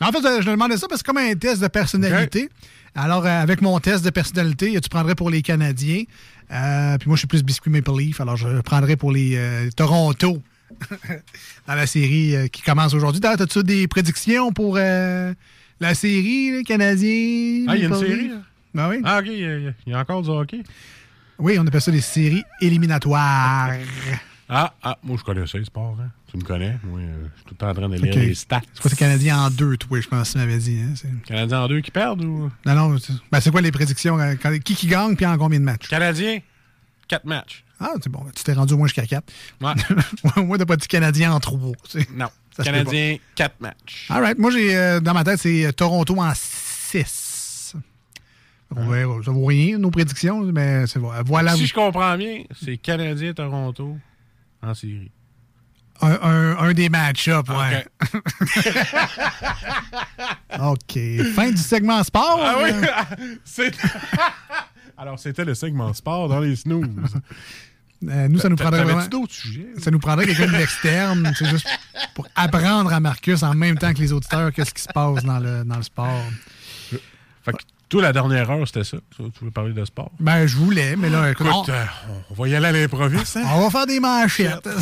En 0.00 0.10
fait, 0.10 0.18
je 0.42 0.50
demandais 0.50 0.76
ça 0.76 0.88
parce 0.88 1.02
que 1.02 1.06
c'est 1.06 1.14
comme 1.14 1.22
un 1.22 1.34
test 1.34 1.62
de 1.62 1.68
personnalité. 1.68 2.48
Alors, 2.94 3.24
euh, 3.24 3.28
avec 3.42 3.60
mon 3.62 3.78
test 3.78 4.04
de 4.04 4.10
personnalité, 4.10 4.78
tu 4.80 4.88
prendrais 4.88 5.14
pour 5.14 5.30
les 5.30 5.42
Canadiens. 5.42 6.02
Euh, 6.52 6.98
puis 6.98 7.08
moi, 7.08 7.16
je 7.16 7.20
suis 7.20 7.28
plus 7.28 7.42
biscuit 7.42 7.70
Maple 7.70 7.92
Leaf, 7.98 8.20
alors 8.20 8.36
je 8.36 8.60
prendrais 8.60 8.96
pour 8.96 9.12
les 9.12 9.36
euh, 9.36 9.70
Toronto 9.76 10.42
dans 11.66 11.74
la 11.74 11.86
série 11.86 12.34
euh, 12.34 12.46
qui 12.48 12.62
commence 12.62 12.94
aujourd'hui. 12.94 13.20
D'ailleurs, 13.20 13.40
as-tu 13.40 13.62
des 13.62 13.86
prédictions 13.86 14.52
pour 14.52 14.76
la 14.76 15.94
série, 15.94 16.52
les 16.52 16.64
Canadiens? 16.64 17.66
Ah, 17.68 17.76
il 17.76 17.82
y 17.82 17.84
a 17.84 17.88
une 17.88 17.94
série, 17.94 18.28
là? 18.28 18.36
Ben 18.72 18.88
oui. 18.88 19.00
Ah, 19.04 19.18
OK, 19.20 19.26
il 19.26 19.74
y, 19.86 19.90
y 19.90 19.94
a 19.94 19.98
encore 19.98 20.22
du 20.22 20.30
hockey. 20.30 20.62
Oui, 21.38 21.56
on 21.58 21.66
appelle 21.66 21.80
ça 21.80 21.90
des 21.90 22.00
séries 22.00 22.44
éliminatoires. 22.60 23.72
Ah, 24.52 24.74
ah, 24.82 24.98
moi, 25.04 25.16
je 25.16 25.22
connais 25.22 25.46
ça, 25.46 25.58
les 25.58 25.64
sports. 25.64 25.96
Hein. 26.00 26.10
Tu 26.28 26.36
me 26.36 26.42
connais? 26.42 26.76
Moi, 26.82 26.98
euh, 26.98 27.24
je 27.34 27.36
suis 27.36 27.44
tout 27.44 27.54
le 27.54 27.56
temps 27.56 27.68
en 27.68 27.74
train 27.74 27.88
de 27.88 27.94
lire 27.94 28.14
les 28.16 28.34
stats. 28.34 28.60
C'est 28.74 28.82
quoi, 28.82 28.90
c'est 28.90 28.96
Canadien 28.98 29.38
en 29.38 29.48
deux, 29.50 29.76
toi, 29.76 30.00
je 30.00 30.08
pense 30.08 30.32
tu 30.32 30.38
m'avais 30.38 30.58
dit. 30.58 30.80
Hein? 30.82 30.94
Canadiens 31.24 31.60
en 31.62 31.68
deux 31.68 31.80
qui 31.80 31.92
perdent 31.92 32.24
ou? 32.24 32.50
Non, 32.66 32.74
non, 32.74 32.98
c'est 32.98 33.12
ben, 33.30 33.40
c'est 33.40 33.52
quoi 33.52 33.60
les 33.60 33.70
prédictions? 33.70 34.18
euh, 34.18 34.34
quand- 34.42 34.58
qui 34.60 34.74
qui 34.74 34.88
gagne 34.88 35.14
puis 35.14 35.24
en 35.24 35.38
combien 35.38 35.60
de 35.60 35.64
matchs? 35.64 35.86
Canadiens, 35.88 36.40
quatre 37.06 37.26
matchs. 37.26 37.64
Ah, 37.78 37.92
c'est 38.02 38.10
bon. 38.10 38.24
Tu 38.34 38.42
t'es 38.42 38.52
rendu 38.52 38.74
au 38.74 38.76
moins 38.76 38.88
jusqu'à 38.88 39.06
4. 39.06 39.24
Ouais. 39.60 39.72
moi, 40.44 40.58
t'as 40.58 40.66
pas 40.66 40.76
dit 40.76 40.88
Canadien 40.88 41.32
en 41.32 41.38
3. 41.40 41.58
Non. 42.16 42.26
Ça 42.56 42.64
Canadiens, 42.64 43.16
quatre 43.36 43.60
matchs. 43.60 44.06
All 44.10 44.20
right. 44.20 44.36
Moi, 44.38 44.50
j'ai 44.50 44.76
euh, 44.76 44.98
dans 45.00 45.14
ma 45.14 45.22
tête, 45.22 45.38
c'est 45.38 45.72
Toronto 45.72 46.16
en 46.18 46.32
6. 46.34 47.76
On 48.74 48.88
verra. 48.88 49.22
Ça 49.24 49.30
vaut 49.30 49.44
rien, 49.46 49.78
nos 49.78 49.90
prédictions, 49.92 50.42
mais 50.52 50.88
c'est. 50.88 50.98
Voilà. 51.24 51.54
si 51.54 51.66
je 51.66 51.74
comprends 51.74 52.16
bien, 52.16 52.42
c'est 52.60 52.76
Canadiens, 52.76 53.32
Toronto 53.32 53.96
en 54.62 54.74
série. 54.74 55.10
un, 56.02 56.18
un- 56.22 56.56
un 56.58 56.72
des 56.72 56.88
match-ups, 56.88 57.48
ouais. 57.50 57.86
OK. 60.60 60.98
Fin 61.34 61.50
du 61.50 61.56
segment 61.56 62.02
sport. 62.04 62.40
Ah 62.42 62.56
oui, 62.62 62.70
c'est... 63.44 63.72
Alors, 64.98 65.18
c'était 65.18 65.44
le 65.44 65.54
segment 65.54 65.92
sport 65.94 66.28
dans 66.28 66.40
les 66.40 66.56
snooze. 66.56 66.86
euh, 68.06 68.28
nous, 68.28 68.38
ça 68.38 68.50
nous 68.50 68.56
prendrait 68.56 68.80
T'avais-tu 68.80 68.94
vraiment... 68.96 69.08
d'autres 69.08 69.32
sujets? 69.32 69.68
Ça 69.78 69.90
nous 69.90 69.98
prendrait 69.98 70.26
quelqu'un 70.26 70.46
de 70.52 70.56
l'externe, 70.58 71.32
c'est 71.38 71.48
juste 71.48 71.66
pour 72.14 72.28
apprendre 72.34 72.92
à 72.92 73.00
Marcus 73.00 73.42
en 73.42 73.54
même 73.54 73.78
temps 73.78 73.94
que 73.94 74.00
les 74.00 74.12
auditeurs 74.12 74.52
qu'est-ce 74.52 74.74
qui 74.74 74.82
se 74.82 74.92
passe 74.92 75.24
dans 75.24 75.38
le, 75.38 75.64
dans 75.64 75.76
le 75.76 75.82
sport. 75.82 76.22
Fait 77.42 77.52
que 77.52 77.62
toi, 77.90 78.02
la 78.02 78.12
dernière 78.12 78.48
heure, 78.48 78.66
c'était 78.66 78.84
ça. 78.84 78.98
Tu 79.16 79.44
veux 79.44 79.50
parler 79.50 79.72
de 79.72 79.84
sport? 79.84 80.12
Ben, 80.20 80.46
je 80.46 80.56
voulais, 80.56 80.94
mais 80.96 81.10
là, 81.10 81.28
écoute, 81.28 81.48
Écoute, 81.48 81.68
on, 81.68 81.72
euh, 81.72 81.84
on 82.30 82.34
va 82.34 82.48
y 82.48 82.54
aller 82.54 82.66
à 82.68 82.72
l'improviste. 82.72 83.36
Hein? 83.36 83.42
on 83.52 83.62
va 83.62 83.70
faire 83.70 83.86
des 83.86 83.98
manchettes. 83.98 84.68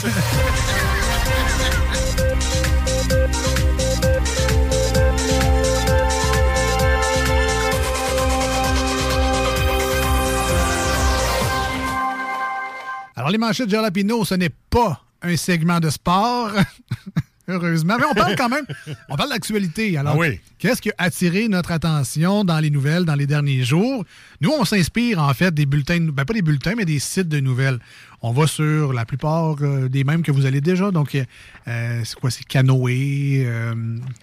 Alors, 13.16 13.30
les 13.30 13.38
manchettes 13.38 13.66
de 13.66 13.72
Jalapino, 13.72 14.24
ce 14.26 14.34
n'est 14.34 14.52
pas 14.70 15.02
un 15.22 15.36
segment 15.36 15.80
de 15.80 15.88
sport. 15.88 16.50
Heureusement. 17.48 17.96
Mais 17.98 18.04
on 18.04 18.14
parle 18.14 18.36
quand 18.36 18.50
même. 18.50 18.66
On 19.08 19.16
parle 19.16 19.30
d'actualité. 19.30 19.96
Alors, 19.96 20.14
Ah 20.14 20.18
oui. 20.18 20.38
qu'est-ce 20.58 20.82
qui 20.82 20.90
a 20.90 20.94
attiré 20.98 21.48
notre 21.48 21.72
attention 21.72 22.44
dans 22.44 22.58
les 22.60 22.70
nouvelles 22.70 23.04
dans 23.06 23.14
les 23.14 23.26
derniers 23.26 23.64
jours? 23.64 24.04
Nous, 24.42 24.50
on 24.50 24.64
s'inspire 24.66 25.18
en 25.18 25.32
fait 25.32 25.54
des 25.54 25.64
bulletins, 25.64 26.00
ben, 26.12 26.24
pas 26.26 26.34
des 26.34 26.42
bulletins, 26.42 26.74
mais 26.76 26.84
des 26.84 26.98
sites 26.98 27.28
de 27.28 27.40
nouvelles. 27.40 27.78
On 28.20 28.32
va 28.32 28.46
sur 28.46 28.92
la 28.92 29.04
plupart 29.06 29.56
euh, 29.62 29.88
des 29.88 30.04
mêmes 30.04 30.22
que 30.22 30.30
vous 30.32 30.44
allez 30.44 30.60
déjà. 30.60 30.90
Donc, 30.90 31.14
euh, 31.14 32.00
c'est 32.04 32.14
quoi? 32.16 32.30
C'est 32.30 32.44
Canoë, 32.44 33.44
euh, 33.46 33.74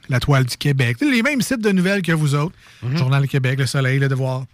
La 0.09 0.19
Toile 0.19 0.45
du 0.45 0.57
Québec. 0.57 0.97
Les 1.01 1.23
mêmes 1.23 1.41
sites 1.41 1.61
de 1.61 1.71
nouvelles 1.71 2.03
que 2.03 2.11
vous 2.11 2.35
autres. 2.35 2.55
Journal 2.95 3.23
du 3.23 3.27
Québec, 3.27 3.57
Le 3.57 3.65
Soleil, 3.65 3.97
Le 3.99 4.07
Devoir, 4.07 4.45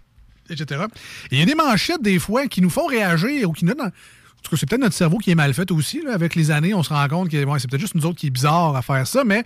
etc. 0.48 0.82
Et 1.30 1.34
il 1.36 1.38
y 1.40 1.42
a 1.42 1.46
des 1.46 1.54
manchettes, 1.54 2.02
des 2.02 2.18
fois, 2.18 2.46
qui 2.46 2.62
nous 2.62 2.70
font 2.70 2.86
réagir 2.86 3.50
ou 3.50 3.52
qui 3.52 3.64
nous... 3.66 3.74
En 4.42 4.44
tout 4.44 4.50
cas, 4.50 4.56
c'est 4.58 4.68
peut-être 4.68 4.80
notre 4.82 4.96
cerveau 4.96 5.18
qui 5.18 5.30
est 5.30 5.34
mal 5.36 5.54
fait 5.54 5.70
aussi. 5.70 6.02
là. 6.02 6.14
Avec 6.14 6.34
les 6.34 6.50
années, 6.50 6.74
on 6.74 6.82
se 6.82 6.92
rend 6.92 7.06
compte 7.08 7.28
que 7.30 7.44
bon, 7.44 7.56
c'est 7.58 7.70
peut-être 7.70 7.80
juste 7.80 7.94
nous 7.94 8.06
autres 8.06 8.18
qui 8.18 8.26
est 8.26 8.30
bizarre 8.30 8.74
à 8.74 8.82
faire 8.82 9.06
ça, 9.06 9.22
mais 9.24 9.44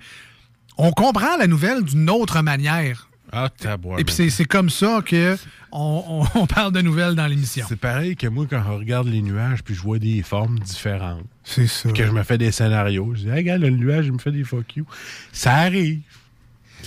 on 0.78 0.90
comprend 0.90 1.36
la 1.38 1.46
nouvelle 1.46 1.82
d'une 1.84 2.08
autre 2.10 2.40
manière. 2.42 3.08
Ah. 3.32 3.50
Et 3.98 4.04
puis 4.04 4.14
c'est- 4.14 4.30
c'est 4.30 4.44
comme 4.44 4.70
ça 4.70 5.00
que 5.04 5.36
on, 5.72 6.22
on- 6.34 6.40
on 6.42 6.46
parle 6.46 6.72
de 6.72 6.80
nouvelles 6.80 7.14
dans 7.14 7.26
l'émission. 7.26 7.66
C'est 7.68 7.78
pareil 7.78 8.16
que 8.16 8.26
moi, 8.28 8.46
quand 8.48 8.62
je 8.64 8.70
regarde 8.70 9.08
les 9.08 9.20
nuages, 9.20 9.62
puis 9.64 9.74
je 9.74 9.82
vois 9.82 9.98
des 9.98 10.22
formes 10.22 10.58
différentes. 10.60 11.24
C'est 11.44 11.66
ça. 11.66 11.88
Puis 11.90 11.92
que 12.02 12.06
je 12.06 12.12
me 12.12 12.22
fais 12.22 12.38
des 12.38 12.52
scénarios. 12.52 13.12
Je 13.14 13.20
dis, 13.22 13.28
hey, 13.28 13.34
regarde, 13.36 13.62
le 13.62 13.70
nuage, 13.70 14.06
il 14.06 14.12
me 14.12 14.18
fait 14.18 14.32
des 14.32 14.44
fuck 14.44 14.76
you. 14.76 14.86
Ça 15.32 15.54
arrive. 15.56 16.00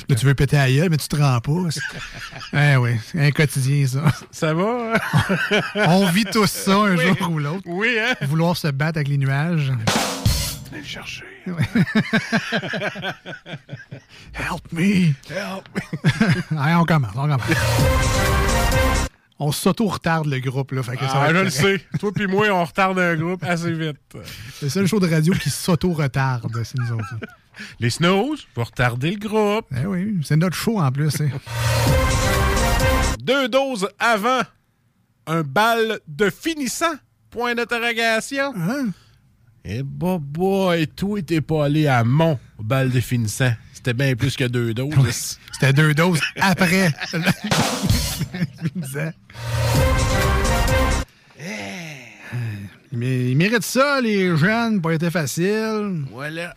Là, 0.08 0.16
tu 0.16 0.26
veux 0.26 0.34
péter 0.36 0.58
à 0.58 0.70
gueule, 0.72 0.90
mais 0.90 0.98
tu 0.98 1.08
te 1.08 1.16
rends 1.16 1.40
pas. 1.40 1.72
C'est- 1.72 1.82
Eh 2.54 2.78
oui, 2.78 2.92
c'est 3.12 3.26
un 3.26 3.32
quotidien, 3.32 3.86
ça. 3.88 4.04
Ça 4.32 4.54
va? 4.54 4.94
hein? 4.96 5.62
on 5.88 6.06
vit 6.08 6.26
tous 6.26 6.48
ça 6.50 6.74
un 6.76 6.96
Oui. 6.98 7.08
jour 7.20 7.32
ou 7.32 7.40
l'autre. 7.40 7.64
Oui, 7.66 7.96
hein? 8.00 8.16
Vouloir 8.28 8.56
se 8.58 8.68
battre 8.70 8.98
avec 8.98 9.08
les 9.08 9.18
nuages. 9.18 9.72
Venez 10.72 10.82
le 10.82 10.88
chercher. 10.88 11.26
Help 14.34 14.72
me! 14.72 15.08
Help 15.30 15.68
Allez, 16.58 16.76
on 16.76 16.86
commence, 16.86 17.12
on 17.16 17.22
commence. 17.22 17.42
On 19.42 19.52
s'auto-retarde 19.54 20.28
le 20.28 20.40
groupe, 20.40 20.72
là. 20.74 20.84
Fait 20.84 20.98
que 20.98 21.06
ça 21.08 21.14
va 21.14 21.22
Ah, 21.30 21.34
je 21.34 21.40
le 21.40 21.50
sais. 21.50 21.82
Toi 22.00 22.12
puis 22.14 22.28
moi, 22.28 22.48
on 22.50 22.64
retarde 22.66 23.00
un 23.00 23.16
groupe 23.16 23.44
assez 23.44 23.72
vite. 23.72 23.98
C'est 24.60 24.64
le 24.66 24.70
seul 24.70 24.88
show 24.88 25.00
de 25.00 25.08
radio 25.10 25.34
qui 25.34 25.50
s'auto-retarde, 25.50 26.52
c'est 26.64 26.78
nous 26.78 26.92
autres. 26.92 27.16
Les 27.80 27.90
Snows, 27.90 28.36
vous 28.56 28.64
retardez 28.64 29.12
le 29.12 29.20
groupe. 29.20 29.66
Eh 29.76 29.86
oui, 29.86 30.18
c'est 30.24 30.36
notre 30.38 30.56
show 30.56 30.80
en 30.80 30.92
plus. 30.92 31.20
hein. 31.22 31.30
Deux 33.22 33.48
doses 33.50 33.88
avant 34.00 34.42
un 35.28 35.42
bal 35.44 36.00
de 36.08 36.30
finissant. 36.30 36.94
Point 37.30 37.54
d'interrogation. 37.56 38.54
Hein? 38.58 38.88
Eh 39.64 39.84
bah 39.84 40.18
boy, 40.20 40.88
toi, 40.88 41.22
t'es 41.22 41.42
pas 41.42 41.66
allé 41.66 41.86
à 41.86 42.04
mon 42.04 42.40
bal 42.58 42.90
de 42.90 43.00
finissant. 43.00 43.52
C'était 43.74 43.94
bien 43.94 44.16
plus 44.16 44.36
que 44.36 44.46
deux 44.46 44.74
doses. 44.74 45.38
C'était 45.54 45.74
deux 45.74 45.94
doses 45.94 46.20
après. 46.40 46.92
Mais 52.92 53.32
ils 53.32 53.38
méritent 53.38 53.64
ça, 53.64 54.02
les 54.02 54.36
jeunes, 54.36 54.82
pas 54.82 54.94
été 54.94 55.10
facile. 55.12 56.06
Voilà. 56.12 56.56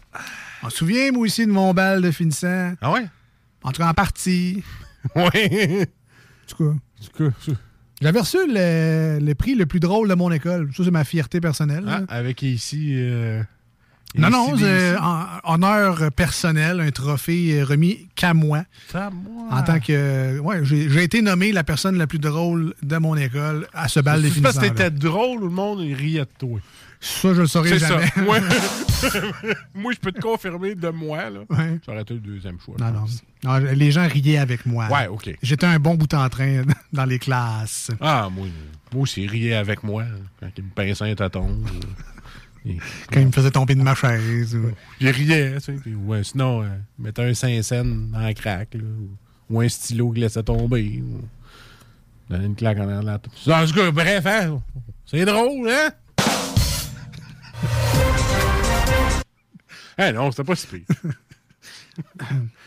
On 0.63 0.71
se 0.71 0.77
souvient, 0.79 1.11
moi 1.13 1.23
aussi, 1.25 1.47
de 1.47 1.51
mon 1.53 1.73
bal 1.75 2.03
de 2.03 2.11
finissant. 2.11 2.73
Ah 2.81 2.93
ouais? 2.93 3.07
En 3.63 3.71
tout 3.73 3.83
cas, 3.83 3.89
en 3.89 3.95
partie. 3.95 4.63
Oui. 5.17 5.83
En 5.83 6.47
tout 6.47 6.79
cas. 7.19 7.25
J'avais 8.01 8.21
reçu 8.21 8.37
le, 8.47 9.19
le 9.21 9.35
prix 9.35 9.55
le 9.57 9.67
plus 9.67 9.81
drôle 9.81 10.09
de 10.09 10.15
mon 10.15 10.31
école. 10.31 10.71
Ça, 10.77 10.85
c'est 10.85 10.91
ma 10.93 11.03
fierté 11.05 11.41
personnelle. 11.41 11.85
Ah, 11.89 12.01
avec 12.09 12.43
ici. 12.43 12.93
euh, 12.95 13.43
non, 14.17 14.29
ici, 14.29 14.37
non, 14.37 14.57
des- 14.57 14.63
c'est 14.63 14.97
honneur 15.45 16.13
personnel, 16.13 16.81
un 16.81 16.91
trophée 16.91 17.61
euh, 17.61 17.65
remis 17.65 18.09
qu'à 18.15 18.33
moi. 18.35 18.63
Ça, 18.93 19.11
moi. 19.11 19.49
En 19.51 19.63
tant 19.63 19.81
que. 19.81 20.39
Ouais, 20.39 20.61
j'ai 20.65 21.03
été 21.03 21.21
nommé 21.23 21.51
la 21.51 21.65
personne 21.65 21.97
la 21.99 22.07
plus 22.07 22.19
drôle 22.21 22.75
de 22.83 22.97
mon 22.99 23.17
école 23.17 23.67
à 23.73 23.89
ce 23.89 23.99
bal 24.01 24.23
de 24.23 24.29
C'est 24.29 24.41
parce 24.41 24.57
que 24.59 24.67
t'étais 24.67 24.91
drôle 24.91 25.43
ou 25.43 25.49
le 25.49 25.55
monde 25.55 25.81
riait 25.81 26.21
de 26.21 26.29
toi? 26.39 26.61
Ça, 27.05 27.35
je 27.35 27.41
le 27.41 27.47
saurais 27.49 27.79
jamais. 27.79 28.07
ça. 28.07 28.21
Moi, 28.23 28.39
moi, 29.75 29.93
je 29.93 29.99
peux 29.99 30.13
te 30.13 30.21
confirmer 30.21 30.75
de 30.77 30.89
moi. 30.91 31.31
Là. 31.31 31.41
Ouais. 31.51 31.81
Ça 31.85 31.91
aurait 31.93 32.03
été 32.03 32.15
le 32.15 32.21
deuxième 32.21 32.59
choix. 32.61 32.77
Non, 32.79 32.93
non. 32.93 33.05
Non, 33.45 33.59
les 33.75 33.91
gens 33.91 34.07
riaient 34.07 34.39
avec 34.39 34.65
moi. 34.67 34.87
Ouais, 34.89 35.09
OK. 35.09 35.37
J'étais 35.43 35.67
un 35.67 35.79
bon 35.81 35.97
bout 35.97 36.13
en 36.15 36.29
train 36.29 36.63
dans 36.93 37.05
les 37.05 37.19
classes. 37.19 37.91
Ah, 38.01 38.29
moi, 38.33 38.47
moi 38.93 39.03
aussi, 39.03 39.27
riait 39.27 39.55
avec 39.55 39.83
moi 39.83 40.05
quand 40.39 40.49
il 40.57 40.65
me 40.65 40.71
pinçait 40.71 41.11
un 41.11 41.15
tâton. 41.15 41.59
Quand 43.11 43.19
il 43.19 43.27
me 43.27 43.33
faisait 43.33 43.51
tomber 43.51 43.75
de 43.75 43.83
ma 43.83 43.97
chaise. 43.97 44.55
ou- 44.55 44.71
Il 45.01 45.09
riait, 45.11 45.55
tu 45.55 45.61
sais. 45.61 45.73
puis- 45.73 45.97
ouais, 45.97 46.23
sinon, 46.23 46.63
euh, 46.63 46.69
mettait 46.97 47.25
un 47.25 47.35
Saint-Saëns 47.35 48.13
dans 48.13 48.21
la 48.21 48.33
craque, 48.35 48.75
là, 48.75 48.81
ou, 48.85 49.11
ou 49.57 49.61
un 49.63 49.69
stylo 49.69 50.13
qui 50.13 50.21
laissait 50.21 50.45
tomber. 50.45 51.03
Ou, 51.03 51.23
une 52.37 52.55
claque 52.55 52.79
en 52.79 52.83
arrière 52.85 53.01
de 53.01 53.07
la 53.07 53.19
tête. 53.19 53.33
En 53.49 53.67
tout 53.67 53.75
cas, 53.75 53.91
bref, 53.91 54.25
hein, 54.27 54.63
c'est 55.05 55.25
drôle, 55.25 55.69
hein? 55.69 55.91
Eh 59.99 60.13
non, 60.13 60.31
c'était 60.31 60.45
pas 60.45 60.57
si 60.57 60.67
pire. 60.67 60.81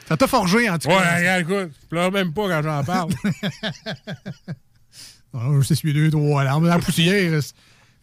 Ça 0.08 0.16
t'a 0.18 0.28
forgé, 0.28 0.70
en 0.70 0.78
tout 0.78 0.88
Ouais, 0.90 0.96
cas. 0.96 1.18
regarde, 1.18 1.42
écoute, 1.42 1.72
je 1.82 1.88
pleure 1.88 2.12
même 2.12 2.32
pas 2.32 2.48
quand 2.48 2.62
j'en 2.64 2.84
parle. 2.84 3.12
Oh, 5.38 5.62
je 5.62 5.74
suis 5.74 5.94
deux, 5.94 6.10
trois 6.10 6.46
larmes. 6.46 6.66
La 6.66 6.80
poussière. 6.80 7.42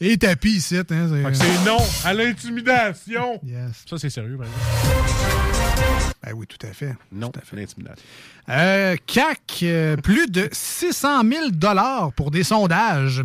Et 0.00 0.18
tapis 0.18 0.56
ici. 0.56 0.76
Hein, 0.76 0.84
Fait 0.86 1.34
c'est 1.34 1.64
non 1.64 1.78
à 2.04 2.12
l'intimidation. 2.12 3.40
Yes. 3.42 3.84
Ça, 3.88 3.96
c'est 3.96 4.10
sérieux, 4.10 4.36
par 4.36 4.46
exemple. 4.48 6.12
Ben 6.22 6.32
oui, 6.34 6.46
tout 6.46 6.66
à 6.66 6.72
fait. 6.74 6.94
Non, 7.10 7.32
l'intimidation. 7.56 8.02
Euh, 8.50 8.96
CAC, 9.06 9.60
euh, 9.62 9.96
plus 9.96 10.26
de 10.30 10.46
600 10.52 11.22
000 11.26 12.10
pour 12.16 12.30
des 12.30 12.44
sondages. 12.44 13.22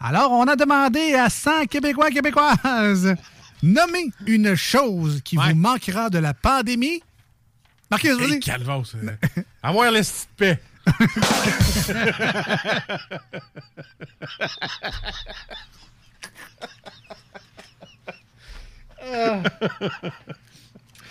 Alors, 0.00 0.32
on 0.32 0.48
a 0.48 0.56
demandé 0.56 1.14
à 1.14 1.30
100 1.30 1.66
Québécois 1.66 2.10
Québécoises 2.10 3.14
nommer 3.62 4.10
une 4.26 4.54
chose 4.54 5.20
qui 5.24 5.36
vous 5.36 5.54
manquera 5.54 6.10
de 6.10 6.18
la 6.18 6.34
pandémie. 6.34 7.02
Marquez. 7.90 8.10
Hey, 8.20 8.40
calvasse. 8.40 8.94
euh, 8.94 9.42
Avoir 9.62 9.90
le 9.92 10.02
style 10.02 10.28
de 10.40 10.44
paix. 10.56 10.60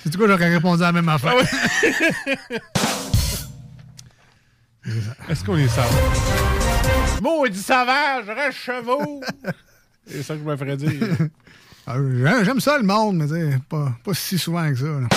C'est 0.03 0.15
quoi, 0.17 0.27
j'aurais 0.27 0.53
répondu 0.53 0.81
à 0.83 0.87
la 0.87 0.91
même 0.93 1.09
affaire? 1.09 1.33
Est-ce 5.29 5.43
qu'on 5.43 5.57
est 5.57 5.67
sauvage? 5.67 7.21
Maudit 7.21 7.61
sauvage, 7.61 8.25
reste 8.27 8.57
chevaux! 8.57 9.21
C'est 10.07 10.23
ça 10.23 10.33
que 10.33 10.39
je 10.39 10.45
me 10.45 10.57
ferais 10.57 10.75
dire. 10.77 11.17
Ah, 11.87 11.95
j'aime- 12.43 12.59
ça, 12.59 12.77
le 12.77 12.83
monde, 12.83 13.17
mais 13.17 13.57
pas, 13.69 13.93
pas 14.03 14.13
si 14.13 14.37
souvent 14.37 14.69
que 14.71 14.77
ça. 14.77 14.85
là. 14.85 15.07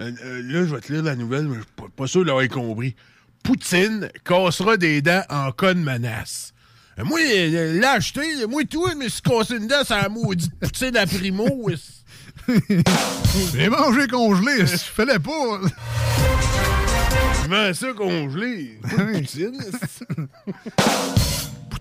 Euh, 0.00 0.12
euh, 0.24 0.42
là, 0.44 0.66
je 0.66 0.74
vais 0.74 0.80
te 0.80 0.92
lire 0.92 1.02
la 1.02 1.16
nouvelle, 1.16 1.48
mais 1.48 1.56
je 1.56 1.60
suis 1.60 1.90
pas, 1.96 2.06
sûr 2.06 2.24
d'avoir 2.24 2.46
compris. 2.48 2.94
Poutine 3.42 4.10
cassera 4.24 4.76
des 4.76 5.02
dents 5.02 5.22
en 5.28 5.50
cas 5.52 5.74
de 5.74 5.80
menace. 5.80 6.52
Euh, 6.98 7.04
moi, 7.04 7.18
euh, 7.20 7.72
l'ai 7.80 7.86
acheté, 7.86 8.46
moi, 8.46 8.62
tout, 8.64 8.86
me 8.96 9.08
suis 9.08 9.22
cassé 9.22 9.56
une 9.56 9.66
dent 9.66 9.84
sur 9.84 9.96
la 9.96 10.08
maudite 10.08 10.52
poutine 10.60 10.96
à 10.96 11.06
primo. 11.06 11.68
J'ai 13.54 13.68
mangé 13.68 14.06
congelé, 14.08 14.58
je 14.66 14.76
fallait 14.76 15.18
pas. 15.18 15.60
Je 17.44 17.72
ça 17.74 17.92
congelé? 17.94 18.78
Poutine. 18.88 19.58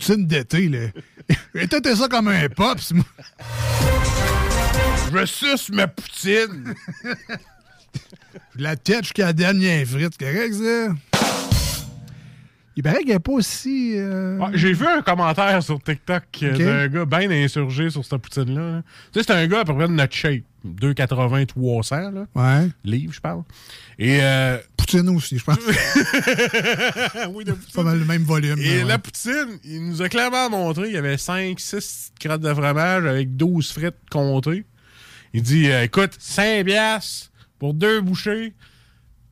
Poutine 0.07 0.25
d'été, 0.25 0.69
là. 0.69 0.88
Ça 1.95 2.07
comme 2.07 2.29
un 2.29 2.47
pops, 2.47 2.93
moi. 2.93 3.03
Je 5.13 5.25
suce 5.25 5.69
ma 5.69 5.88
poutine. 5.88 6.73
La 8.55 8.75
tête 8.77 9.03
jusqu'à 9.03 9.25
la 9.27 9.34
dernière 9.34 9.85
frite, 9.85 10.13
c'est 10.17 10.25
correct, 10.34 10.53
ça? 10.53 10.93
Il 12.77 12.84
paraît 12.84 12.99
qu'il 12.99 13.07
n'est 13.09 13.19
pas 13.19 13.31
aussi. 13.34 13.93
euh, 13.97 14.39
Ah, 14.41 14.51
J'ai 14.53 14.71
vu 14.71 14.85
un 14.85 15.01
commentaire 15.01 15.61
sur 15.63 15.81
TikTok 15.81 16.23
euh, 16.43 16.57
d'un 16.57 16.88
gars 16.88 17.05
bien 17.05 17.29
insurgé 17.31 17.89
sur 17.89 18.05
cette 18.05 18.21
poutine-là. 18.21 18.71
là. 18.77 18.81
Tu 19.11 19.19
sais, 19.19 19.25
c'est 19.27 19.34
un 19.34 19.47
gars 19.47 19.61
à 19.61 19.65
peu 19.65 19.73
près 19.75 19.88
de 19.88 19.93
notre 19.93 20.13
shape. 20.13 20.43
2,80, 20.76 21.45
300 21.45 22.11
là. 22.11 22.27
Ouais. 22.35 22.69
livres, 22.84 23.14
je 23.14 23.22
parle. 23.22 23.44
Et 23.99 24.19
euh, 24.22 24.57
Poutine 24.77 25.10
aussi, 25.10 25.38
je 25.38 25.44
pense. 25.44 25.57
oui, 27.34 27.44
de 27.45 27.53
pas 27.73 27.84
mal 27.84 27.99
le 27.99 28.06
même 28.06 28.23
volume. 28.23 28.60
Et 28.60 28.77
là, 28.77 28.77
ouais. 28.77 28.84
la 28.84 28.99
poutine, 28.99 29.60
il 29.64 29.88
nous 29.88 30.02
a 30.02 30.10
clairement 30.10 30.49
montré, 30.49 30.88
il 30.88 30.94
y 30.94 30.98
avait 30.98 31.18
5, 31.18 31.60
6 31.60 32.14
crottes 32.19 32.41
de 32.41 32.53
fromage 32.53 33.06
avec 33.06 33.35
12 33.35 33.72
frites 33.72 33.95
comptées. 34.10 34.65
Il 35.34 35.41
dit, 35.41 35.69
euh, 35.69 35.84
écoute, 35.84 36.15
5 36.19 36.65
piastres 36.65 37.31
pour 37.60 37.73
deux 37.73 38.02
bouchées. 38.02 38.53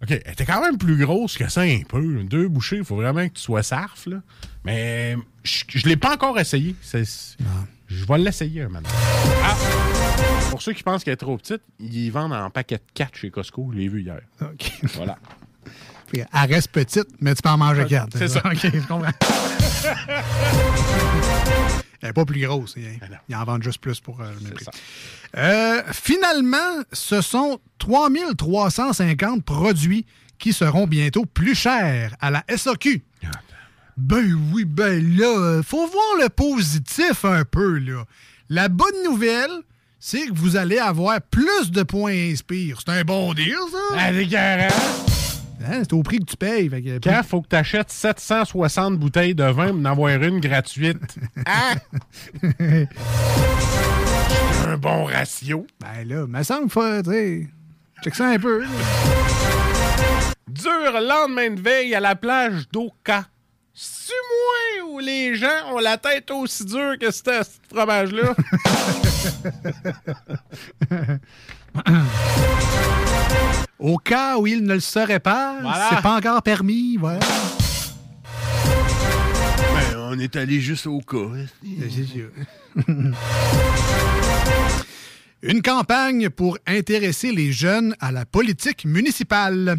OK, 0.04 0.12
elle 0.12 0.32
était 0.32 0.46
quand 0.46 0.62
même 0.62 0.78
plus 0.78 0.98
grosse 0.98 1.38
que 1.38 1.50
ça 1.50 1.62
un 1.62 1.82
peu. 1.88 2.24
Deux 2.24 2.48
bouchées, 2.48 2.78
il 2.78 2.86
faut 2.86 2.98
vraiment 2.98 3.28
que 3.28 3.34
tu 3.34 3.42
sois 3.42 3.64
sarf, 3.64 4.08
là. 4.08 4.18
Mais 4.66 5.16
je, 5.44 5.64
je 5.68 5.88
l'ai 5.88 5.96
pas 5.96 6.14
encore 6.14 6.38
essayé. 6.40 6.76
Je 7.88 8.06
vais 8.06 8.18
l'essayer 8.18 8.64
un 8.64 8.70
moment. 8.70 8.90
Ah! 9.44 9.95
Pour 10.50 10.62
ceux 10.62 10.74
qui 10.74 10.84
pensent 10.84 11.04
qu'elle 11.04 11.14
est 11.14 11.18
trop 11.18 11.38
petite, 11.38 11.62
ils 11.80 12.10
vendent 12.10 12.34
en 12.34 12.50
paquet 12.50 12.78
de 12.78 12.84
4 12.94 13.16
chez 13.16 13.30
Costco. 13.30 13.70
Je 13.74 13.78
l'ai 13.78 13.88
vu 13.88 14.02
hier. 14.02 14.22
OK. 14.42 14.72
Voilà. 14.96 15.18
Qu'elle 16.12 16.28
reste 16.34 16.72
petite, 16.72 17.08
mais 17.20 17.34
tu 17.34 17.42
peux 17.42 17.50
en 17.50 17.58
manger 17.58 17.86
quatre. 17.86 18.16
c'est 18.18 18.28
ça. 18.28 18.40
OK, 18.46 18.60
je 18.62 18.88
comprends. 18.88 19.06
Elle 22.02 22.10
n'est 22.10 22.14
pas 22.14 22.26
plus 22.26 22.46
grosse. 22.46 22.76
Ils, 22.78 23.00
ils 23.28 23.36
en 23.36 23.44
vendent 23.44 23.64
juste 23.64 23.82
plus 23.82 24.00
pour 24.00 24.22
euh, 24.22 24.32
le 24.36 24.40
même 24.42 24.54
prix. 24.54 24.66
Euh, 25.36 25.82
finalement, 25.92 26.84
ce 26.94 27.22
sont 27.22 27.60
3350 27.80 29.44
produits 29.44 30.06
qui 30.38 30.54
seront 30.54 30.86
bientôt 30.86 31.26
plus 31.26 31.56
chers 31.56 32.16
à 32.22 32.30
la 32.30 32.44
SAQ. 32.56 33.04
Ben 33.98 34.38
oui, 34.54 34.66
ben 34.66 35.18
là, 35.18 35.62
faut 35.64 35.88
voir 35.88 36.22
le 36.22 36.30
positif 36.30 37.26
un 37.26 37.46
peu, 37.46 37.80
là. 37.80 38.04
La 38.50 38.68
bonne 38.68 39.04
nouvelle, 39.06 39.50
c'est 40.08 40.28
que 40.28 40.34
vous 40.36 40.56
allez 40.56 40.78
avoir 40.78 41.20
plus 41.20 41.72
de 41.72 41.82
points 41.82 42.12
Inspire. 42.12 42.80
C'est 42.86 42.92
un 42.92 43.04
bon 43.04 43.34
deal, 43.34 43.56
ça? 43.72 43.96
Ah, 43.98 44.14
des 44.14 44.28
carats. 44.28 44.68
Hein, 45.68 45.80
c'est 45.80 45.94
au 45.94 46.04
prix 46.04 46.20
que 46.20 46.26
tu 46.26 46.38
payes. 46.38 46.70
Fait 46.70 46.84
que 46.84 47.00
Quand 47.00 47.24
faut 47.24 47.42
que 47.42 47.48
tu 47.48 47.56
achètes 47.56 47.90
760 47.90 49.00
bouteilles 49.00 49.34
de 49.34 49.46
vin 49.46 49.70
pour 49.70 49.78
en 49.78 49.86
avoir 49.86 50.22
une 50.22 50.40
gratuite. 50.40 51.18
Ah! 51.48 51.74
C'est 52.60 52.88
un 54.68 54.78
bon 54.78 55.06
ratio. 55.06 55.66
Ben 55.80 56.08
là, 56.08 56.28
me 56.28 56.44
semble 56.44 56.70
faut, 56.70 57.02
tu 57.02 57.10
sais, 57.10 57.48
check 58.04 58.14
ça 58.14 58.28
un 58.28 58.38
peu. 58.38 58.64
Dur 60.48 61.02
lendemain 61.02 61.50
de 61.50 61.62
veille 61.62 61.96
à 61.96 62.00
la 62.00 62.16
plage 62.16 62.70
d'Oka. 62.72 63.26
C'est 63.74 64.14
moi 64.84 64.92
où 64.92 65.00
les 65.00 65.34
gens 65.34 65.74
ont 65.74 65.80
la 65.80 65.98
tête 65.98 66.30
aussi 66.30 66.64
dure 66.64 67.00
que 67.00 67.10
ce 67.10 67.42
fromage-là? 67.72 68.36
Au 73.80 73.98
cas 73.98 74.38
où 74.38 74.48
il 74.48 74.64
ne 74.64 74.76
le 74.76 74.80
serait 74.80 75.20
pas, 75.20 75.58
Voilà. 75.62 75.90
c'est 75.90 76.02
pas 76.02 76.16
encore 76.18 76.42
permis. 76.42 76.98
Voilà. 76.98 77.20
Ben, 79.60 79.98
on 80.12 80.20
est 80.20 80.36
allé 80.36 80.60
juste 80.62 80.88
au 80.88 81.00
cas. 81.02 81.18
Une 85.42 85.62
campagne 85.62 86.30
pour 86.30 86.58
intéresser 86.66 87.32
les 87.32 87.52
jeunes 87.52 87.96
à 88.00 88.12
la 88.12 88.26
politique 88.26 88.86
municipale. 88.86 89.78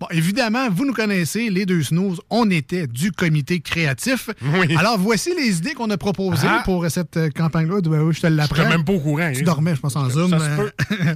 Bon, 0.00 0.06
évidemment, 0.10 0.68
vous 0.70 0.84
nous 0.86 0.92
connaissez, 0.92 1.50
les 1.50 1.66
deux 1.66 1.82
snooze, 1.82 2.20
on 2.30 2.48
était 2.50 2.86
du 2.86 3.10
comité 3.10 3.60
créatif. 3.60 4.30
Alors, 4.78 4.98
voici 4.98 5.32
les 5.36 5.58
idées 5.58 5.74
qu'on 5.74 5.90
a 5.90 5.96
proposées 5.96 6.46
Ah. 6.48 6.62
pour 6.64 6.88
cette 6.88 7.16
euh, 7.16 7.30
campagne-là. 7.30 7.76
Oui, 7.84 8.14
je 8.14 8.20
te 8.20 8.26
l'apprends. 8.28 8.56
J'étais 8.56 8.68
même 8.68 8.84
pas 8.84 8.92
au 8.92 9.00
courant. 9.00 9.32
Tu 9.32 9.40
hein. 9.40 9.44
dormais, 9.44 9.74
je 9.74 9.80
pense, 9.80 9.96
en 9.96 10.08
Zoom. 10.08 10.30
Ça 10.30 10.38
se 10.38 10.56
peut. 10.56 10.72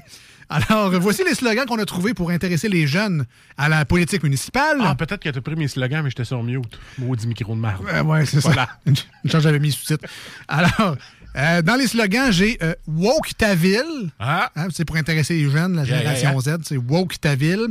Alors, 0.49 0.91
voici 1.01 1.23
les 1.25 1.35
slogans 1.35 1.65
qu'on 1.65 1.79
a 1.79 1.85
trouvés 1.87 2.13
pour 2.13 2.31
intéresser 2.31 2.69
les 2.69 2.87
jeunes 2.87 3.25
à 3.57 3.69
la 3.71 3.85
politique 3.87 4.23
municipale. 4.23 4.79
Ah, 4.81 4.95
peut-être 4.95 5.23
que 5.23 5.31
t'as 5.31 5.41
pris 5.41 5.55
mes 5.57 5.69
slogans, 5.69 6.03
mais 6.03 6.11
j'étais 6.11 6.25
sur 6.25 6.43
mute. 6.43 6.79
Maudit 6.99 7.27
micro 7.27 7.55
de 7.55 7.61
marde. 7.61 7.83
Euh, 7.91 8.03
ouais, 8.03 8.27
c'est 8.27 8.41
Voilà. 8.41 8.67
ça. 8.67 8.79
Une 9.25 9.31
chance, 9.31 9.43
j'avais 9.43 9.61
mis 9.61 9.73
sous-titres. 9.73 10.05
Alors, 10.49 10.97
euh, 11.37 11.63
dans 11.63 11.77
les 11.77 11.87
slogans, 11.87 12.31
j'ai 12.31 12.59
euh, 12.63 12.75
Woke 12.87 13.35
ta 13.39 13.55
ville. 13.55 14.11
Ah. 14.19 14.51
Hein, 14.57 14.67
c'est 14.75 14.85
pour 14.85 14.97
intéresser 14.97 15.35
les 15.35 15.49
jeunes, 15.51 15.77
la 15.77 15.85
Yeah, 15.85 15.99
génération 15.99 16.33
yeah, 16.33 16.59
Z. 16.59 16.63
C'est 16.65 16.77
Woke 16.77 17.19
ta 17.21 17.35
ville. 17.35 17.69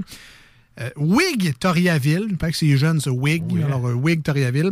Euh, 0.79 0.89
Wig 0.95 1.53
Toriaville. 1.59 2.27
Il 2.29 2.37
paraît 2.37 2.51
que 2.53 2.57
c'est 2.57 2.77
jeunes, 2.77 2.99
c'est 3.01 3.09
Wig. 3.09 3.43
Alors, 3.63 3.87
euh, 3.87 3.93
Wig 3.93 4.23
Toriaville. 4.23 4.71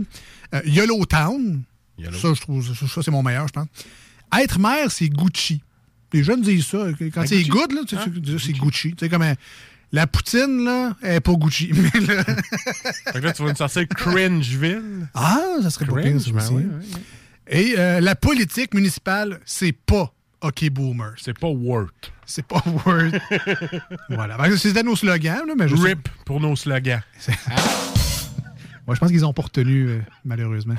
Euh, 0.56 0.62
Yellow 0.66 1.06
Town. 1.06 1.62
Yellow. 1.98 2.18
Ça, 2.18 2.34
je 2.34 2.42
trouve, 2.42 2.66
ça, 2.76 2.88
ça, 2.88 3.02
c'est 3.04 3.12
mon 3.12 3.22
meilleur, 3.22 3.48
je 3.48 3.54
pense. 3.54 3.68
Être 4.40 4.60
maire, 4.60 4.92
c'est 4.92 5.10
Gucci. 5.10 5.62
Les 6.14 6.24
jeunes 6.24 6.42
disent 6.42 6.66
ça. 6.68 6.88
Quand 6.98 7.22
Ben, 7.22 7.28
c'est 7.28 7.44
good, 7.44 7.72
là, 7.74 7.82
Hein? 7.92 8.12
c'est 8.40 8.54
Gucci. 8.54 8.92
Tu 8.92 8.96
sais, 9.00 9.10
comme 9.10 9.22
euh, 9.24 9.34
la 9.92 10.08
poutine, 10.08 10.64
là, 10.64 10.96
elle 11.02 11.16
est 11.16 11.20
pas 11.20 11.34
Gucci. 11.34 11.68
Là- 12.08 12.24
que 12.24 13.18
là, 13.20 13.34
tu 13.34 13.44
vas 13.44 13.50
nous 13.50 13.56
sortir 13.56 13.88
Cringeville. 13.90 15.08
Ah, 15.14 15.40
ça 15.62 15.70
serait 15.70 15.86
pas 15.86 16.02
pire, 16.02 16.12
Cringe, 16.12 16.32
ben 16.32 16.48
oui, 16.52 16.64
oui. 16.80 16.86
Et 17.52 17.76
euh, 17.78 18.00
la 18.00 18.16
politique 18.16 18.74
municipale, 18.74 19.40
c'est 19.46 19.72
pas 19.72 20.14
OK 20.42 20.70
Boomer. 20.70 21.14
C'est 21.18 21.38
pas 21.38 21.48
Word. 21.48 21.90
C'est 22.26 22.46
pas 22.46 22.62
Word. 22.86 23.12
voilà. 24.10 24.38
C'était 24.58 24.84
nos 24.84 24.96
slogans, 24.96 25.46
là, 25.48 25.54
mais 25.58 25.68
je 25.68 25.76
sais- 25.76 25.84
RIP 25.90 26.08
pour 26.26 26.40
nos 26.40 26.56
slogans. 26.56 27.02
Moi, 28.88 28.96
je 28.96 29.00
pense 29.00 29.10
qu'ils 29.12 29.26
ont 29.26 29.34
pas 29.34 29.44
retenu, 29.44 29.88
euh, 29.88 30.00
malheureusement. 30.26 30.76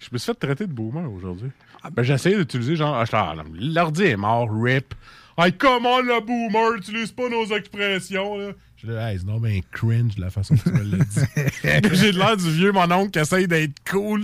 Je 0.00 0.08
me 0.12 0.18
suis 0.18 0.26
fait 0.32 0.38
traiter 0.38 0.66
de 0.66 0.72
boomer 0.72 1.10
aujourd'hui. 1.12 1.50
Ben, 1.92 2.02
j'ai 2.02 2.14
essayé 2.14 2.36
d'utiliser 2.36 2.76
genre, 2.76 2.94
ah, 2.96 3.04
ah, 3.12 3.34
l'ordi 3.54 4.04
est 4.04 4.16
mort, 4.16 4.48
RIP. 4.50 4.94
Hey, 5.38 5.52
comment 5.52 6.00
le 6.00 6.20
boomer 6.20 6.74
utilise 6.76 7.12
pas 7.12 7.28
nos 7.28 7.46
expressions, 7.56 8.36
là? 8.38 8.52
Je 8.76 8.86
dis, 8.86 8.92
hey, 8.92 9.18
c'est 9.18 9.26
non, 9.26 9.38
ben 9.38 9.60
cringe 9.70 10.16
la 10.18 10.30
façon 10.30 10.56
que 10.56 10.62
tu 10.62 10.70
me 10.72 10.96
l'as 10.96 11.04
dit. 11.04 11.88
j'ai 11.96 12.12
l'air 12.12 12.36
du 12.36 12.50
vieux 12.50 12.72
mon 12.72 12.90
oncle 12.90 13.10
qui 13.10 13.18
essaye 13.18 13.46
d'être 13.46 13.74
cool. 13.90 14.22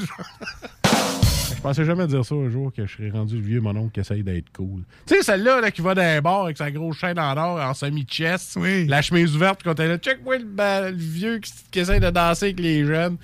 Je 1.56 1.60
pensais 1.62 1.84
jamais 1.84 2.06
dire 2.06 2.24
ça 2.24 2.34
un 2.36 2.48
jour 2.48 2.72
que 2.72 2.86
je 2.86 2.96
serais 2.96 3.10
rendu 3.10 3.34
le 3.36 3.40
vieux 3.42 3.60
mon 3.60 3.74
oncle 3.76 3.90
qui 3.92 4.00
essaye 4.00 4.22
d'être 4.22 4.52
cool. 4.52 4.82
Tu 5.06 5.14
sais, 5.16 5.22
celle-là 5.22 5.60
là, 5.60 5.70
qui 5.72 5.80
va 5.80 5.94
dans 5.94 6.02
un 6.02 6.20
bar 6.20 6.44
avec 6.44 6.56
sa 6.56 6.70
grosse 6.70 6.96
chaîne 6.98 7.18
en 7.18 7.36
or 7.36 7.58
en 7.60 7.74
semi-chest, 7.74 8.56
la 8.86 9.02
chemise 9.02 9.34
ouverte 9.34 9.62
quand 9.64 9.78
elle 9.80 9.86
est 9.86 9.92
là, 9.94 9.98
check-moi 9.98 10.38
le, 10.38 10.44
ba- 10.44 10.90
le 10.90 10.96
vieux 10.96 11.38
qui, 11.40 11.52
qui 11.72 11.80
essaye 11.80 11.98
de 11.98 12.10
danser 12.10 12.46
avec 12.46 12.60
les 12.60 12.84
jeunes. 12.84 13.16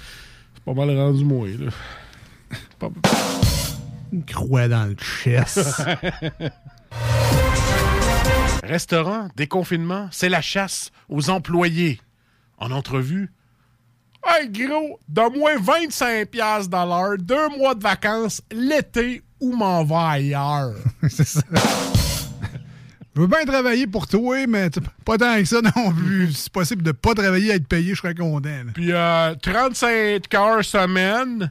C'est 0.54 0.64
pas 0.64 0.74
mal 0.74 0.90
rendu 0.96 1.24
moi, 1.24 1.46
là. 1.48 1.70
Pas- 2.80 2.90
Une 4.12 4.24
croix 4.24 4.66
dans 4.66 4.86
le 4.86 4.96
chest. 4.96 5.60
Restaurant, 8.64 9.28
déconfinement, 9.36 10.09
c'est 10.10 10.28
la 10.28 10.40
chasse 10.40 10.90
aux 11.09 11.30
employés. 11.30 12.00
En 12.59 12.70
entrevue, 12.70 13.30
Hey 14.24 14.49
gros, 14.49 15.01
donne-moi 15.09 15.57
25$ 15.57 16.27
piastres 16.27 16.69
dans 16.70 16.85
l'heure, 16.86 17.16
deux 17.19 17.49
mois 17.59 17.74
de 17.74 17.82
vacances, 17.82 18.40
l'été 18.53 19.23
ou 19.40 19.55
m'en 19.57 19.82
va 19.85 20.11
ailleurs. 20.11 20.74
c'est 21.09 21.27
ça. 21.27 21.40
Je 23.15 23.20
veux 23.20 23.27
bien 23.27 23.44
travailler 23.44 23.86
pour 23.86 24.07
toi, 24.07 24.47
mais 24.47 24.70
pas 25.05 25.19
tant 25.19 25.35
que 25.39 25.44
ça 25.44 25.61
non 25.77 25.93
plus. 25.93 26.32
Si 26.32 26.43
c'est 26.44 26.53
possible 26.53 26.82
de 26.82 26.93
pas 26.93 27.15
travailler 27.15 27.49
et 27.51 27.57
être 27.57 27.66
payé, 27.69 27.94
je 27.94 28.01
serais 28.01 28.15
content. 28.15 28.49
là. 28.49 28.70
Puis 28.73 28.93
euh, 28.93 29.35
35 29.43 30.35
heures 30.35 30.65
semaine, 30.65 31.51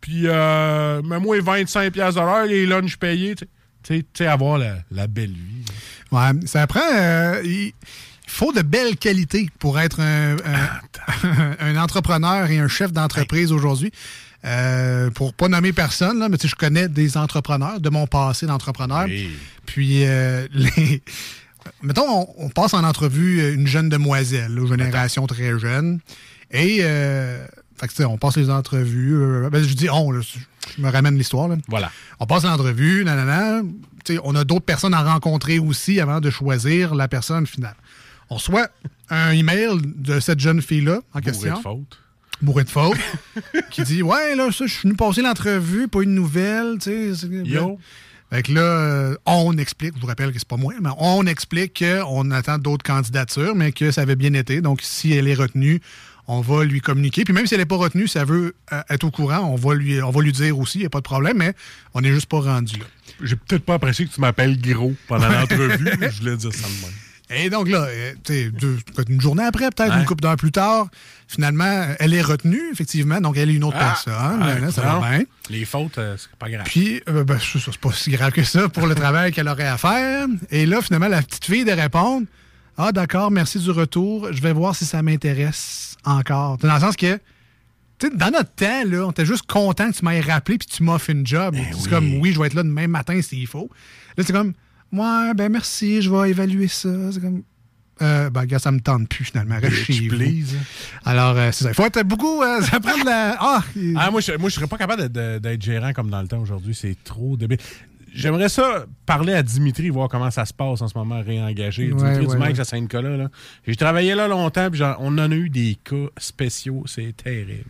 puis 0.00 0.22
euh, 0.26 1.02
mets-moi 1.02 1.38
25$ 1.40 1.90
piastres 1.90 2.20
de 2.20 2.24
l'heure, 2.26 2.46
les 2.46 2.64
lunchs 2.66 2.96
payés. 2.96 3.34
Tu 3.82 4.04
sais- 4.14 4.26
avoir 4.26 4.56
la, 4.58 4.76
la 4.90 5.06
belle 5.06 5.32
vie. 5.32 5.64
Ouais, 6.12 6.30
ça 6.46 6.66
prend. 6.66 6.80
euh, 6.94 7.42
il 8.26 8.32
faut 8.32 8.52
de 8.52 8.62
belles 8.62 8.96
qualités 8.96 9.48
pour 9.58 9.78
être 9.78 10.00
un, 10.00 10.36
un- 10.36 11.56
un 11.60 11.76
entrepreneur 11.76 12.50
et 12.50 12.58
un 12.58 12.68
chef 12.68 12.92
d'entreprise 12.92 13.52
aujourd'hui. 13.52 13.92
Euh, 14.44 15.10
pour 15.10 15.34
pas 15.34 15.48
nommer 15.48 15.72
personne, 15.72 16.18
là, 16.20 16.28
mais 16.28 16.36
je 16.42 16.54
connais 16.54 16.88
des 16.88 17.16
entrepreneurs 17.16 17.80
de 17.80 17.88
mon 17.90 18.06
passé 18.06 18.46
d'entrepreneur. 18.46 19.06
Puis, 19.64 20.04
euh, 20.04 20.46
les, 20.54 21.02
mettons, 21.82 22.04
on, 22.08 22.28
on 22.38 22.48
passe 22.50 22.74
en 22.74 22.84
entrevue 22.84 23.40
euh, 23.40 23.54
une 23.54 23.66
jeune 23.66 23.88
demoiselle, 23.88 24.54
là, 24.54 24.66
génération 24.68 25.26
très 25.26 25.58
jeune. 25.58 25.98
Et, 26.52 26.78
euh, 26.82 27.44
fait 27.76 27.88
que, 27.88 27.92
tu 27.92 27.96
sais, 27.98 28.04
on 28.04 28.18
passe 28.18 28.36
les 28.36 28.50
entrevues. 28.50 29.16
euh, 29.16 29.50
ben, 29.50 29.64
je 29.64 29.74
dis 29.74 29.88
on, 29.90 30.12
là, 30.12 30.20
je 30.22 30.80
me 30.82 30.90
ramène 30.90 31.16
l'histoire. 31.16 31.48
là. 31.48 31.56
Voilà. 31.68 31.90
On 32.20 32.26
passe 32.26 32.44
l'entrevue, 32.44 33.04
nanana. 33.04 33.62
Tu 34.04 34.14
sais, 34.14 34.20
on 34.22 34.36
a 34.36 34.44
d'autres 34.44 34.64
personnes 34.64 34.94
à 34.94 35.02
rencontrer 35.02 35.58
aussi 35.58 35.98
avant 36.00 36.20
de 36.20 36.30
choisir 36.30 36.94
la 36.94 37.08
personne 37.08 37.46
finale. 37.48 37.74
On 38.30 38.36
reçoit 38.36 38.68
un 39.10 39.30
email 39.30 39.70
de 39.82 40.20
cette 40.20 40.40
jeune 40.40 40.60
fille-là 40.62 41.00
en 41.14 41.20
question. 41.20 41.56
de 41.56 41.60
faute. 41.62 41.98
Bourré 42.42 42.64
de 42.64 42.68
faute. 42.68 42.98
qui 43.70 43.82
dit 43.82 44.02
Ouais, 44.02 44.34
là, 44.34 44.50
ça, 44.52 44.66
je 44.66 44.72
suis 44.72 44.82
venu 44.88 44.96
passer 44.96 45.22
l'entrevue, 45.22 45.88
pas 45.88 46.02
une 46.02 46.14
nouvelle, 46.14 46.78
tu 46.80 47.14
sais. 47.14 47.26
Yo. 47.26 47.78
Fait 48.30 48.42
que 48.42 48.52
là, 48.52 48.60
euh, 48.60 49.16
on 49.24 49.56
explique, 49.56 49.94
je 49.94 50.00
vous 50.00 50.08
rappelle 50.08 50.32
que 50.32 50.38
c'est 50.38 50.48
pas 50.48 50.56
moi, 50.56 50.74
mais 50.80 50.90
on 50.98 51.26
explique 51.26 51.84
qu'on 51.84 52.30
attend 52.32 52.58
d'autres 52.58 52.84
candidatures, 52.84 53.54
mais 53.54 53.70
que 53.70 53.92
ça 53.92 54.00
avait 54.00 54.16
bien 54.16 54.34
été. 54.34 54.60
Donc, 54.60 54.80
si 54.82 55.12
elle 55.12 55.28
est 55.28 55.34
retenue, 55.34 55.80
on 56.26 56.40
va 56.40 56.64
lui 56.64 56.80
communiquer. 56.80 57.22
Puis 57.22 57.32
même 57.32 57.46
si 57.46 57.54
elle 57.54 57.60
n'est 57.60 57.66
pas 57.66 57.76
retenue, 57.76 58.08
ça 58.08 58.24
veut 58.24 58.56
euh, 58.72 58.82
être 58.90 59.04
au 59.04 59.12
courant, 59.12 59.38
on 59.38 59.54
va 59.54 59.74
lui, 59.74 60.02
on 60.02 60.10
va 60.10 60.20
lui 60.22 60.32
dire 60.32 60.58
aussi, 60.58 60.78
il 60.78 60.80
n'y 60.80 60.86
a 60.86 60.90
pas 60.90 60.98
de 60.98 61.04
problème, 61.04 61.36
mais 61.36 61.54
on 61.94 62.00
n'est 62.00 62.12
juste 62.12 62.26
pas 62.26 62.40
rendu 62.40 62.78
là. 62.80 62.86
J'ai 63.22 63.36
peut-être 63.36 63.64
pas 63.64 63.74
apprécié 63.74 64.06
que 64.06 64.12
tu 64.12 64.20
m'appelles 64.20 64.60
gros 64.60 64.94
pendant 65.06 65.28
l'entrevue. 65.30 65.88
je 66.10 66.18
voulais 66.20 66.36
dire 66.36 66.52
ça 66.52 66.66
de 66.66 66.82
même. 66.82 66.92
Et 67.28 67.50
donc 67.50 67.68
là, 67.68 67.78
euh, 67.88 68.12
tu 68.24 68.32
sais, 68.32 68.50
deux- 68.50 68.78
une 69.08 69.20
journée 69.20 69.42
après, 69.44 69.68
peut-être 69.70 69.96
une 69.96 70.04
couple 70.04 70.22
d'heures 70.22 70.36
plus 70.36 70.52
tard, 70.52 70.86
finalement, 71.26 71.86
elle 71.98 72.14
est 72.14 72.22
retenue, 72.22 72.60
effectivement. 72.72 73.20
Donc, 73.20 73.36
elle 73.36 73.50
est 73.50 73.54
une 73.54 73.64
autre 73.64 73.76
Ah! 73.80 73.84
personne. 74.04 74.40
Là, 74.40 74.70
ça 74.70 74.82
va 74.82 75.00
bien. 75.10 75.24
Les 75.50 75.64
fautes, 75.64 75.98
euh, 75.98 76.16
c'est 76.16 76.30
pas 76.38 76.48
grave. 76.48 76.64
Puis, 76.66 77.02
euh, 77.08 77.24
ben, 77.24 77.36
c'est 77.40 77.78
pas 77.78 77.92
si 77.92 78.10
grave 78.10 78.30
que 78.30 78.44
ça 78.44 78.68
pour 78.68 78.86
le 78.86 78.94
travail 78.94 79.32
qu'elle 79.32 79.48
aurait 79.48 79.66
à 79.66 79.76
faire. 79.76 80.26
Et 80.52 80.66
là, 80.66 80.80
finalement, 80.82 81.08
la 81.08 81.20
petite 81.22 81.44
fille 81.44 81.64
de 81.64 81.72
répondre 81.72 82.26
Ah, 82.78 82.92
d'accord, 82.92 83.30
merci 83.32 83.58
du 83.58 83.70
retour. 83.70 84.32
Je 84.32 84.40
vais 84.40 84.52
voir 84.52 84.76
si 84.76 84.84
ça 84.84 85.02
m'intéresse 85.02 85.96
encore. 86.04 86.58
Dans 86.58 86.74
le 86.74 86.80
sens 86.80 86.94
que, 86.94 87.18
tu 87.98 88.06
sais, 88.08 88.14
dans 88.14 88.30
notre 88.30 88.52
temps, 88.54 88.84
là, 88.86 89.04
on 89.06 89.10
était 89.10 89.26
juste 89.26 89.46
content 89.48 89.90
que 89.90 89.96
tu 89.96 90.04
m'aies 90.04 90.20
rappelé 90.20 90.58
puis 90.58 90.68
tu 90.68 90.82
m'offres 90.84 91.10
une 91.10 91.26
job. 91.26 91.56
c'est 91.76 91.88
comme 91.90 92.18
Oui, 92.20 92.32
je 92.32 92.38
vais 92.38 92.46
être 92.46 92.54
là 92.54 92.62
demain 92.62 92.86
matin 92.86 93.20
s'il 93.20 93.46
faut. 93.48 93.68
Là, 94.16 94.22
c'est 94.24 94.32
comme 94.32 94.52
Ouais, 94.96 95.34
ben 95.34 95.50
merci, 95.50 96.02
je 96.02 96.10
vais 96.10 96.30
évaluer 96.30 96.68
ça. 96.68 96.88
C'est 97.12 97.20
comme. 97.20 97.42
Euh, 98.02 98.28
ben, 98.28 98.44
gars, 98.44 98.58
ça 98.58 98.70
me 98.72 98.80
tente 98.80 99.08
plus 99.08 99.24
finalement. 99.24 99.56
Reste. 99.58 99.90
Alors, 101.04 101.34
euh, 101.36 101.50
c'est 101.52 101.64
ça. 101.64 101.70
Il 101.70 101.74
faut 101.74 101.84
être 101.86 102.02
beaucoup. 102.06 102.42
euh, 102.42 102.60
ça 102.70 102.78
prend 102.80 102.98
de 102.98 103.04
la. 103.06 103.36
Ah, 103.40 103.62
Ah, 103.96 104.10
moi, 104.10 104.20
je, 104.20 104.32
moi, 104.32 104.50
je 104.50 104.54
serais 104.56 104.66
pas 104.66 104.76
capable 104.76 105.08
d'être 105.08 105.62
gérant 105.62 105.92
comme 105.94 106.10
dans 106.10 106.20
le 106.20 106.28
temps 106.28 106.40
aujourd'hui. 106.40 106.74
C'est 106.74 106.96
trop 107.04 107.36
débile. 107.36 107.58
J'aimerais 108.14 108.48
ça 108.48 108.86
parler 109.04 109.34
à 109.34 109.42
Dimitri, 109.42 109.90
voir 109.90 110.08
comment 110.08 110.30
ça 110.30 110.44
se 110.46 110.52
passe 110.54 110.80
en 110.80 110.88
ce 110.88 110.96
moment, 110.96 111.20
réengagé. 111.22 111.92
Ouais, 111.92 111.98
Dimitri 111.98 112.26
ouais, 112.26 112.32
Dumax 112.34 112.52
ouais. 112.54 112.60
à 112.60 112.64
Saint-Nicolas. 112.64 113.16
là. 113.16 113.28
J'ai 113.66 113.76
travaillé 113.76 114.14
là 114.14 114.26
longtemps, 114.28 114.70
puis 114.70 114.80
on 115.00 115.08
en 115.18 115.30
a 115.30 115.34
eu 115.34 115.50
des 115.50 115.76
cas 115.84 116.06
spéciaux. 116.18 116.82
C'est 116.86 117.14
terrible. 117.16 117.64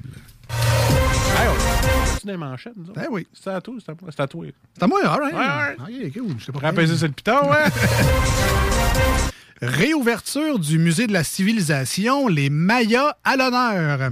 Hey, 0.51 1.95
c'est 2.21 2.27
des 2.27 2.37
manchettes, 2.37 2.73
nous 2.77 2.85
autres? 2.91 3.01
Ben 3.01 3.07
oui. 3.11 3.27
C'est 3.33 3.51
à 3.51 3.61
toi, 3.61 3.75
c'est 3.85 3.91
à 3.93 3.95
moi. 4.01 4.11
C'est 4.15 4.23
à 4.23 4.27
toi. 4.27 4.47
C'est 4.75 4.83
à 4.83 4.87
moi, 4.87 5.01
all 5.05 5.21
right. 5.21 5.35
Ouais. 5.35 6.07
Ok, 6.07 6.13
cool. 6.15 6.35
Je 6.39 6.45
sais 6.45 6.53
pas 6.53 6.59
Pour 6.61 6.69
apaiser 6.69 6.97
sur 6.97 7.07
le 7.07 7.13
piton, 7.13 7.51
ouais. 7.51 7.65
Réouverture 9.63 10.59
du 10.59 10.79
musée 10.79 11.07
de 11.07 11.13
la 11.15 11.25
civilisation, 11.25 12.29
les 12.29 12.51
Mayas 12.51 13.17
à 13.25 13.37
l'honneur. 13.37 14.11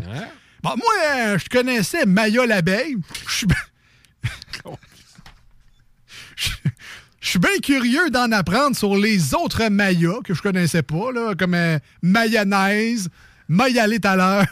Bon, 0.63 0.71
moi, 0.77 1.37
je 1.37 1.49
connaissais 1.51 2.07
Maya 2.07 2.47
l'abeille. 2.47 2.97
Je 3.29 3.33
suis 3.35 3.47
bien- 3.47 3.57
Je- 6.37 6.51
je 7.21 7.29
suis 7.29 7.39
bien 7.39 7.57
curieux 7.63 8.11
d'en 8.11 8.31
apprendre 8.33 8.75
sur 8.77 8.97
les 8.97 9.35
autres 9.35 9.69
Mayas 9.69 10.21
que 10.25 10.35
je 10.35 10.43
connaissais 10.43 10.83
pas, 10.83 11.13
là, 11.13 11.35
comme 11.39 11.55
euh, 11.55 11.79
mayonnaise, 12.03 13.09
Mayalé 13.49 14.01
tout 14.01 14.09
à 14.09 14.17
l'heure, 14.17 14.47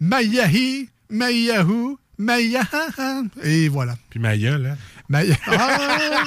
Mayahi, 0.00 0.88
Mayahou, 1.10 1.98
Maya. 2.18 2.62
Et 3.42 3.68
voilà. 3.68 3.94
Puis 4.10 4.18
ma 4.20 4.36
gueule, 4.36 4.66
hein. 4.66 4.76
Maya. 5.08 5.36
Ah! 5.46 6.24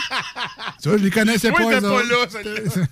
tu 0.81 0.89
vois, 0.89 0.97
je 0.97 1.03
les 1.03 1.11
connaissais 1.11 1.51
Moi, 1.51 1.59
pas. 1.59 1.81
pas 1.81 2.03
là, 2.03 2.25
celle-là. 2.29 2.85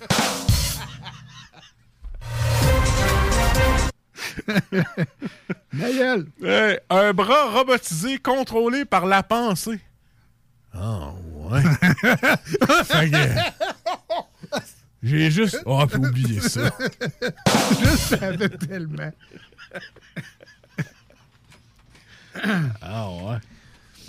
Hey, 5.72 6.78
un 6.90 7.12
bras 7.12 7.50
robotisé 7.50 8.18
contrôlé 8.18 8.84
par 8.84 9.06
la 9.06 9.22
pensée. 9.22 9.80
Ah, 10.74 11.12
ouais. 11.34 11.62
J'ai 15.02 15.30
juste. 15.30 15.62
Oh, 15.64 15.82
oublié 15.96 16.40
ça. 16.40 16.70
je 17.80 17.96
savais 17.96 18.48
tellement. 18.50 19.10
Ah, 22.82 23.08
ouais. 23.10 23.38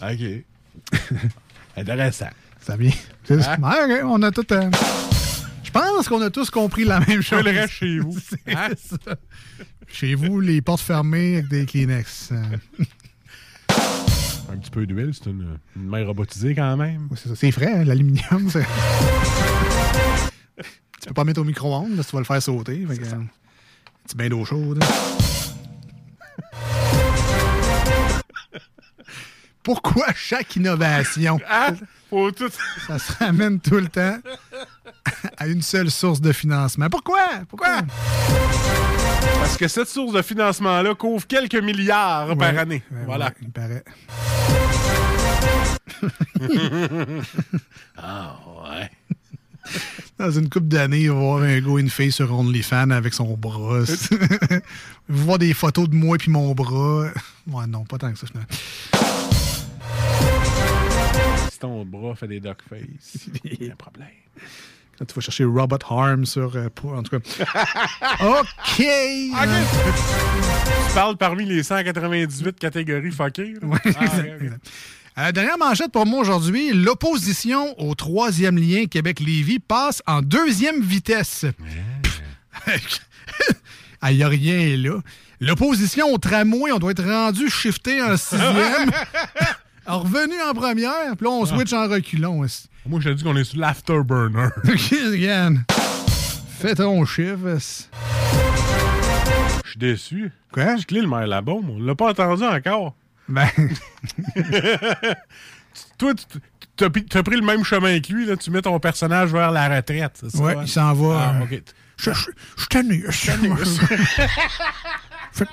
OK. 0.02 1.00
Intéressant. 1.78 2.30
Ça 2.60 2.76
vient. 2.78 2.92
C'est- 3.24 3.48
Hein? 3.48 3.58
Ouais, 3.62 4.00
ok, 4.02 4.06
on 4.06 4.22
a 4.24 4.32
tout. 4.32 4.46
euh, 4.54 4.70
Je 5.64 5.72
pense 5.72 6.08
qu'on 6.08 6.22
a 6.22 6.30
tous 6.30 6.50
compris 6.50 6.84
la 6.84 7.00
même 7.00 7.22
chose. 7.22 7.44
le 7.44 7.52
reste 7.52 7.74
chez 7.74 8.00
vous. 8.00 8.18
C'est 8.30 8.56
Hein? 8.56 8.70
ça. 8.76 9.16
Chez 9.88 10.16
vous, 10.16 10.40
les 10.40 10.62
portes 10.62 10.82
fermées 10.82 11.36
avec 11.38 11.48
des 11.50 11.66
Kleenex. 11.66 12.30
euh, 12.32 12.44
Un 14.52 14.58
petit 14.58 14.70
peu 14.72 14.86
d'huile, 14.86 15.12
c'est 15.14 15.30
une, 15.30 15.58
une 15.76 15.88
main 15.88 16.06
robotisée 16.06 16.54
quand 16.56 16.76
même. 16.78 17.08
c'est 17.16 17.30
ça. 17.30 17.36
C'est 17.36 17.52
frais, 17.52 17.74
hein, 17.74 17.84
l'aluminium. 17.86 18.50
c'est- 18.50 18.66
tu 21.02 21.08
peux 21.08 21.14
pas 21.14 21.24
mettre 21.24 21.42
au 21.42 21.46
micro-ondes, 21.46 21.96
là, 21.98 22.04
tu 22.04 22.12
vas 22.12 22.20
le 22.20 22.26
faire 22.26 22.42
sauter. 22.42 22.86
Fait 22.88 22.98
que, 22.98 23.06
un 23.16 23.26
petit 24.06 24.16
bain 24.16 24.30
d'eau 24.30 24.44
chaude. 24.46 24.84
Pourquoi 29.64 30.08
chaque 30.16 30.56
innovation? 30.56 31.40
Ah, 31.50 31.72
faut 32.10 32.32
tout. 32.32 32.50
Ça 32.88 33.00
se 33.00 33.12
ramène 33.20 33.60
tout 33.60 33.76
le 33.76 33.88
temps 33.88 34.18
à 35.38 35.48
une 35.48 35.62
seule 35.62 35.90
source 35.90 36.20
de 36.20 36.32
financement. 36.34 36.90
Pourquoi? 36.90 37.26
Pourquoi? 37.48 37.82
Parce 39.40 39.58
que 39.58 39.68
cette 39.68 39.88
source 39.88 40.14
de 40.14 40.22
financement-là 40.22 40.94
couvre 40.96 41.26
quelques 41.26 41.56
milliards 41.56 42.36
par 42.38 42.58
année. 42.58 42.84
Ouais, 42.92 42.98
voilà. 43.06 43.26
ouais, 43.28 43.34
il 43.42 43.52
paraît. 43.52 43.84
ah, 47.98 48.36
ouais. 48.64 48.90
Dans 50.18 50.32
une 50.32 50.50
couple 50.50 50.68
d'années, 50.68 51.02
il 51.02 51.10
va 51.10 51.16
voir 51.16 51.44
un 51.44 51.60
gars 51.60 51.78
et 51.78 51.82
une 51.82 51.90
fille 51.90 52.12
sur 52.12 52.32
OnlyFans 52.38 52.92
avec 52.92 53.14
son 53.14 53.36
bras. 53.38 53.80
Va 55.10 55.24
voir 55.24 55.40
des 55.40 55.54
photos 55.54 55.90
de 55.90 55.96
moi 55.96 56.18
puis 56.18 56.32
mon 56.32 56.54
bras. 56.54 57.08
Ouais, 57.48 57.68
non, 57.68 57.84
pas 57.86 57.98
tant 57.98 58.12
que 58.12 58.20
ça, 58.20 58.28
finalement. 58.28 58.48
Si 61.52 61.60
ton 61.60 61.86
bras 61.86 62.16
fait 62.16 62.28
des 62.28 62.40
duckface, 62.40 63.28
il 63.44 63.66
y 63.66 63.70
a 63.70 63.74
un 63.74 63.76
problème. 63.76 64.08
Quand 64.98 65.06
tu 65.06 65.14
vas 65.16 65.22
chercher 65.22 65.44
Robot 65.46 65.78
Harm 65.90 66.26
sur. 66.26 66.56
euh, 66.56 66.70
pour- 66.74 66.94
en 66.94 67.04
tout 67.04 67.18
cas. 67.18 67.18
OK! 68.22 68.78
Tu 68.78 69.32
parles 70.94 71.18
parmi 71.18 71.46
les 71.46 71.64
198 71.64 72.58
catégories 72.60 73.12
fuckées. 73.12 73.56
Ouais, 73.64 73.78
Ah. 75.18 75.28
Euh, 75.28 75.32
dernière 75.34 75.58
manchette 75.58 75.92
pour 75.92 76.06
moi 76.06 76.22
aujourd'hui. 76.22 76.72
L'opposition 76.72 77.78
au 77.82 77.96
troisième 77.96 78.58
lien 78.58 78.86
Québec-Lévis 78.86 79.60
passe 79.60 80.02
en 80.08 80.22
deuxième 80.22 80.82
vitesse. 80.82 81.46
Il 84.10 84.10
n'y 84.16 84.24
a 84.24 84.28
rien 84.30 84.78
là. 84.78 85.02
L'opposition 85.42 86.14
au 86.14 86.18
tramway, 86.18 86.72
on 86.72 86.80
doit 86.80 86.92
être 86.92 87.04
rendu 87.04 87.50
shifté 87.50 88.02
en 88.02 88.16
sixième. 88.16 88.90
Revenu 89.86 90.36
en 90.50 90.54
première, 90.54 91.16
puis 91.18 91.26
là, 91.26 91.32
on 91.32 91.46
switch 91.46 91.74
en 91.74 91.88
reculons. 91.88 92.46
Moi, 92.86 93.00
je 93.00 93.10
te 93.10 93.14
dis 93.14 93.24
qu'on 93.24 93.36
est 93.36 93.44
sur 93.44 93.60
l'afterburner. 93.60 94.48
Regarde. 94.64 95.58
Fais 96.60 96.76
ton 96.76 97.04
chiffre. 97.06 97.58
Je 99.64 99.70
suis 99.70 99.80
déçu. 99.80 100.32
Quoi? 100.52 100.78
Je 100.78 100.86
clé 100.86 101.02
le 101.02 101.08
maire 101.08 101.28
là-bas, 101.28 101.54
on 101.54 101.80
l'a 101.80 101.96
pas 101.96 102.10
entendu 102.12 102.44
encore. 102.44 102.96
Ben. 103.28 103.48
Toi, 105.98 106.14
tu 106.16 106.26
t'as 106.76 107.24
pris- 107.24 107.36
le 107.36 107.46
même 107.46 107.64
chemin 107.64 108.00
que 108.00 108.12
lui, 108.12 108.26
là. 108.26 108.36
Tu 108.36 108.52
mets 108.52 108.62
ton 108.62 108.80
personnage 108.80 109.32
vers 109.32 109.52
la 109.52 109.70
retraite, 109.76 110.24
ça? 110.28 110.38
Ouais, 110.40 110.56
il 110.62 110.68
s'en 110.68 110.94
va. 110.94 111.18
Ah, 111.20 111.36
euh, 111.40 111.44
ok. 111.44 111.62
Je 111.98 112.12
suis 112.12 112.68
tanné. 112.70 113.04
je 113.08 113.32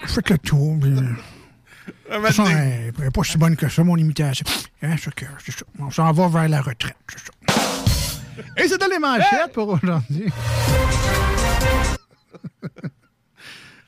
faites 0.08 0.30
le 0.30 0.38
tour. 0.38 0.78
euh, 0.82 1.02
de 2.08 2.14
toute 2.14 2.26
façon, 2.26 2.44
elle 2.46 2.92
est 3.04 3.10
pas 3.10 3.24
si 3.24 3.38
bonne 3.38 3.56
que 3.56 3.68
ça, 3.68 3.84
mon 3.84 3.96
imitation. 3.96 4.46
Hein, 4.82 4.96
que-. 5.14 5.26
On 5.78 5.90
s'en 5.90 6.10
va 6.12 6.28
vers 6.28 6.48
la 6.48 6.62
retraite. 6.62 6.96
c'est 7.08 7.18
ça. 7.18 7.32
Et 8.56 8.68
c'était 8.68 8.88
les 8.88 8.98
manchettes 8.98 9.52
pour 9.52 9.68
aujourd'hui. 9.68 10.32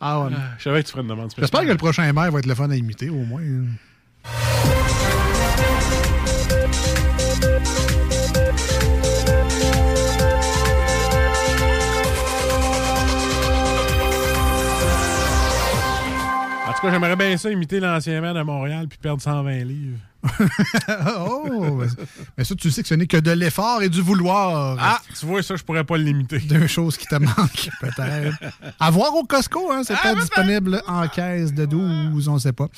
ah 0.00 0.20
ouais. 0.20 0.30
Je 0.58 0.64
savais 0.64 0.82
que 0.82 0.86
tu 0.86 0.92
ferais 0.92 1.02
une 1.02 1.08
demande 1.08 1.30
spéciale. 1.30 1.44
J'espère 1.46 1.62
que 1.62 1.72
le 1.72 1.76
prochain 1.76 2.12
maire 2.12 2.30
va 2.32 2.38
être 2.38 2.46
le 2.46 2.54
fun 2.54 2.70
à 2.70 2.76
imiter, 2.76 3.10
au 3.10 3.24
moins. 3.24 3.42
J'aimerais 16.82 17.16
bien 17.16 17.36
ça 17.36 17.50
imiter 17.50 17.80
l'ancien 17.80 18.20
maire 18.20 18.34
de 18.34 18.42
Montréal 18.42 18.86
puis 18.88 18.98
perdre 18.98 19.22
120 19.22 19.64
livres. 19.64 19.98
oh, 21.18 21.80
mais, 22.36 22.44
ça, 22.44 22.54
tu 22.54 22.70
sais 22.70 22.82
que 22.82 22.88
ce 22.88 22.94
n'est 22.94 23.06
que 23.06 23.16
de 23.16 23.30
l'effort 23.30 23.82
et 23.82 23.88
du 23.88 24.02
vouloir. 24.02 24.76
Ah, 24.78 25.00
tu 25.18 25.26
vois, 25.26 25.42
ça, 25.42 25.56
je 25.56 25.62
pourrais 25.62 25.84
pas 25.84 25.96
l'imiter. 25.96 26.38
Deux 26.40 26.66
choses 26.66 26.96
qui 26.96 27.06
te 27.06 27.14
manquent, 27.14 27.70
peut-être. 27.80 28.36
À 28.78 28.90
voir 28.90 29.14
au 29.14 29.24
Costco, 29.24 29.72
hein, 29.72 29.82
c'est 29.84 29.94
Ah, 29.94 30.00
peut-être 30.02 30.20
disponible 30.20 30.82
en 30.86 31.08
caisse 31.08 31.54
de 31.54 31.64
12, 31.64 32.28
on 32.28 32.34
ne 32.34 32.38
sait 32.38 32.52
pas. 32.52 32.68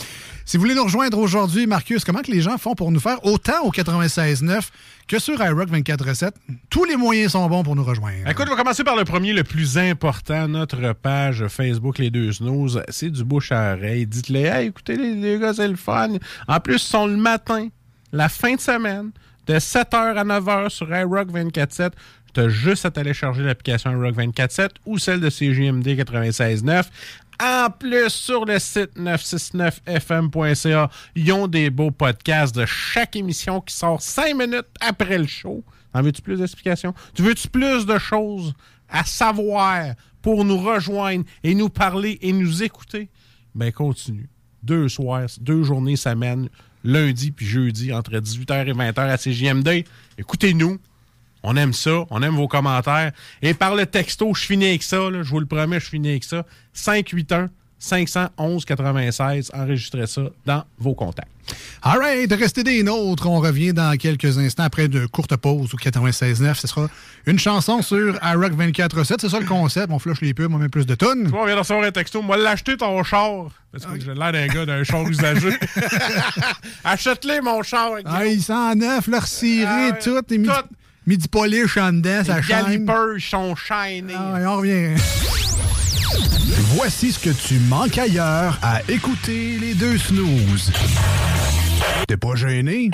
Si 0.44 0.56
vous 0.56 0.62
voulez 0.62 0.74
nous 0.74 0.84
rejoindre 0.84 1.18
aujourd'hui, 1.18 1.66
Marcus, 1.66 2.04
comment 2.04 2.22
que 2.22 2.30
les 2.30 2.40
gens 2.40 2.58
font 2.58 2.74
pour 2.74 2.90
nous 2.92 3.00
faire 3.00 3.24
autant 3.24 3.62
au 3.64 3.70
96.9 3.70 4.68
que 5.08 5.18
sur 5.18 5.40
iRock 5.42 5.68
24.7? 5.68 6.30
Tous 6.70 6.84
les 6.84 6.96
moyens 6.96 7.32
sont 7.32 7.46
bons 7.48 7.62
pour 7.62 7.76
nous 7.76 7.84
rejoindre. 7.84 8.28
Écoute, 8.28 8.46
on 8.48 8.50
va 8.52 8.56
commencer 8.56 8.84
par 8.84 8.96
le 8.96 9.04
premier, 9.04 9.32
le 9.32 9.44
plus 9.44 9.78
important, 9.78 10.48
notre 10.48 10.92
page 10.92 11.46
Facebook 11.48 11.98
Les 11.98 12.10
Deux 12.10 12.32
Snooze. 12.32 12.82
C'est 12.88 13.10
du 13.10 13.24
bouche 13.24 13.52
à 13.52 13.74
oreille. 13.74 14.06
Dites-les, 14.06 14.42
hey, 14.42 14.68
écoutez, 14.68 14.96
les, 14.96 15.14
les 15.14 15.38
gars, 15.38 15.54
c'est 15.54 15.68
le 15.68 15.76
fun. 15.76 16.10
En 16.48 16.60
plus, 16.60 16.74
ils 16.74 16.78
sont 16.78 17.06
le 17.06 17.16
matin, 17.32 17.68
la 18.12 18.28
fin 18.28 18.54
de 18.54 18.60
semaine, 18.60 19.10
de 19.46 19.54
7h 19.54 20.16
à 20.16 20.24
9h 20.24 20.68
sur 20.68 20.94
iRock 20.94 21.30
24.7. 21.30 21.92
Tu 22.34 22.40
as 22.40 22.48
juste 22.48 22.84
à 22.84 22.90
télécharger 22.90 23.42
l'application 23.42 23.90
iRock 23.90 24.16
24.7 24.16 24.68
ou 24.84 24.98
celle 24.98 25.20
de 25.20 25.30
CGMD 25.30 25.86
96.9. 25.86 26.84
En 27.42 27.70
plus, 27.70 28.10
sur 28.10 28.44
le 28.44 28.58
site 28.58 28.96
969fm.ca, 28.98 30.90
ils 31.16 31.32
ont 31.32 31.48
des 31.48 31.70
beaux 31.70 31.90
podcasts 31.90 32.54
de 32.54 32.66
chaque 32.66 33.16
émission 33.16 33.60
qui 33.62 33.74
sort 33.74 34.02
5 34.02 34.36
minutes 34.36 34.68
après 34.80 35.18
le 35.18 35.26
show. 35.26 35.64
En 35.94 36.02
veux-tu 36.02 36.22
plus 36.22 36.38
d'explications? 36.38 36.94
Tu 37.14 37.22
veux-tu 37.22 37.48
plus 37.48 37.86
de 37.86 37.98
choses 37.98 38.54
à 38.88 39.04
savoir 39.04 39.94
pour 40.20 40.44
nous 40.44 40.58
rejoindre 40.58 41.24
et 41.42 41.54
nous 41.54 41.70
parler 41.70 42.18
et 42.20 42.32
nous 42.32 42.62
écouter? 42.62 43.08
Ben, 43.54 43.72
continue. 43.72 44.28
Deux 44.62 44.88
soirs, 44.88 45.28
deux 45.40 45.64
journées 45.64 45.96
semaine, 45.96 46.48
lundi 46.84 47.30
puis 47.30 47.46
jeudi, 47.46 47.92
entre 47.92 48.12
18h 48.12 48.66
et 48.66 48.72
20h 48.72 49.00
à 49.00 49.16
CJMD. 49.16 49.84
Écoutez-nous. 50.18 50.78
On 51.42 51.56
aime 51.56 51.72
ça. 51.72 52.04
On 52.10 52.22
aime 52.22 52.36
vos 52.36 52.48
commentaires. 52.48 53.12
Et 53.42 53.54
par 53.54 53.74
le 53.74 53.86
texto, 53.86 54.32
je 54.34 54.44
finis 54.44 54.66
avec 54.66 54.82
ça. 54.82 55.10
là, 55.10 55.22
je 55.22 55.30
vous 55.30 55.40
le 55.40 55.46
promets, 55.46 55.80
je 55.80 55.86
finis 55.86 56.10
avec 56.10 56.24
ça. 56.24 56.46
581 56.72 57.50
511 57.82 58.64
96. 58.64 59.50
Enregistrez 59.54 60.06
ça 60.06 60.22
dans 60.46 60.62
vos 60.78 60.94
contacts. 60.94 61.28
All 61.82 61.98
right, 61.98 62.32
restez 62.32 62.62
des 62.62 62.84
nôtres. 62.84 63.26
On 63.26 63.40
revient 63.40 63.72
dans 63.72 63.96
quelques 63.98 64.38
instants 64.38 64.62
après 64.62 64.86
de 64.86 65.06
courtes 65.06 65.36
pauses 65.36 65.74
au 65.74 65.76
96.9. 65.76 66.54
Ce 66.54 66.68
sera 66.68 66.88
une 67.26 67.40
chanson 67.40 67.82
sur 67.82 68.14
iRock 68.22 68.52
24.7. 68.52 69.16
C'est 69.20 69.28
ça 69.28 69.40
le 69.40 69.46
concept. 69.46 69.88
On 69.90 69.98
flush 69.98 70.20
les 70.20 70.32
pubs, 70.32 70.54
on 70.54 70.58
met 70.58 70.68
plus 70.68 70.86
de 70.86 70.94
tonnes. 70.94 71.28
On 71.34 71.44
vient 71.44 71.54
de 71.54 71.58
recevoir 71.58 71.84
un 71.84 71.90
texto. 71.90 72.22
Moi, 72.22 72.36
l'acheter 72.36 72.76
ton 72.76 73.02
char. 73.02 73.48
Parce 73.72 73.84
que 73.86 74.00
j'ai 74.00 74.14
l'air 74.14 74.32
d'un 74.32 74.46
gars 74.46 74.64
d'un 74.64 74.84
char 74.84 75.02
usagé. 75.08 75.50
Achète-les, 76.84 77.40
mon 77.40 77.62
char. 77.64 77.90
Ah, 78.04 78.24
il 78.26 78.40
s'en 78.40 78.76
neuf, 78.76 79.08
leur 79.08 79.26
ciré, 79.26 79.98
tout. 80.00 80.20
Et 80.30 80.38
midi, 80.38 80.52
midi 81.04 81.26
polish 81.26 81.76
en 81.78 81.92
dedans, 81.92 82.22
ça 82.24 82.36
Les 82.40 82.46
galipers 82.46 83.16
sont 83.18 83.56
shiny. 83.56 84.12
Ah, 84.16 84.38
on 84.46 84.56
revient. 84.58 84.94
Voici 86.74 87.12
ce 87.12 87.18
que 87.18 87.28
tu 87.28 87.58
manques 87.58 87.98
ailleurs 87.98 88.58
à 88.62 88.80
écouter 88.88 89.58
les 89.60 89.74
deux 89.74 89.98
snooze. 89.98 90.72
T'es 92.08 92.16
pas 92.16 92.34
gêné? 92.34 92.90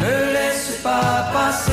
Ne 0.00 0.32
laisse 0.32 0.80
pas 0.82 1.30
passer 1.32 1.72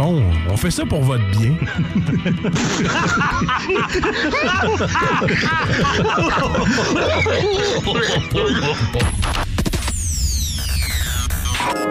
On 0.00 0.56
fait 0.56 0.70
ça 0.70 0.84
pour 0.86 1.02
votre 1.02 1.24
bien. 1.30 1.54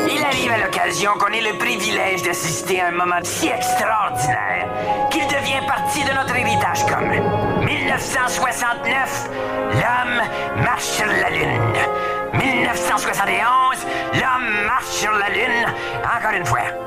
Il 0.10 0.24
arrive 0.24 0.52
à 0.52 0.58
l'occasion 0.66 1.12
qu'on 1.20 1.34
ait 1.34 1.42
le 1.42 1.58
privilège 1.58 2.24
d'assister 2.24 2.80
à 2.80 2.88
un 2.88 2.92
moment 2.92 3.20
si 3.24 3.48
extraordinaire 3.48 4.68
qu'il 5.12 5.28
devient 5.28 5.66
partie 5.68 6.04
de 6.04 6.12
notre 6.14 6.36
héritage 6.36 6.86
commun. 6.86 7.60
1969, 7.66 9.30
l'homme 9.74 10.64
marche 10.64 10.84
sur 10.84 11.08
la 11.08 11.30
Lune. 11.30 11.74
1971, 12.34 13.86
l'homme 14.14 14.66
marche 14.66 14.86
sur 14.86 15.12
la 15.12 15.30
Lune. 15.30 15.66
Encore 16.04 16.38
une 16.38 16.46
fois. 16.46 16.87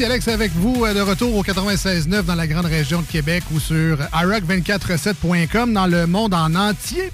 Et 0.00 0.04
Alex 0.06 0.26
avec 0.28 0.50
vous 0.52 0.84
euh, 0.84 0.92
de 0.92 1.00
retour 1.00 1.34
au 1.36 1.42
96.9 1.44 2.22
dans 2.24 2.34
la 2.34 2.46
grande 2.48 2.66
région 2.66 3.00
de 3.00 3.06
Québec 3.06 3.44
ou 3.54 3.60
sur 3.60 3.96
iRock247.com 4.12 5.72
dans 5.72 5.86
le 5.86 6.06
monde 6.08 6.34
en 6.34 6.52
entier. 6.54 7.10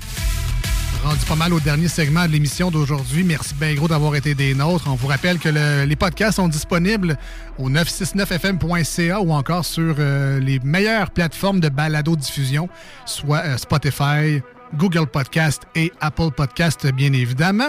Rendu 1.05 1.21
pas 1.27 1.35
mal 1.37 1.53
au 1.53 1.61
dernier 1.61 1.89
segment 1.89 2.27
de 2.27 2.33
l'émission 2.33 2.71
d'aujourd'hui. 2.71 3.23
Merci 3.23 3.55
bien 3.55 3.75
gros 3.75 3.87
d'avoir 3.87 4.17
été 4.17 4.35
des 4.35 4.55
nôtres. 4.55 4.85
On 4.89 4.95
vous 4.95 5.07
rappelle 5.09 5.39
que 5.39 5.49
le- 5.51 5.85
les 5.85 5.97
podcasts 5.97 6.37
sont 6.37 6.49
disponibles 6.49 7.17
au 7.59 7.69
969fm.ca 7.69 9.21
ou 9.21 9.33
encore 9.33 9.65
sur 9.65 9.97
euh, 9.99 10.41
les 10.41 10.59
meilleures 10.61 11.11
plateformes 11.11 11.61
de 11.61 11.69
balado-diffusion, 11.69 12.69
soit 13.05 13.43
euh, 13.45 13.57
Spotify, 13.59 14.41
Google 14.75 15.07
Podcast 15.07 15.63
et 15.75 15.93
Apple 16.01 16.31
Podcast, 16.37 16.87
bien 16.93 17.13
évidemment. 17.13 17.69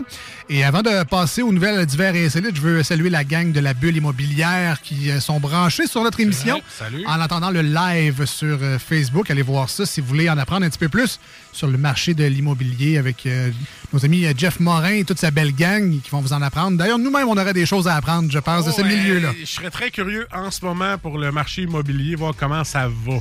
Et 0.50 0.64
avant 0.64 0.82
de 0.82 1.04
passer 1.04 1.42
aux 1.42 1.52
nouvelles 1.52 1.86
divers 1.86 2.16
et 2.16 2.26
insolites, 2.26 2.56
je 2.56 2.62
veux 2.62 2.84
saluer 2.84 3.10
la 3.10 3.24
gang 3.24 3.52
de 3.52 3.60
la 3.60 3.74
bulle 3.74 3.98
immobilière 3.98 4.82
qui 4.82 5.10
euh, 5.10 5.20
sont 5.20 5.40
branchés 5.40 5.88
sur 5.88 6.04
notre 6.04 6.20
émission. 6.20 6.56
vrai. 6.56 6.64
Salut. 6.78 7.06
En 7.08 7.20
attendant 7.20 7.50
le 7.52 7.62
live 7.62 8.26
sur 8.26 8.58
euh, 8.62 8.78
Facebook, 8.80 9.30
allez 9.32 9.42
voir 9.42 9.70
ça 9.70 9.86
si 9.86 10.02
vous 10.02 10.08
voulez 10.08 10.30
en 10.30 10.38
apprendre 10.38 10.66
un 10.66 10.70
petit 10.70 10.80
peu 10.80 10.90
plus 10.90 11.20
sur 11.52 11.68
le 11.68 11.78
marché 11.78 12.14
de 12.14 12.24
l'immobilier 12.24 12.98
avec 12.98 13.26
euh, 13.26 13.50
nos 13.94 14.06
amis 14.06 14.26
Jeff 14.38 14.60
Morin 14.60 14.94
et 14.94 15.04
toute 15.04 15.20
sa 15.20 15.32
belle 15.32 15.54
gang 15.54 16.00
qui 16.02 16.10
vont 16.10 16.22
vous 16.22 16.34
en 16.34 16.42
apprendre. 16.42 16.78
D'ailleurs, 16.78 17.00
nous-mêmes, 17.00 17.28
on 17.28 17.38
aurait 17.38 17.54
des 17.54 17.66
choses 17.66 17.88
à 17.88 17.96
apprendre, 17.96 18.32
je 18.32 18.40
pense, 18.40 18.66
de 18.66 18.72
ce 18.72 18.82
Oh, 18.82 18.86
milieu-là. 18.86 19.30
Je 19.40 19.46
serais 19.46 19.70
très 19.70 19.92
curieux 19.92 20.28
en 20.34 20.50
ce 20.52 20.64
moment 20.66 20.98
pour 20.98 21.18
le 21.18 21.32
marché 21.32 21.64
immobilier, 21.64 22.16
voir 22.16 22.34
comment 22.38 22.64
ça 22.64 22.88
va. 22.88 23.18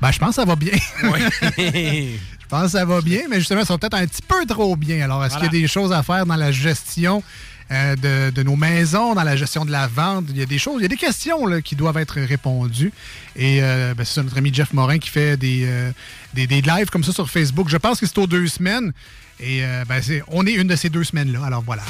Ben, 0.00 0.10
je 0.10 0.18
pense 0.18 0.30
que 0.30 0.34
ça 0.36 0.44
va 0.44 0.56
bien. 0.56 0.72
je 1.02 2.16
pense 2.52 2.64
que 2.72 2.78
ça 2.78 2.84
va 2.84 3.00
bien, 3.00 3.22
mais 3.30 3.38
justement, 3.38 3.64
ça 3.64 3.72
va 3.74 3.78
peut-être 3.78 3.94
un 3.96 4.06
petit 4.06 4.22
peu 4.22 4.44
trop 4.46 4.76
bien. 4.76 5.02
Alors, 5.02 5.24
est-ce 5.24 5.34
Voilà. 5.34 5.48
qu'il 5.48 5.58
y 5.58 5.62
a 5.62 5.62
des 5.64 5.68
choses 5.68 5.90
à 5.92 6.02
faire 6.02 6.26
dans 6.26 6.36
la 6.36 6.52
gestion 6.52 7.22
euh, 7.70 7.96
de, 7.96 8.30
de 8.30 8.42
nos 8.42 8.56
maisons, 8.56 9.14
dans 9.14 9.22
la 9.22 9.36
gestion 9.36 9.64
de 9.64 9.70
la 9.70 9.86
vente? 9.86 10.26
Il 10.28 10.36
y 10.36 10.42
a 10.42 10.46
des 10.46 10.58
choses, 10.58 10.74
il 10.78 10.82
y 10.82 10.84
a 10.84 10.88
des 10.88 10.96
questions 10.96 11.46
là, 11.46 11.62
qui 11.62 11.74
doivent 11.76 11.96
être 11.96 12.20
répondues. 12.20 12.92
Et 13.36 13.62
euh, 13.62 13.94
ben, 13.96 14.04
c'est 14.04 14.14
ça, 14.16 14.22
notre 14.22 14.36
ami 14.36 14.52
Jeff 14.52 14.72
Morin 14.74 14.98
qui 14.98 15.08
fait 15.08 15.36
des, 15.38 15.62
euh, 15.64 15.90
des, 16.34 16.46
des 16.46 16.60
lives 16.60 16.90
comme 16.90 17.04
ça 17.04 17.12
sur 17.12 17.30
Facebook. 17.30 17.68
Je 17.70 17.78
pense 17.78 17.98
que 18.00 18.06
c'est 18.06 18.18
aux 18.18 18.26
deux 18.26 18.46
semaines. 18.48 18.92
Et 19.40 19.64
euh, 19.64 19.84
ben, 19.88 20.02
on 20.28 20.46
est 20.46 20.52
une 20.52 20.68
de 20.68 20.76
ces 20.76 20.90
deux 20.90 21.04
semaines-là. 21.04 21.40
Alors 21.46 21.62
voilà. 21.66 21.82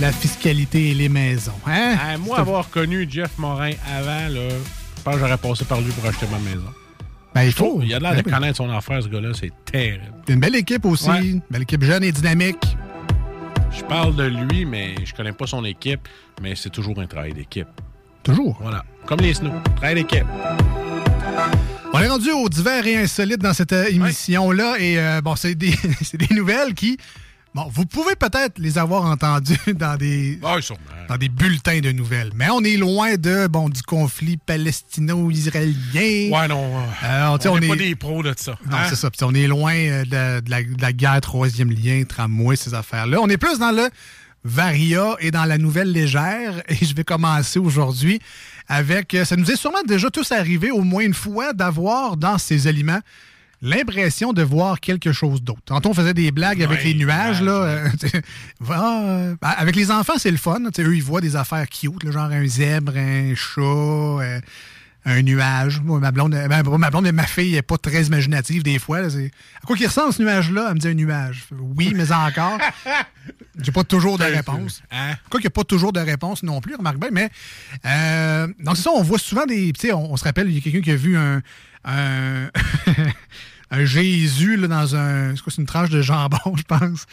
La 0.00 0.12
fiscalité 0.12 0.90
et 0.90 0.94
les 0.94 1.08
maisons. 1.08 1.52
Hein? 1.66 2.18
Moi, 2.18 2.38
avoir 2.38 2.68
connu 2.68 3.06
Jeff 3.10 3.30
Morin 3.38 3.72
avant, 3.96 4.28
là, 4.28 4.48
je 4.50 5.02
pense 5.02 5.14
que 5.14 5.20
j'aurais 5.20 5.38
passé 5.38 5.64
par 5.64 5.80
lui 5.80 5.90
pour 5.92 6.04
acheter 6.08 6.26
ma 6.30 6.38
maison. 6.38 6.68
Ben, 7.34 7.42
il 7.44 7.52
faut. 7.52 7.80
Il 7.82 7.92
a 7.94 7.98
l'air 7.98 8.12
Ben 8.12 8.20
de 8.22 8.26
oui. 8.26 8.32
connaître 8.32 8.56
son 8.58 8.70
affaire, 8.70 9.02
ce 9.02 9.08
gars-là. 9.08 9.30
C'est 9.34 9.52
terrible. 9.64 10.04
C'est 10.26 10.34
une 10.34 10.40
belle 10.40 10.54
équipe 10.56 10.84
aussi. 10.84 11.08
Ouais. 11.08 11.26
Une 11.26 11.40
belle 11.50 11.62
équipe 11.62 11.82
jeune 11.82 12.04
et 12.04 12.12
dynamique. 12.12 12.76
Je 13.70 13.82
parle 13.84 14.16
de 14.16 14.24
lui, 14.24 14.64
mais 14.64 14.94
je 15.04 15.14
connais 15.14 15.32
pas 15.32 15.46
son 15.46 15.64
équipe. 15.64 16.08
Mais 16.42 16.54
c'est 16.56 16.70
toujours 16.70 16.98
un 17.00 17.06
travail 17.06 17.32
d'équipe. 17.32 17.68
Toujours. 18.22 18.58
Voilà. 18.60 18.84
Comme 19.06 19.20
les 19.20 19.32
snows. 19.34 19.52
Travail 19.76 19.94
d'équipe. 19.96 20.24
On 21.92 22.00
est 22.00 22.08
rendu 22.08 22.30
aux 22.32 22.48
divers 22.48 22.86
et 22.86 22.96
insolites 22.98 23.40
dans 23.40 23.54
cette 23.54 23.72
émission-là. 23.72 24.76
Et 24.78 24.98
euh, 24.98 25.20
bon, 25.22 25.36
c'est 25.36 25.54
des, 25.54 25.72
c'est 26.02 26.18
des 26.18 26.34
nouvelles 26.34 26.74
qui. 26.74 26.98
Bon, 27.56 27.70
vous 27.72 27.86
pouvez 27.86 28.16
peut-être 28.16 28.58
les 28.58 28.76
avoir 28.76 29.06
entendues 29.06 29.56
dans 29.74 29.96
des, 29.96 30.38
dans 31.08 31.16
des 31.16 31.30
bulletins 31.30 31.80
de 31.80 31.90
nouvelles. 31.90 32.30
Mais 32.34 32.50
on 32.50 32.60
est 32.60 32.76
loin 32.76 33.16
de 33.16 33.46
bon 33.46 33.70
du 33.70 33.80
conflit 33.80 34.36
palestino-israélien. 34.36 36.36
Ouais, 36.38 36.48
non. 36.48 36.82
Euh, 37.02 37.38
on 37.46 37.58
n'est 37.58 37.68
pas 37.68 37.76
des 37.76 37.94
pros 37.94 38.22
de 38.22 38.34
ça. 38.36 38.58
Non, 38.70 38.76
hein? 38.76 38.84
c'est 38.90 38.96
ça. 38.96 39.08
On 39.22 39.34
est 39.34 39.46
loin 39.46 39.74
euh, 39.74 40.04
de, 40.04 40.44
de 40.44 40.50
la, 40.50 40.62
de 40.64 40.82
la 40.82 40.92
guerre 40.92 41.18
troisième 41.22 41.70
lien, 41.70 42.02
tramway, 42.06 42.56
ces 42.56 42.74
affaires-là. 42.74 43.20
On 43.22 43.28
est 43.30 43.38
plus 43.38 43.58
dans 43.58 43.72
le 43.72 43.88
Varia 44.44 45.16
et 45.20 45.30
dans 45.30 45.46
la 45.46 45.56
nouvelle 45.56 45.90
légère. 45.90 46.62
Et 46.68 46.84
je 46.84 46.94
vais 46.94 47.04
commencer 47.04 47.58
aujourd'hui 47.58 48.20
avec... 48.68 49.14
euh, 49.14 49.24
Ça 49.24 49.34
nous 49.34 49.50
est 49.50 49.56
sûrement 49.56 49.82
déjà 49.88 50.10
tous 50.10 50.30
arrivé 50.30 50.70
au 50.70 50.82
moins 50.82 51.04
une 51.04 51.14
fois 51.14 51.54
d'avoir 51.54 52.18
dans 52.18 52.36
ces 52.36 52.66
aliments 52.66 53.00
l'impression 53.62 54.32
de 54.32 54.42
voir 54.42 54.80
quelque 54.80 55.12
chose 55.12 55.42
d'autre. 55.42 55.62
Tantôt, 55.64 55.90
on 55.90 55.94
faisait 55.94 56.14
des 56.14 56.30
blagues 56.30 56.62
avec 56.62 56.84
les 56.84 56.94
nuages. 56.94 57.42
là. 57.42 57.52
euh, 58.70 59.34
avec 59.40 59.76
les 59.76 59.90
enfants, 59.90 60.18
c'est 60.18 60.30
le 60.30 60.36
fun. 60.36 60.58
Eux, 60.78 60.96
ils 60.96 61.02
voient 61.02 61.20
des 61.20 61.36
affaires 61.36 61.68
cute, 61.68 62.04
là, 62.04 62.10
genre 62.10 62.24
un 62.24 62.46
zèbre, 62.46 62.92
un 62.96 63.34
chat... 63.34 63.60
euh, 63.60 64.40
un 65.06 65.22
nuage. 65.22 65.80
Moi, 65.80 66.00
ma 66.00 66.10
blonde, 66.10 66.34
ma 66.48 66.62
blonde, 66.62 67.04
mais 67.04 67.12
ma 67.12 67.26
fille 67.26 67.52
n'est 67.52 67.62
pas 67.62 67.78
très 67.78 68.02
imaginative 68.02 68.62
des 68.62 68.78
fois. 68.78 69.00
là. 69.00 69.06
À 69.06 69.66
quoi 69.66 69.76
qu'il 69.76 69.86
ressemble 69.86 70.12
ce 70.12 70.20
nuage-là? 70.20 70.66
Elle 70.68 70.74
me 70.74 70.80
dit 70.80 70.88
un 70.88 70.94
nuage. 70.94 71.44
Oui, 71.52 71.92
mais 71.94 72.10
encore. 72.12 72.58
J'ai 73.60 73.72
pas 73.72 73.84
toujours 73.84 74.18
de 74.18 74.24
réponse. 74.24 74.82
Hein? 74.90 75.14
Quoi 75.30 75.40
qu'il 75.40 75.46
n'y 75.46 75.52
a 75.52 75.56
pas 75.56 75.64
toujours 75.64 75.92
de 75.92 76.00
réponse 76.00 76.42
non 76.42 76.60
plus, 76.60 76.74
remarque 76.74 76.98
bien, 76.98 77.10
mais 77.10 77.30
euh, 77.86 78.48
donc 78.58 78.76
c'est 78.76 78.82
ça, 78.82 78.90
on 78.90 79.02
voit 79.02 79.18
souvent 79.18 79.46
des. 79.46 79.72
On, 79.92 80.12
on 80.12 80.16
se 80.16 80.24
rappelle, 80.24 80.48
il 80.50 80.56
y 80.56 80.58
a 80.58 80.60
quelqu'un 80.60 80.82
qui 80.82 80.90
a 80.90 80.96
vu 80.96 81.16
un. 81.16 81.40
Un- 81.86 82.50
un 83.70 83.84
Jésus 83.84 84.56
là, 84.56 84.68
dans 84.68 84.94
un. 84.96 85.34
C'est 85.34 85.42
quoi, 85.42 85.52
c'est 85.52 85.60
une 85.62 85.66
tranche 85.66 85.90
de 85.90 86.02
jambon, 86.02 86.36
je 86.56 86.62
pense. 86.62 87.06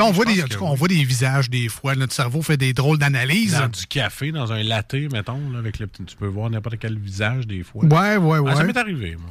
On, 0.00 0.10
voit 0.10 0.24
des, 0.24 0.42
on 0.60 0.74
voit 0.74 0.88
des 0.88 1.04
visages 1.04 1.50
des 1.50 1.68
fois. 1.68 1.94
Notre 1.94 2.12
cerveau 2.12 2.42
fait 2.42 2.56
des 2.56 2.72
drôles 2.72 2.98
d'analyses. 2.98 3.52
Dans 3.58 3.68
du 3.68 3.86
café, 3.86 4.32
dans 4.32 4.52
un 4.52 4.62
latte, 4.62 4.94
mettons, 5.12 5.50
là, 5.50 5.58
avec 5.58 5.78
le 5.78 5.86
petit. 5.86 6.04
Tu 6.04 6.16
peux 6.16 6.26
voir 6.26 6.50
n'importe 6.50 6.78
quel 6.78 6.98
visage 6.98 7.46
des 7.46 7.62
fois. 7.62 7.84
Ouais, 7.84 8.16
ouais, 8.16 8.38
ouais. 8.38 8.52
Ah, 8.52 8.56
ça 8.56 8.64
m'est 8.64 8.76
arrivé, 8.76 9.16
moi. 9.16 9.30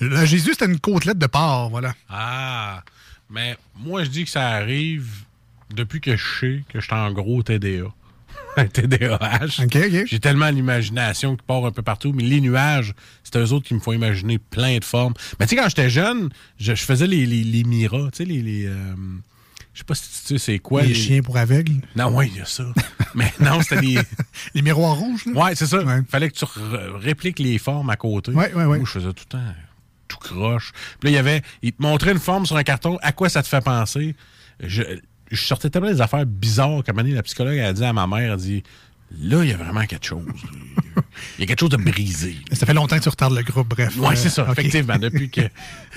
Le 0.00 0.24
Jésus, 0.26 0.50
c'était 0.52 0.66
une 0.66 0.80
côtelette 0.80 1.18
de 1.18 1.26
porc, 1.26 1.70
voilà. 1.70 1.94
Ah, 2.08 2.82
mais 3.30 3.56
moi, 3.76 4.04
je 4.04 4.10
dis 4.10 4.24
que 4.24 4.30
ça 4.30 4.48
arrive 4.48 5.08
depuis 5.74 6.00
que 6.00 6.16
je 6.16 6.24
sais 6.40 6.64
que 6.68 6.80
je 6.80 6.84
suis 6.84 6.94
en 6.94 7.12
gros 7.12 7.42
TDA. 7.42 7.84
Un 8.56 8.66
TDAH. 8.66 9.66
J'ai 10.06 10.20
tellement 10.20 10.48
l'imagination 10.50 11.36
qui 11.36 11.44
part 11.46 11.64
un 11.64 11.70
peu 11.70 11.82
partout, 11.82 12.12
mais 12.12 12.22
les 12.22 12.40
nuages, 12.40 12.94
c'est 13.22 13.36
eux 13.36 13.52
autres 13.52 13.66
qui 13.66 13.74
me 13.74 13.80
font 13.80 13.92
imaginer 13.92 14.38
plein 14.38 14.78
de 14.78 14.84
formes. 14.84 15.14
Mais 15.38 15.46
tu 15.46 15.50
sais, 15.50 15.62
quand 15.62 15.68
j'étais 15.68 15.90
jeune, 15.90 16.30
je, 16.58 16.74
je 16.74 16.84
faisais 16.84 17.06
les, 17.06 17.26
les, 17.26 17.44
les 17.44 17.64
miras, 17.64 18.10
tu 18.10 18.18
sais, 18.18 18.24
les. 18.24 18.42
les, 18.42 18.66
euh, 18.66 18.94
je 19.74 19.78
sais 19.78 19.84
pas 19.84 19.94
si 19.94 20.08
tu 20.08 20.26
sais 20.26 20.38
c'est 20.38 20.58
quoi. 20.58 20.82
les, 20.82 20.94
chiens 20.94 21.22
pour 21.22 21.36
aveugles. 21.36 21.80
Non, 21.94 22.08
oui, 22.16 22.30
il 22.32 22.38
y 22.38 22.40
a 22.40 22.44
ça. 22.44 22.64
mais 23.14 23.32
non, 23.40 23.60
c'était 23.62 23.80
les. 23.80 23.98
les 24.54 24.62
miroirs 24.62 24.96
rouges, 24.96 25.26
là? 25.26 25.44
Ouais, 25.44 25.54
c'est 25.54 25.66
ça. 25.66 25.78
Fallait 26.08 26.30
que 26.30 26.36
tu 26.36 26.44
répliques 26.96 27.38
les 27.38 27.58
formes 27.58 27.90
à 27.90 27.96
côté. 27.96 28.32
Ouais, 28.32 28.52
ouais, 28.54 28.64
ouais. 28.64 28.78
Moi, 28.78 28.86
je 28.86 28.92
faisais 28.92 29.12
tout 29.12 29.24
le 29.24 29.38
temps 29.38 29.54
tout 30.08 30.18
croche. 30.18 30.72
Puis 30.98 31.08
là, 31.08 31.10
il 31.10 31.14
y 31.14 31.18
avait. 31.18 31.42
Il 31.62 31.72
te 31.72 31.82
montrait 31.82 32.12
une 32.12 32.18
forme 32.18 32.46
sur 32.46 32.56
un 32.56 32.64
carton. 32.64 32.98
À 33.02 33.12
quoi 33.12 33.28
ça 33.28 33.42
te 33.42 33.48
fait 33.48 33.60
penser? 33.60 34.16
Je, 34.60 34.82
je 35.30 35.42
sortais 35.44 35.70
tellement 35.70 35.90
des 35.90 36.00
affaires 36.00 36.24
bizarres 36.26 36.82
qu'à 36.84 36.92
un 36.92 36.94
moment 36.94 37.02
donné, 37.04 37.14
la 37.14 37.22
psychologue 37.22 37.58
a 37.58 37.72
dit 37.72 37.84
à 37.84 37.92
ma 37.92 38.06
mère, 38.06 38.32
elle 38.32 38.38
dit. 38.38 38.62
Là, 39.22 39.42
il 39.42 39.48
y 39.48 39.52
a 39.54 39.56
vraiment 39.56 39.86
quelque 39.86 40.04
chose. 40.04 40.22
Il 41.38 41.40
y 41.40 41.42
a 41.44 41.46
quelque 41.46 41.60
chose 41.60 41.70
de 41.70 41.78
brisé. 41.78 42.36
Ça 42.52 42.66
fait 42.66 42.74
longtemps 42.74 42.98
que 42.98 43.02
tu 43.02 43.08
retardes 43.08 43.34
le 43.34 43.42
groupe, 43.42 43.68
bref. 43.68 43.94
Oui, 43.96 44.06
Euh, 44.08 44.14
c'est 44.14 44.28
ça, 44.28 44.42
OK. 44.42 44.50
effectivement. 44.52 44.98
Depuis 44.98 45.30
que. 45.30 45.40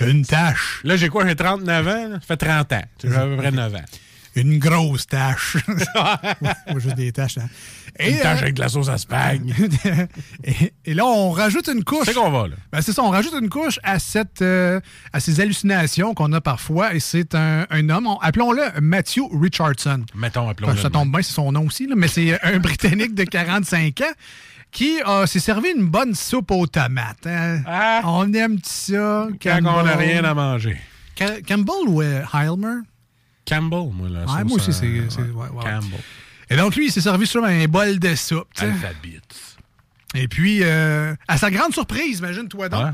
Une 0.00 0.24
tâche. 0.24 0.80
Là, 0.82 0.96
j'ai 0.96 1.10
quoi? 1.10 1.26
J'ai 1.28 1.36
39 1.36 1.86
ans? 1.86 2.08
là? 2.08 2.14
Ça 2.20 2.26
fait 2.26 2.36
30 2.38 2.72
ans. 2.72 2.82
J'ai 3.04 3.14
à 3.14 3.26
peu 3.26 3.36
près 3.36 3.50
9 3.52 3.74
ans. 3.74 3.84
Une 4.34 4.58
grosse 4.58 5.06
tâche. 5.06 5.56
Ou 6.74 6.80
juste 6.80 6.96
des 6.96 7.12
tâches. 7.12 7.38
hein. 7.38 7.48
Une 8.00 8.18
tâche 8.18 8.38
euh, 8.38 8.42
avec 8.42 8.54
de 8.54 8.60
la 8.60 8.68
sauce 8.70 8.88
à 8.88 8.96
spag. 8.96 9.42
et, 10.44 10.72
et 10.86 10.94
là, 10.94 11.04
on 11.04 11.30
rajoute 11.30 11.68
une 11.68 11.84
couche. 11.84 12.06
C'est 12.06 12.14
qu'on 12.14 12.30
va, 12.30 12.48
là. 12.48 12.54
Ben, 12.72 12.80
c'est 12.80 12.92
ça, 12.92 13.02
on 13.02 13.10
rajoute 13.10 13.34
une 13.40 13.50
couche 13.50 13.78
à, 13.82 13.98
cette, 13.98 14.40
euh, 14.40 14.80
à 15.12 15.20
ces 15.20 15.40
hallucinations 15.40 16.14
qu'on 16.14 16.32
a 16.32 16.40
parfois. 16.40 16.94
Et 16.94 17.00
c'est 17.00 17.34
un, 17.34 17.66
un 17.68 17.88
homme, 17.90 18.06
on- 18.06 18.16
appelons-le 18.18 18.80
Matthew 18.80 19.20
Richardson. 19.38 20.04
Mettons, 20.14 20.48
appelons-le. 20.48 20.78
Ça 20.78 20.88
tombe 20.88 21.10
bien, 21.12 21.20
c'est 21.22 21.34
son 21.34 21.52
nom 21.52 21.66
aussi, 21.66 21.86
là, 21.86 21.94
mais 21.96 22.08
c'est 22.08 22.40
un 22.42 22.58
Britannique 22.60 23.14
de 23.14 23.24
45 23.24 24.00
ans 24.00 24.04
qui 24.70 24.98
euh, 25.06 25.26
s'est 25.26 25.38
servi 25.40 25.68
une 25.76 25.86
bonne 25.86 26.14
soupe 26.14 26.50
aux 26.52 26.66
tomates. 26.66 27.26
hein. 27.26 27.60
On 28.04 28.32
aime 28.32 28.58
ça. 28.64 29.26
Ah. 29.30 29.34
Quand 29.42 29.58
on 29.66 29.82
n'a 29.82 29.96
rien 29.96 30.24
à 30.24 30.32
manger. 30.32 30.78
Ca- 31.18 31.42
Campbell 31.46 31.88
ou 31.88 32.00
euh, 32.00 32.22
Heilmer? 32.32 32.80
Campbell, 33.46 33.90
moi, 33.92 34.08
là. 34.08 34.24
Ouais, 34.26 34.44
moi 34.44 34.56
aussi, 34.56 34.72
c'est. 34.72 34.86
ouais, 34.86 35.06
c'est- 35.08 35.20
ouais. 35.20 35.48
Campbell. 35.62 36.00
Et 36.50 36.56
donc, 36.56 36.76
lui, 36.76 36.86
il 36.86 36.92
s'est 36.92 37.00
servi 37.00 37.26
sur 37.26 37.44
un 37.44 37.64
bol 37.66 37.98
de 37.98 38.14
soupe. 38.14 38.46
Alphabet. 38.58 39.20
Et 40.14 40.28
puis, 40.28 40.60
euh, 40.62 41.14
à 41.26 41.38
sa 41.38 41.50
grande 41.50 41.72
surprise, 41.72 42.18
imagine-toi 42.18 42.68
donc, 42.68 42.86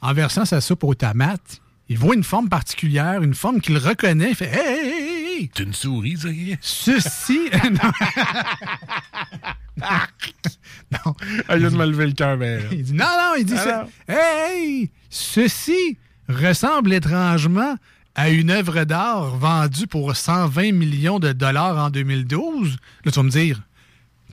en 0.00 0.12
versant 0.12 0.44
sa 0.44 0.60
soupe 0.60 0.82
aux 0.84 0.94
tomates, 0.94 1.60
il 1.88 1.98
voit 1.98 2.14
une 2.14 2.24
forme 2.24 2.48
particulière, 2.48 3.22
une 3.22 3.34
forme 3.34 3.60
qu'il 3.60 3.76
reconnaît. 3.78 4.30
Il 4.30 4.34
fait 4.34 4.46
Hey, 4.52 4.88
hey, 4.88 5.26
hey! 5.42 5.50
C'est 5.54 5.62
une 5.62 5.74
souris, 5.74 6.16
ça. 6.16 6.28
Ceci. 6.60 7.50
non. 7.80 7.90
non. 10.92 11.14
Ah, 11.48 11.56
il 11.56 11.60
vient 11.60 11.70
de 11.70 11.76
me 11.76 11.86
lever 11.86 12.06
le 12.06 12.12
cœur, 12.12 12.36
mais. 12.36 12.60
Il 12.72 12.82
dit 12.84 12.92
non, 12.94 13.04
non, 13.04 13.34
il 13.38 13.44
dit 13.44 13.54
Ah, 13.56 13.62
ça. 13.62 13.86
non. 14.08 14.14
Hey, 14.16 14.90
ceci 15.10 15.98
ressemble 16.28 16.92
étrangement 16.92 17.76
à 18.14 18.28
une 18.30 18.50
œuvre 18.50 18.84
d'art 18.84 19.36
vendue 19.36 19.86
pour 19.86 20.14
120 20.16 20.72
millions 20.72 21.18
de 21.18 21.32
dollars 21.32 21.76
en 21.78 21.90
2012. 21.90 22.76
Là, 23.04 23.10
tu 23.12 23.16
vas 23.18 23.22
me 23.24 23.30
dire, 23.30 23.60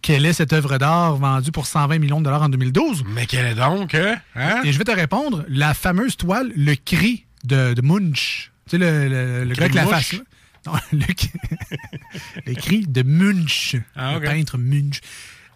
quelle 0.01 0.25
est 0.25 0.33
cette 0.33 0.53
œuvre 0.53 0.77
d'art 0.77 1.15
vendue 1.17 1.51
pour 1.51 1.65
120 1.65 1.97
millions 1.99 2.19
de 2.19 2.25
dollars 2.25 2.43
en 2.43 2.49
2012? 2.49 3.03
Mais 3.07 3.25
quelle 3.25 3.45
est 3.47 3.55
donc, 3.55 3.95
hein? 3.95 4.17
Hein? 4.35 4.61
Et 4.63 4.71
je 4.71 4.77
vais 4.77 4.83
te 4.83 4.91
répondre, 4.91 5.43
la 5.47 5.73
fameuse 5.73 6.15
toile, 6.17 6.51
le 6.55 6.75
cri 6.75 7.25
de, 7.43 7.73
de 7.73 7.81
Munch. 7.81 8.51
Tu 8.69 8.71
sais, 8.71 8.77
le, 8.77 9.07
le, 9.09 9.43
le 9.45 9.55
gars 9.55 9.61
avec 9.65 9.71
de 9.71 9.77
la 9.77 9.87
face. 9.87 10.15
Non, 10.67 10.73
le, 10.91 10.99
le 12.45 12.53
cri 12.53 12.85
de 12.87 13.01
Munch. 13.01 13.75
Ah. 13.95 14.13
Le 14.13 14.21
peintre 14.21 14.59
Munch. 14.59 14.99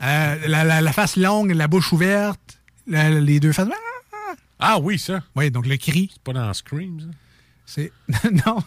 Euh, 0.02 0.36
la, 0.48 0.64
la- 0.64 0.82
la 0.82 0.92
face 0.92 1.16
longue, 1.16 1.52
la 1.52 1.68
bouche 1.68 1.92
ouverte, 1.94 2.60
la- 2.88 3.12
les 3.12 3.40
deux 3.40 3.52
faces. 3.54 3.68
Ah 4.60 4.80
oui, 4.80 4.98
ça. 4.98 5.22
Oui, 5.36 5.52
donc 5.52 5.68
le 5.68 5.78
cri. 5.78 6.10
C'est 6.12 6.24
pas 6.24 6.34
dans 6.34 6.52
Scream, 6.56 7.00
ça? 7.02 7.06
C'est. 7.66 7.92
non. 8.46 8.62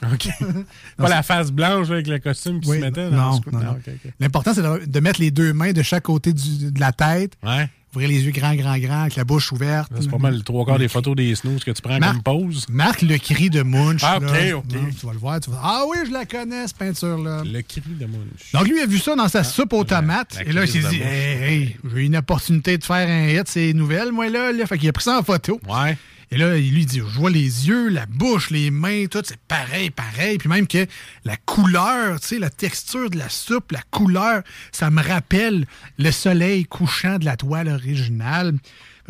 Pas 0.96 1.08
la 1.08 1.22
face 1.22 1.50
blanche 1.52 1.90
avec 1.90 2.06
le 2.08 2.18
costume 2.18 2.60
qui 2.60 2.68
Oui, 2.70 2.78
se 2.78 2.84
mettait 2.84 3.10
non, 3.10 3.40
non, 3.52 3.60
non. 3.60 3.76
L'important, 4.20 4.54
c'est 4.54 4.62
de, 4.62 4.84
de 4.86 5.00
mettre 5.00 5.20
les 5.20 5.30
deux 5.30 5.52
mains 5.52 5.72
de 5.72 5.82
chaque 5.82 6.04
côté 6.04 6.32
du- 6.32 6.70
de 6.72 6.80
la 6.80 6.92
tête. 6.92 7.34
Ouais. 7.44 7.68
Ouvrir 7.94 8.08
les 8.10 8.22
yeux 8.24 8.32
grands, 8.32 8.54
grands, 8.54 8.76
grands, 8.78 9.00
avec 9.02 9.16
la 9.16 9.24
bouche 9.24 9.50
ouverte. 9.50 9.90
C'est 9.98 10.10
pas 10.10 10.18
mal 10.18 10.34
le 10.36 10.42
trois 10.42 10.66
quarts 10.66 10.78
des 10.78 10.88
photos 10.88 11.16
des 11.16 11.34
snooze 11.34 11.64
que 11.64 11.70
tu 11.70 11.80
prends 11.80 11.98
Mar- 11.98 12.12
comme 12.12 12.22
pause. 12.22 12.66
Marque 12.68 13.00
le 13.00 13.16
cri 13.16 13.48
de 13.48 13.62
Munch. 13.62 14.02
Ah, 14.04 14.18
là. 14.20 14.26
ok, 14.58 14.64
ok. 14.74 14.76
Tu 15.00 15.06
vas 15.06 15.12
le 15.12 15.18
voir. 15.18 15.40
Tu 15.40 15.50
vas 15.50 15.58
Ah 15.62 15.84
oui, 15.88 15.96
je 16.06 16.12
la 16.12 16.26
connais, 16.26 16.66
cette 16.66 16.76
peinture-là. 16.76 17.44
Le 17.46 17.62
cri 17.62 17.80
de 17.86 18.04
Munch. 18.04 18.52
Donc, 18.52 18.68
lui 18.68 18.80
a 18.82 18.86
vu 18.86 18.98
ça 18.98 19.16
dans 19.16 19.28
sa 19.28 19.42
soupe 19.42 19.72
aux 19.72 19.84
tomates. 19.84 20.34
la 20.34 20.42
et 20.42 20.52
là, 20.52 20.64
il 20.64 20.68
s'est 20.68 20.86
dit. 20.90 21.00
Hey, 21.00 21.42
hey, 21.42 21.76
j'ai 21.94 22.04
une 22.04 22.16
opportunité 22.16 22.76
de 22.76 22.84
faire 22.84 23.08
un 23.08 23.28
hit, 23.28 23.48
c'est 23.48 23.72
nouvelle, 23.72 24.12
moi, 24.12 24.28
là. 24.28 24.52
là. 24.52 24.66
Fait 24.66 24.76
qu'il 24.76 24.88
a 24.90 24.92
pris 24.92 25.04
ça 25.04 25.18
en 25.18 25.22
photo. 25.22 25.58
Ouais. 25.66 25.96
Et 26.30 26.36
là, 26.36 26.56
il 26.56 26.74
lui 26.74 26.84
dit 26.84 26.98
Je 26.98 27.18
vois 27.18 27.30
les 27.30 27.68
yeux, 27.68 27.88
la 27.88 28.06
bouche, 28.06 28.50
les 28.50 28.70
mains, 28.70 29.06
tout, 29.10 29.22
c'est 29.24 29.40
pareil, 29.48 29.90
pareil. 29.90 30.38
Puis 30.38 30.48
même 30.48 30.66
que 30.66 30.86
la 31.24 31.36
couleur, 31.36 32.20
tu 32.20 32.28
sais, 32.28 32.38
la 32.38 32.50
texture 32.50 33.10
de 33.10 33.18
la 33.18 33.28
soupe, 33.28 33.72
la 33.72 33.82
couleur, 33.90 34.42
ça 34.72 34.90
me 34.90 35.02
rappelle 35.02 35.66
le 35.98 36.10
soleil 36.10 36.64
couchant 36.64 37.18
de 37.18 37.24
la 37.24 37.36
toile 37.36 37.68
originale. 37.68 38.54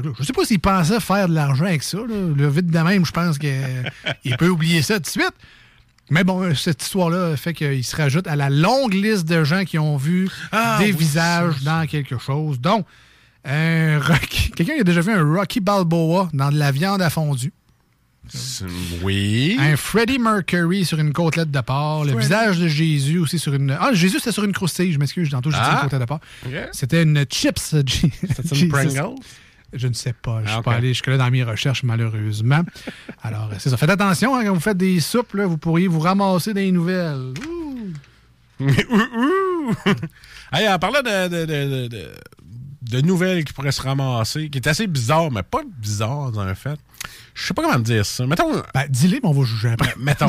Je 0.03 0.23
sais 0.23 0.33
pas 0.33 0.45
s'il 0.45 0.61
pensait 0.61 1.01
faire 1.01 1.29
de 1.29 1.35
l'argent 1.35 1.65
avec 1.65 1.83
ça. 1.83 1.99
Là. 1.99 2.33
Le 2.37 2.49
vite 2.49 2.69
de 2.69 2.79
même, 2.79 3.05
je 3.05 3.11
pense 3.11 3.37
qu'il 3.37 4.37
peut 4.39 4.49
oublier 4.49 4.83
ça 4.83 4.95
tout 4.95 5.03
de 5.03 5.07
suite. 5.09 5.35
Mais 6.11 6.25
bon, 6.25 6.55
cette 6.55 6.83
histoire-là 6.83 7.37
fait 7.37 7.53
qu'il 7.53 7.85
se 7.85 7.97
rajoute 7.97 8.27
à 8.29 8.37
la 8.37 8.49
longue 8.49 8.95
liste 8.95 9.27
de 9.27 9.45
gens 9.45 9.65
qui 9.65 9.79
ont 9.79 9.97
vu 9.97 10.29
Ah, 10.53 10.77
des 10.79 10.93
oui, 10.93 10.99
visages 10.99 11.63
dans 11.65 11.87
quelque 11.87 12.17
chose. 12.19 12.61
Donc, 12.61 12.87
un 13.49 13.99
Rocky- 14.01 14.51
quelqu'un 14.51 14.75
qui 14.75 14.81
a 14.81 14.85
déjà 14.85 15.01
vu 15.01 15.13
un 15.13 15.25
Rocky 15.35 15.61
Balboa 15.61 16.29
dans 16.33 16.51
de 16.51 16.59
la 16.59 16.71
viande 16.73 17.03
à 17.03 17.11
fondue? 17.11 17.53
Oui. 19.03 19.57
Un 19.59 19.77
Freddie 19.77 20.19
Mercury 20.19 20.85
sur 20.85 20.99
une 20.99 21.13
côtelette 21.15 21.51
de 21.51 21.61
porc. 21.61 22.05
Le 22.05 22.17
visage 22.19 22.59
de 22.59 22.69
Jésus 22.69 23.19
aussi 23.19 23.39
sur 23.39 23.55
une. 23.55 23.71
Ah, 23.81 23.91
Jésus, 23.95 24.19
c'était 24.19 24.33
sur 24.33 24.45
une 24.45 24.53
croustille. 24.53 24.93
Je 24.93 24.99
m'excuse, 24.99 25.31
tantôt, 25.31 25.51
j'ai 25.51 25.57
dit 25.57 25.63
Ah. 25.65 25.75
une 25.77 25.81
côtelette 25.85 26.03
de 26.03 26.07
porc. 26.07 26.21
C'était 26.73 27.03
une 27.03 27.25
chips. 27.25 27.75
Jesus. 27.87 28.11
une 28.65 28.69
Pringles? 28.69 29.15
Je 29.73 29.87
ne 29.89 29.93
sais 29.93 30.13
pas. 30.15 30.41
Je 30.41 30.45
ne 30.45 30.49
Ah, 30.49 30.53
suis 30.55 30.63
pas 30.63 30.75
allé 30.75 30.89
jusque-là 30.89 31.17
dans 31.19 31.31
mes 31.31 31.43
recherches, 31.45 31.83
malheureusement. 31.83 32.63
Alors, 33.23 33.51
c'est 33.59 33.69
ça. 33.71 33.77
Faites 33.77 33.91
attention 33.91 34.35
hein, 34.37 34.45
quand 34.45 34.55
vous 34.55 34.61
faites 34.61 34.79
des 34.79 34.99
soupes, 35.01 35.35
là, 35.35 35.47
vous 35.47 35.59
pourriez 35.59 35.89
vous 35.89 36.01
ramasser 36.01 36.55
des 36.55 36.71
nouvelles. 36.73 37.33
Ouh. 37.49 37.93
Ouh! 38.65 39.75
hey, 40.53 40.69
en 40.69 40.79
parlant 40.79 41.01
de, 41.03 41.29
de, 41.29 41.45
de, 41.47 41.89
de- 41.89 42.13
de 42.89 43.01
nouvelles 43.01 43.45
qui 43.45 43.53
pourraient 43.53 43.73
se 43.73 43.83
ramasser, 43.83 44.49
qui 44.49 44.59
est 44.59 44.67
assez 44.67 44.87
bizarre, 44.87 45.31
mais 45.31 45.43
pas 45.43 45.63
bizarre 45.79 46.33
dans 46.33 46.45
le 46.45 46.55
fait. 46.55 46.79
Je 47.35 47.47
sais 47.47 47.55
pas 47.55 47.63
comment 47.63 47.79
dire 47.79 48.05
ça. 48.05 48.27
Mettons. 48.27 48.63
Ben, 48.75 48.87
dis-les, 48.89 49.21
mais 49.23 49.29
on 49.29 49.33
va 49.33 49.45
juger 49.45 49.71
après. 49.71 49.95
Mettons. 49.99 50.27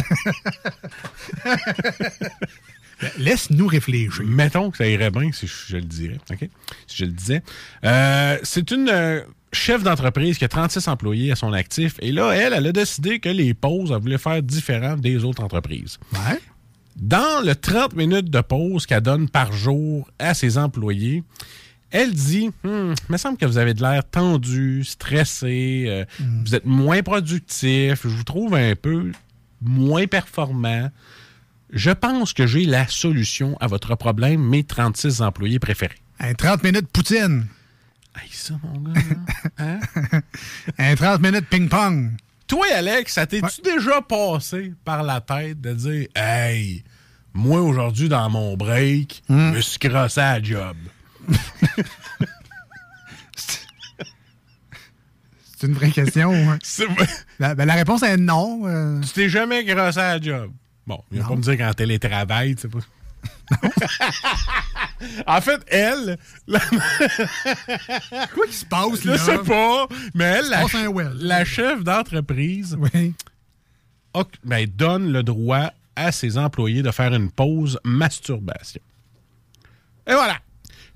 Laisse-nous 3.18 3.68
réfléchir. 3.68 4.24
Mettons 4.26 4.72
que 4.72 4.78
ça 4.78 4.88
irait 4.88 5.10
bien 5.10 5.32
si 5.32 5.48
je, 5.48 5.54
je 5.70 5.78
le 5.78 5.84
dirais. 5.84 6.20
OK? 6.32 6.50
Si 6.88 6.98
je 6.98 7.06
le 7.06 7.12
disais. 7.12 7.42
Euh, 7.86 8.38
c'est 8.44 8.72
une 8.72 8.90
euh, 8.90 9.22
chef 9.54 9.84
d'entreprise 9.84 10.38
qui 10.38 10.46
a 10.46 10.50
36 10.50 10.88
employés 10.88 11.32
à 11.32 11.36
son 11.36 11.54
actif. 11.54 11.96
Et 12.02 12.12
là, 12.12 12.32
elle, 12.32 12.54
elle 12.54 12.68
a 12.68 12.72
décidé 12.72 13.20
que 13.20 13.30
les 13.30 13.54
pauses, 13.54 13.92
elle 13.92 14.02
voulait 14.02 14.18
faire 14.18 14.44
différentes 14.44 15.02
des 15.02 15.24
autres 15.24 15.44
entreprises. 15.44 15.98
Ouais. 16.14 16.40
Dans 16.98 17.44
le 17.46 17.56
30 17.56 17.96
minutes 17.96 18.30
de 18.30 18.42
pause 18.42 18.86
qu'elle 18.86 19.02
donne 19.02 19.30
par 19.30 19.54
jour 19.54 20.10
à 20.20 20.34
ses 20.34 20.58
employés, 20.58 21.24
elle 21.92 22.14
dit 22.14 22.52
Hum, 22.64 22.94
Il 23.08 23.12
me 23.12 23.18
semble 23.18 23.38
que 23.38 23.46
vous 23.46 23.58
avez 23.58 23.74
de 23.74 23.82
l'air 23.82 24.04
tendu, 24.10 24.84
stressé, 24.84 25.86
euh, 25.88 26.06
vous 26.46 26.56
êtes 26.56 26.66
moins 26.66 27.02
productif, 27.04 28.02
je 28.04 28.08
vous 28.10 28.24
trouve 28.24 28.56
un 28.56 28.76
peu 28.76 29.12
moins 29.62 30.08
performant. 30.08 30.90
Je 31.72 31.92
pense 31.92 32.34
que 32.34 32.48
j'ai 32.48 32.66
la 32.66 32.88
solution 32.88 33.56
à 33.60 33.68
votre 33.68 33.96
problème, 33.96 34.42
mes 34.42 34.64
36 34.64 35.22
employés 35.22 35.60
préférés. 35.60 35.98
Un 36.20 36.34
30 36.34 36.64
minutes 36.64 36.88
poutine. 36.92 37.46
Hey, 38.20 38.30
ça, 38.32 38.56
mon 38.64 38.80
gars. 38.82 39.00
là. 39.00 39.04
Hein? 39.60 39.80
Un 40.78 40.96
30 40.96 41.22
minutes 41.22 41.46
ping-pong. 41.50 42.12
Toi, 42.48 42.66
Alex, 42.76 43.14
ça 43.14 43.28
t'es-tu 43.28 43.62
déjà 43.62 44.02
passé 44.02 44.74
par 44.84 45.04
la 45.04 45.22
tête 45.22 45.62
de 45.62 45.74
dire 45.74 46.08
Hey, 46.16 46.84
moi 47.34 47.62
aujourd'hui 47.62 48.10
dans 48.10 48.28
mon 48.30 48.58
break, 48.58 49.22
je 49.30 49.34
me 49.36 49.62
suis 49.62 49.78
crossé 49.78 50.20
à 50.20 50.40
la 50.40 50.44
job? 50.44 50.76
C'est 55.58 55.68
une 55.68 55.74
vraie 55.74 55.92
question. 55.92 56.32
hein. 56.34 56.58
La, 57.40 57.54
ben, 57.56 57.66
la 57.66 57.74
réponse 57.74 58.02
est 58.04 58.16
non. 58.18 58.62
euh. 58.66 59.02
Tu 59.02 59.10
t'es 59.10 59.30
jamais 59.30 59.64
grassé 59.66 60.00
à 60.00 60.18
la 60.18 60.22
job. 60.22 60.52
Bon, 60.88 61.04
il 61.12 61.20
va 61.22 61.28
pas 61.28 61.36
me 61.36 61.42
dire 61.42 61.58
qu'en 61.58 61.74
télétravail, 61.74 62.56
tu 62.56 62.62
sais 62.62 62.68
pas. 62.70 62.80
en 65.28 65.42
fait, 65.42 65.60
elle. 65.68 66.18
la- 66.48 66.60
Quoi 68.34 68.48
qui 68.48 68.54
se 68.54 68.66
passe, 68.66 69.02
Je 69.04 69.10
là? 69.10 69.18
sais 69.18 69.38
pas, 69.40 69.88
mais 70.16 70.24
elle, 70.24 70.50
la, 70.50 70.66
well. 70.90 71.46
chef 71.46 71.84
d'entreprise, 71.84 72.78
Oui. 72.80 73.14
ben, 74.46 74.66
donne 74.68 75.12
le 75.12 75.24
droit 75.24 75.72
à 75.98 76.12
ses 76.14 76.38
employés 76.38 76.82
de 76.84 76.92
faire 76.92 77.14
une 77.14 77.30
pause 77.30 77.78
masturbation. 77.84 78.82
Et 80.08 80.14
voilà. 80.14 80.38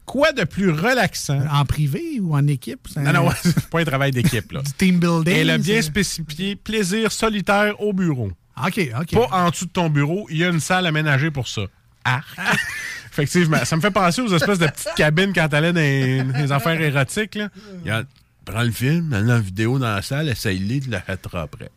Quoi 0.06 0.32
de 0.34 0.44
plus 0.44 0.70
relaxant? 0.70 1.42
En 1.52 1.66
privé 1.66 2.20
ou 2.22 2.36
en 2.36 2.46
équipe? 2.48 2.88
c'est- 2.94 3.00
Non, 3.02 3.14
non, 3.14 3.30
c'est 3.42 3.68
pas 3.70 3.80
un 3.80 3.86
travail 3.86 4.12
d'équipe, 4.12 4.52
là. 4.52 4.62
Du 4.66 4.74
team 4.74 5.00
building. 5.00 5.34
Elle 5.34 5.50
a 5.50 5.58
bien 5.58 5.82
spécifié 5.82 6.56
plaisir 6.56 7.12
solitaire 7.12 7.80
au 7.82 7.94
bureau. 7.94 8.32
OK, 8.66 8.80
OK. 9.00 9.12
Pas 9.12 9.28
en 9.32 9.50
dessous 9.50 9.66
de 9.66 9.72
ton 9.72 9.90
bureau, 9.90 10.28
il 10.30 10.38
y 10.38 10.44
a 10.44 10.50
une 10.50 10.60
salle 10.60 10.86
aménagée 10.86 11.32
pour 11.32 11.48
ça. 11.48 11.64
Arc. 12.04 12.38
Effectivement, 13.12 13.64
ça 13.64 13.76
me 13.76 13.82
fait 13.82 13.92
penser 13.92 14.22
aux 14.22 14.34
espèces 14.34 14.60
de 14.60 14.68
petites 14.68 14.94
cabines 14.96 15.32
quand 15.34 15.48
t'allais 15.48 15.72
dans 15.72 15.80
les, 15.80 16.52
affaires 16.52 16.80
érotiques. 16.82 17.36
Là. 17.36 17.50
Il 17.84 17.88
y 17.88 17.92
a- 17.92 18.04
prends 18.44 18.64
le 18.64 18.72
film, 18.72 19.08
mets 19.08 19.22
la 19.22 19.40
vidéo 19.40 19.80
dans 19.80 19.94
la 19.96 20.02
salle, 20.02 20.28
essaye-les, 20.30 20.82
tu 20.82 20.90
après. 20.94 21.70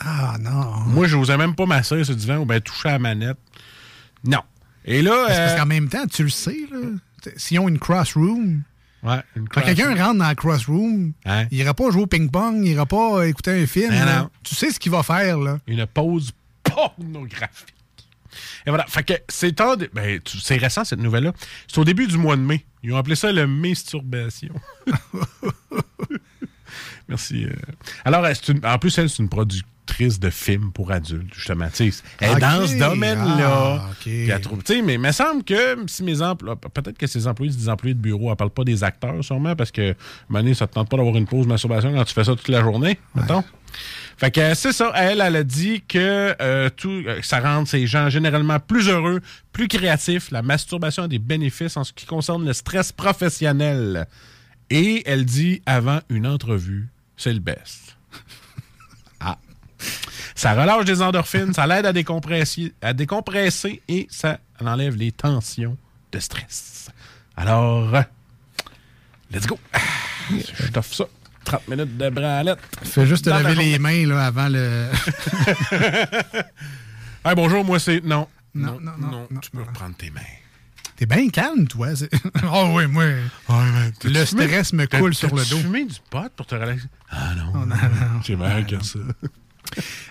Ah, 0.00 0.36
non. 0.40 0.80
Moi, 0.86 1.06
je 1.06 1.16
n'osais 1.16 1.36
même 1.36 1.54
pas 1.54 1.66
m'asseoir 1.66 2.04
sur 2.04 2.14
le 2.14 2.20
divan 2.20 2.36
ou 2.38 2.46
bien 2.46 2.60
toucher 2.60 2.88
à 2.88 2.92
la 2.92 2.98
manette. 2.98 3.38
Non. 4.24 4.40
Et 4.84 5.02
là. 5.02 5.24
Parce 5.26 5.38
euh, 5.52 5.56
qu'en 5.58 5.66
même 5.66 5.88
temps, 5.88 6.06
tu 6.06 6.24
le 6.24 6.30
sais, 6.30 6.66
là. 6.70 6.78
S'ils 7.36 7.58
ont 7.58 7.68
une 7.68 7.78
cross-room, 7.78 8.62
ouais, 9.02 9.20
quand 9.50 9.60
quelqu'un 9.62 9.94
rentre 9.96 10.18
dans 10.18 10.26
la 10.26 10.34
cross-room, 10.34 11.12
Hein? 11.24 11.46
il 11.50 11.58
ira 11.58 11.74
pas 11.74 11.90
jouer 11.90 12.02
au 12.02 12.06
ping-pong, 12.06 12.60
il 12.64 12.72
ira 12.72 12.86
pas 12.86 13.26
écouter 13.26 13.62
un 13.62 13.66
film. 13.66 13.92
Non, 13.92 14.04
là. 14.04 14.18
non. 14.22 14.30
Tu 14.42 14.54
sais 14.54 14.70
ce 14.70 14.78
qu'il 14.80 14.92
va 14.92 15.02
faire, 15.02 15.38
là. 15.38 15.58
Une 15.66 15.86
pause 15.86 16.32
pornographique. 16.62 17.74
Et 18.66 18.70
voilà. 18.70 18.84
Fait 18.88 19.04
que 19.04 19.12
c'est 19.28 19.52
de- 19.76 19.90
ben, 19.92 20.18
tu- 20.20 20.38
c'est 20.40 20.56
récent 20.56 20.84
cette 20.84 20.98
nouvelle-là. 20.98 21.32
C'est 21.68 21.78
au 21.78 21.84
début 21.84 22.06
du 22.08 22.16
mois 22.18 22.34
de 22.36 22.40
mai. 22.42 22.64
Ils 22.82 22.92
ont 22.92 22.96
appelé 22.96 23.14
ça 23.14 23.30
le 23.30 23.46
masturbation. 23.46 24.54
Merci. 27.08 27.44
euh. 27.44 27.52
Alors, 28.04 28.24
une- 28.48 28.64
en 28.66 28.78
plus, 28.78 28.96
elle, 28.98 29.08
c'est 29.10 29.22
une 29.22 29.28
productrice 29.28 30.18
de 30.18 30.30
films 30.30 30.72
pour 30.72 30.90
adultes, 30.90 31.34
justement. 31.34 31.68
Elle 32.20 32.30
est 32.36 32.40
dans 32.40 32.66
ce 32.66 32.78
domaine-là. 32.78 33.82
Ah, 33.82 33.88
ok. 33.90 33.96
Puis 34.04 34.30
elle 34.30 34.40
trouve- 34.40 34.62
tu 34.62 34.74
sais, 34.76 34.82
mais 34.82 34.94
il 34.94 35.00
me 35.00 35.12
semble 35.12 35.44
que 35.44 35.76
si 35.86 36.02
mes 36.02 36.22
emplois. 36.22 36.56
Peut-être 36.56 36.96
que 36.96 37.06
ses 37.06 37.26
employés, 37.26 37.52
c'est 37.52 37.58
des 37.58 37.68
employés 37.68 37.94
de 37.94 38.00
bureau. 38.00 38.30
Elle 38.30 38.36
parle 38.36 38.50
pas 38.50 38.64
des 38.64 38.82
acteurs, 38.82 39.22
sûrement, 39.22 39.54
parce 39.54 39.70
que, 39.70 39.94
donné, 40.30 40.54
ça 40.54 40.66
te 40.66 40.72
tente 40.74 40.88
pas 40.88 40.96
d'avoir 40.96 41.16
une 41.16 41.26
pause 41.26 41.46
masturbation 41.46 41.92
quand 41.94 42.04
tu 42.04 42.14
fais 42.14 42.24
ça 42.24 42.34
toute 42.34 42.48
la 42.48 42.62
journée, 42.62 42.98
mettons. 43.14 43.44
Fait 44.16 44.30
que 44.30 44.40
euh, 44.40 44.54
c'est 44.54 44.72
ça. 44.72 44.92
Elle, 44.94 45.20
elle 45.20 45.34
a 45.34 45.42
dit 45.42 45.82
que 45.86 46.34
euh, 46.40 46.70
tout, 46.76 47.02
euh, 47.06 47.18
ça 47.22 47.40
rend 47.40 47.66
ces 47.66 47.88
gens 47.88 48.08
généralement 48.08 48.60
plus 48.60 48.88
heureux, 48.88 49.20
plus 49.52 49.66
créatifs. 49.66 50.30
La 50.30 50.42
masturbation 50.42 51.02
a 51.02 51.08
des 51.08 51.18
bénéfices 51.18 51.76
en 51.76 51.82
ce 51.82 51.92
qui 51.92 52.06
concerne 52.06 52.46
le 52.46 52.52
stress 52.52 52.92
professionnel. 52.92 54.06
Et 54.70 55.02
elle 55.06 55.24
dit 55.24 55.60
avant 55.66 55.98
une 56.08 56.26
entrevue, 56.28 56.88
c'est 57.16 57.32
le 57.32 57.40
best. 57.40 57.96
ah. 59.20 59.38
Ça 60.34 60.52
relâche 60.54 60.84
des 60.84 61.00
endorphines, 61.02 61.52
ça 61.54 61.66
l'aide 61.66 61.86
à 61.86 61.92
décompresser, 61.92 62.72
à 62.82 62.92
décompresser 62.92 63.82
et 63.88 64.06
ça 64.10 64.38
enlève 64.60 64.96
les 64.96 65.12
tensions 65.12 65.76
de 66.12 66.18
stress. 66.18 66.90
Alors, 67.36 67.92
let's 69.30 69.46
go. 69.46 69.58
Je 70.30 70.68
t'offre 70.68 70.94
ça. 70.94 71.04
30 71.44 71.68
minutes 71.68 71.96
de 71.98 72.08
branlette. 72.08 72.58
Fais 72.84 73.06
juste 73.06 73.26
te 73.26 73.30
laver 73.30 73.54
les 73.54 73.78
mains 73.78 74.06
là, 74.06 74.26
avant 74.26 74.48
le. 74.48 74.88
Hey, 77.26 77.34
bonjour, 77.34 77.64
moi 77.64 77.78
c'est. 77.78 78.02
Non. 78.04 78.28
Non, 78.54 78.78
Non, 78.80 78.92
non, 78.98 79.26
non, 79.30 79.40
tu 79.40 79.50
peux 79.50 79.62
reprendre 79.62 79.96
tes 79.96 80.10
mains. 80.10 80.20
T'es 80.96 81.06
bien 81.06 81.28
calme, 81.28 81.66
toi. 81.66 81.94
c'est- 81.96 82.10
Oh 82.52 82.72
oui, 82.74 82.86
moi. 82.86 83.04
le 84.04 84.24
stress 84.24 84.72
me 84.72 84.86
coule 84.86 85.14
sur 85.14 85.34
le 85.34 85.42
dos. 85.44 85.56
Tu 85.56 85.62
fumé 85.62 85.84
du 85.84 85.94
pot 86.10 86.30
pour 86.36 86.46
te 86.46 86.54
relaxer? 86.54 86.86
Ah 87.10 87.32
non. 87.36 87.52
J'ai 88.24 88.36
mal 88.36 88.64
que 88.66 88.82
ça. 88.82 88.98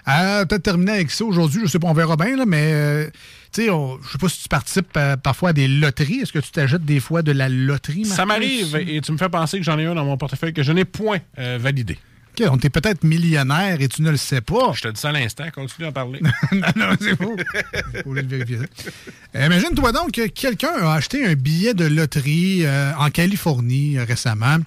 Euh, 0.08 0.46
Peut-être 0.46 0.64
terminer 0.64 0.92
avec 0.94 1.12
ça 1.12 1.24
aujourd'hui. 1.24 1.62
Je 1.64 1.68
sais 1.70 1.80
pas, 1.80 1.88
on 1.88 1.94
verra 1.94 2.18
bien, 2.18 2.36
là, 2.36 2.46
mais 2.46 2.72
euh, 2.74 3.10
tu 3.54 3.62
sais, 3.62 3.68
je 3.68 4.12
sais 4.12 4.18
pas 4.18 4.28
si 4.30 4.44
tu 4.44 4.50
participes 4.50 4.98
euh, 4.98 5.16
parfois 5.16 5.50
à 5.50 5.54
des 5.54 5.68
loteries. 5.70 6.20
Est-ce 6.20 6.34
que 6.34 6.40
tu 6.40 6.52
t'achètes 6.52 6.84
des 6.84 7.00
fois 7.00 7.22
de 7.22 7.32
la 7.32 7.48
loterie, 7.48 8.04
Ça 8.04 8.26
Marcus? 8.26 8.72
m'arrive 8.74 8.90
et 8.90 9.00
tu 9.00 9.12
me 9.14 9.18
fais 9.18 9.30
penser 9.30 9.60
que 9.60 9.64
j'en 9.64 9.80
ai 9.80 9.86
un 9.86 9.96
dans 9.96 10.04
mon 10.06 10.18
portefeuille 10.18 10.54
que 10.54 10.64
je 10.64 10.72
n'ai 10.74 10.84
point 10.86 11.20
euh, 11.40 11.58
validé. 11.62 11.98
OK, 12.40 12.48
on 12.50 12.58
t'es 12.58 12.70
peut-être 12.70 13.04
millionnaire 13.04 13.80
et 13.80 13.88
tu 13.88 14.02
ne 14.02 14.10
le 14.10 14.18
sais 14.18 14.42
pas. 14.42 14.72
Je 14.74 14.82
te 14.82 14.88
dis 14.88 15.00
ça 15.00 15.10
à 15.10 15.12
l'instant, 15.12 15.44
continue 15.54 15.88
à 15.88 15.92
parler. 15.92 16.20
non, 16.52 16.68
non, 16.76 16.96
c'est 17.00 17.16
faux. 17.16 17.36
Faut 18.04 18.14
vérifier 18.14 18.58
ça. 18.58 18.64
Euh, 19.36 19.46
Imagine-toi 19.46 19.92
donc 19.92 20.12
que 20.14 20.28
quelqu'un 20.28 20.74
a 20.82 20.94
acheté 20.94 21.26
un 21.26 21.34
billet 21.36 21.74
de 21.76 21.86
loterie 21.86 22.66
euh, 22.66 22.92
en 22.98 23.10
Californie 23.12 23.98
euh, 24.00 24.04
récemment. 24.06 24.58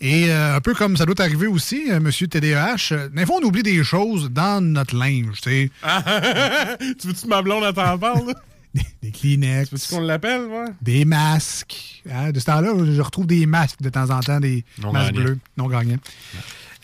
Et 0.00 0.30
euh, 0.30 0.56
un 0.56 0.60
peu 0.60 0.74
comme 0.74 0.96
ça 0.96 1.06
doit 1.06 1.20
arriver 1.20 1.46
aussi, 1.46 1.90
euh, 1.90 1.98
Monsieur 1.98 2.28
TDAH, 2.28 2.92
euh, 2.92 3.08
des 3.08 3.26
fois, 3.26 3.36
on 3.42 3.46
oublie 3.46 3.62
des 3.64 3.82
choses 3.82 4.30
dans 4.30 4.62
notre 4.62 4.94
linge, 4.96 5.40
tu 5.42 5.50
sais. 5.50 5.70
tu 7.00 7.08
veux-tu 7.08 7.22
que 7.22 7.28
ma 7.28 7.42
blonde 7.42 7.74
t'en 7.74 7.98
parle? 7.98 8.28
là? 8.28 8.34
Des 9.02 9.10
Kleenex. 9.10 9.70
Tu 9.70 9.76
veux 9.76 9.96
qu'on 9.96 10.04
l'appelle, 10.04 10.42
ouais? 10.42 10.66
Des 10.82 11.04
masques. 11.06 12.02
Hein, 12.08 12.30
de 12.32 12.38
ce 12.38 12.44
temps-là, 12.44 12.72
je 12.94 13.00
retrouve 13.00 13.26
des 13.26 13.46
masques 13.46 13.80
de 13.80 13.88
temps 13.88 14.10
en 14.10 14.20
temps, 14.20 14.38
des 14.40 14.62
Non 14.82 14.92
masques 14.92 15.14
bleus, 15.14 15.38
non 15.56 15.68
gagnants. 15.68 15.96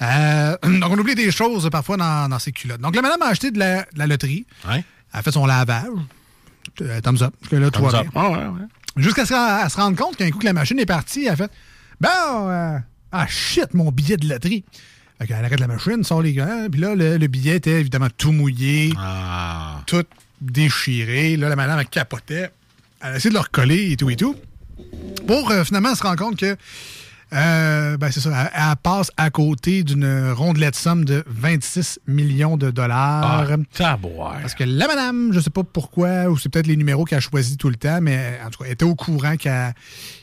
Euh, 0.02 0.56
donc, 0.80 0.90
on 0.92 0.98
oublie 0.98 1.14
des 1.14 1.30
choses 1.30 1.68
parfois 1.70 1.96
dans, 1.96 2.28
dans 2.28 2.38
ses 2.38 2.52
culottes. 2.52 2.80
Donc, 2.80 2.94
la 2.96 3.02
madame 3.02 3.22
a 3.22 3.26
acheté 3.26 3.50
de 3.50 3.58
la, 3.58 3.82
de 3.82 3.98
la 3.98 4.06
loterie. 4.06 4.46
Ouais. 4.68 4.84
Elle 5.12 5.20
a 5.20 5.22
fait 5.22 5.32
son 5.32 5.46
lavage. 5.46 5.86
Euh, 6.80 7.00
thumbs 7.00 7.22
up. 7.22 7.34
Jusque 7.42 7.52
là, 7.52 7.70
Thumbs 7.70 7.94
up. 7.94 8.06
bien. 8.12 8.22
Ouais, 8.22 8.36
ouais. 8.46 8.66
Jusqu'à 8.96 9.24
ce 9.24 9.30
qu'elle 9.30 9.60
elle 9.64 9.70
se 9.70 9.76
rende 9.76 9.96
compte 9.96 10.16
qu'un 10.16 10.30
coup 10.30 10.38
que 10.38 10.44
la 10.44 10.52
machine 10.52 10.78
est 10.78 10.86
partie, 10.86 11.24
elle 11.26 11.32
a 11.32 11.36
fait 11.36 11.50
Bon, 12.00 12.08
euh, 12.48 12.78
ah 13.12 13.26
shit, 13.28 13.72
mon 13.74 13.90
billet 13.92 14.16
de 14.16 14.28
loterie. 14.28 14.64
Fait 15.20 15.26
qu'elle 15.28 15.44
arrête 15.44 15.60
la 15.60 15.68
machine, 15.68 16.02
sort 16.02 16.22
les 16.22 16.32
gants, 16.32 16.66
puis 16.70 16.80
là, 16.80 16.94
le, 16.96 17.16
le 17.18 17.26
billet 17.28 17.56
était 17.56 17.80
évidemment 17.80 18.08
tout 18.16 18.32
mouillé, 18.32 18.92
Ah. 18.98 19.82
tout 19.86 20.02
déchiré. 20.40 21.36
Là, 21.36 21.48
la 21.48 21.56
madame, 21.56 21.78
elle 21.78 21.86
capotait. 21.88 22.50
Elle 23.00 23.12
a 23.12 23.16
essayé 23.16 23.30
de 23.30 23.34
le 23.34 23.40
recoller 23.40 23.92
et 23.92 23.96
tout 23.96 24.10
et 24.10 24.16
tout. 24.16 24.34
Pour 25.26 25.50
euh, 25.50 25.64
finalement 25.64 25.94
se 25.94 26.02
rendre 26.02 26.18
compte 26.18 26.36
que, 26.38 26.56
euh, 27.34 27.96
ben 27.96 28.10
c'est 28.10 28.20
ça, 28.20 28.30
elle, 28.54 28.60
elle 28.70 28.76
passe 28.82 29.10
à 29.16 29.30
côté 29.30 29.82
d'une 29.82 30.30
rondelette 30.30 30.76
somme 30.76 31.04
de 31.04 31.24
26 31.26 32.00
millions 32.06 32.56
de 32.56 32.70
dollars. 32.70 33.48
Ah. 33.80 33.98
Parce 34.40 34.54
que 34.54 34.64
la 34.64 34.86
madame, 34.86 35.32
je 35.32 35.40
sais 35.40 35.50
pas 35.50 35.64
pourquoi, 35.64 36.26
ou 36.30 36.38
c'est 36.38 36.48
peut-être 36.48 36.66
les 36.66 36.76
numéros 36.76 37.04
qu'elle 37.04 37.18
a 37.18 37.20
choisis 37.20 37.56
tout 37.56 37.68
le 37.68 37.76
temps, 37.76 37.98
mais 38.00 38.38
en 38.44 38.50
tout 38.50 38.58
cas, 38.60 38.64
elle 38.66 38.72
était 38.72 38.84
au 38.84 38.94
courant 38.94 39.36
que 39.36 39.48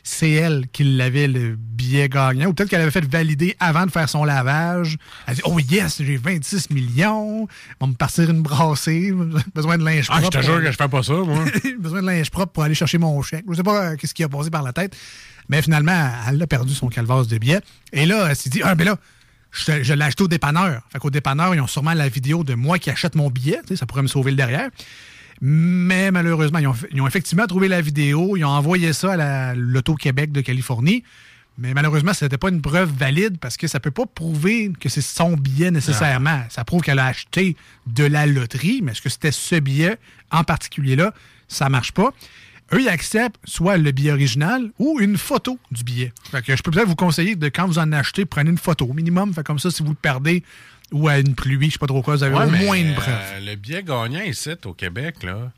c'est 0.04 0.32
elle 0.32 0.66
qui 0.72 0.84
l'avait 0.84 1.28
le 1.28 1.56
billet 1.58 2.10
gagnant, 2.10 2.48
ou 2.48 2.54
peut-être 2.54 2.70
qu'elle 2.70 2.82
avait 2.82 2.92
fait 2.92 3.06
valider 3.06 3.56
avant 3.60 3.86
de 3.86 3.92
faire 3.92 4.10
son 4.10 4.24
lavage. 4.24 4.98
Elle 5.28 5.36
dit 5.36 5.42
Oh 5.46 5.60
yes, 5.60 6.02
j'ai 6.02 6.18
26 6.18 6.70
millions, 6.70 7.48
on 7.80 7.86
va 7.86 7.92
me 7.92 7.96
partir 7.96 8.30
une 8.30 8.42
brassée, 8.42 9.12
besoin 9.56 9.78
de 9.78 9.84
linge 9.84 10.08
Ah, 10.10 10.20
propre. 10.22 10.38
je 10.38 10.40
te 10.40 10.46
jure 10.46 10.62
que 10.64 10.72
je 10.72 10.78
fais 10.78 10.88
pas 10.88 11.04
ça, 11.04 11.14
moi. 11.14 11.44
besoin 11.80 12.02
de 12.02 12.08
linge 12.08 12.30
propre 12.32 12.52
pour 12.54 12.64
aller 12.64 12.76
chercher 12.76 12.98
mon 12.98 13.22
chèque. 13.22 13.46
Je 13.50 13.56
sais 13.56 13.64
pas 13.64 13.86
euh, 13.92 13.96
qu'est-ce 13.96 14.14
qui 14.14 14.24
a 14.24 14.30
passé 14.30 14.50
par 14.50 14.64
la 14.64 14.74
tête, 14.74 14.96
mais 15.52 15.62
finalement, 15.62 16.10
elle 16.28 16.42
a 16.42 16.48
perdu 16.48 16.74
son 16.74 16.88
calvaire 16.90 17.24
de 17.26 17.38
billets. 17.38 17.62
Et 17.94 18.08
là, 18.08 18.28
elle 18.30 18.36
s'est 18.36 18.50
dit 18.50 18.62
Ah, 18.64 18.74
mais 18.74 18.86
là, 18.86 18.96
je, 19.52 19.84
je 19.84 19.94
l'ai 19.94 20.06
acheté 20.06 20.24
au 20.24 20.28
dépanneur. 20.28 20.82
Fait 20.92 20.98
qu'au 20.98 21.10
dépanneur, 21.12 21.54
ils 21.54 21.62
ont 21.62 21.68
sûrement 21.68 21.94
la 21.94 22.10
vidéo 22.10 22.44
de 22.44 22.56
moi 22.56 22.80
qui 22.80 22.90
achète 22.90 23.14
mon 23.16 23.30
billet. 23.30 23.60
Ça 23.76 23.86
pourrait 23.86 24.02
me 24.02 24.08
sauver 24.08 24.32
le 24.32 24.38
derrière. 24.38 24.70
Mais 25.42 26.12
malheureusement, 26.12 26.60
ils 26.60 26.68
ont, 26.68 26.76
ils 26.92 27.02
ont 27.02 27.08
effectivement 27.08 27.48
trouvé 27.48 27.68
la 27.68 27.82
vidéo. 27.82 28.38
Ils 28.38 28.46
ont 28.46 28.50
envoyé 28.50 28.94
ça 28.94 29.14
à 29.14 29.18
la- 29.18 29.54
l'Auto-Québec 29.56 30.32
de 30.32 30.42
Californie. 30.42 31.04
Mais 31.58 31.74
malheureusement, 31.74 32.14
ce 32.14 32.26
n'était 32.26 32.38
pas 32.38 32.50
une 32.50 32.62
preuve 32.62 32.92
valide 32.98 33.38
parce 33.40 33.58
que 33.58 33.68
ça 33.68 33.80
ne 33.80 33.82
peut 33.82 33.92
pas 33.92 34.06
prouver 34.06 34.72
que 34.80 34.88
c'est 34.88 35.02
son 35.02 35.34
billet 35.36 35.70
nécessairement. 35.72 36.44
Ça 36.50 36.64
prouve 36.64 36.82
qu'elle 36.82 37.00
a 37.00 37.08
acheté 37.08 37.56
de 37.88 38.04
la 38.06 38.26
loterie, 38.26 38.82
mais 38.82 38.94
est-ce 38.94 39.02
que 39.02 39.10
c'était 39.10 39.32
ce 39.32 39.56
billet 39.60 39.98
en 40.32 40.44
particulier-là? 40.44 41.14
Ça 41.48 41.66
ne 41.66 41.72
marche 41.72 41.92
pas. 41.92 42.12
Eux, 42.74 42.82
ils 42.82 42.90
acceptent 42.90 43.38
soit 43.44 43.78
le 43.78 43.92
billet 43.92 44.12
original 44.12 44.70
ou 44.80 45.00
une 45.00 45.18
photo 45.18 45.60
du 45.72 45.84
billet. 45.84 46.14
Fait 46.32 46.42
que 46.42 46.56
je 46.56 46.62
peux 46.64 46.72
peut-être 46.72 46.88
vous 46.88 46.96
conseiller 46.96 47.36
de 47.36 47.48
quand 47.50 47.68
vous 47.68 47.80
en 47.80 47.92
achetez, 47.92 48.26
prenez 48.26 48.50
une 48.50 48.58
photo 48.58 48.86
au 48.86 48.94
minimum. 48.94 49.34
Fait 49.34 49.44
comme 49.44 49.60
ça, 49.60 49.70
si 49.72 49.84
vous 49.84 49.90
le 49.90 49.96
perdez 49.96 50.44
ou 50.92 51.08
à 51.08 51.20
une 51.20 51.36
pluie, 51.36 51.68
je 51.68 51.74
sais 51.74 51.80
pas 51.80 51.88
trop 51.88 52.02
quoi, 52.02 52.16
vous 52.16 52.24
avez 52.24 52.36
Ouais, 52.36 52.46
au 52.46 52.50
moins 52.50 52.78
une 52.78 52.92
euh, 52.92 52.96
preuve. 52.96 53.16
le 53.46 53.56
billet 53.56 53.84
gagnant 53.84 54.22
ici, 54.22 54.52
au 54.66 54.74
Québec, 54.74 55.24
là, 55.24 55.52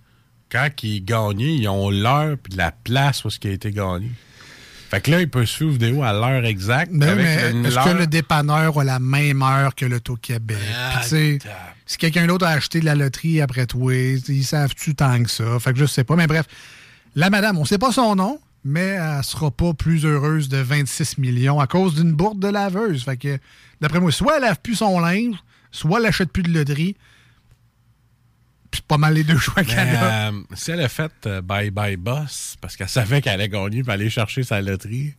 quand 0.51 0.69
il 0.83 0.97
est 0.97 1.01
gagné, 1.01 1.53
ils 1.55 1.67
ont 1.67 1.89
l'heure 1.89 2.37
puis 2.41 2.53
la 2.55 2.71
place 2.71 3.25
où 3.25 3.29
ce 3.29 3.39
qui 3.39 3.47
a 3.47 3.51
été 3.51 3.71
gagné. 3.71 4.11
Fait 4.91 5.01
que 5.01 5.09
là, 5.09 5.21
il 5.21 5.29
peut 5.29 5.43
suivre 5.47 5.71
vidéo 5.71 6.03
à 6.03 6.13
l'heure 6.13 6.45
exacte. 6.45 6.91
Une 6.93 7.01
est-ce 7.01 7.83
que 7.83 7.97
le 7.97 8.05
dépanneur 8.05 8.79
a 8.79 8.83
la 8.83 8.99
même 8.99 9.41
heure 9.41 9.73
que 9.73 9.85
Puis, 9.87 10.55
tu 11.01 11.07
sais, 11.07 11.39
si 11.87 11.97
quelqu'un 11.97 12.27
d'autre 12.27 12.45
a 12.45 12.49
acheté 12.51 12.79
de 12.79 12.85
la 12.85 12.93
loterie 12.93 13.41
après 13.41 13.65
toi, 13.65 13.91
ils 13.95 14.43
savent-tu 14.45 14.93
tant 14.93 15.23
que 15.23 15.31
ça? 15.31 15.59
Fait 15.59 15.73
que 15.73 15.79
je 15.79 15.85
sais 15.85 16.03
pas. 16.03 16.15
Mais 16.15 16.27
bref, 16.27 16.45
la 17.15 17.29
madame, 17.29 17.57
on 17.57 17.65
sait 17.65 17.77
pas 17.77 17.91
son 17.91 18.15
nom, 18.15 18.39
mais 18.63 18.97
elle 18.99 19.23
sera 19.23 19.51
pas 19.51 19.73
plus 19.73 20.05
heureuse 20.05 20.49
de 20.49 20.57
26 20.57 21.17
millions 21.17 21.59
à 21.59 21.67
cause 21.67 21.95
d'une 21.95 22.13
bourde 22.13 22.39
de 22.39 22.47
laveuse. 22.47 23.03
Fait 23.03 23.17
que, 23.17 23.37
d'après 23.81 23.99
moi, 23.99 24.11
soit 24.11 24.37
elle 24.37 24.43
lave 24.43 24.59
plus 24.61 24.75
son 24.75 24.99
linge, 24.99 25.35
soit 25.71 25.99
elle 25.99 26.05
achète 26.07 26.31
plus 26.31 26.43
de 26.43 26.51
loterie. 26.51 26.95
C'est 28.73 28.81
pas 28.85 28.97
mal 28.97 29.13
les 29.13 29.23
deux 29.23 29.37
choix 29.37 29.63
qu'elle 29.63 29.95
a. 29.95 30.29
euh, 30.29 30.41
si 30.55 30.71
elle 30.71 30.81
a 30.81 30.89
fait 30.89 31.11
euh, 31.27 31.41
Bye 31.41 31.69
Bye 31.69 31.95
Boss 31.97 32.55
parce 32.59 32.75
qu'elle 32.75 32.89
savait 32.89 33.21
qu'elle 33.21 33.33
allait 33.33 33.49
gagner 33.49 33.83
pour 33.83 33.93
aller 33.93 34.09
chercher 34.09 34.41
sa 34.43 34.61
loterie, 34.61 35.13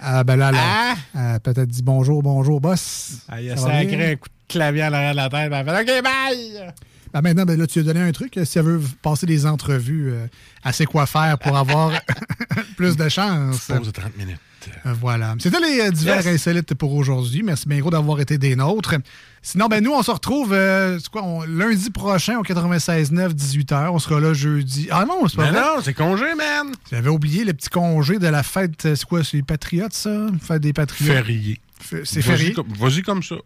Ah, 0.00 0.22
ben 0.22 0.36
là, 0.36 0.50
elle 0.50 0.56
a- 0.56 0.94
elle 1.30 1.34
a 1.34 1.40
peut-être 1.40 1.66
dit 1.68 1.82
bonjour, 1.82 2.22
bonjour, 2.22 2.60
boss. 2.60 3.26
elle 3.32 3.44
y 3.46 3.50
a 3.50 3.56
sacré 3.56 4.12
un 4.12 4.16
coup 4.16 4.28
de 4.28 4.52
clavier 4.52 4.82
à 4.82 4.90
l'arrière 4.90 5.10
de 5.10 5.16
la 5.16 5.28
tête. 5.28 5.52
Elle 5.52 5.68
a 5.68 5.84
fait 5.84 5.98
OK, 5.98 6.04
bye! 6.04 6.72
Ben 7.12 7.22
maintenant, 7.22 7.44
ben 7.44 7.58
là, 7.58 7.66
tu 7.66 7.78
as 7.80 7.82
donné 7.82 8.00
un 8.00 8.12
truc. 8.12 8.38
Si 8.44 8.58
elle 8.58 8.64
veut 8.64 8.80
passer 9.02 9.26
des 9.26 9.46
entrevues, 9.46 10.10
euh, 10.12 10.26
elle 10.64 10.72
sait 10.74 10.84
quoi 10.86 11.06
faire 11.06 11.38
pour 11.38 11.56
avoir 11.56 11.92
plus 12.76 12.96
de 12.96 13.08
chance. 13.08 13.66
Pause 13.68 13.86
de 13.86 13.90
30 13.90 14.16
minutes. 14.16 14.38
Euh, 14.86 14.92
Voilà. 15.00 15.34
C'était 15.38 15.60
les 15.60 15.80
euh, 15.80 15.90
divers 15.90 16.16
Yes. 16.16 16.26
insolites 16.26 16.74
pour 16.74 16.92
aujourd'hui. 16.94 17.42
Merci 17.42 17.68
bien 17.68 17.78
gros 17.78 17.90
d'avoir 17.90 18.20
été 18.20 18.36
des 18.38 18.56
nôtres. 18.56 18.94
Sinon, 19.40 19.66
ben 19.68 19.82
nous, 19.82 19.92
on 19.92 20.02
se 20.02 20.10
retrouve 20.10 20.52
euh, 20.52 20.98
quoi, 21.10 21.22
on- 21.22 21.42
lundi 21.44 21.90
prochain 21.90 22.38
au 22.38 22.42
96.9, 22.42 23.32
18h. 23.34 23.88
On 23.90 23.98
sera 23.98 24.20
là 24.20 24.34
jeudi. 24.34 24.88
Ah 24.90 25.06
non, 25.08 25.26
c'est 25.28 25.36
pas 25.36 25.44
Mais 25.44 25.52
vrai. 25.52 25.60
non, 25.60 25.80
c'est 25.82 25.94
congé, 25.94 26.26
man! 26.36 26.74
J'avais 26.90 27.08
oublié 27.08 27.44
le 27.44 27.54
petit 27.54 27.70
congé 27.70 28.18
de 28.18 28.26
la 28.26 28.42
fête. 28.42 28.84
euh, 28.84 28.94
C'est 28.96 29.06
quoi, 29.06 29.24
c'est 29.24 29.36
les 29.38 29.42
Patriotes, 29.42 29.94
ça? 29.94 30.26
Fête 30.42 30.60
des 30.60 30.72
Patriotes. 30.74 31.14
Férié. 31.14 31.60
F- 31.90 32.02
C'est 32.04 32.20
Vas-y 32.20 32.36
férié. 32.36 32.52
comme- 32.52 32.72
Vas-y 32.78 33.02
comme 33.02 33.22
ça. 33.22 33.36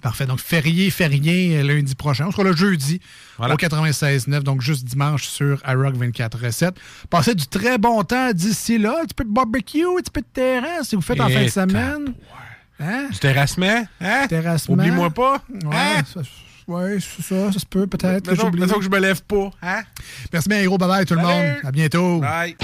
Parfait. 0.00 0.26
Donc, 0.26 0.40
férié, 0.40 0.90
férié 0.90 1.58
euh, 1.58 1.62
lundi 1.62 1.94
prochain. 1.94 2.26
On 2.26 2.32
sera 2.32 2.44
là 2.44 2.52
jeudi 2.52 3.00
Voilà. 3.38 3.54
au 3.54 3.56
96.9, 3.56 4.40
donc 4.40 4.60
juste 4.62 4.84
dimanche 4.84 5.24
sur 5.24 5.60
iRock 5.68 5.94
24.7. 5.96 6.72
Passez 7.10 7.34
du 7.34 7.46
très 7.46 7.78
bon 7.78 8.02
temps 8.02 8.32
d'ici 8.32 8.78
là. 8.78 8.96
Un 9.00 9.04
petit 9.04 9.14
peu 9.14 9.24
de 9.24 9.30
barbecue, 9.30 9.84
un 9.84 9.96
petit 10.00 10.10
peu 10.10 10.20
de 10.22 10.26
terrasse, 10.32 10.88
si 10.88 10.96
vous 10.96 11.02
faites 11.02 11.20
en 11.20 11.28
fin 11.28 11.44
de 11.44 11.48
semaine. 11.48 12.14
Hein? 12.80 13.08
Du 13.12 13.18
terrassement? 13.18 13.84
Hein? 14.00 14.26
Terrassement. 14.28 14.74
Oublie-moi 14.74 15.10
pas. 15.10 15.34
Ouais, 15.64 15.76
Hein? 15.76 16.02
ça, 16.12 16.20
ouais, 16.66 16.98
c'est 16.98 17.22
ça, 17.22 17.52
ça 17.52 17.58
se 17.60 17.66
peut 17.66 17.86
peut-être. 17.86 18.24
que 18.24 18.30
Mettons, 18.30 18.50
mettons 18.50 18.78
que 18.78 18.84
je 18.84 18.90
me 18.90 18.98
lève 18.98 19.22
pas. 19.22 19.50
Hein? 19.62 19.82
Merci 20.32 20.48
bien, 20.48 20.58
héros. 20.58 20.78
Bye 20.78 20.88
bye 20.88 21.06
tout 21.06 21.14
le 21.14 21.20
monde. 21.22 21.54
À 21.62 21.70
bientôt. 21.70 22.18
Bye. 22.20 22.56